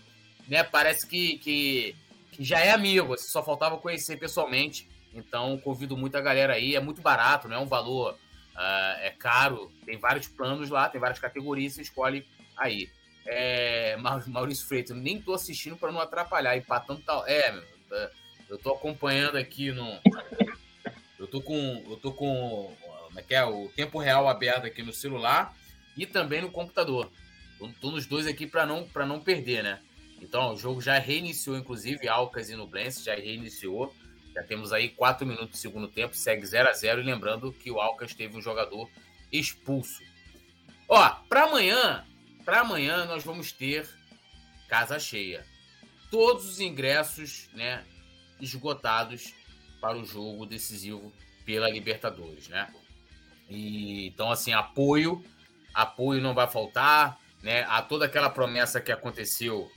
né, 0.48 0.64
parece 0.64 1.06
que, 1.06 1.38
que, 1.38 1.94
que 2.32 2.42
já 2.42 2.58
é 2.58 2.70
amigo, 2.72 3.14
assim, 3.14 3.28
só 3.28 3.42
faltava 3.42 3.78
conhecer 3.78 4.18
pessoalmente. 4.18 4.88
Então, 5.14 5.58
convido 5.58 5.96
muita 5.96 6.20
galera 6.20 6.54
aí, 6.54 6.74
é 6.74 6.80
muito 6.80 7.02
barato, 7.02 7.46
não 7.46 7.56
é 7.56 7.60
um 7.60 7.66
valor 7.66 8.18
uh, 8.54 9.00
é 9.00 9.10
caro, 9.18 9.70
tem 9.84 9.98
vários 9.98 10.28
planos 10.28 10.70
lá, 10.70 10.88
tem 10.88 11.00
várias 11.00 11.18
categorias, 11.18 11.74
você 11.74 11.82
escolhe 11.82 12.26
aí. 12.56 12.90
É, 13.24 13.96
Maurício 14.26 14.66
Freitas, 14.66 14.96
nem 14.96 15.20
tô 15.20 15.32
assistindo 15.32 15.76
para 15.76 15.92
não 15.92 16.00
atrapalhar, 16.00 16.56
empatando 16.56 17.02
tal. 17.02 17.24
É, 17.26 17.62
eu 18.48 18.58
tô 18.58 18.72
acompanhando 18.72 19.36
aqui 19.36 19.70
no. 19.72 19.98
Eu 21.18 21.26
tô 21.26 21.40
com. 21.40 21.84
Eu 21.88 21.96
tô 21.96 22.12
com. 22.12 22.74
Como 23.06 23.20
é 23.20 23.22
que 23.22 23.34
é? 23.34 23.44
O 23.44 23.68
tempo 23.68 23.98
real 23.98 24.28
aberto 24.28 24.66
aqui 24.66 24.82
no 24.82 24.92
celular 24.92 25.54
e 25.96 26.04
também 26.06 26.42
no 26.42 26.50
computador. 26.50 27.10
Tô, 27.58 27.68
tô 27.80 27.90
nos 27.90 28.06
dois 28.06 28.26
aqui 28.26 28.46
para 28.46 28.66
não, 28.66 28.88
não 29.06 29.20
perder, 29.20 29.62
né? 29.62 29.80
Então, 30.20 30.52
o 30.52 30.56
jogo 30.56 30.80
já 30.80 30.98
reiniciou, 30.98 31.56
inclusive, 31.56 32.08
Alcas 32.08 32.48
e 32.48 32.54
Nublense 32.54 33.04
já 33.04 33.14
reiniciou. 33.14 33.94
Já 34.34 34.42
temos 34.42 34.72
aí 34.72 34.88
quatro 34.88 35.26
minutos 35.26 35.50
do 35.50 35.56
segundo 35.56 35.88
tempo, 35.88 36.14
segue 36.14 36.46
0 36.46 36.68
a 36.68 36.72
0 36.72 37.00
E 37.00 37.04
lembrando 37.04 37.52
que 37.52 37.70
o 37.70 37.80
Alcas 37.80 38.14
teve 38.14 38.36
um 38.36 38.40
jogador 38.40 38.88
expulso. 39.30 40.02
Ó, 40.88 41.08
para 41.28 41.44
amanhã, 41.44 42.06
para 42.44 42.60
amanhã 42.60 43.04
nós 43.04 43.24
vamos 43.24 43.52
ter 43.52 43.88
casa 44.68 44.98
cheia. 44.98 45.44
Todos 46.10 46.46
os 46.46 46.60
ingressos, 46.60 47.48
né, 47.54 47.84
esgotados 48.40 49.34
para 49.80 49.96
o 49.96 50.04
jogo 50.04 50.46
decisivo 50.46 51.12
pela 51.44 51.68
Libertadores, 51.68 52.48
né? 52.48 52.72
E, 53.48 54.06
então, 54.06 54.30
assim, 54.30 54.52
apoio, 54.52 55.24
apoio 55.74 56.20
não 56.20 56.34
vai 56.34 56.46
faltar, 56.46 57.18
né? 57.42 57.64
A 57.64 57.82
toda 57.82 58.06
aquela 58.06 58.30
promessa 58.30 58.80
que 58.80 58.92
aconteceu 58.92 59.70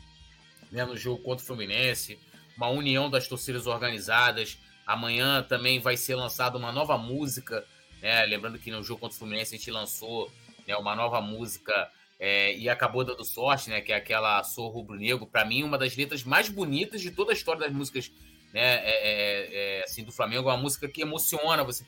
né, 0.71 0.85
no 0.85 0.95
jogo 0.95 1.23
contra 1.23 1.43
o 1.43 1.47
Fluminense, 1.47 2.19
uma 2.55 2.67
união 2.67 3.09
das 3.09 3.27
torcidas 3.27 3.67
organizadas. 3.67 4.57
Amanhã 4.85 5.43
também 5.43 5.79
vai 5.79 5.97
ser 5.97 6.15
lançada 6.15 6.57
uma 6.57 6.71
nova 6.71 6.97
música, 6.97 7.65
né? 8.01 8.25
Lembrando 8.25 8.59
que 8.59 8.71
no 8.71 8.83
jogo 8.83 9.01
contra 9.01 9.15
o 9.15 9.19
Fluminense 9.19 9.55
a 9.55 9.57
gente 9.57 9.71
lançou 9.71 10.31
né, 10.67 10.75
uma 10.75 10.95
nova 10.95 11.19
música 11.21 11.89
é, 12.19 12.55
e 12.55 12.69
acabou 12.69 13.03
dando 13.03 13.25
sorte, 13.25 13.69
né? 13.69 13.81
Que 13.81 13.91
é 13.91 13.95
aquela 13.95 14.43
Sou 14.43 14.69
Rubro 14.69 14.95
Negro. 14.95 15.25
Para 15.25 15.45
mim, 15.45 15.63
uma 15.63 15.77
das 15.77 15.95
letras 15.95 16.23
mais 16.23 16.49
bonitas 16.49 17.01
de 17.01 17.11
toda 17.11 17.31
a 17.31 17.33
história 17.33 17.61
das 17.61 17.73
músicas 17.73 18.11
né, 18.53 18.61
é, 18.61 18.83
é, 18.85 19.49
é, 19.79 19.83
assim, 19.83 20.03
do 20.03 20.13
Flamengo, 20.13 20.49
é 20.49 20.53
uma 20.53 20.61
música 20.61 20.87
que 20.87 21.01
emociona 21.01 21.61
você, 21.61 21.83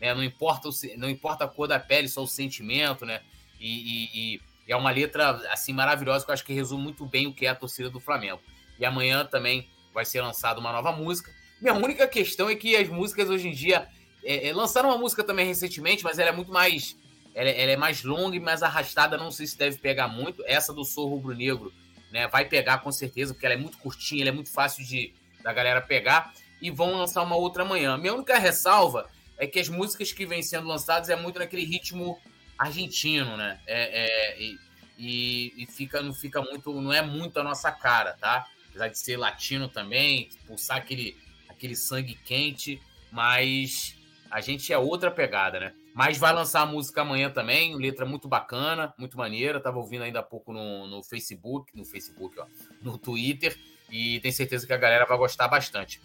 né, 0.00 0.12
não 0.12 0.24
importa 0.24 0.68
o, 0.68 0.72
não 0.96 1.08
importa 1.08 1.44
a 1.44 1.48
cor 1.48 1.68
da 1.68 1.78
pele, 1.78 2.08
só 2.08 2.24
o 2.24 2.26
sentimento, 2.26 3.06
né? 3.06 3.22
E, 3.60 3.68
e, 3.68 4.34
e, 4.34 4.40
é 4.66 4.74
uma 4.74 4.90
letra 4.90 5.30
assim 5.52 5.72
maravilhosa 5.72 6.24
que 6.24 6.30
eu 6.30 6.34
acho 6.34 6.44
que 6.44 6.52
resume 6.52 6.82
muito 6.82 7.06
bem 7.06 7.28
o 7.28 7.32
que 7.32 7.46
é 7.46 7.50
a 7.50 7.54
torcida 7.54 7.88
do 7.88 8.00
Flamengo. 8.00 8.40
E 8.78 8.84
amanhã 8.84 9.24
também 9.24 9.68
vai 9.98 10.04
ser 10.04 10.20
lançada 10.20 10.60
uma 10.60 10.72
nova 10.72 10.92
música. 10.92 11.32
Minha 11.60 11.74
única 11.74 12.06
questão 12.06 12.48
é 12.48 12.54
que 12.54 12.76
as 12.76 12.88
músicas 12.88 13.28
hoje 13.28 13.48
em 13.48 13.52
dia 13.52 13.88
é, 14.24 14.48
é, 14.48 14.52
lançaram 14.52 14.90
uma 14.90 14.98
música 14.98 15.24
também 15.24 15.44
recentemente, 15.44 16.04
mas 16.04 16.18
ela 16.18 16.30
é 16.30 16.32
muito 16.32 16.52
mais 16.52 16.96
ela, 17.34 17.50
ela, 17.50 17.72
é 17.72 17.76
mais 17.76 18.02
longa 18.04 18.36
e 18.36 18.40
mais 18.40 18.62
arrastada, 18.62 19.16
não 19.16 19.30
sei 19.30 19.46
se 19.46 19.58
deve 19.58 19.78
pegar 19.78 20.08
muito. 20.08 20.42
Essa 20.46 20.72
do 20.72 20.84
Sou 20.84 21.08
Rubro 21.08 21.34
Negro, 21.34 21.72
né, 22.12 22.28
vai 22.28 22.44
pegar 22.44 22.78
com 22.78 22.90
certeza, 22.92 23.34
porque 23.34 23.46
ela 23.46 23.54
é 23.54 23.58
muito 23.58 23.78
curtinha, 23.78 24.22
ela 24.22 24.30
é 24.30 24.32
muito 24.32 24.52
fácil 24.52 24.84
de 24.84 25.12
da 25.42 25.52
galera 25.52 25.80
pegar 25.80 26.32
e 26.60 26.70
vão 26.70 26.96
lançar 26.96 27.22
uma 27.22 27.36
outra 27.36 27.62
amanhã. 27.62 27.96
Minha 27.96 28.14
única 28.14 28.38
ressalva 28.38 29.08
é 29.36 29.46
que 29.46 29.58
as 29.58 29.68
músicas 29.68 30.12
que 30.12 30.26
vêm 30.26 30.42
sendo 30.42 30.66
lançadas 30.66 31.08
é 31.08 31.16
muito 31.16 31.38
naquele 31.38 31.64
ritmo 31.64 32.18
argentino, 32.56 33.36
né? 33.36 33.60
É, 33.66 34.04
é 34.04 34.42
e, 34.42 34.58
e, 34.98 35.54
e, 35.62 35.66
fica, 35.66 36.02
não 36.02 36.12
fica 36.12 36.42
muito, 36.42 36.72
não 36.80 36.92
é 36.92 37.02
muito 37.02 37.38
a 37.38 37.44
nossa 37.44 37.70
cara, 37.70 38.14
tá? 38.14 38.46
Apesar 38.78 38.88
de 38.88 38.98
ser 38.98 39.16
latino 39.16 39.68
também, 39.68 40.28
pulsar 40.46 40.76
aquele, 40.76 41.16
aquele 41.48 41.74
sangue 41.74 42.14
quente, 42.14 42.80
mas 43.10 43.96
a 44.30 44.40
gente 44.40 44.72
é 44.72 44.78
outra 44.78 45.10
pegada, 45.10 45.58
né? 45.58 45.72
Mas 45.92 46.16
vai 46.16 46.32
lançar 46.32 46.60
a 46.60 46.66
música 46.66 47.00
amanhã 47.00 47.28
também, 47.28 47.74
letra 47.74 48.06
muito 48.06 48.28
bacana, 48.28 48.94
muito 48.96 49.18
maneira. 49.18 49.58
Tava 49.58 49.78
ouvindo 49.78 50.04
ainda 50.04 50.20
há 50.20 50.22
pouco 50.22 50.52
no, 50.52 50.86
no 50.86 51.02
Facebook, 51.02 51.76
no 51.76 51.84
Facebook, 51.84 52.38
ó, 52.38 52.46
no 52.80 52.96
Twitter, 52.96 53.58
e 53.90 54.20
tenho 54.20 54.32
certeza 54.32 54.64
que 54.64 54.72
a 54.72 54.76
galera 54.76 55.04
vai 55.06 55.18
gostar 55.18 55.48
bastante. 55.48 56.00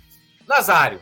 Nazário, 0.47 0.99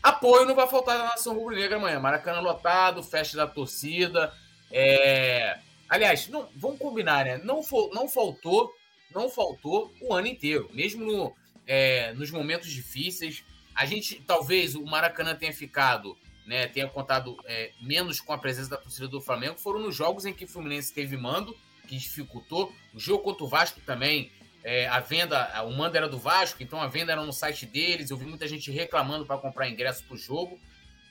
apoio 0.00 0.46
não 0.46 0.54
vai 0.54 0.68
faltar 0.68 0.98
na 0.98 1.04
Nação 1.06 1.34
Rubro-Negra 1.34 1.78
amanhã. 1.78 1.98
Maracanã 1.98 2.38
lotado, 2.38 3.02
festa 3.02 3.36
da 3.36 3.48
torcida. 3.48 4.32
É... 4.70 5.58
Aliás, 5.88 6.28
não, 6.28 6.48
vamos 6.54 6.78
combinar, 6.78 7.24
né? 7.24 7.38
Não, 7.38 7.60
não 7.92 8.08
faltou, 8.08 8.72
não 9.14 9.28
faltou 9.28 9.92
o 10.00 10.14
ano 10.14 10.26
inteiro, 10.26 10.68
mesmo 10.72 11.04
no, 11.04 11.36
é, 11.66 12.12
nos 12.14 12.30
momentos 12.30 12.70
difíceis. 12.70 13.44
A 13.74 13.86
gente, 13.86 14.22
talvez, 14.26 14.74
o 14.74 14.84
Maracanã 14.84 15.34
tenha 15.34 15.52
ficado 15.52 16.16
né, 16.46 16.66
tenha 16.66 16.88
contado 16.88 17.36
é, 17.44 17.72
menos 17.80 18.20
com 18.20 18.32
a 18.32 18.38
presença 18.38 18.70
da 18.70 18.76
torcida 18.76 19.08
do 19.08 19.20
Flamengo 19.20 19.58
foram 19.58 19.80
nos 19.80 19.94
jogos 19.94 20.24
em 20.24 20.32
que 20.32 20.44
o 20.44 20.48
Fluminense 20.48 20.92
teve 20.92 21.16
mando, 21.16 21.56
que 21.86 21.96
dificultou. 21.96 22.72
O 22.92 22.98
jogo 22.98 23.22
contra 23.22 23.44
o 23.44 23.48
Vasco 23.48 23.80
também, 23.80 24.30
é, 24.64 24.86
a 24.88 25.00
venda, 25.00 25.62
o 25.64 25.70
mando 25.72 25.96
era 25.96 26.08
do 26.08 26.18
Vasco, 26.18 26.62
então 26.62 26.80
a 26.80 26.86
venda 26.86 27.12
era 27.12 27.24
no 27.24 27.32
site 27.32 27.66
deles. 27.66 28.10
Eu 28.10 28.16
vi 28.16 28.24
muita 28.26 28.46
gente 28.46 28.70
reclamando 28.70 29.24
para 29.24 29.38
comprar 29.38 29.68
ingresso 29.68 30.04
para 30.04 30.14
o 30.14 30.18
jogo. 30.18 30.58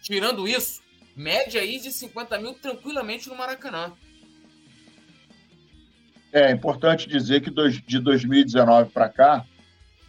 Tirando 0.01 0.47
isso, 0.47 0.81
média 1.15 1.61
aí 1.61 1.79
de 1.79 1.91
50 1.91 2.39
mil 2.39 2.53
tranquilamente 2.53 3.29
no 3.29 3.35
Maracanã. 3.35 3.93
É 6.33 6.51
importante 6.51 7.09
dizer 7.09 7.41
que 7.41 7.51
de 7.85 7.99
2019 7.99 8.91
para 8.91 9.09
cá, 9.09 9.45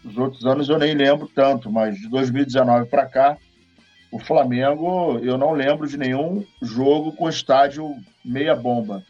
os 0.04 0.16
outros 0.16 0.44
anos 0.46 0.68
eu 0.68 0.78
nem 0.78 0.94
lembro 0.94 1.28
tanto, 1.34 1.70
mas 1.70 1.96
de 1.96 2.08
2019 2.08 2.88
para 2.88 3.06
cá, 3.06 3.36
o 4.10 4.18
Flamengo, 4.18 5.18
eu 5.20 5.36
não 5.36 5.52
lembro 5.52 5.88
de 5.88 5.96
nenhum 5.96 6.44
jogo 6.60 7.12
com 7.12 7.28
estádio 7.28 7.96
meia 8.24 8.54
bomba. 8.54 9.02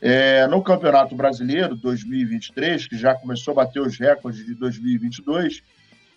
É, 0.00 0.46
no 0.46 0.62
Campeonato 0.62 1.14
Brasileiro 1.14 1.74
2023, 1.74 2.86
que 2.86 2.98
já 2.98 3.14
começou 3.14 3.52
a 3.52 3.64
bater 3.64 3.80
os 3.80 3.98
recordes 3.98 4.44
de 4.44 4.54
2022, 4.54 5.62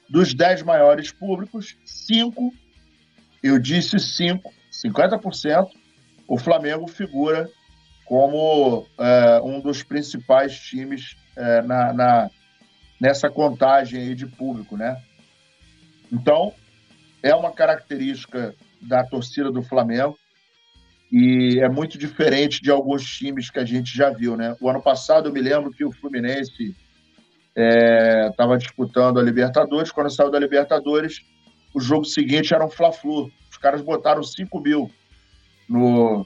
dos 0.10 0.34
10 0.34 0.64
maiores 0.64 1.12
públicos, 1.12 1.78
5, 1.86 2.52
eu 3.42 3.58
disse 3.58 3.98
5, 4.00 4.52
50%, 4.72 5.70
o 6.28 6.38
Flamengo 6.38 6.88
figura 6.88 7.50
como 8.10 8.88
é, 8.98 9.40
um 9.44 9.62
dos 9.62 9.84
principais 9.84 10.60
times 10.60 11.16
é, 11.38 11.62
na, 11.62 11.94
na, 11.94 12.30
nessa 13.00 13.30
contagem 13.30 14.02
aí 14.02 14.16
de 14.16 14.26
público, 14.26 14.76
né? 14.76 15.00
Então, 16.12 16.52
é 17.22 17.36
uma 17.36 17.52
característica 17.52 18.56
da 18.82 19.04
torcida 19.04 19.52
do 19.52 19.62
Flamengo 19.62 20.18
e 21.12 21.60
é 21.62 21.70
muito 21.70 22.00
diferente 22.00 22.64
de 22.64 22.72
alguns 22.72 23.06
times 23.06 23.52
que 23.52 23.60
a 23.60 23.66
gente 23.66 23.96
já 23.96 24.10
viu, 24.10 24.36
né? 24.36 24.56
O 24.60 24.68
ano 24.68 24.82
passado 24.82 25.30
eu 25.30 25.34
me 25.34 25.40
lembro 25.40 25.70
que 25.70 25.86
o 25.86 25.92
Fluminense 25.92 26.76
estava 28.32 28.56
é, 28.56 28.58
disputando 28.58 29.20
a 29.20 29.24
Libertadores, 29.24 29.92
quando 29.92 30.10
saiu 30.10 30.32
da 30.32 30.40
Libertadores, 30.40 31.22
o 31.76 31.80
jogo 31.80 32.06
seguinte 32.06 32.56
era 32.56 32.66
um 32.66 32.72
Fla-Flu. 32.72 33.30
Os 33.52 33.58
caras 33.58 33.84
botaram 33.84 34.24
5 34.24 34.60
mil 34.62 34.90
no, 35.70 36.26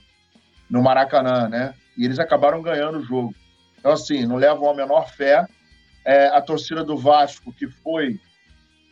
no 0.74 0.82
Maracanã, 0.82 1.48
né? 1.48 1.76
E 1.96 2.04
eles 2.04 2.18
acabaram 2.18 2.60
ganhando 2.60 2.98
o 2.98 3.04
jogo. 3.04 3.36
Então, 3.78 3.92
assim, 3.92 4.26
não 4.26 4.38
levam 4.38 4.68
a 4.68 4.74
menor 4.74 5.08
fé. 5.08 5.46
É, 6.04 6.26
a 6.30 6.42
torcida 6.42 6.84
do 6.84 6.98
Vasco, 6.98 7.54
que 7.54 7.68
foi 7.68 8.20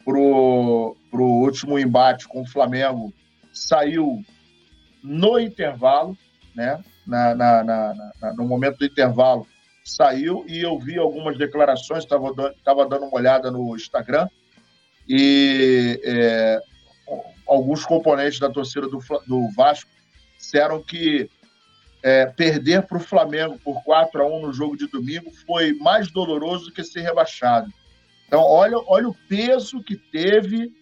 pro, 0.06 0.96
pro 1.10 1.24
último 1.24 1.80
embate 1.80 2.28
com 2.28 2.42
o 2.42 2.48
Flamengo 2.48 3.12
saiu 3.52 4.24
no 5.04 5.40
intervalo, 5.40 6.16
né? 6.56 6.84
Na, 7.08 7.34
na, 7.34 7.64
na, 7.64 7.94
na 8.22 8.34
no 8.36 8.46
momento 8.46 8.78
do 8.78 8.86
intervalo 8.86 9.48
saiu 9.84 10.46
e 10.48 10.62
eu 10.62 10.78
vi 10.78 11.00
algumas 11.00 11.36
declarações, 11.36 12.04
estava 12.04 12.32
tava 12.64 12.88
dando 12.88 13.08
uma 13.08 13.16
olhada 13.16 13.50
no 13.50 13.76
Instagram 13.76 14.28
e 15.10 16.00
é, 16.04 16.60
alguns 17.48 17.84
componentes 17.84 18.40
da 18.40 18.52
torcida 18.52 18.88
do, 18.88 19.00
do 19.28 19.50
Vasco 19.56 19.90
disseram 20.38 20.82
que 20.84 21.28
é, 22.04 22.26
perder 22.26 22.84
para 22.84 22.98
o 22.98 23.02
Flamengo 23.02 23.60
por 23.64 23.84
4 23.84 24.22
a 24.22 24.28
1 24.28 24.42
no 24.42 24.54
jogo 24.54 24.76
de 24.76 24.88
domingo 24.88 25.32
foi 25.46 25.74
mais 25.74 26.12
doloroso 26.12 26.66
do 26.66 26.72
que 26.72 26.84
ser 26.84 27.02
rebaixado. 27.02 27.72
Então, 28.28 28.42
olha, 28.42 28.78
olha 28.88 29.10
o 29.10 29.16
peso 29.28 29.84
que 29.84 29.96
teve 29.96 30.74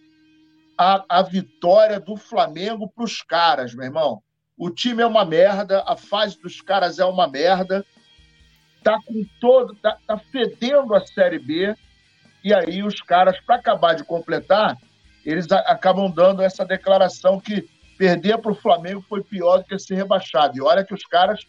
a, 0.78 1.04
a 1.08 1.22
vitória 1.22 2.00
do 2.00 2.16
Flamengo 2.16 2.88
para 2.88 3.04
os 3.04 3.22
caras, 3.22 3.74
meu 3.74 3.84
irmão. 3.84 4.22
O 4.56 4.70
time 4.70 5.02
é 5.02 5.06
uma 5.06 5.24
merda, 5.24 5.82
a 5.86 5.96
fase 5.96 6.40
dos 6.40 6.60
caras 6.60 6.98
é 6.98 7.04
uma 7.04 7.26
merda, 7.26 7.84
tá 8.82 8.98
com 9.06 9.24
todo, 9.40 9.74
tá, 9.76 9.98
tá 10.06 10.16
fedendo 10.16 10.94
a 10.94 11.04
Série 11.04 11.38
B, 11.38 11.74
e 12.42 12.54
aí 12.54 12.82
os 12.82 13.00
caras, 13.00 13.38
para 13.40 13.56
acabar 13.56 13.94
de 13.94 14.04
completar, 14.04 14.76
eles 15.24 15.50
a, 15.50 15.58
acabam 15.60 16.10
dando 16.10 16.42
essa 16.42 16.64
declaração 16.64 17.38
que 17.38 17.68
perder 18.00 18.38
para 18.38 18.52
o 18.52 18.54
Flamengo 18.54 19.04
foi 19.06 19.22
pior 19.22 19.58
do 19.58 19.64
que 19.64 19.78
ser 19.78 19.94
rebaixado. 19.94 20.56
E 20.56 20.62
olha 20.62 20.82
que 20.82 20.94
os 20.94 21.04
caras 21.04 21.40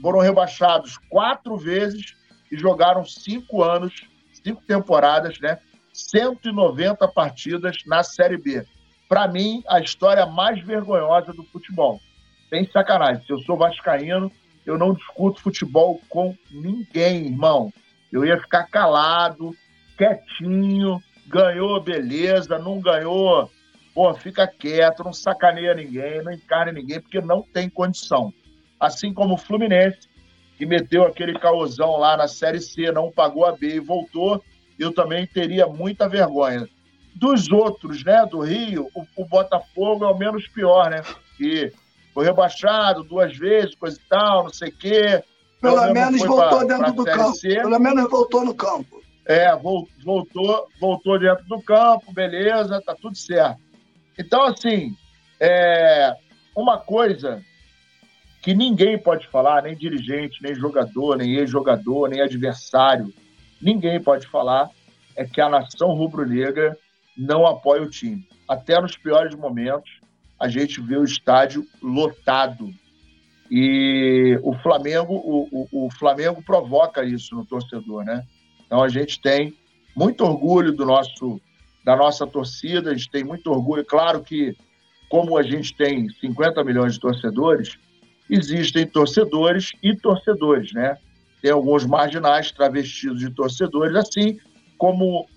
foram 0.00 0.20
rebaixados 0.20 0.98
quatro 1.10 1.56
vezes 1.56 2.14
e 2.52 2.56
jogaram 2.56 3.04
cinco 3.04 3.64
anos 3.64 3.92
cinco 4.32 4.62
temporadas, 4.62 5.40
né? 5.40 5.58
190 5.92 7.08
partidas 7.08 7.78
na 7.84 8.04
Série 8.04 8.36
B. 8.36 8.64
Para 9.08 9.26
mim, 9.26 9.64
a 9.68 9.80
história 9.80 10.24
mais 10.24 10.62
vergonhosa 10.64 11.32
do 11.32 11.42
futebol. 11.42 12.00
Sem 12.48 12.70
sacanagem. 12.70 13.24
Se 13.26 13.32
eu 13.32 13.40
sou 13.40 13.56
vascaíno, 13.56 14.30
eu 14.64 14.78
não 14.78 14.94
discuto 14.94 15.40
futebol 15.40 16.00
com 16.08 16.36
ninguém, 16.52 17.26
irmão. 17.26 17.72
Eu 18.12 18.24
ia 18.24 18.40
ficar 18.40 18.68
calado, 18.68 19.56
quietinho, 19.98 21.02
ganhou, 21.26 21.80
beleza, 21.80 22.56
não 22.60 22.80
ganhou, 22.80 23.50
pô, 23.96 24.12
fica 24.12 24.46
quieto, 24.46 25.02
não 25.02 25.12
sacaneia 25.14 25.72
ninguém, 25.72 26.22
não 26.22 26.30
encarne 26.30 26.70
ninguém, 26.70 27.00
porque 27.00 27.18
não 27.18 27.40
tem 27.40 27.66
condição. 27.70 28.30
Assim 28.78 29.10
como 29.14 29.34
o 29.34 29.38
Fluminense, 29.38 30.00
que 30.58 30.66
meteu 30.66 31.06
aquele 31.06 31.38
caosão 31.38 31.96
lá 31.96 32.14
na 32.14 32.28
Série 32.28 32.60
C, 32.60 32.92
não 32.92 33.10
pagou 33.10 33.46
a 33.46 33.52
B 33.52 33.76
e 33.76 33.80
voltou, 33.80 34.44
eu 34.78 34.92
também 34.92 35.26
teria 35.26 35.66
muita 35.66 36.06
vergonha. 36.06 36.68
Dos 37.14 37.50
outros, 37.50 38.04
né, 38.04 38.26
do 38.30 38.40
Rio, 38.40 38.86
o, 38.94 39.06
o 39.16 39.24
Botafogo 39.24 40.04
é 40.04 40.08
o 40.08 40.18
menos 40.18 40.46
pior, 40.46 40.90
né? 40.90 41.00
Que 41.38 41.72
foi 42.12 42.26
rebaixado 42.26 43.02
duas 43.02 43.34
vezes, 43.34 43.74
coisa 43.76 43.96
e 43.96 44.08
tal, 44.10 44.44
não 44.44 44.52
sei 44.52 44.68
o 44.68 44.76
quê. 44.76 45.24
Pelo 45.58 45.90
menos 45.94 46.20
voltou 46.20 46.58
pra, 46.58 46.66
dentro 46.66 46.78
pra 46.78 46.90
do 46.90 47.04
campo. 47.04 47.34
C. 47.34 47.54
Pelo 47.54 47.78
menos 47.80 48.10
voltou 48.10 48.44
no 48.44 48.54
campo. 48.54 49.02
É, 49.24 49.56
voltou, 49.56 50.68
voltou 50.78 51.18
dentro 51.18 51.44
do 51.46 51.62
campo, 51.62 52.12
beleza, 52.12 52.82
tá 52.84 52.94
tudo 52.94 53.16
certo. 53.16 53.65
Então, 54.18 54.44
assim, 54.44 54.96
é, 55.40 56.14
uma 56.56 56.78
coisa 56.78 57.42
que 58.42 58.54
ninguém 58.54 58.98
pode 58.98 59.26
falar, 59.28 59.62
nem 59.62 59.76
dirigente, 59.76 60.42
nem 60.42 60.54
jogador, 60.54 61.16
nem 61.16 61.34
ex-jogador, 61.34 62.08
nem 62.08 62.20
adversário, 62.20 63.12
ninguém 63.60 64.00
pode 64.00 64.26
falar, 64.26 64.70
é 65.16 65.24
que 65.24 65.40
a 65.40 65.48
nação 65.48 65.88
rubro-negra 65.94 66.76
não 67.16 67.46
apoia 67.46 67.82
o 67.82 67.90
time. 67.90 68.26
Até 68.48 68.80
nos 68.80 68.96
piores 68.96 69.34
momentos, 69.34 69.90
a 70.38 70.48
gente 70.48 70.80
vê 70.80 70.96
o 70.96 71.04
estádio 71.04 71.66
lotado. 71.82 72.72
E 73.50 74.38
o 74.42 74.54
Flamengo, 74.54 75.14
o, 75.14 75.66
o, 75.72 75.86
o 75.86 75.90
Flamengo 75.90 76.42
provoca 76.42 77.04
isso 77.04 77.34
no 77.34 77.44
torcedor, 77.44 78.04
né? 78.04 78.24
Então 78.64 78.82
a 78.82 78.88
gente 78.88 79.20
tem 79.20 79.54
muito 79.94 80.24
orgulho 80.24 80.72
do 80.72 80.84
nosso 80.84 81.40
da 81.86 81.94
nossa 81.94 82.26
torcida, 82.26 82.90
a 82.90 82.94
gente 82.94 83.08
tem 83.08 83.22
muito 83.22 83.48
orgulho. 83.48 83.84
Claro 83.84 84.20
que, 84.20 84.56
como 85.08 85.38
a 85.38 85.42
gente 85.44 85.72
tem 85.72 86.08
50 86.20 86.64
milhões 86.64 86.94
de 86.94 87.00
torcedores, 87.00 87.78
existem 88.28 88.84
torcedores 88.84 89.70
e 89.80 89.94
torcedores, 89.94 90.72
né? 90.72 90.98
Tem 91.40 91.52
alguns 91.52 91.86
marginais 91.86 92.50
travestidos 92.50 93.20
de 93.20 93.30
torcedores, 93.30 93.94
assim 93.94 94.36
como 94.76 95.28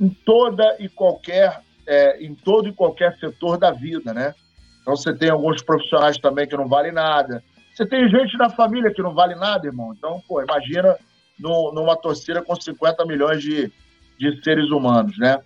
em 0.00 0.08
toda 0.08 0.76
e 0.78 0.88
qualquer, 0.88 1.62
é, 1.84 2.24
em 2.24 2.32
todo 2.32 2.68
e 2.68 2.72
qualquer 2.72 3.18
setor 3.18 3.58
da 3.58 3.72
vida, 3.72 4.14
né? 4.14 4.36
Então 4.80 4.94
você 4.94 5.12
tem 5.12 5.30
alguns 5.30 5.62
profissionais 5.62 6.16
também 6.16 6.46
que 6.46 6.56
não 6.56 6.68
valem 6.68 6.92
nada. 6.92 7.42
Você 7.74 7.84
tem 7.84 8.08
gente 8.08 8.38
na 8.38 8.48
família 8.48 8.94
que 8.94 9.02
não 9.02 9.12
vale 9.12 9.34
nada, 9.34 9.66
irmão. 9.66 9.92
Então, 9.98 10.22
pô, 10.28 10.40
imagina 10.40 10.96
no, 11.36 11.72
numa 11.72 11.96
torcida 11.96 12.40
com 12.40 12.54
50 12.54 13.04
milhões 13.04 13.42
de, 13.42 13.72
de 14.16 14.40
seres 14.44 14.70
humanos, 14.70 15.18
né? 15.18 15.42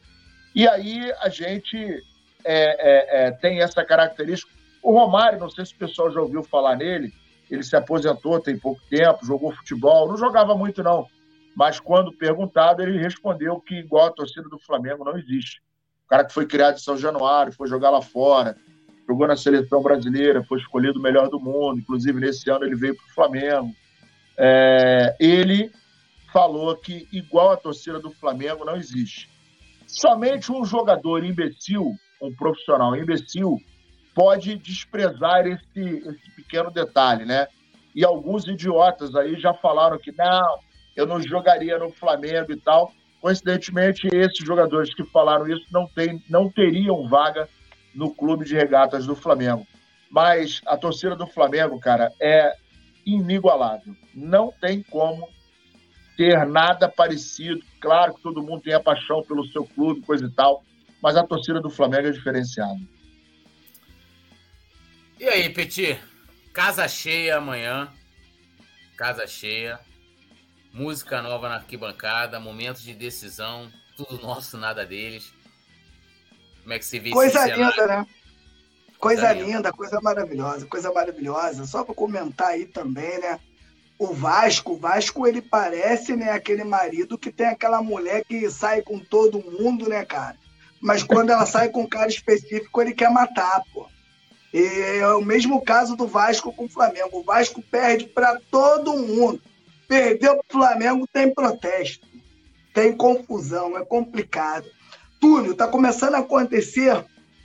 E 0.54 0.68
aí 0.68 1.12
a 1.20 1.28
gente 1.28 2.02
é, 2.44 3.24
é, 3.24 3.26
é, 3.26 3.30
tem 3.30 3.60
essa 3.60 3.84
característica. 3.84 4.52
O 4.82 4.92
Romário, 4.92 5.38
não 5.38 5.50
sei 5.50 5.64
se 5.64 5.74
o 5.74 5.78
pessoal 5.78 6.10
já 6.10 6.20
ouviu 6.20 6.42
falar 6.42 6.76
nele, 6.76 7.12
ele 7.50 7.62
se 7.62 7.76
aposentou 7.76 8.40
tem 8.40 8.58
pouco 8.58 8.80
tempo, 8.88 9.24
jogou 9.24 9.52
futebol, 9.52 10.08
não 10.08 10.16
jogava 10.16 10.56
muito 10.56 10.82
não, 10.82 11.06
mas 11.54 11.78
quando 11.78 12.12
perguntado 12.12 12.82
ele 12.82 12.98
respondeu 12.98 13.60
que 13.60 13.76
igual 13.76 14.06
a 14.06 14.12
torcida 14.12 14.48
do 14.48 14.58
Flamengo 14.58 15.04
não 15.04 15.16
existe. 15.16 15.60
O 16.06 16.08
cara 16.08 16.24
que 16.24 16.32
foi 16.32 16.46
criado 16.46 16.76
em 16.76 16.80
São 16.80 16.96
Januário, 16.96 17.52
foi 17.52 17.68
jogar 17.68 17.90
lá 17.90 18.02
fora, 18.02 18.56
jogou 19.06 19.26
na 19.26 19.36
seleção 19.36 19.82
brasileira, 19.82 20.44
foi 20.44 20.58
escolhido 20.58 20.98
o 20.98 21.02
melhor 21.02 21.28
do 21.28 21.38
mundo, 21.38 21.78
inclusive 21.78 22.18
nesse 22.18 22.50
ano 22.50 22.64
ele 22.64 22.74
veio 22.74 22.96
para 22.96 23.06
o 23.06 23.14
Flamengo. 23.14 23.74
É, 24.36 25.14
ele 25.20 25.70
falou 26.32 26.74
que 26.76 27.06
igual 27.12 27.52
a 27.52 27.56
torcida 27.56 28.00
do 28.00 28.10
Flamengo 28.10 28.64
não 28.64 28.76
existe. 28.76 29.31
Somente 29.92 30.50
um 30.50 30.64
jogador 30.64 31.22
imbecil, 31.22 31.94
um 32.20 32.34
profissional 32.34 32.96
imbecil, 32.96 33.58
pode 34.14 34.56
desprezar 34.56 35.46
esse, 35.46 35.80
esse 35.80 36.30
pequeno 36.34 36.70
detalhe, 36.70 37.26
né? 37.26 37.46
E 37.94 38.02
alguns 38.02 38.46
idiotas 38.46 39.14
aí 39.14 39.38
já 39.38 39.52
falaram 39.52 39.98
que 39.98 40.10
não, 40.12 40.58
eu 40.96 41.06
não 41.06 41.20
jogaria 41.20 41.78
no 41.78 41.90
Flamengo 41.90 42.50
e 42.52 42.56
tal. 42.56 42.90
Coincidentemente, 43.20 44.08
esses 44.10 44.38
jogadores 44.38 44.94
que 44.94 45.04
falaram 45.04 45.46
isso 45.46 45.66
não, 45.70 45.86
tem, 45.86 46.24
não 46.28 46.50
teriam 46.50 47.06
vaga 47.06 47.46
no 47.94 48.14
clube 48.14 48.46
de 48.46 48.54
regatas 48.54 49.06
do 49.06 49.14
Flamengo. 49.14 49.66
Mas 50.10 50.62
a 50.66 50.76
torcida 50.76 51.14
do 51.14 51.26
Flamengo, 51.26 51.78
cara, 51.78 52.10
é 52.18 52.54
inigualável. 53.04 53.94
Não 54.14 54.50
tem 54.58 54.82
como 54.82 55.28
ter 56.16 56.46
nada 56.46 56.88
parecido. 56.88 57.62
Claro 57.80 58.14
que 58.14 58.22
todo 58.22 58.42
mundo 58.42 58.62
tem 58.62 58.74
a 58.74 58.80
paixão 58.80 59.22
pelo 59.22 59.46
seu 59.46 59.64
clube, 59.64 60.02
coisa 60.02 60.26
e 60.26 60.30
tal, 60.30 60.64
mas 61.02 61.16
a 61.16 61.26
torcida 61.26 61.60
do 61.60 61.70
Flamengo 61.70 62.08
é 62.08 62.12
diferenciada. 62.12 62.80
E 65.18 65.28
aí, 65.28 65.48
Petit? 65.50 66.00
Casa 66.52 66.86
cheia 66.88 67.36
amanhã. 67.36 67.88
Casa 68.96 69.26
cheia. 69.26 69.78
Música 70.72 71.20
nova 71.20 71.48
na 71.48 71.56
arquibancada, 71.56 72.40
momentos 72.40 72.82
de 72.82 72.94
decisão, 72.94 73.70
tudo 73.96 74.20
nosso, 74.22 74.56
nada 74.56 74.86
deles. 74.86 75.32
Como 76.62 76.72
é 76.72 76.78
que 76.78 76.84
você 76.84 76.98
vê 76.98 77.10
Coisa 77.10 77.46
linda, 77.46 77.86
né? 77.86 78.06
Coisa 78.98 79.32
linda, 79.32 79.72
coisa 79.72 80.00
maravilhosa, 80.00 80.66
coisa 80.66 80.92
maravilhosa. 80.92 81.66
Só 81.66 81.84
para 81.84 81.94
comentar 81.94 82.48
aí 82.48 82.66
também, 82.66 83.18
né? 83.18 83.38
O 84.02 84.12
Vasco, 84.12 84.72
o 84.72 84.76
Vasco 84.76 85.28
ele 85.28 85.40
parece, 85.40 86.16
né, 86.16 86.32
aquele 86.32 86.64
marido 86.64 87.16
que 87.16 87.30
tem 87.30 87.46
aquela 87.46 87.80
mulher 87.80 88.24
que 88.24 88.50
sai 88.50 88.82
com 88.82 88.98
todo 88.98 89.38
mundo, 89.38 89.88
né, 89.88 90.04
cara? 90.04 90.36
Mas 90.80 91.04
quando 91.04 91.30
ela 91.30 91.46
sai 91.46 91.68
com 91.68 91.82
um 91.82 91.88
cara 91.88 92.08
específico, 92.08 92.82
ele 92.82 92.94
quer 92.94 93.10
matar, 93.10 93.62
pô. 93.72 93.86
E 94.52 94.98
é 94.98 95.06
o 95.06 95.22
mesmo 95.22 95.62
caso 95.62 95.94
do 95.94 96.08
Vasco 96.08 96.52
com 96.52 96.64
o 96.64 96.68
Flamengo. 96.68 97.20
O 97.20 97.22
Vasco 97.22 97.62
perde 97.62 98.06
para 98.06 98.40
todo 98.50 98.98
mundo. 98.98 99.40
Perdeu 99.86 100.32
para 100.34 100.44
o 100.48 100.52
Flamengo, 100.52 101.08
tem 101.12 101.32
protesto, 101.32 102.06
tem 102.74 102.96
confusão, 102.96 103.78
é 103.78 103.84
complicado. 103.84 104.66
Túlio, 105.20 105.54
tá 105.54 105.68
começando 105.68 106.16
a 106.16 106.18
acontecer 106.18 107.04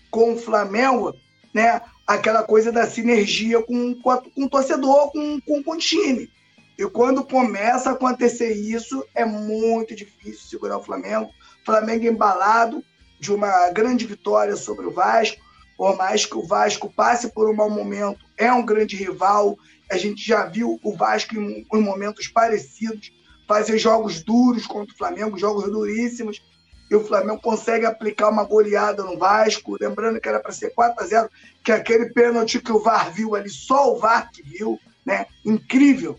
com 0.10 0.34
o 0.34 0.38
Flamengo, 0.38 1.14
né? 1.54 1.82
Aquela 2.08 2.42
coisa 2.42 2.72
da 2.72 2.88
sinergia 2.88 3.62
com, 3.62 3.94
com, 4.02 4.18
com 4.18 4.44
o 4.46 4.50
torcedor, 4.50 5.12
com, 5.12 5.40
com, 5.42 5.62
com 5.62 5.72
o 5.74 5.78
time. 5.78 6.30
E 6.78 6.86
quando 6.88 7.26
começa 7.26 7.90
a 7.90 7.94
acontecer 7.94 8.54
isso, 8.54 9.04
é 9.16 9.26
muito 9.26 9.96
difícil 9.96 10.48
segurar 10.48 10.78
o 10.78 10.84
Flamengo. 10.84 11.32
Flamengo 11.66 12.06
embalado 12.06 12.84
de 13.20 13.34
uma 13.34 13.72
grande 13.72 14.06
vitória 14.06 14.56
sobre 14.56 14.86
o 14.86 14.92
Vasco, 14.92 15.42
por 15.76 15.98
mais 15.98 16.26
que 16.26 16.38
o 16.38 16.46
Vasco 16.46 16.94
passe 16.94 17.30
por 17.34 17.50
um 17.50 17.54
mau 17.54 17.70
momento, 17.70 18.20
é 18.38 18.54
um 18.54 18.64
grande 18.64 18.96
rival. 18.96 19.58
A 19.92 19.98
gente 19.98 20.26
já 20.26 20.46
viu 20.46 20.80
o 20.84 20.96
Vasco 20.96 21.36
em, 21.36 21.66
em 21.74 21.82
momentos 21.82 22.28
parecidos 22.28 23.12
fazer 23.48 23.80
jogos 23.80 24.22
duros 24.22 24.68
contra 24.68 24.94
o 24.94 24.98
Flamengo, 24.98 25.38
jogos 25.38 25.64
duríssimos, 25.72 26.44
e 26.92 26.96
o 26.96 27.04
Flamengo 27.04 27.42
consegue 27.42 27.86
aplicar 27.86 28.30
uma 28.30 28.44
goleada 28.44 29.04
no 29.04 29.18
Vasco, 29.18 29.78
lembrando 29.82 30.22
que 30.22 30.30
era 30.30 30.40
para 30.40 30.52
ser 30.52 30.70
4 30.72 31.04
a 31.04 31.08
0 31.08 31.30
que 31.64 31.72
aquele 31.72 32.12
pênalti 32.12 32.62
que 32.62 32.72
o 32.72 32.80
VAR 32.80 33.12
viu 33.12 33.36
ali, 33.36 33.50
só 33.50 33.92
o 33.92 33.98
VAR 33.98 34.32
que 34.32 34.44
viu, 34.44 34.80
né? 35.06 35.26
Incrível 35.44 36.18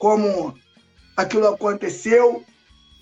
como 0.00 0.58
aquilo 1.14 1.46
aconteceu, 1.46 2.42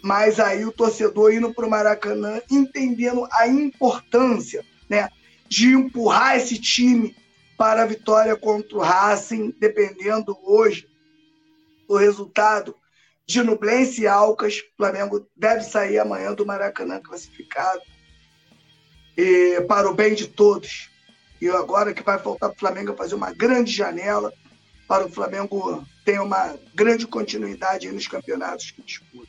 mas 0.02 0.40
aí 0.40 0.64
o 0.64 0.72
torcedor 0.72 1.32
indo 1.32 1.54
para 1.54 1.64
o 1.64 1.70
Maracanã 1.70 2.42
entendendo 2.50 3.26
a 3.30 3.46
importância 3.46 4.64
né, 4.90 5.08
de 5.48 5.68
empurrar 5.68 6.36
esse 6.36 6.60
time 6.60 7.16
para 7.56 7.84
a 7.84 7.86
vitória 7.86 8.36
contra 8.36 8.76
o 8.76 8.80
Racing, 8.80 9.54
dependendo 9.60 10.36
hoje 10.42 10.88
do 11.86 11.96
resultado 11.96 12.74
de 13.24 13.44
Nublense 13.44 14.02
e 14.02 14.08
Alcas. 14.08 14.58
O 14.58 14.76
Flamengo 14.76 15.24
deve 15.36 15.62
sair 15.62 16.00
amanhã 16.00 16.34
do 16.34 16.44
Maracanã 16.44 17.00
classificado. 17.00 17.80
E, 19.16 19.60
para 19.68 19.88
o 19.88 19.94
bem 19.94 20.14
de 20.14 20.26
todos. 20.26 20.90
E 21.40 21.48
agora 21.48 21.94
que 21.94 22.02
vai 22.02 22.18
faltar 22.18 22.50
para 22.50 22.56
o 22.56 22.58
Flamengo 22.58 22.96
fazer 22.96 23.14
uma 23.14 23.32
grande 23.32 23.72
janela 23.72 24.32
para 24.88 25.04
o 25.06 25.10
Flamengo 25.10 25.86
ter 26.02 26.18
uma 26.18 26.58
grande 26.74 27.06
continuidade 27.06 27.92
nos 27.92 28.08
campeonatos 28.08 28.70
que 28.70 28.80
disputa. 28.80 29.28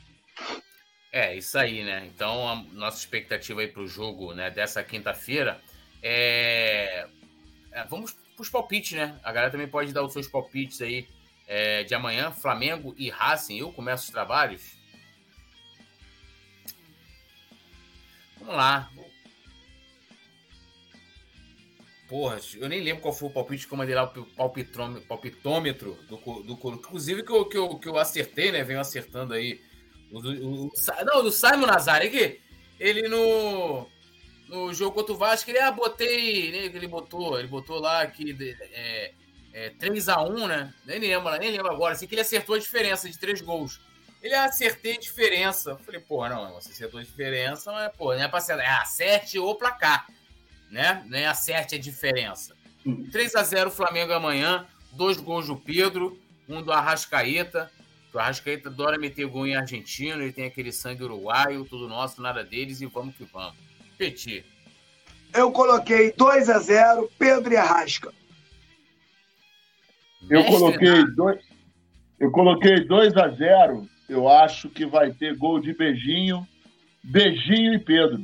É, 1.11 1.35
isso 1.35 1.57
aí, 1.59 1.83
né? 1.83 2.09
Então, 2.15 2.47
a 2.47 2.55
nossa 2.71 2.97
expectativa 2.97 3.59
aí 3.59 3.67
para 3.67 3.81
o 3.81 3.87
jogo 3.87 4.33
né, 4.33 4.49
dessa 4.49 4.81
quinta-feira 4.81 5.61
é... 6.01 7.05
é... 7.71 7.83
Vamos 7.85 8.13
para 8.13 8.41
os 8.41 8.49
palpites, 8.49 8.93
né? 8.93 9.19
A 9.21 9.33
galera 9.33 9.51
também 9.51 9.67
pode 9.67 9.91
dar 9.91 10.03
os 10.03 10.13
seus 10.13 10.27
palpites 10.27 10.81
aí 10.81 11.05
é, 11.45 11.83
de 11.83 11.93
amanhã, 11.93 12.31
Flamengo 12.31 12.95
e 12.97 13.09
Racing. 13.09 13.57
Eu 13.57 13.73
começo 13.73 14.05
os 14.05 14.11
trabalhos. 14.11 14.77
Vamos 18.37 18.55
lá. 18.55 18.89
Porra, 22.09 22.39
eu 22.55 22.67
nem 22.67 22.81
lembro 22.81 23.03
qual 23.03 23.13
foi 23.13 23.29
o 23.29 23.31
palpite 23.31 23.67
que 23.67 23.73
eu 23.73 23.77
mandei 23.77 23.93
lá, 23.93 24.03
o 24.03 24.25
palpitômetro, 24.25 25.07
palpitômetro 25.07 25.93
do, 26.09 26.17
do 26.41 26.73
Inclusive 26.73 27.21
que 27.21 27.31
eu, 27.31 27.45
que, 27.45 27.55
eu, 27.55 27.77
que 27.77 27.87
eu 27.87 27.99
acertei, 27.99 28.51
né? 28.51 28.63
Venho 28.63 28.79
acertando 28.79 29.35
aí. 29.35 29.61
O, 30.11 30.17
o, 30.17 30.65
o, 30.65 30.71
não, 31.05 31.21
do 31.21 31.31
Simon 31.31 31.67
Nazari, 31.67 32.09
que 32.09 32.39
ele 32.79 33.07
no, 33.07 33.87
no 34.47 34.73
jogo 34.73 34.95
contra 34.95 35.13
o 35.13 35.17
Vasco, 35.17 35.51
ele, 35.51 35.59
ah, 35.59 35.71
botei, 35.71 36.51
né, 36.51 36.65
ele 36.65 36.87
botou, 36.87 37.37
ele 37.37 37.47
botou 37.47 37.79
lá 37.79 38.07
que 38.07 38.35
é, 38.73 39.13
é, 39.53 39.69
3x1, 39.69 40.47
né? 40.47 40.73
Nem 40.87 40.97
lembro, 40.97 41.37
nem 41.37 41.51
lembro 41.51 41.71
agora, 41.71 41.93
assim 41.93 42.07
que 42.07 42.15
ele 42.15 42.21
acertou 42.21 42.55
a 42.55 42.59
diferença 42.59 43.07
de 43.07 43.19
três 43.19 43.39
gols. 43.39 43.79
Ele 44.19 44.33
ah, 44.33 44.45
acertei 44.45 44.93
a 44.93 44.99
diferença. 44.99 45.77
Falei, 45.85 45.99
pô, 45.99 46.27
não, 46.27 46.53
você 46.53 46.71
acertou 46.71 46.99
a 46.99 47.03
diferença, 47.03 47.71
mas, 47.71 47.95
pô, 47.95 48.15
não 48.15 48.23
é 48.23 48.27
pra 48.27 48.39
acertar, 48.39 48.65
é 48.65 48.81
acerte 48.81 49.37
o 49.37 49.53
placar 49.53 50.07
né? 50.71 51.03
Nem 51.07 51.25
acerte 51.25 51.75
a 51.75 51.79
diferença. 51.79 52.55
3 53.11 53.35
a 53.35 53.43
0 53.43 53.71
Flamengo 53.71 54.13
amanhã, 54.13 54.65
dois 54.91 55.17
gols 55.17 55.47
do 55.47 55.55
Pedro, 55.55 56.17
um 56.47 56.61
do 56.61 56.71
Arrascaeta. 56.71 57.71
O 58.13 58.17
Arrascaeta 58.17 58.69
adora 58.69 58.97
meter 58.97 59.25
gol 59.27 59.45
em 59.45 59.55
argentino, 59.55 60.21
ele 60.21 60.31
tem 60.31 60.45
aquele 60.45 60.71
sangue 60.71 61.03
uruguaio, 61.03 61.65
tudo 61.65 61.87
nosso, 61.87 62.21
nada 62.21 62.43
deles, 62.43 62.81
e 62.81 62.85
vamos 62.85 63.15
que 63.15 63.23
vamos. 63.25 63.55
Petit. 63.97 64.43
Eu 65.33 65.51
coloquei 65.51 66.11
2 66.13 66.49
a 66.49 66.59
0 66.59 67.11
Pedro 67.19 67.53
e 67.53 67.57
Arrasca. 67.57 68.11
Eu 70.29 70.43
coloquei, 70.45 71.05
dois, 71.15 71.39
eu 72.19 72.31
coloquei 72.31 72.83
2 72.83 73.15
a 73.15 73.29
0 73.29 73.87
Eu 74.09 74.27
acho 74.27 74.69
que 74.69 74.85
vai 74.85 75.11
ter 75.13 75.35
gol 75.37 75.59
de 75.59 75.73
beijinho, 75.73 76.47
beijinho 77.03 77.75
e 77.75 77.79
Pedro. 77.79 78.23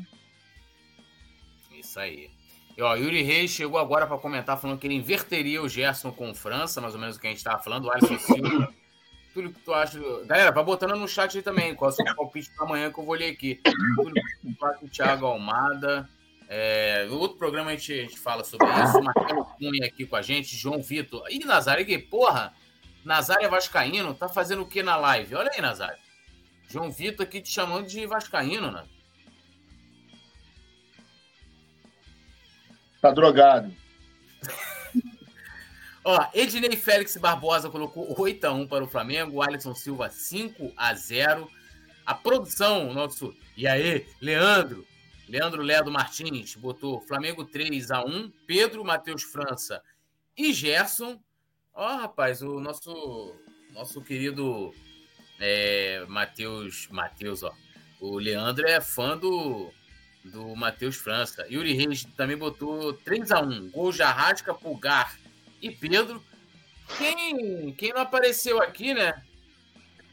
Isso 1.72 2.00
aí. 2.00 2.35
E, 2.78 2.82
ó, 2.82 2.96
Yuri 2.96 3.22
Reis 3.22 3.52
chegou 3.52 3.80
agora 3.80 4.06
para 4.06 4.18
comentar, 4.18 4.60
falando 4.60 4.80
que 4.80 4.88
ele 4.88 4.96
inverteria 4.96 5.62
o 5.62 5.70
Gerson 5.70 6.12
com 6.12 6.34
França, 6.34 6.82
mais 6.82 6.94
ou 6.94 7.00
menos 7.00 7.16
o 7.16 7.20
que 7.20 7.28
a 7.28 7.30
gente 7.30 7.38
estava 7.38 7.62
falando. 7.62 7.86
O 7.86 7.92
Alisson 7.92 8.18
Silva 8.18 8.74
Túlio, 9.36 9.52
que 9.52 9.60
tu 9.60 9.74
acha. 9.74 10.00
Galera, 10.26 10.50
vai 10.50 10.64
botando 10.64 10.96
no 10.96 11.08
chat 11.10 11.36
aí 11.36 11.44
também. 11.44 11.76
Qual 11.76 11.90
é 11.90 11.94
o 11.94 11.96
seu 11.96 12.16
palpite 12.16 12.50
para 12.56 12.66
amanhã 12.66 12.90
que 12.90 12.98
eu 12.98 13.04
vou 13.04 13.16
ler 13.16 13.32
aqui. 13.32 13.60
Túlio, 13.96 14.24
tu 14.58 14.66
acha 14.66 14.88
Thiago 14.88 15.26
Almada. 15.26 16.10
É, 16.48 17.06
no 17.10 17.20
outro 17.20 17.38
programa 17.38 17.72
a 17.72 17.76
gente, 17.76 17.92
a 17.92 18.02
gente 18.04 18.18
fala 18.18 18.46
sobre 18.46 18.68
isso. 18.68 19.02
Marcelo 19.02 19.46
Cunha 19.58 19.86
aqui 19.86 20.06
com 20.06 20.16
a 20.16 20.22
gente, 20.22 20.56
João 20.56 20.82
Vitor. 20.82 21.26
Ih, 21.30 21.44
Nazário, 21.44 21.86
que 21.86 21.98
porra! 21.98 22.54
Nazário 23.04 23.46
é 23.46 23.50
Vascaíno, 23.50 24.14
tá 24.14 24.30
fazendo 24.30 24.62
o 24.62 24.66
que 24.66 24.82
na 24.82 24.96
live? 24.96 25.36
Olha 25.36 25.52
aí, 25.54 25.62
Nazário. 25.62 25.98
João 26.70 26.90
Vitor 26.90 27.26
aqui 27.26 27.42
te 27.42 27.50
chamando 27.50 27.88
de 27.88 28.06
Vascaíno, 28.08 28.72
né? 28.72 28.84
Tá 33.06 33.12
drogado. 33.12 33.72
Ó, 36.04 36.28
Ednei 36.34 36.76
Félix 36.76 37.16
Barbosa 37.18 37.70
colocou 37.70 38.20
8 38.20 38.46
a 38.46 38.52
1 38.52 38.68
para 38.68 38.84
o 38.84 38.88
Flamengo, 38.88 39.44
Alisson 39.44 39.76
Silva 39.76 40.10
5 40.10 40.74
a 40.76 40.92
0. 40.96 41.48
A 42.04 42.16
produção, 42.16 42.92
nosso. 42.96 43.36
E 43.56 43.68
aí, 43.68 44.08
Leandro, 44.20 44.84
Leandro 45.30 45.62
Ledo 45.62 45.92
Martins 45.92 46.56
botou 46.56 47.00
Flamengo 47.02 47.46
3 47.46 47.92
a 47.92 48.04
1 48.04 48.32
Pedro, 48.48 48.84
Matheus 48.84 49.22
França 49.22 49.84
e 50.36 50.52
Gerson. 50.52 51.20
Ó, 51.76 51.98
rapaz, 51.98 52.42
o 52.42 52.60
nosso 52.60 53.36
nosso 53.72 54.02
querido 54.02 54.74
é, 55.40 56.04
Matheus, 56.08 56.88
Matheus, 56.90 57.44
ó. 57.44 57.54
O 58.00 58.18
Leandro 58.18 58.68
é 58.68 58.82
fã 58.82 59.16
do, 59.16 59.72
do 60.26 60.56
Matheus 60.56 60.96
França. 60.96 61.46
Yuri 61.50 61.74
Reis 61.74 62.06
também 62.18 62.38
botou 62.38 62.94
3 62.94 63.32
a 63.32 63.42
1 63.42 63.70
Gol 63.70 63.92
de 63.92 64.02
Arrasca, 64.02 64.54
Pulgar 64.54 65.18
e 65.62 65.70
Pedro. 65.70 66.24
Quem, 66.98 67.72
quem 67.74 67.94
não 67.94 68.02
apareceu 68.02 68.62
aqui, 68.62 68.94
né? 68.94 69.22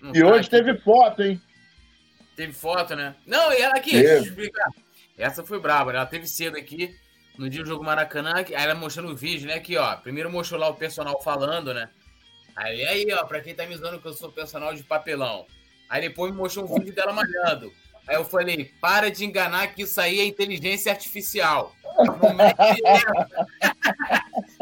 Não 0.01 0.15
e 0.15 0.23
hoje 0.23 0.49
teve 0.49 0.77
foto, 0.79 1.23
hein? 1.23 1.41
Teve 2.37 2.53
foto, 2.53 2.97
né? 2.97 3.15
Não, 3.27 3.53
e 3.53 3.57
ela 3.61 3.75
aqui, 3.75 3.93
deixa 3.93 4.15
eu 4.15 4.23
explicar. 4.23 4.71
Essa 5.17 5.45
foi 5.45 5.61
braba, 5.61 5.93
né? 5.93 5.99
Ela 5.99 6.07
teve 6.07 6.27
cedo 6.27 6.57
aqui 6.57 6.95
no 7.39 7.49
dia 7.49 7.63
do 7.63 7.69
jogo 7.69 7.85
Maracanã, 7.85 8.35
aí 8.37 8.47
ela 8.51 8.75
mostrando 8.75 9.13
o 9.13 9.17
vídeo, 9.17 9.47
né? 9.47 9.55
Aqui, 9.55 9.77
ó. 9.77 9.97
Primeiro 9.97 10.31
mostrou 10.31 10.61
lá 10.61 10.69
o 10.69 10.75
personal 10.75 11.21
falando, 11.23 11.73
né? 11.73 11.89
Aí, 12.57 12.85
aí, 12.85 13.13
ó, 13.13 13.25
pra 13.25 13.41
quem 13.41 13.55
tá 13.55 13.67
me 13.67 13.77
zoando 13.77 14.01
que 14.01 14.09
eu 14.09 14.13
sou 14.13 14.31
personal 14.31 14.75
de 14.75 14.83
papelão. 14.83 15.47
Aí 15.89 16.03
depois 16.03 16.33
me 16.33 16.39
mostrou 16.39 16.65
um 16.65 16.79
vídeo 16.79 16.95
dela 16.95 17.13
malhando. 17.13 17.73
Aí 18.07 18.17
eu 18.17 18.25
falei, 18.25 18.73
para 18.81 19.11
de 19.11 19.25
enganar 19.25 19.75
que 19.75 19.83
isso 19.83 20.01
aí 20.01 20.21
é 20.21 20.25
inteligência 20.25 20.91
artificial. 20.93 21.75
Não 21.97 22.37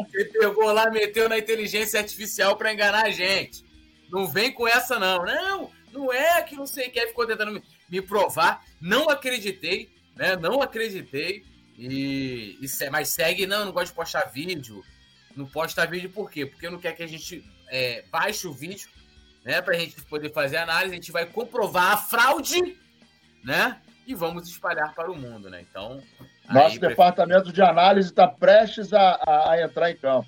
Você 0.05 0.25
pegou 0.33 0.71
lá, 0.71 0.89
meteu 0.91 1.27
na 1.27 1.37
inteligência 1.37 1.99
artificial 1.99 2.55
para 2.55 2.73
enganar 2.73 3.05
a 3.05 3.11
gente. 3.11 3.63
Não 4.09 4.27
vem 4.27 4.51
com 4.51 4.67
essa, 4.67 4.99
não. 4.99 5.25
Não, 5.25 5.71
não 5.91 6.13
é 6.13 6.41
que 6.43 6.55
não 6.55 6.67
sei 6.67 6.89
o 6.89 6.91
que. 6.91 7.07
Ficou 7.07 7.25
tentando 7.25 7.61
me, 7.89 8.01
provar. 8.01 8.63
Não 8.79 9.09
acreditei 9.09 9.89
né? 10.15 10.35
Não 10.35 10.61
acreditei. 10.61 11.43
E, 11.77 12.59
e, 12.61 12.89
mas 12.91 13.09
segue, 13.09 13.47
não, 13.47 13.65
não 13.65 13.71
gosto 13.71 13.87
de 13.87 13.95
postar 13.95 14.25
vídeo. 14.31 14.83
Não 15.35 15.45
postar 15.45 15.87
vídeo 15.87 16.09
por 16.09 16.29
quê? 16.29 16.45
Porque 16.45 16.69
não 16.69 16.79
quer 16.79 16.95
que 16.95 17.03
a 17.03 17.07
gente 17.07 17.43
é, 17.69 18.03
baixe 18.11 18.47
o 18.47 18.53
vídeo, 18.53 18.89
né? 19.43 19.61
Pra 19.61 19.77
gente 19.77 19.99
poder 20.03 20.31
fazer 20.31 20.57
análise. 20.57 20.93
A 20.93 20.95
gente 20.95 21.11
vai 21.11 21.25
comprovar 21.25 21.93
a 21.93 21.97
fraude, 21.97 22.77
né? 23.43 23.77
E 24.05 24.13
vamos 24.13 24.47
espalhar 24.47 24.93
para 24.93 25.11
o 25.11 25.15
mundo, 25.15 25.49
né? 25.49 25.61
Então. 25.61 26.01
Nosso 26.49 26.79
departamento 26.79 27.51
de 27.51 27.61
análise 27.61 28.09
está 28.09 28.27
prestes 28.27 28.93
a, 28.93 29.19
a, 29.25 29.51
a, 29.51 29.61
entrar 29.61 29.91
em 29.91 29.95
campo. 29.95 30.27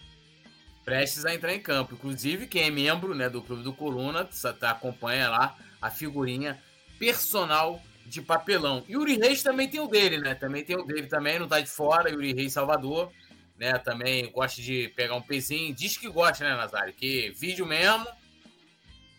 Prestes 0.85 1.25
a 1.25 1.33
entrar 1.33 1.53
em 1.53 1.59
campo. 1.59 1.95
Inclusive, 1.95 2.47
quem 2.47 2.63
é 2.63 2.71
membro 2.71 3.13
né, 3.13 3.29
do 3.29 3.41
Clube 3.41 3.63
do 3.63 3.73
Coluna 3.73 4.27
tá, 4.59 4.71
acompanha 4.71 5.29
lá 5.29 5.55
a 5.81 5.89
figurinha 5.89 6.57
personal 6.97 7.81
de 8.05 8.21
papelão. 8.21 8.83
Yuri 8.89 9.17
Reis 9.17 9.43
também 9.43 9.67
tem 9.67 9.79
o 9.79 9.87
dele, 9.87 10.17
né? 10.17 10.35
Também 10.35 10.63
tem 10.63 10.77
o 10.77 10.85
dele 10.85 11.07
também, 11.07 11.39
não 11.39 11.47
tá 11.47 11.59
de 11.59 11.69
fora, 11.69 12.09
Yuri 12.09 12.33
Reis 12.33 12.53
Salvador, 12.53 13.11
né? 13.57 13.73
Também 13.79 14.31
gosta 14.31 14.61
de 14.61 14.89
pegar 14.95 15.15
um 15.15 15.21
pezinho, 15.21 15.73
diz 15.73 15.97
que 15.97 16.09
gosta, 16.09 16.43
né, 16.43 16.55
Nazário? 16.55 16.93
Que 16.93 17.31
vídeo 17.31 17.65
mesmo. 17.65 18.05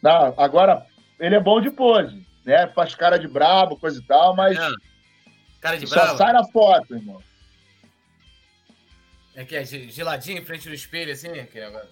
Não, 0.03 0.35
agora 0.37 0.87
ele 1.19 1.35
é 1.35 1.41
bom 1.41 1.61
de 1.61 1.71
pose, 1.71 2.27
né? 2.45 2.67
Faz 2.69 2.95
cara 2.95 3.19
de 3.19 3.27
brabo, 3.27 3.79
coisa 3.79 3.99
e 3.99 4.03
tal, 4.03 4.37
mas. 4.37 4.57
É. 4.57 4.71
Cara 5.61 5.79
de 5.79 5.87
brabo? 5.87 6.11
Só 6.11 6.17
sai 6.17 6.33
na 6.33 6.45
foto, 6.45 6.95
irmão. 6.95 7.23
É 9.35 9.45
que 9.45 9.57
é 9.57 9.65
geladinho 9.65 10.39
em 10.39 10.45
frente 10.45 10.69
do 10.69 10.75
espelho, 10.75 11.13
assim? 11.13 11.33
Que 11.47 11.59
é, 11.59 11.87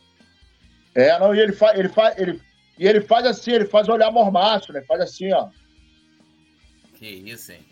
é 0.95 1.19
não, 1.19 1.35
e 1.35 1.41
ele 1.41 1.53
faz, 1.53 1.79
ele 1.79 1.89
faz, 1.89 2.19
ele, 2.19 2.41
e 2.79 2.87
ele 2.87 3.01
faz 3.01 3.27
assim, 3.27 3.53
ele 3.53 3.67
faz 3.67 3.89
olhar 3.89 4.13
mormaço, 4.13 4.73
né? 4.73 4.83
Faz 4.83 5.01
assim, 5.01 5.33
ó. 5.33 5.49
Que 6.95 7.07
isso, 7.07 7.53
hein? 7.53 7.67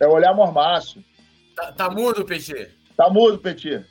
É 0.00 0.06
olhar 0.06 0.34
mormaço. 0.34 1.04
Tá, 1.54 1.72
tá 1.72 1.90
mudo, 1.90 2.24
Petit? 2.24 2.70
Tá 2.96 3.08
mudo, 3.08 3.38
Petit. 3.38 3.84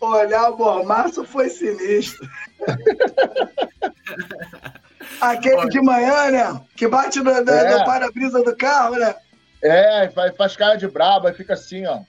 Olhar 0.00 0.50
mormaço 0.50 1.24
foi 1.24 1.48
sinistro. 1.48 2.28
Aquele 5.20 5.68
de 5.68 5.80
manhã, 5.80 6.30
né? 6.30 6.60
Que 6.76 6.86
bate 6.88 7.18
no, 7.18 7.24
no, 7.24 7.50
é. 7.50 7.78
no 7.78 7.84
para-brisa 7.84 8.42
do 8.42 8.56
carro, 8.56 8.96
né? 8.96 9.14
É, 9.62 10.10
faz 10.36 10.56
cara 10.56 10.76
de 10.76 10.86
brabo, 10.86 11.26
aí 11.26 11.34
fica 11.34 11.54
assim, 11.54 11.86
ó. 11.86 12.02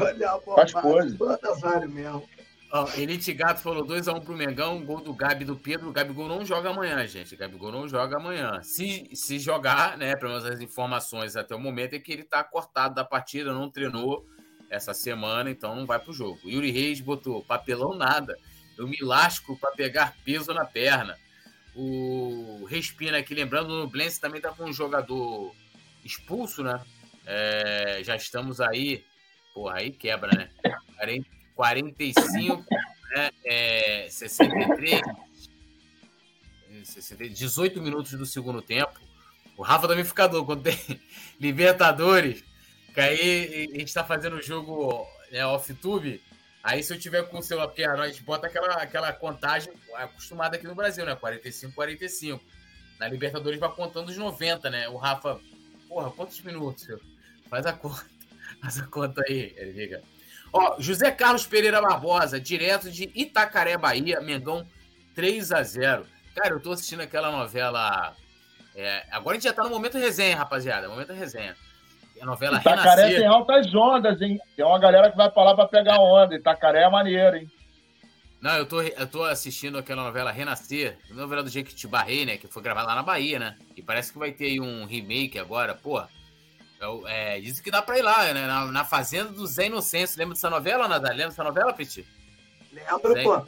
Olhar 0.00 0.38
mormaço. 0.46 0.72
Faz 0.72 0.72
coisa. 0.72 1.86
mesmo. 1.88 2.28
Ó, 2.74 2.88
Elite 2.96 3.34
Gato 3.34 3.60
falou 3.60 3.84
2x1 3.86 4.16
um 4.16 4.20
pro 4.20 4.34
Mengão, 4.34 4.82
gol 4.82 5.02
do 5.02 5.12
Gabi 5.12 5.44
do 5.44 5.54
Pedro. 5.54 5.90
O 5.90 5.92
Gabigol 5.92 6.26
não 6.26 6.42
joga 6.42 6.70
amanhã, 6.70 7.06
gente. 7.06 7.34
O 7.34 7.38
Gabigol 7.38 7.70
não 7.70 7.86
joga 7.86 8.16
amanhã. 8.16 8.62
Se, 8.62 9.10
se 9.14 9.38
jogar, 9.38 9.98
né, 9.98 10.16
pelo 10.16 10.30
menos 10.32 10.46
as 10.46 10.58
informações 10.60 11.36
até 11.36 11.54
o 11.54 11.60
momento, 11.60 11.94
é 11.94 11.98
que 11.98 12.10
ele 12.10 12.24
tá 12.24 12.42
cortado 12.42 12.94
da 12.94 13.04
partida, 13.04 13.52
não 13.52 13.70
treinou 13.70 14.24
essa 14.70 14.94
semana, 14.94 15.50
então 15.50 15.76
não 15.76 15.84
vai 15.84 15.98
pro 15.98 16.14
jogo. 16.14 16.40
Yuri 16.46 16.70
Reis 16.70 16.98
botou 16.98 17.44
papelão 17.44 17.94
nada. 17.94 18.38
Eu 18.76 18.88
me 18.88 18.98
lasco 19.00 19.56
para 19.56 19.72
pegar 19.72 20.16
peso 20.24 20.52
na 20.52 20.64
perna. 20.64 21.18
O 21.74 22.66
Respina 22.68 23.18
aqui, 23.18 23.34
lembrando, 23.34 23.68
no 23.68 23.88
Blence 23.88 24.20
também 24.20 24.40
tá 24.40 24.50
com 24.50 24.64
um 24.64 24.72
jogador 24.72 25.54
expulso, 26.04 26.62
né? 26.62 26.80
É, 27.26 28.00
já 28.04 28.16
estamos 28.16 28.60
aí. 28.60 29.04
Porra, 29.54 29.78
aí 29.78 29.90
quebra, 29.90 30.30
né? 30.36 30.50
45, 31.54 32.64
né, 33.10 33.30
é, 33.44 34.08
63, 34.10 35.00
18 37.32 37.80
minutos 37.80 38.12
do 38.12 38.26
segundo 38.26 38.62
tempo. 38.62 39.00
O 39.56 39.62
Rafa 39.62 39.86
também 39.86 40.04
fica 40.04 40.26
doido 40.26 40.46
quando 40.46 40.62
tem 40.62 40.76
Libertadores, 41.38 42.42
que 42.94 43.00
aí 43.00 43.68
a 43.72 43.78
gente 43.78 43.88
está 43.88 44.02
fazendo 44.02 44.36
o 44.36 44.42
jogo 44.42 45.06
né, 45.30 45.46
off-tube. 45.46 46.22
Aí 46.62 46.82
se 46.82 46.92
eu 46.92 46.98
tiver 46.98 47.22
com 47.28 47.38
o 47.38 47.42
celular, 47.42 47.66
porque 47.66 47.82
a 47.82 48.06
gente 48.06 48.22
bota 48.22 48.46
aquela, 48.46 48.74
aquela 48.74 49.12
contagem 49.12 49.72
acostumada 49.94 50.56
aqui 50.56 50.66
no 50.66 50.74
Brasil, 50.74 51.04
né? 51.04 51.16
45, 51.16 51.74
45. 51.74 52.44
Na 53.00 53.08
Libertadores 53.08 53.58
vai 53.58 53.70
contando 53.70 54.10
os 54.10 54.16
90, 54.16 54.70
né? 54.70 54.88
O 54.88 54.96
Rafa, 54.96 55.40
porra, 55.88 56.10
quantos 56.12 56.40
minutos? 56.42 56.86
Faz 57.50 57.66
a 57.66 57.72
conta. 57.72 58.06
Faz 58.62 58.78
a 58.78 58.86
conta 58.86 59.22
aí, 59.28 59.54
Edgar. 59.56 60.02
Ó, 60.52 60.76
José 60.78 61.10
Carlos 61.10 61.46
Pereira 61.46 61.80
Barbosa, 61.80 62.38
direto 62.38 62.90
de 62.90 63.10
Itacaré, 63.14 63.76
Bahia, 63.76 64.20
Mengão 64.20 64.68
3 65.14 65.50
a 65.50 65.62
0 65.62 66.06
Cara, 66.34 66.54
eu 66.54 66.60
tô 66.60 66.72
assistindo 66.72 67.00
aquela 67.00 67.30
novela. 67.30 68.16
É, 68.74 69.04
agora 69.10 69.36
a 69.36 69.40
gente 69.40 69.48
já 69.48 69.52
tá 69.52 69.64
no 69.64 69.70
momento 69.70 69.98
resenha, 69.98 70.36
rapaziada. 70.36 70.88
Momento 70.88 71.12
resenha. 71.12 71.56
A 72.22 72.24
novela 72.24 72.58
Itacaré 72.58 73.02
Renascer. 73.02 73.18
tem 73.18 73.26
altas 73.26 73.74
ondas, 73.74 74.22
hein? 74.22 74.40
Tem 74.54 74.64
uma 74.64 74.78
galera 74.78 75.10
que 75.10 75.16
vai 75.16 75.28
pra 75.28 75.42
lá 75.42 75.56
pra 75.56 75.66
pegar 75.66 75.98
onda. 75.98 76.36
Itacaré 76.36 76.84
é 76.84 76.88
maneiro, 76.88 77.36
hein? 77.36 77.50
Não, 78.40 78.56
eu 78.56 78.64
tô, 78.64 78.80
eu 78.80 79.06
tô 79.08 79.24
assistindo 79.24 79.76
aquela 79.76 80.04
novela 80.04 80.30
Renascer, 80.30 80.98
novela 81.10 81.42
do 81.42 81.50
Jequitibá 81.50 82.02
Rei, 82.02 82.24
né? 82.24 82.36
Que 82.36 82.46
foi 82.46 82.62
gravada 82.62 82.86
lá 82.86 82.94
na 82.94 83.02
Bahia, 83.02 83.40
né? 83.40 83.56
E 83.76 83.82
parece 83.82 84.12
que 84.12 84.20
vai 84.20 84.30
ter 84.30 84.46
aí 84.46 84.60
um 84.60 84.84
remake 84.84 85.36
agora, 85.36 85.74
pô. 85.74 86.00
É, 87.06 87.40
dizem 87.40 87.62
que 87.62 87.72
dá 87.72 87.82
pra 87.82 87.98
ir 87.98 88.02
lá, 88.02 88.32
né? 88.32 88.46
Na, 88.46 88.66
na 88.66 88.84
Fazenda 88.84 89.30
do 89.30 89.44
Zé 89.44 89.66
Inocêncio. 89.66 90.16
Lembra 90.16 90.34
dessa 90.34 90.50
novela, 90.50 90.86
Nadal? 90.86 91.10
Lembra 91.10 91.28
dessa 91.28 91.44
novela, 91.44 91.72
Petit? 91.72 92.06
Lembro, 92.72 93.14
Zé... 93.14 93.22
pô. 93.24 93.44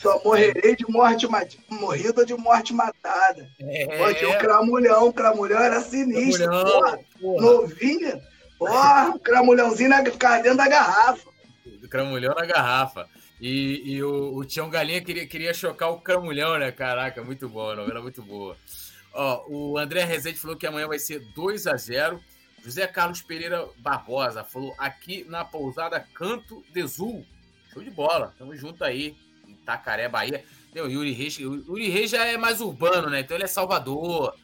Só 0.00 0.18
morrerei 0.24 0.74
de 0.74 0.90
morte 0.90 1.28
morrida 1.68 2.24
de 2.24 2.34
morte 2.34 2.72
matada. 2.72 3.46
É. 3.60 4.14
Tinha 4.14 4.30
um 4.30 4.38
cramulhão, 4.38 5.08
o 5.08 5.12
cramulhão 5.12 5.60
era 5.60 5.78
sinistro, 5.80 6.46
cramulhão, 6.46 6.80
porra, 6.80 6.98
porra. 7.20 7.42
Novinha. 7.42 8.22
Porra, 8.58 9.10
o 9.10 9.18
cramulhãozinho 9.18 9.90
na, 9.90 10.00
dentro 10.00 10.56
da 10.56 10.68
garrafa. 10.68 11.28
O 11.82 11.88
cramulhão 11.88 12.34
na 12.34 12.46
garrafa. 12.46 13.06
E, 13.38 13.82
e 13.84 14.02
o, 14.02 14.36
o 14.36 14.44
Tião 14.44 14.70
Galinha 14.70 15.02
queria, 15.02 15.26
queria 15.26 15.52
chocar 15.52 15.90
o 15.90 16.00
cramulhão, 16.00 16.58
né? 16.58 16.72
Caraca, 16.72 17.22
muito 17.22 17.46
boa, 17.46 17.74
a 17.74 17.76
novela 17.76 18.00
muito 18.00 18.22
boa. 18.22 18.56
Ó, 19.12 19.44
o 19.48 19.78
André 19.78 20.04
Rezende 20.04 20.38
falou 20.38 20.56
que 20.56 20.66
amanhã 20.66 20.88
vai 20.88 20.98
ser 20.98 21.20
2 21.34 21.66
a 21.66 21.76
0 21.76 22.20
José 22.62 22.86
Carlos 22.86 23.22
Pereira 23.22 23.66
Barbosa 23.78 24.44
falou 24.44 24.74
aqui 24.78 25.24
na 25.28 25.44
pousada 25.44 26.00
Canto 26.14 26.62
de 26.72 26.86
Zul. 26.86 27.24
Show 27.72 27.82
de 27.82 27.90
bola. 27.90 28.34
Tamo 28.38 28.54
junto 28.54 28.84
aí, 28.84 29.16
em 29.60 29.62
Itacaré, 29.62 30.08
Bahia. 30.08 30.42
O 30.74 30.86
Yuri 30.86 31.12
Reis, 31.12 31.36
Yuri 31.36 31.88
Reis 31.88 32.10
já 32.10 32.24
é 32.24 32.36
mais 32.36 32.60
urbano, 32.60 33.10
né? 33.10 33.20
Então 33.20 33.36
ele 33.36 33.44
é 33.44 33.48
Salvador, 33.48 34.34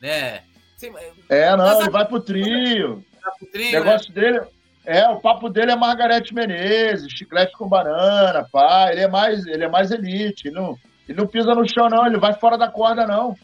né? 0.00 0.42
É, 1.28 1.56
não, 1.56 1.80
ele 1.80 1.90
vai 1.90 2.06
pro 2.06 2.20
trio. 2.20 3.04
Vai 3.22 3.32
pro 3.38 3.46
trio 3.50 3.68
o 3.68 3.84
negócio 3.84 4.12
né? 4.14 4.20
dele. 4.20 4.40
É, 4.84 5.08
o 5.08 5.20
papo 5.20 5.48
dele 5.48 5.70
é 5.70 5.76
Margarete 5.76 6.34
Menezes, 6.34 7.12
chiclete 7.12 7.52
com 7.52 7.68
banana, 7.68 8.46
pá. 8.50 8.90
Ele 8.90 9.02
é 9.02 9.08
mais, 9.08 9.46
ele 9.46 9.64
é 9.64 9.68
mais 9.68 9.90
elite. 9.92 10.48
Ele 10.48 10.56
não, 10.56 10.76
ele 11.08 11.18
não 11.18 11.26
pisa 11.26 11.54
no 11.54 11.68
chão, 11.68 11.88
não. 11.88 12.06
Ele 12.06 12.18
vai 12.18 12.32
fora 12.34 12.58
da 12.58 12.68
corda, 12.68 13.06
não. 13.06 13.36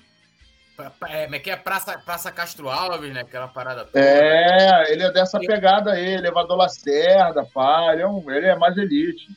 É, 1.09 1.27
mas 1.27 1.43
que 1.43 1.51
é 1.51 1.57
Praça, 1.57 1.99
Praça 1.99 2.31
Castro 2.31 2.69
Alves, 2.69 3.13
né? 3.13 3.21
Aquela 3.21 3.49
parada 3.49 3.85
toda. 3.85 3.99
É, 3.99 4.93
ele 4.93 5.03
é 5.03 5.13
dessa 5.13 5.39
pegada 5.39 5.93
aí, 5.93 6.15
elevador 6.15 6.57
Lacerda, 6.57 7.45
pá. 7.45 7.93
Ele 7.93 8.03
é, 8.03 8.07
um, 8.07 8.31
ele 8.31 8.47
é 8.47 8.57
mais 8.57 8.77
elite. 8.77 9.29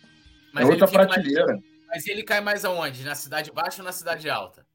Mas 0.54 0.68
é 0.68 0.72
outra 0.72 0.88
prateleira. 0.88 1.48
Mais, 1.48 1.71
mas 1.92 2.08
ele 2.08 2.24
cai 2.24 2.40
mais 2.40 2.64
aonde? 2.64 3.04
Na 3.04 3.16
cidade 3.16 3.52
baixa 3.52 3.82
ou 3.82 3.86
na 3.86 3.92
cidade 3.92 4.30
alta? 4.30 4.66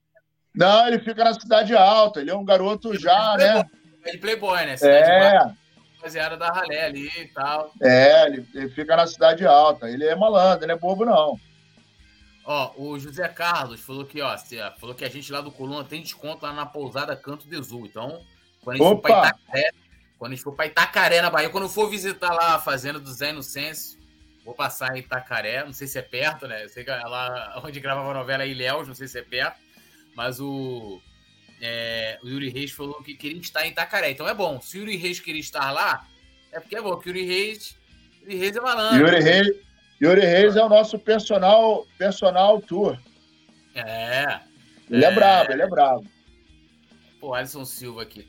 Não, 0.55 0.86
ele 0.86 0.98
fica 0.98 1.24
na 1.24 1.32
cidade 1.34 1.74
alta. 1.74 2.20
Ele 2.20 2.30
é 2.30 2.36
um 2.36 2.44
garoto 2.44 2.90
ele 2.90 2.98
já, 2.98 3.36
né? 3.38 3.64
É 4.05 4.12
de 4.12 4.18
Playboy, 4.18 4.66
né? 4.66 4.76
Cidade 4.76 5.10
é. 5.10 5.18
Baixa, 5.18 5.56
rapaziada 5.97 6.36
da 6.36 6.48
ralé 6.48 6.84
ali 6.84 7.09
e 7.18 7.28
tal. 7.28 7.72
É, 7.82 8.26
ele, 8.26 8.47
ele 8.55 8.68
fica 8.68 8.94
na 8.94 9.06
cidade 9.06 9.47
alta. 9.47 9.88
Ele 9.88 10.05
é 10.05 10.14
malandro, 10.14 10.64
ele 10.64 10.72
é 10.72 10.76
bobo, 10.76 11.06
não. 11.06 11.40
Ó, 12.44 12.72
o 12.76 12.98
José 12.98 13.26
Carlos 13.28 13.80
falou 13.80 14.05
que, 14.05 14.20
ó, 14.20 14.36
falou 14.78 14.94
que 14.94 15.05
a 15.05 15.09
gente 15.09 15.32
lá 15.32 15.40
do 15.40 15.51
Coluna 15.51 15.84
tem 15.84 16.02
desconto 16.02 16.44
lá 16.44 16.52
na 16.52 16.64
pousada 16.64 17.16
Canto 17.16 17.48
de 17.48 17.56
Azul. 17.56 17.86
Então, 17.86 18.22
quando 18.62 18.76
a 18.76 18.78
gente 18.78 18.93
Opa. 18.93 19.09
for 19.09 19.20
pra 19.20 19.28
Itacaré, 19.28 19.70
quando 20.18 20.32
a 20.32 20.34
gente 20.34 20.44
for 20.44 20.52
pra 20.52 20.66
Itacaré, 20.66 21.22
na 21.22 21.30
Bahia, 21.30 21.51
quando 21.51 21.64
eu 21.64 21.70
for 21.70 21.90
visitar 21.90 22.32
lá 22.32 22.55
a 22.55 22.59
fazenda 22.60 23.01
do 23.01 23.10
Zé 23.10 23.30
Inocêncio, 23.30 23.95
vou 24.47 24.55
passar 24.55 24.97
em 24.97 25.01
Itacaré, 25.01 25.64
não 25.64 25.73
sei 25.73 25.89
se 25.89 25.98
é 25.98 26.02
perto, 26.02 26.47
né? 26.47 26.62
Eu 26.62 26.68
sei 26.68 26.85
que 26.85 26.90
é 26.90 26.94
lá 27.01 27.60
onde 27.64 27.81
gravava 27.81 28.12
a 28.12 28.14
novela 28.14 28.44
é 28.44 28.48
Ilhéus, 28.48 28.86
não 28.86 28.94
sei 28.94 29.09
se 29.09 29.18
é 29.18 29.23
perto, 29.23 29.60
mas 30.14 30.39
o, 30.39 31.02
é, 31.60 32.16
o 32.23 32.28
Yuri 32.28 32.48
Reis 32.48 32.70
falou 32.70 33.02
que 33.02 33.14
queria 33.14 33.40
estar 33.40 33.66
em 33.66 33.70
Itacaré. 33.70 34.12
Então 34.12 34.28
é 34.28 34.32
bom. 34.32 34.60
Se 34.60 34.78
o 34.78 34.81
Yuri 34.82 34.97
Reis 34.97 35.18
queria 35.18 35.40
estar 35.40 35.73
lá, 35.73 36.06
é 36.52 36.60
porque 36.60 36.77
é 36.77 36.81
bom, 36.81 36.97
que 36.97 37.09
o 37.09 37.10
Yuri 37.10 37.27
Reis, 37.27 37.77
Yuri 38.23 38.36
Reis 38.36 38.56
é 38.56 38.60
malandro. 38.60 38.98
Yuri 39.01 39.20
Reis, 39.20 39.48
Yuri 40.01 40.20
Reis 40.20 40.55
é 40.55 40.62
o 40.62 40.68
nosso 40.68 40.97
personal, 40.97 41.85
personal 41.98 42.62
tour. 42.62 42.97
É. 43.74 44.40
Ele 44.89 45.05
é, 45.05 45.09
é 45.09 45.10
brabo, 45.12 45.52
ele 45.52 45.62
é 45.62 45.68
brabo. 45.68 46.06
Pô, 47.20 47.35
Alisson 47.35 47.64
Silva 47.64 48.02
aqui. 48.02 48.28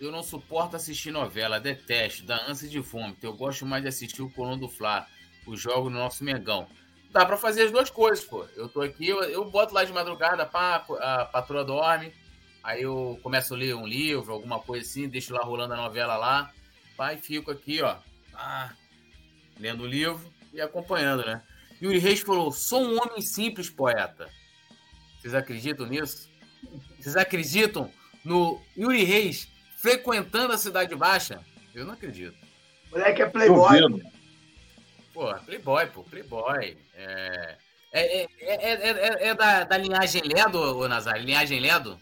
Eu 0.00 0.10
não 0.10 0.22
suporto 0.22 0.76
assistir 0.76 1.10
novela, 1.10 1.60
detesto, 1.60 2.24
dá 2.24 2.46
ânsia 2.48 2.68
de 2.68 2.82
fome. 2.82 3.14
Eu 3.20 3.36
gosto 3.36 3.66
mais 3.66 3.82
de 3.82 3.88
assistir 3.88 4.22
o 4.22 4.30
Coluna 4.30 4.56
do 4.56 4.68
Fla, 4.68 5.06
o 5.48 5.56
jogo 5.56 5.88
no 5.88 5.98
nosso 5.98 6.22
Mengão. 6.22 6.66
Dá 7.10 7.24
pra 7.24 7.36
fazer 7.36 7.62
as 7.62 7.72
duas 7.72 7.90
coisas, 7.90 8.24
pô. 8.24 8.46
Eu 8.54 8.68
tô 8.68 8.82
aqui, 8.82 9.08
eu, 9.08 9.22
eu 9.24 9.44
boto 9.50 9.72
lá 9.72 9.82
de 9.84 9.92
madrugada, 9.92 10.44
pá, 10.44 10.84
a 11.00 11.24
patroa 11.24 11.64
dorme, 11.64 12.12
aí 12.62 12.82
eu 12.82 13.18
começo 13.22 13.54
a 13.54 13.56
ler 13.56 13.74
um 13.74 13.86
livro, 13.86 14.32
alguma 14.32 14.60
coisa 14.60 14.86
assim, 14.86 15.08
deixo 15.08 15.32
lá 15.32 15.42
rolando 15.42 15.74
a 15.74 15.76
novela 15.76 16.16
lá, 16.16 16.52
pá, 16.96 17.14
e 17.14 17.18
fico 17.18 17.50
aqui, 17.50 17.80
ó, 17.82 17.96
ah, 18.34 18.72
lendo 19.58 19.84
o 19.84 19.86
livro 19.86 20.20
e 20.52 20.60
acompanhando, 20.60 21.24
né? 21.24 21.42
Yuri 21.80 21.98
Reis 21.98 22.20
falou: 22.20 22.52
sou 22.52 22.82
um 22.82 23.00
homem 23.00 23.22
simples, 23.22 23.70
poeta. 23.70 24.28
Vocês 25.18 25.34
acreditam 25.34 25.86
nisso? 25.86 26.28
Vocês 26.98 27.16
acreditam 27.16 27.90
no 28.24 28.60
Yuri 28.76 29.04
Reis 29.04 29.48
frequentando 29.76 30.52
a 30.52 30.58
Cidade 30.58 30.94
Baixa? 30.94 31.40
Eu 31.74 31.84
não 31.84 31.94
acredito. 31.94 32.36
Moleque 32.90 33.22
é 33.22 33.26
playboy. 33.26 34.02
Pô, 35.18 35.34
playboy, 35.44 35.86
pô, 35.86 36.04
playboy. 36.04 36.76
É, 36.94 37.56
é, 37.92 38.22
é, 38.22 38.28
é, 38.40 39.28
é 39.30 39.34
da, 39.34 39.64
da 39.64 39.76
linhagem 39.76 40.22
Ledo, 40.22 40.78
ô 40.78 40.86
Nazário? 40.86 41.24
Linhagem 41.24 41.58
Ledo? 41.58 41.98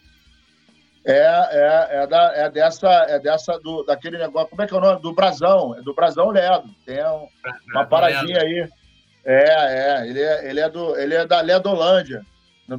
É, 1.02 1.12
é, 1.14 1.88
é, 2.02 2.06
da, 2.06 2.32
é 2.36 2.50
dessa, 2.50 2.90
é 3.08 3.18
dessa 3.18 3.58
do, 3.58 3.84
daquele 3.84 4.18
negócio, 4.18 4.50
como 4.50 4.60
é 4.60 4.66
que 4.66 4.74
é 4.74 4.76
o 4.76 4.80
nome? 4.82 5.00
Do 5.00 5.14
Brasão, 5.14 5.74
é 5.78 5.80
do 5.80 5.94
Brasão 5.94 6.28
Ledo. 6.28 6.68
Tem 6.84 7.02
um, 7.06 7.26
uma 7.70 7.86
paradinha 7.86 8.38
aí. 8.38 8.68
É, 9.24 9.44
é, 9.44 10.08
ele 10.08 10.20
é, 10.20 10.50
ele 10.50 10.60
é, 10.60 10.68
do, 10.68 10.94
ele 10.98 11.14
é 11.14 11.26
da 11.26 11.40
Ledolândia. 11.40 12.22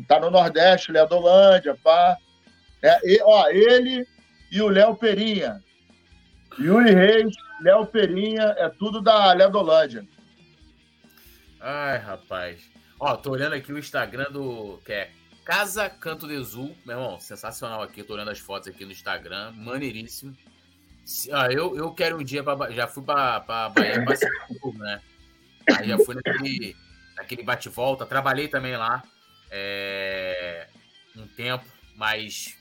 Tá 0.08 0.20
no 0.20 0.30
Nordeste, 0.30 0.92
Ledolândia, 0.92 1.76
pá. 1.84 2.16
É, 2.84 3.00
e, 3.04 3.20
ó, 3.24 3.48
ele 3.50 4.06
e 4.52 4.62
o 4.62 4.68
Léo 4.68 4.96
Perinha. 4.98 5.64
Yuri 6.60 6.94
Reis, 6.94 7.36
Léo 7.60 7.88
Perinha, 7.88 8.54
é 8.56 8.70
tudo 8.70 9.02
da 9.02 9.34
Ledolândia. 9.34 10.06
Ai, 11.60 11.98
rapaz. 11.98 12.70
Ó, 13.00 13.16
tô 13.16 13.32
olhando 13.32 13.54
aqui 13.54 13.72
o 13.72 13.78
Instagram 13.78 14.32
do. 14.32 14.80
Que 14.86 14.94
é 14.94 15.12
Casa 15.46 15.90
Canto 15.90 16.28
de 16.28 16.36
Azul, 16.36 16.76
meu 16.86 16.98
irmão, 16.98 17.20
sensacional 17.20 17.82
aqui. 17.82 18.04
tô 18.04 18.14
olhando 18.14 18.32
as 18.32 18.40
fotos 18.40 18.68
aqui 18.68 18.86
no 18.86 18.92
Instagram, 18.92 19.52
maneiríssimo. 19.54 20.36
Ah, 21.32 21.48
eu, 21.50 21.76
eu 21.78 21.94
quero 21.94 22.20
um 22.20 22.24
dia 22.24 22.44
pra, 22.44 22.70
já 22.72 22.86
fui 22.86 23.02
pra, 23.02 23.40
pra 23.40 23.70
Bahia 23.70 24.04
passear 24.04 24.32
né? 24.76 25.02
Aí 25.78 25.88
já 25.88 25.98
fui 26.00 26.16
naquele, 26.16 26.76
naquele 27.16 27.44
bate-volta, 27.44 28.06
trabalhei 28.06 28.50
também 28.50 28.76
lá 28.76 29.02
é, 29.50 30.68
um 31.16 31.28
tempo, 31.28 31.66
mas 31.96 32.58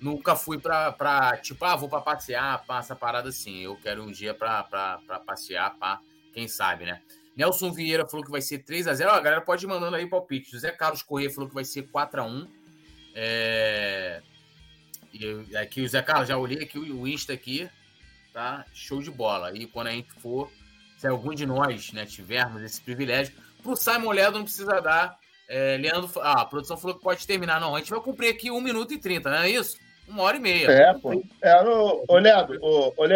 nunca 0.00 0.34
fui 0.34 0.58
pra, 0.58 0.92
pra 0.92 1.36
tipo, 1.36 1.64
ah, 1.64 1.76
vou 1.76 1.88
pra 1.88 2.00
passear, 2.00 2.64
passa 2.64 2.96
parada 2.96 3.28
assim. 3.28 3.60
Eu 3.60 3.76
quero 3.76 4.02
um 4.02 4.10
dia 4.10 4.34
pra, 4.34 4.62
pra, 4.64 4.98
pra 5.06 5.20
passear, 5.20 5.74
pá, 5.76 6.00
quem 6.32 6.48
sabe, 6.48 6.86
né? 6.86 7.02
Nelson 7.36 7.72
Vieira 7.72 8.06
falou 8.06 8.24
que 8.24 8.30
vai 8.30 8.40
ser 8.40 8.58
3 8.58 8.88
a 8.88 8.94
0 8.94 9.10
Ó, 9.10 9.14
A 9.14 9.20
galera 9.20 9.40
pode 9.40 9.64
ir 9.64 9.68
mandando 9.68 9.96
aí 9.96 10.06
palpite. 10.06 10.50
José 10.50 10.70
Carlos 10.70 11.02
Corrêa 11.02 11.30
falou 11.30 11.48
que 11.48 11.54
vai 11.54 11.64
ser 11.64 11.82
4 11.82 12.20
a 12.20 12.24
1 12.24 12.46
é... 13.14 14.22
E 15.12 15.56
aqui 15.56 15.82
o 15.82 15.88
Zé 15.88 16.00
Carlos, 16.02 16.28
já 16.28 16.36
olhei 16.36 16.62
aqui 16.62 16.78
o 16.78 17.06
Insta 17.06 17.32
aqui, 17.32 17.68
tá? 18.32 18.64
Show 18.72 19.02
de 19.02 19.10
bola. 19.10 19.56
E 19.56 19.66
quando 19.66 19.88
a 19.88 19.90
gente 19.90 20.12
for, 20.12 20.50
se 20.96 21.06
algum 21.06 21.34
de 21.34 21.44
nós 21.44 21.92
né, 21.92 22.06
tivermos 22.06 22.62
esse 22.62 22.80
privilégio, 22.80 23.34
pro 23.62 23.74
Simon 23.74 24.12
Ledo 24.12 24.38
não 24.38 24.44
precisa 24.44 24.80
dar. 24.80 25.18
É, 25.48 25.76
Leandro, 25.78 26.08
ah, 26.20 26.42
a 26.42 26.44
produção 26.44 26.76
falou 26.76 26.96
que 26.96 27.02
pode 27.02 27.26
terminar. 27.26 27.60
Não, 27.60 27.74
a 27.74 27.80
gente 27.80 27.90
vai 27.90 28.00
cumprir 28.00 28.28
aqui 28.28 28.52
1 28.52 28.60
minuto 28.60 28.94
e 28.94 28.98
30, 28.98 29.30
não 29.30 29.38
é 29.38 29.50
isso? 29.50 29.76
Uma 30.06 30.22
hora 30.22 30.36
e 30.36 30.40
meia. 30.40 30.70
É, 30.70 30.94
pô. 30.94 31.24
É, 31.42 31.62
ô, 31.62 32.04
ô 32.08 32.18
ô, 32.60 32.94
ô 32.96 33.08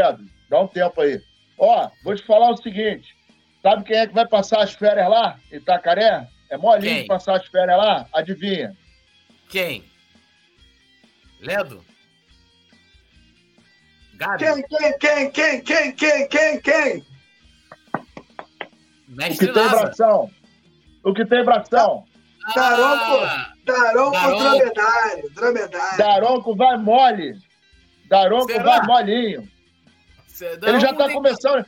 dá 0.51 0.61
um 0.61 0.67
tempo 0.67 1.01
aí. 1.01 1.23
Ó, 1.57 1.89
vou 2.03 2.17
te 2.17 2.27
falar 2.27 2.51
o 2.51 2.57
seguinte. 2.57 3.15
Sabe 3.65 3.83
quem 3.85 3.97
é 3.97 4.07
que 4.07 4.13
vai 4.13 4.29
passar 4.29 4.63
as 4.63 4.75
férias 4.75 5.09
lá, 5.09 5.39
Itacaré? 5.51 6.29
É 6.51 6.59
molinho 6.59 6.97
quem? 6.97 7.07
passar 7.07 7.37
as 7.37 7.47
férias 7.47 7.79
lá? 7.79 8.07
Adivinha? 8.13 8.77
Quem? 9.49 9.83
Ledo? 11.41 11.83
Gabi? 14.17 14.45
Quem, 14.45 14.63
quem, 14.69 14.99
quem, 14.99 15.31
quem, 15.31 15.63
quem, 15.63 15.93
quem, 15.95 16.29
quem, 16.29 16.61
quem? 16.61 17.07
Mestre 19.09 19.49
o 19.49 19.55
que 19.55 19.59
tem 19.59 19.69
bração. 19.71 20.31
O 21.03 21.15
que 21.15 21.25
tem 21.25 21.45
bração. 21.45 22.05
Ah, 22.45 22.53
Daronco, 22.55 23.27
Daronco, 23.65 24.13
Daronco 24.13 24.39
dromedário, 24.43 25.31
dromedário. 25.35 25.99
Daronco 25.99 26.55
vai 26.57 26.77
mole. 26.77 27.39
Daronco 28.11 28.53
Será? 28.53 28.63
vai 28.63 28.87
molinho. 28.87 29.49
Ele 30.39 30.81
já 30.81 30.91
está 30.91 31.11
começando. 31.11 31.65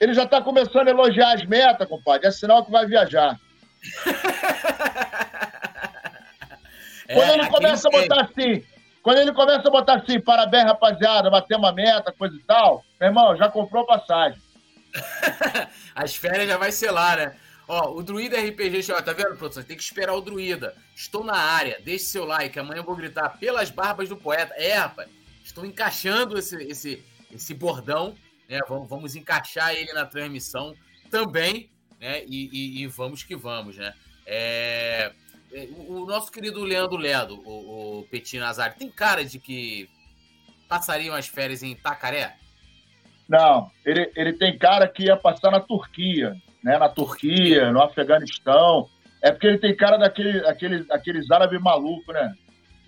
Ele 0.00 0.14
já 0.14 0.24
está 0.24 0.40
começando 0.40 0.88
a 0.88 0.90
elogiar 0.90 1.34
as 1.34 1.44
metas, 1.44 1.86
compadre. 1.86 2.26
É 2.26 2.30
sinal 2.30 2.64
que 2.64 2.72
vai 2.72 2.86
viajar. 2.86 3.38
é, 7.06 7.14
quando 7.14 7.30
ele 7.30 7.46
começa 7.48 7.86
a 7.86 7.90
botar 7.90 8.22
assim, 8.22 8.64
quando 9.02 9.18
ele 9.18 9.32
começa 9.32 9.68
a 9.68 9.70
botar 9.70 9.96
assim, 9.96 10.18
parabéns, 10.18 10.64
rapaziada, 10.64 11.28
bater 11.28 11.56
uma 11.56 11.72
meta, 11.72 12.12
coisa 12.12 12.34
e 12.34 12.42
tal, 12.42 12.82
meu 12.98 13.10
irmão, 13.10 13.36
já 13.36 13.50
comprou 13.50 13.84
passagem. 13.84 14.40
As 15.94 16.16
férias 16.16 16.48
já 16.48 16.56
vai 16.56 16.72
ser 16.72 16.90
lá, 16.90 17.16
né? 17.16 17.36
Ó, 17.68 17.92
o 17.92 18.02
Druida 18.02 18.36
RPG, 18.40 18.92
ó, 18.92 19.00
tá 19.02 19.12
vendo, 19.12 19.36
produção? 19.36 19.62
Tem 19.62 19.76
que 19.76 19.82
esperar 19.82 20.14
o 20.14 20.20
Druida. 20.20 20.74
Estou 20.96 21.22
na 21.22 21.36
área, 21.36 21.78
deixe 21.84 22.06
seu 22.06 22.24
like, 22.24 22.58
amanhã 22.58 22.80
eu 22.80 22.84
vou 22.84 22.96
gritar 22.96 23.38
pelas 23.38 23.70
barbas 23.70 24.08
do 24.08 24.16
poeta. 24.16 24.54
É, 24.56 24.74
rapaz, 24.74 25.08
estou 25.44 25.64
encaixando 25.64 26.38
esse, 26.38 26.56
esse, 26.64 27.04
esse 27.30 27.54
bordão 27.54 28.14
né? 28.50 28.60
Vamos, 28.68 28.88
vamos 28.88 29.16
encaixar 29.16 29.72
ele 29.74 29.92
na 29.92 30.04
transmissão 30.04 30.74
também, 31.08 31.70
né? 32.00 32.24
E, 32.26 32.50
e, 32.52 32.82
e 32.82 32.86
vamos 32.88 33.22
que 33.22 33.36
vamos, 33.36 33.76
né? 33.76 33.94
É, 34.26 35.12
é 35.52 35.68
o, 35.88 36.04
nosso 36.04 36.30
querido 36.30 36.64
Leandro 36.64 36.96
Ledo, 36.96 37.40
o, 37.46 38.00
o 38.00 38.02
Petit 38.10 38.38
Nazari, 38.38 38.74
tem 38.76 38.90
cara 38.90 39.24
de 39.24 39.38
que 39.38 39.88
passariam 40.68 41.14
as 41.14 41.28
férias 41.28 41.62
em 41.62 41.70
Itacaré? 41.70 42.36
Não, 43.28 43.70
ele, 43.86 44.10
ele 44.16 44.32
tem 44.32 44.58
cara 44.58 44.88
que 44.88 45.04
ia 45.04 45.16
passar 45.16 45.52
na 45.52 45.60
Turquia, 45.60 46.34
né? 46.62 46.76
Na 46.76 46.88
Turquia, 46.88 47.70
no 47.70 47.80
Afeganistão. 47.80 48.88
É 49.22 49.30
porque 49.30 49.46
ele 49.46 49.58
tem 49.58 49.76
cara 49.76 49.96
daquele, 49.96 50.40
daqueles 50.84 51.30
árabes 51.30 51.60
malucos, 51.60 52.12
né? 52.12 52.34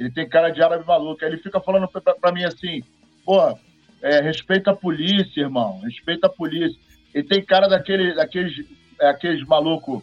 Ele 0.00 0.10
tem 0.10 0.28
cara 0.28 0.50
de 0.50 0.60
árabe 0.60 0.84
maluco. 0.84 1.24
Aí 1.24 1.30
ele 1.30 1.42
fica 1.42 1.60
falando 1.60 1.86
pra, 1.86 2.14
pra 2.14 2.32
mim 2.32 2.42
assim, 2.44 2.82
pô, 3.24 3.56
é, 4.02 4.20
respeita 4.20 4.72
a 4.72 4.76
polícia, 4.76 5.40
irmão. 5.40 5.80
Respeita 5.80 6.26
a 6.26 6.30
polícia. 6.30 6.78
E 7.14 7.22
tem 7.22 7.44
cara 7.44 7.68
daquele, 7.68 8.14
daqueles, 8.14 8.66
é, 9.00 9.08
aqueles 9.08 9.46
malucos 9.46 10.02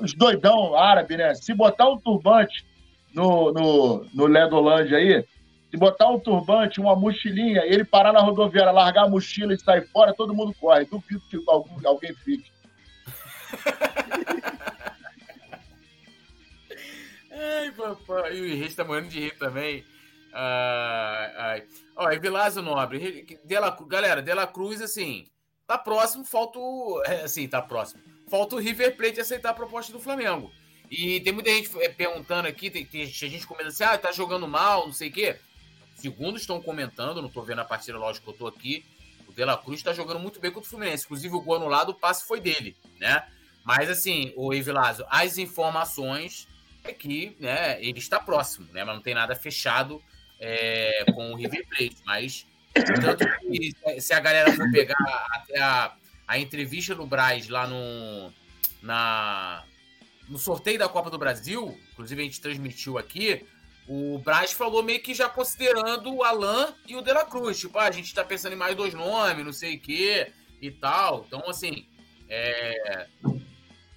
os 0.00 0.12
doidão 0.14 0.74
árabe, 0.74 1.16
né? 1.16 1.32
Se 1.34 1.54
botar 1.54 1.88
um 1.88 1.98
turbante 1.98 2.66
no, 3.14 3.52
no, 3.52 4.04
no 4.12 4.26
Ledolândia 4.26 4.98
aí, 4.98 5.24
se 5.70 5.76
botar 5.76 6.08
um 6.08 6.18
turbante, 6.18 6.80
uma 6.80 6.96
mochilinha, 6.96 7.62
ele 7.64 7.84
parar 7.84 8.12
na 8.12 8.20
rodoviária, 8.20 8.72
largar 8.72 9.04
a 9.04 9.08
mochila 9.08 9.54
e 9.54 9.58
sair 9.58 9.86
fora, 9.88 10.12
todo 10.14 10.34
mundo 10.34 10.52
corre. 10.60 10.84
Duvido 10.84 11.22
que 11.30 11.40
algum, 11.48 11.86
alguém 11.86 12.12
fique. 12.14 12.50
ai, 17.30 17.70
papai. 17.72 18.36
E 18.36 18.40
o 18.40 18.46
Henrique 18.46 18.74
tá 18.74 18.84
morrendo 18.84 19.08
de 19.08 19.20
rir 19.20 19.38
também. 19.38 19.84
Ai, 20.38 21.64
ai. 21.96 22.18
Vilazo 22.18 22.60
Nobre. 22.60 23.38
Dela, 23.42 23.74
galera, 23.88 24.20
Dela 24.20 24.46
Cruz, 24.46 24.82
assim, 24.82 25.26
tá 25.66 25.78
próximo, 25.78 26.24
falta 26.24 26.58
o. 26.58 27.02
É, 27.06 27.22
assim, 27.22 27.48
tá 27.48 27.62
próximo. 27.62 28.02
Falta 28.28 28.56
o 28.56 28.58
River 28.58 28.96
Plate 28.96 29.20
aceitar 29.20 29.50
a 29.50 29.54
proposta 29.54 29.90
do 29.90 29.98
Flamengo. 29.98 30.52
E 30.90 31.20
tem 31.20 31.32
muita 31.32 31.50
gente 31.50 31.70
é, 31.80 31.88
perguntando 31.88 32.46
aqui, 32.46 32.70
tem, 32.70 32.84
tem 32.84 33.06
gente 33.06 33.46
comentando 33.46 33.68
assim, 33.68 33.84
ah, 33.84 33.96
tá 33.96 34.12
jogando 34.12 34.46
mal, 34.46 34.86
não 34.86 34.92
sei 34.92 35.08
o 35.08 35.12
quê. 35.12 35.36
Segundo 35.96 36.36
estão 36.36 36.60
comentando, 36.60 37.22
não 37.22 37.30
tô 37.30 37.42
vendo 37.42 37.60
a 37.60 37.64
partida, 37.64 37.96
lógico 37.96 38.26
que 38.26 38.32
eu 38.32 38.38
tô 38.38 38.46
aqui, 38.46 38.84
o 39.26 39.32
De 39.32 39.42
La 39.42 39.56
Cruz 39.56 39.82
tá 39.82 39.94
jogando 39.94 40.20
muito 40.20 40.38
bem 40.38 40.50
contra 40.50 40.66
o 40.66 40.70
Fluminense. 40.70 41.06
Inclusive, 41.06 41.34
o 41.34 41.40
gol 41.40 41.56
anulado, 41.56 41.90
o 41.90 41.94
passe 41.94 42.26
foi 42.26 42.40
dele, 42.40 42.76
né? 43.00 43.26
Mas, 43.64 43.88
assim, 43.88 44.32
o 44.36 44.52
Evilásio, 44.52 45.06
as 45.08 45.38
informações 45.38 46.46
é 46.84 46.92
que 46.92 47.34
né, 47.40 47.82
ele 47.82 47.98
está 47.98 48.20
próximo, 48.20 48.68
né? 48.72 48.84
Mas 48.84 48.94
não 48.94 49.02
tem 49.02 49.14
nada 49.14 49.34
fechado 49.34 50.00
é, 50.40 51.04
com 51.12 51.32
o 51.32 51.36
River 51.36 51.66
Plate. 51.68 51.96
Mas, 52.04 52.46
tanto 52.74 53.26
que 53.40 54.00
se 54.00 54.12
a 54.12 54.20
galera 54.20 54.52
for 54.52 54.70
pegar 54.70 54.96
até 55.32 55.58
a, 55.58 55.94
a 56.26 56.38
entrevista 56.38 56.94
do 56.94 57.06
Braz 57.06 57.48
lá 57.48 57.66
no, 57.66 58.32
na, 58.82 59.64
no 60.28 60.38
sorteio 60.38 60.78
da 60.78 60.88
Copa 60.88 61.10
do 61.10 61.18
Brasil, 61.18 61.78
inclusive 61.92 62.20
a 62.20 62.24
gente 62.24 62.40
transmitiu 62.40 62.98
aqui, 62.98 63.44
o 63.88 64.18
Braz 64.18 64.52
falou 64.52 64.82
meio 64.82 65.00
que 65.00 65.14
já 65.14 65.28
considerando 65.28 66.12
o 66.12 66.24
Alan 66.24 66.74
e 66.88 66.96
o 66.96 67.02
De 67.02 67.12
La 67.12 67.24
Cruz. 67.24 67.58
Tipo, 67.58 67.78
ah, 67.78 67.84
a 67.84 67.90
gente 67.90 68.12
tá 68.12 68.24
pensando 68.24 68.52
em 68.52 68.56
mais 68.56 68.74
dois 68.74 68.92
nomes, 68.94 69.44
não 69.44 69.52
sei 69.52 69.76
o 69.76 69.80
quê 69.80 70.32
e 70.60 70.70
tal. 70.70 71.24
Então, 71.26 71.48
assim, 71.48 71.86
é... 72.28 73.06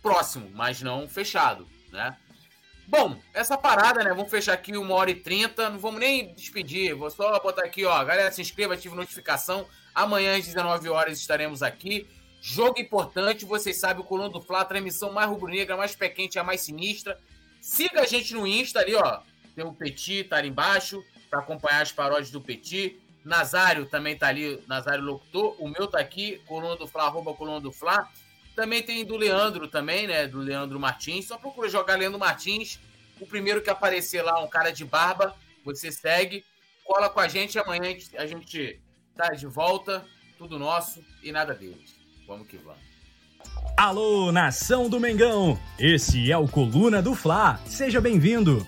próximo, 0.02 0.50
mas 0.54 0.82
não 0.82 1.08
fechado, 1.08 1.68
né? 1.92 2.16
Bom, 2.90 3.20
essa 3.36 3.56
parada, 3.56 4.04
né? 4.04 4.10
Vamos 4.10 4.32
fechar 4.32 4.54
aqui 4.54 4.76
uma 4.76 4.96
hora 4.96 5.12
e 5.12 5.16
trinta. 5.16 5.70
Não 5.70 5.78
vamos 5.78 6.00
nem 6.00 6.34
despedir. 6.34 6.96
Vou 6.96 7.12
só 7.12 7.40
botar 7.40 7.64
aqui, 7.64 7.86
ó. 7.86 8.04
Galera, 8.04 8.32
se 8.32 8.42
inscreva, 8.42 8.74
ative 8.74 8.96
notificação. 8.96 9.68
Amanhã 9.94 10.36
às 10.36 10.48
19 10.48 10.90
horas 10.90 11.20
estaremos 11.20 11.62
aqui. 11.62 12.10
Jogo 12.42 12.80
importante, 12.80 13.46
vocês 13.46 13.80
sabem, 13.80 14.02
o 14.02 14.04
Coluna 14.04 14.30
do 14.30 14.42
Fla, 14.42 14.66
transmissão 14.66 15.14
mais 15.14 15.30
rubro-negra, 15.30 15.78
mais 15.78 15.96
pé 15.96 16.10
quente, 16.10 16.40
a 16.40 16.44
mais 16.44 16.62
sinistra. 16.62 17.20
Siga 17.62 18.02
a 18.02 18.08
gente 18.08 18.34
no 18.34 18.48
Insta 18.48 18.80
ali, 18.80 18.96
ó. 18.96 19.20
Tem 19.56 19.64
o 19.64 19.72
Petit, 19.72 20.24
tá 20.24 20.38
ali 20.38 20.50
embaixo, 20.50 21.04
para 21.30 21.42
acompanhar 21.42 21.84
as 21.84 21.92
paródias 21.92 22.32
do 22.32 22.42
Petit. 22.42 23.00
Nazário 23.24 23.86
também 23.86 24.18
tá 24.18 24.30
ali, 24.30 24.64
Nazário 24.68 25.04
Locutor. 25.04 25.56
O 25.60 25.68
meu 25.68 25.86
tá 25.86 26.00
aqui, 26.00 26.42
Coluna 26.48 26.76
do 26.76 26.88
Fla, 26.88 27.04
arroba 27.04 27.36
Coluna 27.36 27.62
do 27.62 27.72
Fla. 27.72 28.10
Também 28.60 28.84
tem 28.84 29.06
do 29.06 29.16
Leandro 29.16 29.70
também, 29.70 30.06
né? 30.06 30.28
Do 30.28 30.40
Leandro 30.40 30.78
Martins. 30.78 31.28
Só 31.28 31.38
procura 31.38 31.70
jogar 31.70 31.98
Leandro 31.98 32.20
Martins. 32.20 32.78
O 33.18 33.26
primeiro 33.26 33.62
que 33.62 33.70
aparecer 33.70 34.22
lá, 34.22 34.44
um 34.44 34.50
cara 34.50 34.70
de 34.70 34.84
barba, 34.84 35.34
você 35.64 35.90
segue. 35.90 36.44
Cola 36.84 37.10
com 37.10 37.22
a 37.22 37.28
gente, 37.30 37.58
amanhã 37.58 37.96
a 38.18 38.26
gente 38.26 38.78
tá 39.16 39.30
de 39.30 39.48
volta. 39.48 40.06
Tudo 40.38 40.60
nosso 40.60 41.02
e 41.24 41.32
nada 41.32 41.54
deles. 41.54 41.96
Vamos 42.28 42.50
que 42.50 42.58
vamos. 42.58 42.82
Alô, 43.78 44.30
nação 44.30 44.90
do 44.90 45.00
Mengão! 45.00 45.58
Esse 45.80 46.30
é 46.30 46.38
o 46.38 46.46
Coluna 46.46 47.02
do 47.02 47.16
Fla. 47.16 47.62
Seja 47.66 48.02
bem-vindo. 48.02 48.68